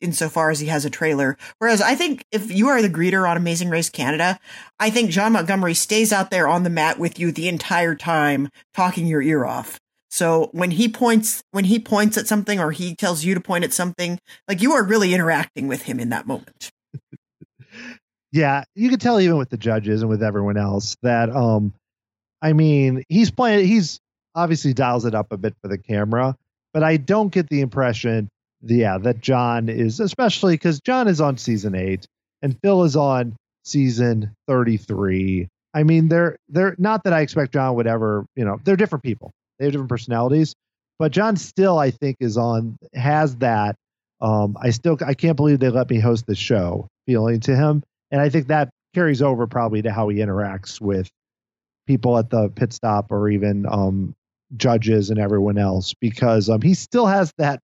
insofar 0.04 0.52
as 0.52 0.60
he 0.60 0.68
has 0.68 0.86
a 0.86 0.90
trailer. 0.90 1.38
Whereas 1.58 1.82
I 1.82 1.96
think 1.96 2.26
if 2.32 2.52
you 2.52 2.68
are 2.68 2.82
the 2.82 2.90
greeter 2.90 3.28
on 3.28 3.38
Amazing 3.38 3.70
Race 3.70 3.90
Canada, 3.90 4.40
I 4.80 4.90
think 4.90 5.10
Jon 5.10 5.32
Montgomery 5.32 5.74
stays 5.74 6.12
out 6.12 6.30
there 6.30 6.48
on 6.48 6.64
the 6.64 6.70
mat 6.70 7.00
with 7.00 7.18
you 7.18 7.32
the 7.32 7.48
entire 7.48 7.96
time, 7.96 8.50
talking 8.74 9.08
your 9.08 9.22
ear 9.22 9.46
off. 9.46 9.80
So 10.12 10.50
when 10.52 10.70
he 10.70 10.90
points 10.90 11.44
when 11.50 11.66
he 11.66 11.80
points 11.80 12.18
at 12.18 12.28
something 12.28 12.60
or 12.60 12.72
he 12.72 12.94
tells 12.94 13.24
you 13.24 13.34
to 13.34 13.42
point 13.42 13.64
at 13.64 13.74
something, 13.74 14.20
like 14.48 14.62
you 14.62 14.74
are 14.74 14.84
really 14.84 15.14
interacting 15.14 15.68
with 15.68 15.82
him 15.82 16.00
in 16.00 16.10
that 16.10 16.28
moment. 16.28 16.70
yeah, 18.32 18.64
you 18.76 18.90
can 18.90 19.00
tell 19.00 19.20
even 19.20 19.38
with 19.38 19.50
the 19.50 19.58
judges 19.58 20.02
and 20.02 20.10
with 20.12 20.22
everyone 20.22 20.58
else 20.58 20.96
that 21.02 21.36
um 21.36 21.74
I 22.44 22.54
mean, 22.54 23.04
he's 23.10 23.32
playing 23.32 23.66
he's 23.66 24.00
obviously 24.36 24.74
dials 24.74 25.06
it 25.06 25.16
up 25.16 25.32
a 25.32 25.38
bit 25.38 25.56
for 25.64 25.68
the 25.68 25.80
camera, 25.80 26.38
but 26.74 26.84
I 26.84 26.98
don't 26.98 27.32
get 27.32 27.50
the 27.50 27.62
impression 27.62 28.30
yeah, 28.66 28.98
that 29.00 29.22
Jon 29.22 29.70
is 29.70 30.00
especially 30.00 30.56
because 30.56 30.80
Jon 30.82 31.08
is 31.08 31.22
on 31.22 31.38
season 31.38 31.76
eight 31.76 32.06
and 32.42 32.58
Phil 32.62 32.84
is 32.84 32.96
on 32.96 33.36
season 33.64 34.36
33. 34.48 35.48
I 35.74 35.84
mean, 35.84 36.08
they're 36.08 36.38
they're 36.50 36.76
not 36.78 37.04
that 37.04 37.14
I 37.14 37.22
expect 37.22 37.54
Jon 37.54 37.76
would 37.76 37.88
ever, 37.88 38.26
you 38.36 38.46
know, 38.46 38.60
they're 38.64 38.76
different 38.76 39.04
people. 39.04 39.32
They 39.58 39.66
have 39.66 39.74
different 39.74 39.90
personalities, 39.90 40.54
but 41.00 41.12
Jon 41.12 41.36
still, 41.36 41.80
I 41.80 41.92
think, 41.92 42.18
is 42.20 42.38
on 42.38 42.78
has 42.94 43.36
that. 43.38 43.76
Um, 44.22 44.56
I 44.62 44.70
still 44.70 44.98
I 45.06 45.14
can't 45.14 45.36
believe 45.36 45.60
they 45.60 45.70
let 45.70 45.90
me 45.90 46.00
host 46.00 46.26
the 46.28 46.36
show 46.36 46.88
feeling 47.06 47.40
to 47.42 47.56
him, 47.56 47.84
and 48.12 48.22
I 48.22 48.30
think 48.30 48.48
that 48.48 48.70
carries 48.94 49.22
over 49.22 49.48
probably 49.48 49.82
to 49.82 49.92
how 49.92 50.08
he 50.10 50.20
interacts 50.20 50.80
with 50.80 51.10
people 51.88 52.18
at 52.18 52.30
the 52.30 52.50
pit 52.50 52.72
stop 52.72 53.12
or 53.12 53.30
even 53.30 53.66
um, 53.68 54.14
judges 54.56 55.10
and 55.10 55.20
everyone 55.20 55.58
else 55.58 55.94
because 56.00 56.50
um, 56.50 56.62
he 56.62 56.74
still 56.74 57.06
has 57.06 57.34
that 57.38 57.60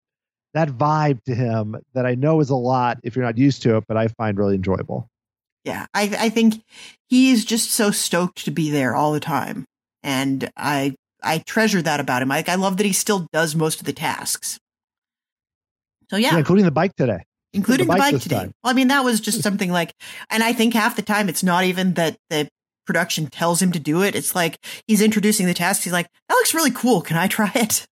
that 0.57 0.69
vibe 0.69 1.23
to 1.23 1.35
him 1.35 1.77
that 1.93 2.05
I 2.05 2.15
know 2.15 2.39
is 2.39 2.49
a 2.49 2.55
lot 2.55 2.99
if 3.03 3.15
you're 3.15 3.25
not 3.25 3.37
used 3.37 3.61
to 3.63 3.77
it, 3.77 3.85
but 3.87 3.97
I 3.97 4.07
find 4.09 4.37
really 4.37 4.55
enjoyable. 4.55 5.09
Yeah, 5.63 5.85
I, 5.93 6.03
I 6.17 6.29
think 6.29 6.63
he 7.09 7.31
is 7.31 7.45
just 7.45 7.71
so 7.71 7.91
stoked 7.91 8.45
to 8.45 8.51
be 8.51 8.71
there 8.71 8.95
all 8.95 9.11
the 9.11 9.19
time, 9.19 9.65
and 10.03 10.49
I 10.55 10.95
I 11.21 11.39
treasure 11.39 11.81
that 11.81 11.99
about 11.99 12.21
him. 12.21 12.29
Like 12.29 12.49
I 12.49 12.55
love 12.55 12.77
that 12.77 12.85
he 12.85 12.93
still 12.93 13.27
does 13.33 13.55
most 13.55 13.79
of 13.79 13.85
the 13.85 13.93
tasks. 13.93 14.59
So 16.09 16.15
yeah, 16.15 16.33
yeah 16.33 16.37
including 16.39 16.65
the 16.65 16.71
bike 16.71 16.95
today. 16.95 17.23
Including 17.53 17.87
the 17.87 17.93
bike, 17.93 18.11
the 18.11 18.17
bike 18.17 18.21
today. 18.21 18.35
Time. 18.35 18.51
Well, 18.63 18.71
I 18.71 18.73
mean, 18.73 18.87
that 18.89 19.03
was 19.03 19.19
just 19.19 19.41
something 19.41 19.71
like, 19.71 19.93
and 20.29 20.43
I 20.43 20.53
think 20.53 20.73
half 20.73 20.95
the 20.95 21.01
time 21.01 21.27
it's 21.27 21.43
not 21.43 21.63
even 21.63 21.95
that 21.95 22.17
the 22.29 22.47
production 22.85 23.27
tells 23.27 23.61
him 23.61 23.71
to 23.73 23.79
do 23.79 24.03
it. 24.03 24.15
It's 24.15 24.35
like 24.35 24.57
he's 24.87 25.01
introducing 25.01 25.45
the 25.47 25.53
task. 25.53 25.83
He's 25.83 25.93
like, 25.93 26.07
that 26.29 26.35
looks 26.35 26.53
really 26.53 26.71
cool. 26.71 27.01
Can 27.01 27.17
I 27.17 27.27
try 27.27 27.51
it? 27.55 27.85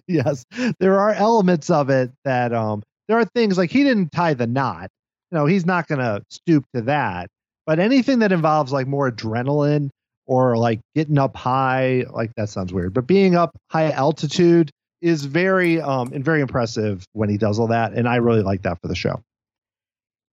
yes, 0.06 0.44
there 0.78 0.98
are 0.98 1.12
elements 1.12 1.70
of 1.70 1.90
it 1.90 2.12
that 2.24 2.52
um 2.52 2.82
there 3.08 3.18
are 3.18 3.24
things 3.24 3.58
like 3.58 3.70
he 3.70 3.84
didn't 3.84 4.12
tie 4.12 4.34
the 4.34 4.46
knot. 4.46 4.90
You 5.30 5.38
know, 5.38 5.46
he's 5.46 5.66
not 5.66 5.88
going 5.88 5.98
to 5.98 6.22
stoop 6.30 6.64
to 6.74 6.82
that. 6.82 7.28
But 7.66 7.78
anything 7.78 8.20
that 8.20 8.32
involves 8.32 8.72
like 8.72 8.86
more 8.86 9.10
adrenaline 9.10 9.90
or 10.26 10.56
like 10.56 10.80
getting 10.94 11.18
up 11.18 11.36
high, 11.36 12.04
like 12.10 12.32
that 12.36 12.48
sounds 12.48 12.72
weird, 12.72 12.94
but 12.94 13.06
being 13.06 13.34
up 13.34 13.56
high 13.70 13.90
altitude 13.90 14.70
is 15.00 15.24
very 15.24 15.80
um 15.80 16.12
and 16.12 16.24
very 16.24 16.40
impressive 16.40 17.04
when 17.12 17.28
he 17.28 17.36
does 17.36 17.58
all 17.58 17.66
that 17.68 17.92
and 17.92 18.08
I 18.08 18.16
really 18.16 18.42
like 18.42 18.62
that 18.62 18.80
for 18.80 18.88
the 18.88 18.94
show. 18.94 19.20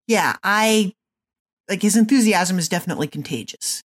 Yeah, 0.07 0.35
I 0.43 0.93
like 1.67 1.81
his 1.81 1.95
enthusiasm 1.95 2.59
is 2.59 2.69
definitely 2.69 3.07
contagious. 3.07 3.81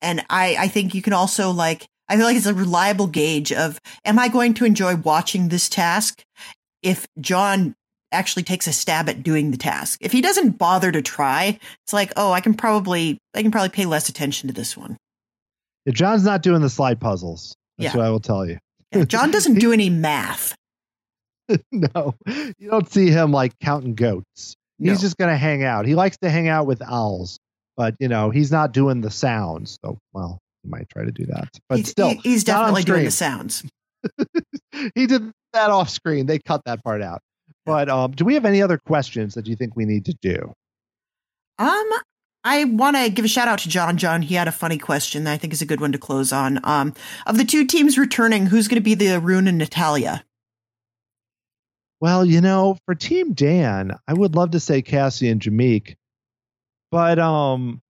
And 0.00 0.24
I 0.30 0.56
I 0.58 0.68
think 0.68 0.94
you 0.94 1.02
can 1.02 1.12
also 1.12 1.50
like 1.50 1.86
I 2.08 2.16
feel 2.16 2.24
like 2.24 2.36
it's 2.36 2.46
a 2.46 2.54
reliable 2.54 3.06
gauge 3.06 3.52
of 3.52 3.80
am 4.04 4.18
I 4.18 4.28
going 4.28 4.54
to 4.54 4.64
enjoy 4.64 4.96
watching 4.96 5.48
this 5.48 5.68
task 5.68 6.22
if 6.82 7.06
Jon 7.20 7.74
actually 8.12 8.42
takes 8.42 8.66
a 8.66 8.72
stab 8.72 9.08
at 9.08 9.22
doing 9.22 9.50
the 9.50 9.56
task. 9.56 9.98
If 10.00 10.12
he 10.12 10.20
doesn't 10.20 10.58
bother 10.58 10.90
to 10.90 11.02
try, 11.02 11.58
it's 11.84 11.92
like, 11.92 12.12
oh, 12.16 12.32
I 12.32 12.40
can 12.40 12.54
probably 12.54 13.18
I 13.34 13.42
can 13.42 13.50
probably 13.50 13.70
pay 13.70 13.84
less 13.84 14.08
attention 14.08 14.48
to 14.48 14.54
this 14.54 14.76
one. 14.76 14.96
If 15.86 15.94
Jon's 15.94 16.24
not 16.24 16.42
doing 16.42 16.62
the 16.62 16.70
slide 16.70 17.00
puzzles. 17.00 17.54
That's 17.78 17.94
yeah. 17.94 17.98
what 17.98 18.06
I 18.06 18.10
will 18.10 18.20
tell 18.20 18.46
you. 18.46 18.58
Yeah, 18.92 19.04
John 19.04 19.30
doesn't 19.30 19.54
do 19.60 19.72
any 19.72 19.88
math. 19.90 20.54
no. 21.72 22.14
You 22.26 22.70
don't 22.70 22.90
see 22.90 23.10
him 23.10 23.32
like 23.32 23.58
counting 23.60 23.94
goats. 23.94 24.56
He's 24.78 24.94
no. 24.94 24.96
just 24.96 25.16
going 25.16 25.30
to 25.30 25.36
hang 25.36 25.64
out. 25.64 25.86
He 25.86 25.94
likes 25.94 26.18
to 26.18 26.30
hang 26.30 26.48
out 26.48 26.66
with 26.66 26.82
owls, 26.82 27.38
but 27.76 27.94
you 27.98 28.08
know, 28.08 28.30
he's 28.30 28.52
not 28.52 28.72
doing 28.72 29.00
the 29.00 29.10
sounds. 29.10 29.78
So, 29.84 29.98
well, 30.12 30.38
might 30.64 30.88
try 30.88 31.04
to 31.04 31.12
do 31.12 31.26
that. 31.26 31.48
But 31.68 31.78
he's, 31.78 31.90
still, 31.90 32.14
he's 32.22 32.44
definitely 32.44 32.84
doing 32.84 33.04
the 33.04 33.10
sounds. 33.10 33.64
he 34.94 35.06
did 35.06 35.30
that 35.52 35.70
off 35.70 35.90
screen. 35.90 36.26
They 36.26 36.38
cut 36.38 36.62
that 36.66 36.82
part 36.84 37.02
out. 37.02 37.20
But 37.64 37.88
um, 37.88 38.12
do 38.12 38.24
we 38.24 38.34
have 38.34 38.44
any 38.44 38.62
other 38.62 38.78
questions 38.78 39.34
that 39.34 39.46
you 39.46 39.56
think 39.56 39.76
we 39.76 39.84
need 39.84 40.06
to 40.06 40.14
do? 40.22 40.54
Um, 41.58 41.90
I 42.44 42.64
want 42.64 42.96
to 42.96 43.10
give 43.10 43.24
a 43.24 43.28
shout 43.28 43.48
out 43.48 43.58
to 43.60 43.68
John. 43.68 43.98
John, 43.98 44.22
he 44.22 44.36
had 44.36 44.48
a 44.48 44.52
funny 44.52 44.78
question 44.78 45.24
that 45.24 45.32
I 45.32 45.36
think 45.36 45.52
is 45.52 45.60
a 45.60 45.66
good 45.66 45.80
one 45.80 45.92
to 45.92 45.98
close 45.98 46.32
on. 46.32 46.60
Um, 46.64 46.94
of 47.26 47.36
the 47.36 47.44
two 47.44 47.66
teams 47.66 47.98
returning, 47.98 48.46
who's 48.46 48.68
going 48.68 48.76
to 48.76 48.82
be 48.82 48.94
the 48.94 49.12
Arun 49.12 49.48
and 49.48 49.58
Natalya? 49.58 50.24
Well, 52.00 52.24
you 52.24 52.40
know, 52.40 52.78
for 52.86 52.94
Team 52.94 53.32
Dan, 53.32 53.98
I 54.06 54.14
would 54.14 54.36
love 54.36 54.52
to 54.52 54.60
say 54.60 54.82
Cassie 54.82 55.28
and 55.28 55.40
Jameek, 55.40 55.96
but 56.92 57.18
um, 57.18 57.82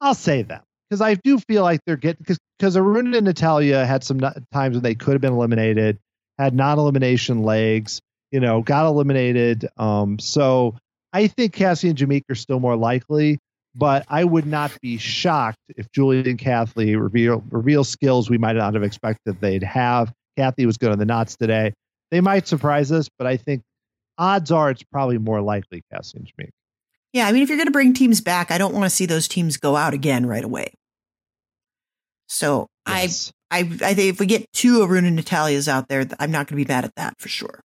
I'll 0.00 0.14
say 0.14 0.42
them 0.42 0.62
because 0.88 1.00
I 1.00 1.14
do 1.14 1.38
feel 1.38 1.62
like 1.62 1.80
they're 1.86 1.96
getting 1.96 2.18
because 2.20 2.38
because 2.58 2.76
Arun 2.76 3.14
and 3.14 3.24
Natalya 3.24 3.86
had 3.86 4.04
some 4.04 4.20
times 4.20 4.74
when 4.74 4.82
they 4.82 4.94
could 4.94 5.12
have 5.12 5.20
been 5.20 5.32
eliminated, 5.32 5.98
had 6.38 6.54
non-elimination 6.54 7.42
legs, 7.42 8.00
you 8.30 8.40
know, 8.40 8.62
got 8.62 8.86
eliminated. 8.86 9.66
Um, 9.76 10.18
so 10.18 10.76
I 11.12 11.26
think 11.26 11.52
Cassie 11.52 11.88
and 11.88 11.98
Jameek 11.98 12.22
are 12.30 12.34
still 12.34 12.60
more 12.60 12.76
likely, 12.76 13.38
but 13.74 14.04
I 14.08 14.24
would 14.24 14.46
not 14.46 14.76
be 14.80 14.98
shocked 14.98 15.58
if 15.76 15.90
Julie 15.92 16.28
and 16.28 16.38
Kathy 16.38 16.96
reveal 16.96 17.42
reveal 17.50 17.84
skills 17.84 18.28
we 18.28 18.38
might 18.38 18.56
not 18.56 18.74
have 18.74 18.82
expected 18.82 19.40
they'd 19.40 19.62
have. 19.62 20.12
Kathy 20.36 20.66
was 20.66 20.76
good 20.76 20.92
on 20.92 20.98
the 20.98 21.06
knots 21.06 21.36
today. 21.36 21.72
They 22.10 22.20
might 22.20 22.48
surprise 22.48 22.90
us, 22.90 23.08
but 23.18 23.26
I 23.26 23.36
think 23.36 23.62
odds 24.18 24.50
are 24.50 24.70
it's 24.70 24.82
probably 24.82 25.18
more 25.18 25.40
likely 25.40 25.82
Cassie 25.92 26.18
and 26.18 26.26
Jameek. 26.26 26.50
Yeah, 27.12 27.26
I 27.26 27.32
mean, 27.32 27.42
if 27.42 27.48
you're 27.48 27.58
going 27.58 27.66
to 27.66 27.72
bring 27.72 27.92
teams 27.92 28.20
back, 28.20 28.50
I 28.50 28.58
don't 28.58 28.72
want 28.72 28.84
to 28.84 28.90
see 28.90 29.06
those 29.06 29.26
teams 29.26 29.56
go 29.56 29.76
out 29.76 29.94
again 29.94 30.26
right 30.26 30.44
away. 30.44 30.72
So 32.28 32.68
yes. 32.86 33.32
I, 33.50 33.58
I, 33.58 33.60
I 33.60 33.94
think 33.94 34.10
if 34.10 34.20
we 34.20 34.26
get 34.26 34.46
two 34.52 34.82
Arun 34.82 35.04
and 35.04 35.16
Natalya's 35.16 35.68
out 35.68 35.88
there, 35.88 36.06
I'm 36.20 36.30
not 36.30 36.46
going 36.46 36.58
to 36.58 36.64
be 36.64 36.72
mad 36.72 36.84
at 36.84 36.94
that 36.94 37.14
for 37.18 37.28
sure. 37.28 37.60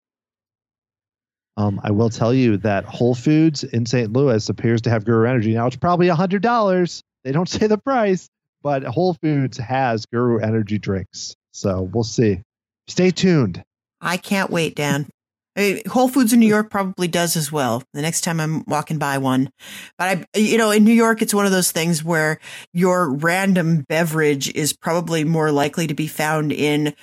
Um, 1.58 1.80
I 1.84 1.92
will 1.92 2.10
tell 2.10 2.34
you 2.34 2.58
that 2.58 2.84
Whole 2.86 3.16
Foods 3.16 3.64
in 3.64 3.86
St. 3.86 4.12
Louis 4.12 4.50
appears 4.50 4.82
to 4.82 4.90
have 4.90 5.06
Guru 5.06 5.28
Energy 5.28 5.54
now. 5.54 5.68
It's 5.68 5.76
probably 5.76 6.10
a 6.10 6.16
hundred 6.16 6.42
dollars. 6.42 7.02
They 7.24 7.32
don't 7.32 7.48
say 7.50 7.68
the 7.68 7.78
price, 7.78 8.28
but 8.62 8.84
Whole 8.84 9.14
Foods 9.14 9.58
has 9.58 10.06
Guru 10.08 10.40
Energy 10.40 10.80
drinks. 10.80 11.36
So 11.52 11.84
we'll 11.84 12.04
see. 12.04 12.42
Stay 12.88 13.12
tuned. 13.12 13.64
I 14.02 14.18
can't 14.18 14.50
wait, 14.50 14.76
Dan. 14.76 15.08
I 15.57 15.82
Whole 15.88 16.10
Foods 16.10 16.34
in 16.34 16.40
New 16.40 16.48
York 16.48 16.69
probably 16.69 17.07
does 17.07 17.36
as 17.36 17.52
well. 17.52 17.84
The 17.94 18.02
next 18.02 18.22
time 18.22 18.40
I'm 18.40 18.64
walking 18.65 18.98
by 18.98 19.18
one, 19.18 19.49
but 19.98 20.26
I, 20.36 20.40
you 20.40 20.57
know, 20.57 20.72
in 20.72 20.84
New 20.84 20.94
York, 20.94 21.22
it's 21.22 21.34
one 21.34 21.45
of 21.45 21.52
those 21.52 21.72
things 21.72 22.03
where 22.03 22.40
your 22.73 23.10
random 23.10 23.86
beverage 23.88 24.53
is 24.53 24.73
probably 24.73 25.23
more 25.23 25.52
likely 25.52 25.88
to 25.88 25.94
be 25.94 26.07
found 26.07 26.52
in 26.52 26.94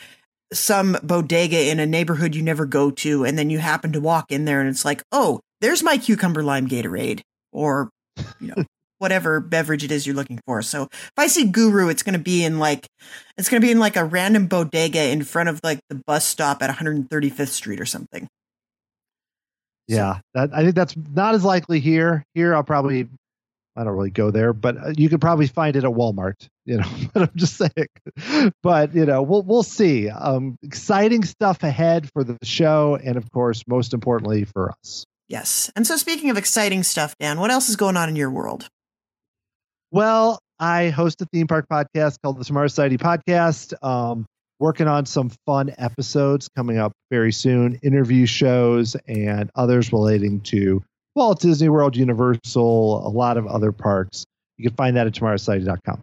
some 0.52 0.98
bodega 1.02 1.70
in 1.70 1.80
a 1.80 1.86
neighborhood 1.86 2.34
you 2.34 2.42
never 2.42 2.66
go 2.66 2.90
to, 2.90 3.24
and 3.24 3.38
then 3.38 3.48
you 3.48 3.58
happen 3.58 3.92
to 3.92 4.00
walk 4.00 4.30
in 4.30 4.44
there, 4.44 4.60
and 4.60 4.68
it's 4.68 4.84
like, 4.84 5.02
oh, 5.12 5.40
there's 5.60 5.82
my 5.82 5.96
cucumber 5.96 6.42
lime 6.42 6.68
Gatorade, 6.68 7.22
or 7.52 7.90
you 8.40 8.48
know. 8.48 8.64
whatever 8.98 9.40
beverage 9.40 9.82
it 9.82 9.90
is 9.90 10.06
you're 10.06 10.14
looking 10.14 10.38
for. 10.46 10.62
So 10.62 10.84
if 10.92 11.12
I 11.16 11.26
see 11.26 11.48
Guru, 11.48 11.88
it's 11.88 12.04
going 12.04 12.12
to 12.12 12.20
be 12.20 12.44
in 12.44 12.60
like, 12.60 12.86
it's 13.36 13.48
going 13.48 13.60
to 13.60 13.66
be 13.66 13.72
in 13.72 13.80
like 13.80 13.96
a 13.96 14.04
random 14.04 14.46
bodega 14.46 15.10
in 15.10 15.24
front 15.24 15.48
of 15.48 15.58
like 15.64 15.80
the 15.88 16.00
bus 16.06 16.24
stop 16.24 16.62
at 16.62 16.70
135th 16.70 17.48
Street 17.48 17.80
or 17.80 17.84
something. 17.84 18.28
Yeah, 19.88 20.20
that, 20.34 20.50
I 20.54 20.62
think 20.62 20.74
that's 20.74 20.96
not 20.96 21.34
as 21.34 21.44
likely 21.44 21.80
here. 21.80 22.24
Here, 22.34 22.54
I'll 22.54 22.62
probably, 22.62 23.08
I 23.76 23.84
don't 23.84 23.94
really 23.94 24.10
go 24.10 24.30
there, 24.30 24.52
but 24.52 24.76
uh, 24.76 24.92
you 24.96 25.08
could 25.08 25.20
probably 25.20 25.46
find 25.46 25.76
it 25.76 25.84
at 25.84 25.90
Walmart. 25.90 26.48
You 26.64 26.78
know, 26.78 26.88
but 27.14 27.22
I'm 27.24 27.36
just 27.36 27.56
saying. 27.56 28.52
But 28.62 28.94
you 28.94 29.04
know, 29.04 29.22
we'll 29.22 29.42
we'll 29.42 29.62
see. 29.62 30.08
Um, 30.08 30.56
exciting 30.62 31.24
stuff 31.24 31.62
ahead 31.62 32.08
for 32.12 32.24
the 32.24 32.38
show, 32.42 32.98
and 33.02 33.16
of 33.16 33.30
course, 33.30 33.64
most 33.66 33.92
importantly 33.94 34.44
for 34.44 34.70
us. 34.70 35.04
Yes. 35.28 35.70
And 35.74 35.86
so, 35.86 35.96
speaking 35.96 36.28
of 36.28 36.36
exciting 36.36 36.82
stuff, 36.82 37.16
Dan, 37.18 37.40
what 37.40 37.50
else 37.50 37.68
is 37.70 37.76
going 37.76 37.96
on 37.96 38.08
in 38.10 38.16
your 38.16 38.30
world? 38.30 38.68
Well, 39.90 40.38
I 40.58 40.90
host 40.90 41.22
a 41.22 41.26
theme 41.26 41.46
park 41.46 41.66
podcast 41.72 42.18
called 42.22 42.38
the 42.38 42.44
Smart 42.44 42.70
Society 42.70 42.98
Podcast. 42.98 43.72
Um, 43.82 44.26
working 44.62 44.86
on 44.86 45.04
some 45.04 45.28
fun 45.44 45.74
episodes 45.76 46.48
coming 46.54 46.78
up 46.78 46.92
very 47.10 47.32
soon, 47.32 47.74
interview 47.82 48.24
shows 48.24 48.96
and 49.08 49.50
others 49.56 49.92
relating 49.92 50.40
to 50.40 50.80
Walt 51.16 51.40
Disney 51.40 51.68
World, 51.68 51.96
Universal, 51.96 53.06
a 53.06 53.10
lot 53.10 53.36
of 53.36 53.46
other 53.48 53.72
parks. 53.72 54.24
You 54.56 54.68
can 54.68 54.76
find 54.76 54.96
that 54.96 55.08
at 55.08 55.14
tomorrowsociety.com. 55.14 56.00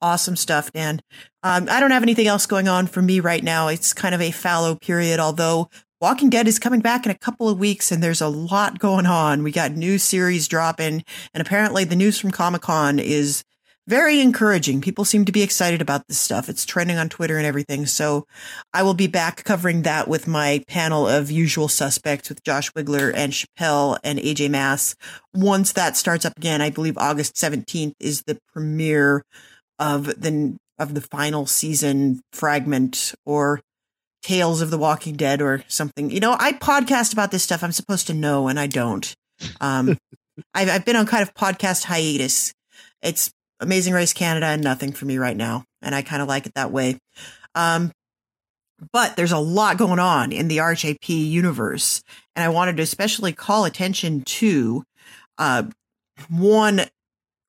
Awesome 0.00 0.36
stuff, 0.36 0.72
Dan. 0.72 1.00
Um, 1.42 1.66
I 1.68 1.80
don't 1.80 1.90
have 1.90 2.04
anything 2.04 2.28
else 2.28 2.46
going 2.46 2.68
on 2.68 2.86
for 2.86 3.02
me 3.02 3.18
right 3.18 3.42
now. 3.42 3.66
It's 3.66 3.92
kind 3.92 4.14
of 4.14 4.20
a 4.22 4.30
fallow 4.30 4.76
period, 4.76 5.18
although 5.18 5.68
Walking 6.00 6.30
Dead 6.30 6.46
is 6.46 6.58
coming 6.58 6.80
back 6.80 7.04
in 7.04 7.10
a 7.10 7.18
couple 7.18 7.48
of 7.48 7.58
weeks 7.58 7.90
and 7.92 8.02
there's 8.02 8.22
a 8.22 8.28
lot 8.28 8.78
going 8.78 9.06
on. 9.06 9.42
We 9.42 9.50
got 9.50 9.72
new 9.72 9.98
series 9.98 10.46
dropping 10.46 11.04
and 11.34 11.40
apparently 11.42 11.84
the 11.84 11.96
news 11.96 12.18
from 12.18 12.30
Comic 12.30 12.62
Con 12.62 12.98
is 13.00 13.42
very 13.86 14.20
encouraging. 14.20 14.80
People 14.80 15.04
seem 15.04 15.24
to 15.24 15.32
be 15.32 15.42
excited 15.42 15.80
about 15.80 16.06
this 16.06 16.18
stuff. 16.18 16.48
It's 16.48 16.64
trending 16.64 16.98
on 16.98 17.08
Twitter 17.08 17.38
and 17.38 17.46
everything. 17.46 17.86
So 17.86 18.26
I 18.72 18.82
will 18.82 18.94
be 18.94 19.06
back 19.06 19.42
covering 19.44 19.82
that 19.82 20.06
with 20.06 20.28
my 20.28 20.62
panel 20.68 21.08
of 21.08 21.30
usual 21.30 21.68
suspects 21.68 22.28
with 22.28 22.44
Josh 22.44 22.70
Wigler 22.72 23.12
and 23.14 23.32
Chappelle 23.32 23.98
and 24.04 24.18
AJ 24.18 24.50
Mass. 24.50 24.94
Once 25.34 25.72
that 25.72 25.96
starts 25.96 26.24
up 26.24 26.36
again, 26.36 26.62
I 26.62 26.70
believe 26.70 26.96
August 26.98 27.34
17th 27.34 27.94
is 27.98 28.22
the 28.22 28.38
premiere 28.52 29.24
of 29.78 30.06
the 30.06 30.56
of 30.78 30.94
the 30.94 31.00
final 31.00 31.44
season 31.46 32.22
fragment 32.32 33.14
or 33.26 33.60
Tales 34.22 34.60
of 34.60 34.70
the 34.70 34.78
Walking 34.78 35.14
Dead 35.14 35.42
or 35.42 35.62
something. 35.68 36.10
You 36.10 36.20
know, 36.20 36.36
I 36.38 36.52
podcast 36.52 37.12
about 37.12 37.30
this 37.30 37.42
stuff. 37.42 37.62
I'm 37.62 37.72
supposed 37.72 38.06
to 38.06 38.14
know 38.14 38.48
and 38.48 38.58
I 38.58 38.66
don't. 38.66 39.14
Um, 39.60 39.98
I've, 40.54 40.68
I've 40.68 40.84
been 40.84 40.96
on 40.96 41.06
kind 41.06 41.22
of 41.22 41.34
podcast 41.34 41.84
hiatus. 41.84 42.54
It's 43.02 43.32
Amazing 43.60 43.94
Race 43.94 44.12
Canada 44.12 44.46
and 44.46 44.62
nothing 44.62 44.92
for 44.92 45.04
me 45.04 45.18
right 45.18 45.36
now. 45.36 45.64
And 45.82 45.94
I 45.94 46.02
kind 46.02 46.22
of 46.22 46.28
like 46.28 46.46
it 46.46 46.54
that 46.54 46.72
way. 46.72 46.98
Um, 47.54 47.92
but 48.92 49.16
there's 49.16 49.32
a 49.32 49.38
lot 49.38 49.76
going 49.76 49.98
on 49.98 50.32
in 50.32 50.48
the 50.48 50.58
RHAP 50.58 51.08
universe. 51.08 52.02
And 52.34 52.44
I 52.44 52.48
wanted 52.48 52.78
to 52.78 52.82
especially 52.82 53.32
call 53.32 53.64
attention 53.64 54.22
to 54.22 54.82
uh, 55.38 55.64
one 56.28 56.82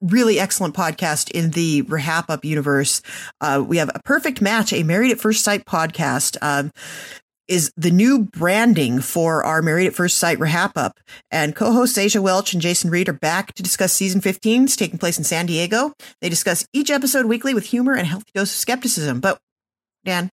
really 0.01 0.39
excellent 0.39 0.75
podcast 0.75 1.31
in 1.31 1.51
the 1.51 1.83
RHAP 1.83 2.29
Up 2.29 2.43
universe. 2.43 3.01
Uh, 3.39 3.63
we 3.65 3.77
have 3.77 3.91
a 3.93 4.01
perfect 4.03 4.41
match, 4.41 4.73
a 4.73 4.83
Married 4.83 5.11
at 5.11 5.19
First 5.19 5.43
Sight 5.43 5.65
podcast. 5.65 6.37
Um, 6.41 6.71
is 7.47 7.71
the 7.75 7.91
new 7.91 8.23
branding 8.23 9.01
for 9.01 9.43
our 9.43 9.61
Married 9.61 9.87
at 9.87 9.93
First 9.93 10.17
Sight 10.17 10.39
RHAP 10.39 10.73
Up. 10.75 10.99
And 11.29 11.55
co-hosts 11.55 11.97
Asia 11.97 12.21
Welch 12.21 12.53
and 12.53 12.61
Jason 12.61 12.89
Reed 12.89 13.09
are 13.09 13.13
back 13.13 13.53
to 13.55 13.63
discuss 13.63 13.93
season 13.93 14.21
15. 14.21 14.63
It's 14.63 14.75
taking 14.75 14.99
place 14.99 15.17
in 15.17 15.23
San 15.23 15.45
Diego. 15.45 15.93
They 16.21 16.29
discuss 16.29 16.65
each 16.73 16.89
episode 16.89 17.25
weekly 17.25 17.53
with 17.53 17.65
humor 17.65 17.93
and 17.93 18.01
a 18.01 18.09
healthy 18.09 18.31
dose 18.33 18.51
of 18.51 18.57
skepticism. 18.57 19.19
But 19.19 19.39
Dan, 20.05 20.29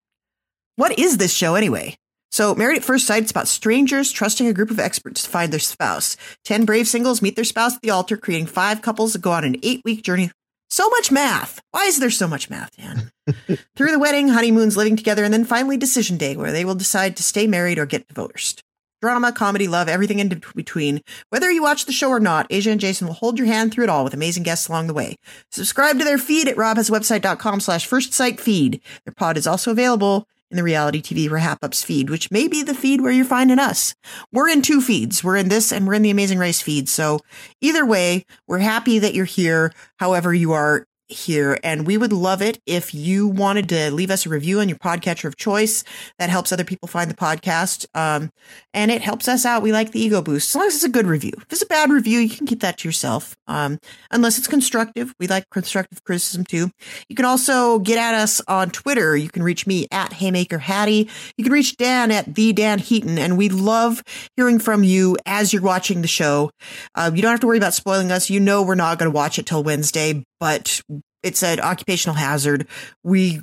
what 0.77 0.99
is 0.99 1.19
this 1.19 1.33
show 1.33 1.55
anyway? 1.55 1.97
So, 2.33 2.53
Married 2.55 2.79
at 2.79 2.85
First 2.85 3.07
Sight, 3.07 3.23
it's 3.23 3.31
about 3.31 3.47
strangers 3.47 4.11
trusting 4.11 4.49
a 4.49 4.53
group 4.53 4.73
of 4.73 4.81
experts 4.81 5.23
to 5.23 5.31
find 5.31 5.53
their 5.53 5.61
spouse. 5.61 6.17
Ten 6.45 6.65
brave 6.65 6.89
singles 6.89 7.23
meet 7.23 7.37
their 7.37 7.45
spouse 7.45 7.77
at 7.77 7.83
the 7.83 7.91
altar, 7.91 8.17
creating 8.17 8.47
five 8.47 8.83
couples 8.83 9.13
that 9.13 9.23
go 9.23 9.31
on 9.31 9.45
an 9.45 9.55
eight 9.63 9.83
week 9.85 10.03
journey. 10.03 10.33
So 10.75 10.89
much 10.89 11.13
math. 11.13 11.63
Why 11.71 11.85
is 11.85 12.01
there 12.01 12.11
so 12.11 12.27
much 12.27 12.51
math, 12.51 12.77
Dan? 12.77 13.13
Through 13.77 13.93
the 13.93 13.99
wedding, 14.01 14.31
honeymoons, 14.31 14.77
living 14.77 14.97
together, 14.97 15.23
and 15.23 15.33
then 15.33 15.45
finally 15.45 15.77
decision 15.77 16.17
day, 16.17 16.37
where 16.37 16.51
they 16.51 16.65
will 16.65 16.75
decide 16.75 17.17
to 17.17 17.23
stay 17.23 17.47
married 17.47 17.79
or 17.79 17.87
get 17.87 18.09
divorced. 18.09 18.65
Drama, 19.01 19.31
comedy, 19.31 19.69
love, 19.69 19.89
everything 19.89 20.19
in 20.19 20.43
between. 20.57 21.01
Whether 21.29 21.49
you 21.49 21.63
watch 21.63 21.85
the 21.85 21.93
show 21.93 22.09
or 22.09 22.19
not, 22.19 22.49
Asia 22.51 22.73
and 22.73 22.81
Jason 22.81 23.07
will 23.07 23.15
hold 23.15 23.39
your 23.39 23.47
hand 23.47 23.73
through 23.73 23.85
it 23.85 23.89
all 23.89 24.03
with 24.03 24.15
amazing 24.15 24.43
guests 24.43 24.67
along 24.67 24.89
the 24.89 24.95
way. 24.95 25.15
Subscribe 25.53 25.97
to 26.01 26.05
their 26.05 26.19
feed 26.19 26.49
at 26.49 26.57
robhaswebsite.com 26.57 27.61
slash 27.61 27.87
first 27.87 28.13
sight 28.13 28.41
feed. 28.41 28.81
Their 29.05 29.15
pod 29.15 29.37
is 29.37 29.47
also 29.47 29.71
available 29.71 30.27
in 30.51 30.57
the 30.57 30.63
reality 30.63 31.03
TV 31.03 31.29
RHAP 31.29 31.59
Ups 31.63 31.83
feed, 31.83 32.11
which 32.11 32.31
may 32.31 32.49
be 32.49 32.63
the 32.63 32.75
feed 32.75 33.01
where 33.01 33.13
you're 33.13 33.25
finding 33.25 33.59
us. 33.59 33.95
We're 34.33 34.49
in 34.49 34.63
two 34.63 34.81
feeds. 34.81 35.25
We're 35.25 35.37
in 35.37 35.49
this 35.49 35.73
and 35.73 35.87
we're 35.87 35.95
in 35.95 36.03
the 36.03 36.11
Amazing 36.11 36.39
Race 36.39 36.63
feed. 36.63 36.89
So 36.89 37.21
either 37.61 37.85
way, 37.85 38.25
we're 38.47 38.59
happy 38.59 38.99
that 38.99 39.15
you're 39.15 39.25
here. 39.25 39.73
However, 39.99 40.33
you 40.33 40.53
are 40.53 40.87
here 41.09 41.59
and 41.63 41.87
we 41.87 41.97
would 41.97 42.13
love 42.13 42.43
it 42.43 42.61
if 42.67 42.95
you 42.95 43.27
wanted 43.27 43.69
to 43.69 43.91
leave 43.91 44.11
us 44.11 44.27
a 44.27 44.29
review 44.29 44.61
on 44.61 44.69
your 44.69 44.79
podcatcher 44.79 45.27
of 45.27 45.37
choice. 45.37 45.85
That 46.19 46.31
helps 46.31 46.53
other 46.53 46.65
people 46.65 46.89
find 46.89 47.11
the 47.11 47.15
podcast 47.15 47.87
um, 47.95 48.31
and 48.73 48.91
it 48.91 49.03
helps 49.03 49.29
us 49.29 49.45
out. 49.45 49.63
We 49.63 49.73
like 49.73 49.93
the 49.93 50.01
ego 50.01 50.23
boost. 50.23 50.51
As 50.51 50.57
long 50.57 50.67
as 50.67 50.75
it's 50.77 50.85
a 50.85 50.89
good 50.89 51.07
review. 51.07 51.33
If 51.37 51.53
it's 51.53 51.63
a 51.63 51.67
bad 51.67 51.91
review 51.91 52.19
you 52.21 52.35
can 52.35 52.47
keep 52.47 52.61
that 52.61 52.79
to 52.79 52.89
yourself 52.89 53.37
um, 53.47 53.79
unless 54.11 54.39
it's 54.39 54.49
constructive. 54.49 55.15
We 55.19 55.27
like 55.27 55.49
constructive 55.51 56.03
criticism 56.05 56.45
too. 56.45 56.71
You 57.09 57.17
can 57.17 57.25
also 57.25 57.79
get 57.79 57.99
at 57.99 58.15
us 58.15 58.41
on 58.49 58.71
twitter. 58.71 59.17
You 59.17 59.29
can 59.29 59.43
reach 59.43 59.67
me 59.67 59.87
at 59.91 60.15
haymaker 60.15 60.59
hattie 60.59 61.09
you 61.37 61.45
can 61.45 61.53
reach 61.53 61.77
dan 61.77 62.11
at 62.11 62.35
the 62.35 62.53
dan 62.53 62.79
heaton 62.79 63.19
and 63.19 63.37
we 63.37 63.49
love 63.49 64.03
hearing 64.37 64.59
from 64.59 64.85
you 64.85 65.17
as 65.27 65.53
you're 65.53 65.63
watching 65.63 66.03
the 66.03 66.09
show. 66.09 66.51
Uh, 66.95 67.11
you 67.15 67.23
don't 67.23 67.31
have 67.31 67.41
to 67.41 67.47
worry 67.47 67.59
about 67.59 67.75
spoiling 67.75 68.11
us. 68.11 68.31
You 68.31 68.41
know 68.41 68.63
we're 68.63 68.75
not 68.75 68.99
going 68.99 69.11
to 69.11 69.15
watch 69.15 69.39
it 69.39 69.47
till 69.47 69.63
wednesday 69.63 70.25
but 70.41 70.81
it 71.23 71.37
said 71.37 71.61
occupational 71.61 72.17
hazard. 72.17 72.67
We 73.03 73.41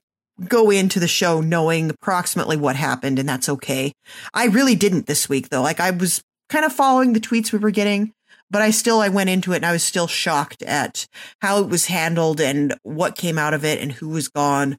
go 0.47 0.69
into 0.69 0.99
the 0.99 1.07
show 1.07 1.41
knowing 1.41 1.89
approximately 1.89 2.57
what 2.57 2.75
happened, 2.75 3.19
and 3.19 3.27
that's 3.27 3.49
okay. 3.49 3.93
I 4.33 4.45
really 4.45 4.75
didn't 4.75 5.07
this 5.07 5.29
week 5.29 5.49
though. 5.49 5.61
Like 5.61 5.79
I 5.79 5.91
was 5.91 6.21
kind 6.49 6.65
of 6.65 6.73
following 6.73 7.13
the 7.13 7.19
tweets 7.19 7.51
we 7.51 7.59
were 7.59 7.71
getting, 7.71 8.13
but 8.49 8.61
I 8.61 8.71
still 8.71 8.99
I 8.99 9.09
went 9.09 9.29
into 9.29 9.53
it 9.53 9.57
and 9.57 9.65
I 9.65 9.71
was 9.71 9.83
still 9.83 10.07
shocked 10.07 10.61
at 10.63 11.07
how 11.41 11.59
it 11.59 11.69
was 11.69 11.85
handled 11.85 12.41
and 12.41 12.75
what 12.83 13.17
came 13.17 13.37
out 13.37 13.53
of 13.53 13.63
it 13.65 13.79
and 13.79 13.91
who 13.91 14.09
was 14.09 14.27
gone. 14.27 14.77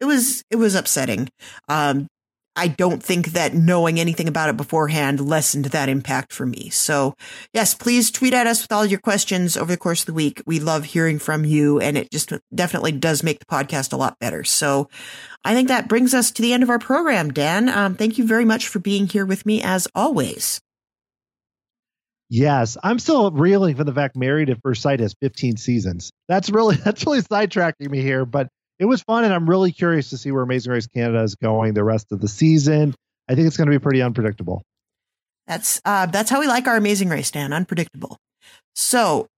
It 0.00 0.04
was 0.04 0.42
it 0.50 0.56
was 0.56 0.74
upsetting. 0.74 1.30
Um, 1.68 2.08
I 2.56 2.68
don't 2.68 3.02
think 3.02 3.28
that 3.28 3.54
knowing 3.54 3.98
anything 3.98 4.28
about 4.28 4.48
it 4.48 4.56
beforehand 4.56 5.20
lessened 5.20 5.66
that 5.66 5.88
impact 5.88 6.32
for 6.32 6.46
me. 6.46 6.70
So 6.70 7.16
yes, 7.52 7.74
please 7.74 8.10
tweet 8.10 8.34
at 8.34 8.46
us 8.46 8.62
with 8.62 8.72
all 8.72 8.86
your 8.86 9.00
questions 9.00 9.56
over 9.56 9.72
the 9.72 9.78
course 9.78 10.02
of 10.02 10.06
the 10.06 10.14
week. 10.14 10.42
We 10.46 10.60
love 10.60 10.84
hearing 10.84 11.18
from 11.18 11.44
you 11.44 11.80
and 11.80 11.98
it 11.98 12.10
just 12.10 12.32
definitely 12.54 12.92
does 12.92 13.22
make 13.22 13.40
the 13.40 13.46
podcast 13.46 13.92
a 13.92 13.96
lot 13.96 14.18
better. 14.20 14.44
So 14.44 14.88
I 15.44 15.54
think 15.54 15.68
that 15.68 15.88
brings 15.88 16.14
us 16.14 16.30
to 16.32 16.42
the 16.42 16.52
end 16.52 16.62
of 16.62 16.70
our 16.70 16.78
program, 16.78 17.32
Dan. 17.32 17.68
Um, 17.68 17.94
thank 17.96 18.18
you 18.18 18.26
very 18.26 18.44
much 18.44 18.68
for 18.68 18.78
being 18.78 19.06
here 19.06 19.26
with 19.26 19.44
me 19.44 19.60
as 19.62 19.88
always. 19.94 20.60
Yes, 22.30 22.76
I'm 22.82 22.98
still 22.98 23.30
reeling 23.30 23.76
from 23.76 23.86
the 23.86 23.92
fact 23.92 24.16
Married 24.16 24.50
at 24.50 24.60
First 24.62 24.82
Sight 24.82 25.00
has 25.00 25.14
15 25.20 25.56
seasons. 25.56 26.10
That's 26.28 26.50
really 26.50 26.76
that's 26.84 27.04
really 27.04 27.20
sidetracking 27.20 27.90
me 27.90 28.00
here, 28.00 28.24
but 28.24 28.48
it 28.78 28.86
was 28.86 29.02
fun, 29.02 29.24
and 29.24 29.32
I'm 29.32 29.48
really 29.48 29.72
curious 29.72 30.10
to 30.10 30.18
see 30.18 30.32
where 30.32 30.42
Amazing 30.42 30.72
Race 30.72 30.86
Canada 30.86 31.22
is 31.22 31.34
going 31.34 31.74
the 31.74 31.84
rest 31.84 32.12
of 32.12 32.20
the 32.20 32.28
season. 32.28 32.94
I 33.28 33.34
think 33.34 33.46
it's 33.46 33.56
going 33.56 33.70
to 33.70 33.76
be 33.76 33.82
pretty 33.82 34.02
unpredictable. 34.02 34.62
That's 35.46 35.80
uh, 35.84 36.06
that's 36.06 36.30
how 36.30 36.40
we 36.40 36.46
like 36.46 36.66
our 36.66 36.76
Amazing 36.76 37.08
Race, 37.08 37.30
Dan. 37.30 37.52
Unpredictable. 37.52 38.18
So, 38.74 39.28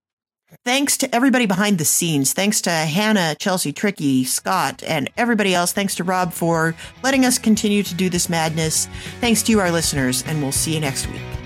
thanks 0.65 0.97
to 0.99 1.15
everybody 1.15 1.47
behind 1.47 1.79
the 1.79 1.85
scenes. 1.85 2.33
Thanks 2.33 2.61
to 2.63 2.71
Hannah, 2.71 3.35
Chelsea, 3.39 3.73
Tricky, 3.73 4.25
Scott, 4.25 4.83
and 4.87 5.11
everybody 5.17 5.55
else. 5.55 5.73
Thanks 5.73 5.97
to 5.97 6.05
Rob 6.05 6.33
for 6.33 6.75
letting 7.03 7.25
us 7.25 7.39
continue 7.39 7.83
to 7.83 7.95
do 7.95 8.09
this 8.09 8.29
madness. 8.29 8.87
Thanks 9.21 9.43
to 9.45 9.53
you, 9.53 9.61
our 9.61 9.71
listeners, 9.71 10.23
and 10.27 10.41
we'll 10.43 10.53
see 10.53 10.75
you 10.75 10.81
next 10.81 11.07
week. 11.09 11.46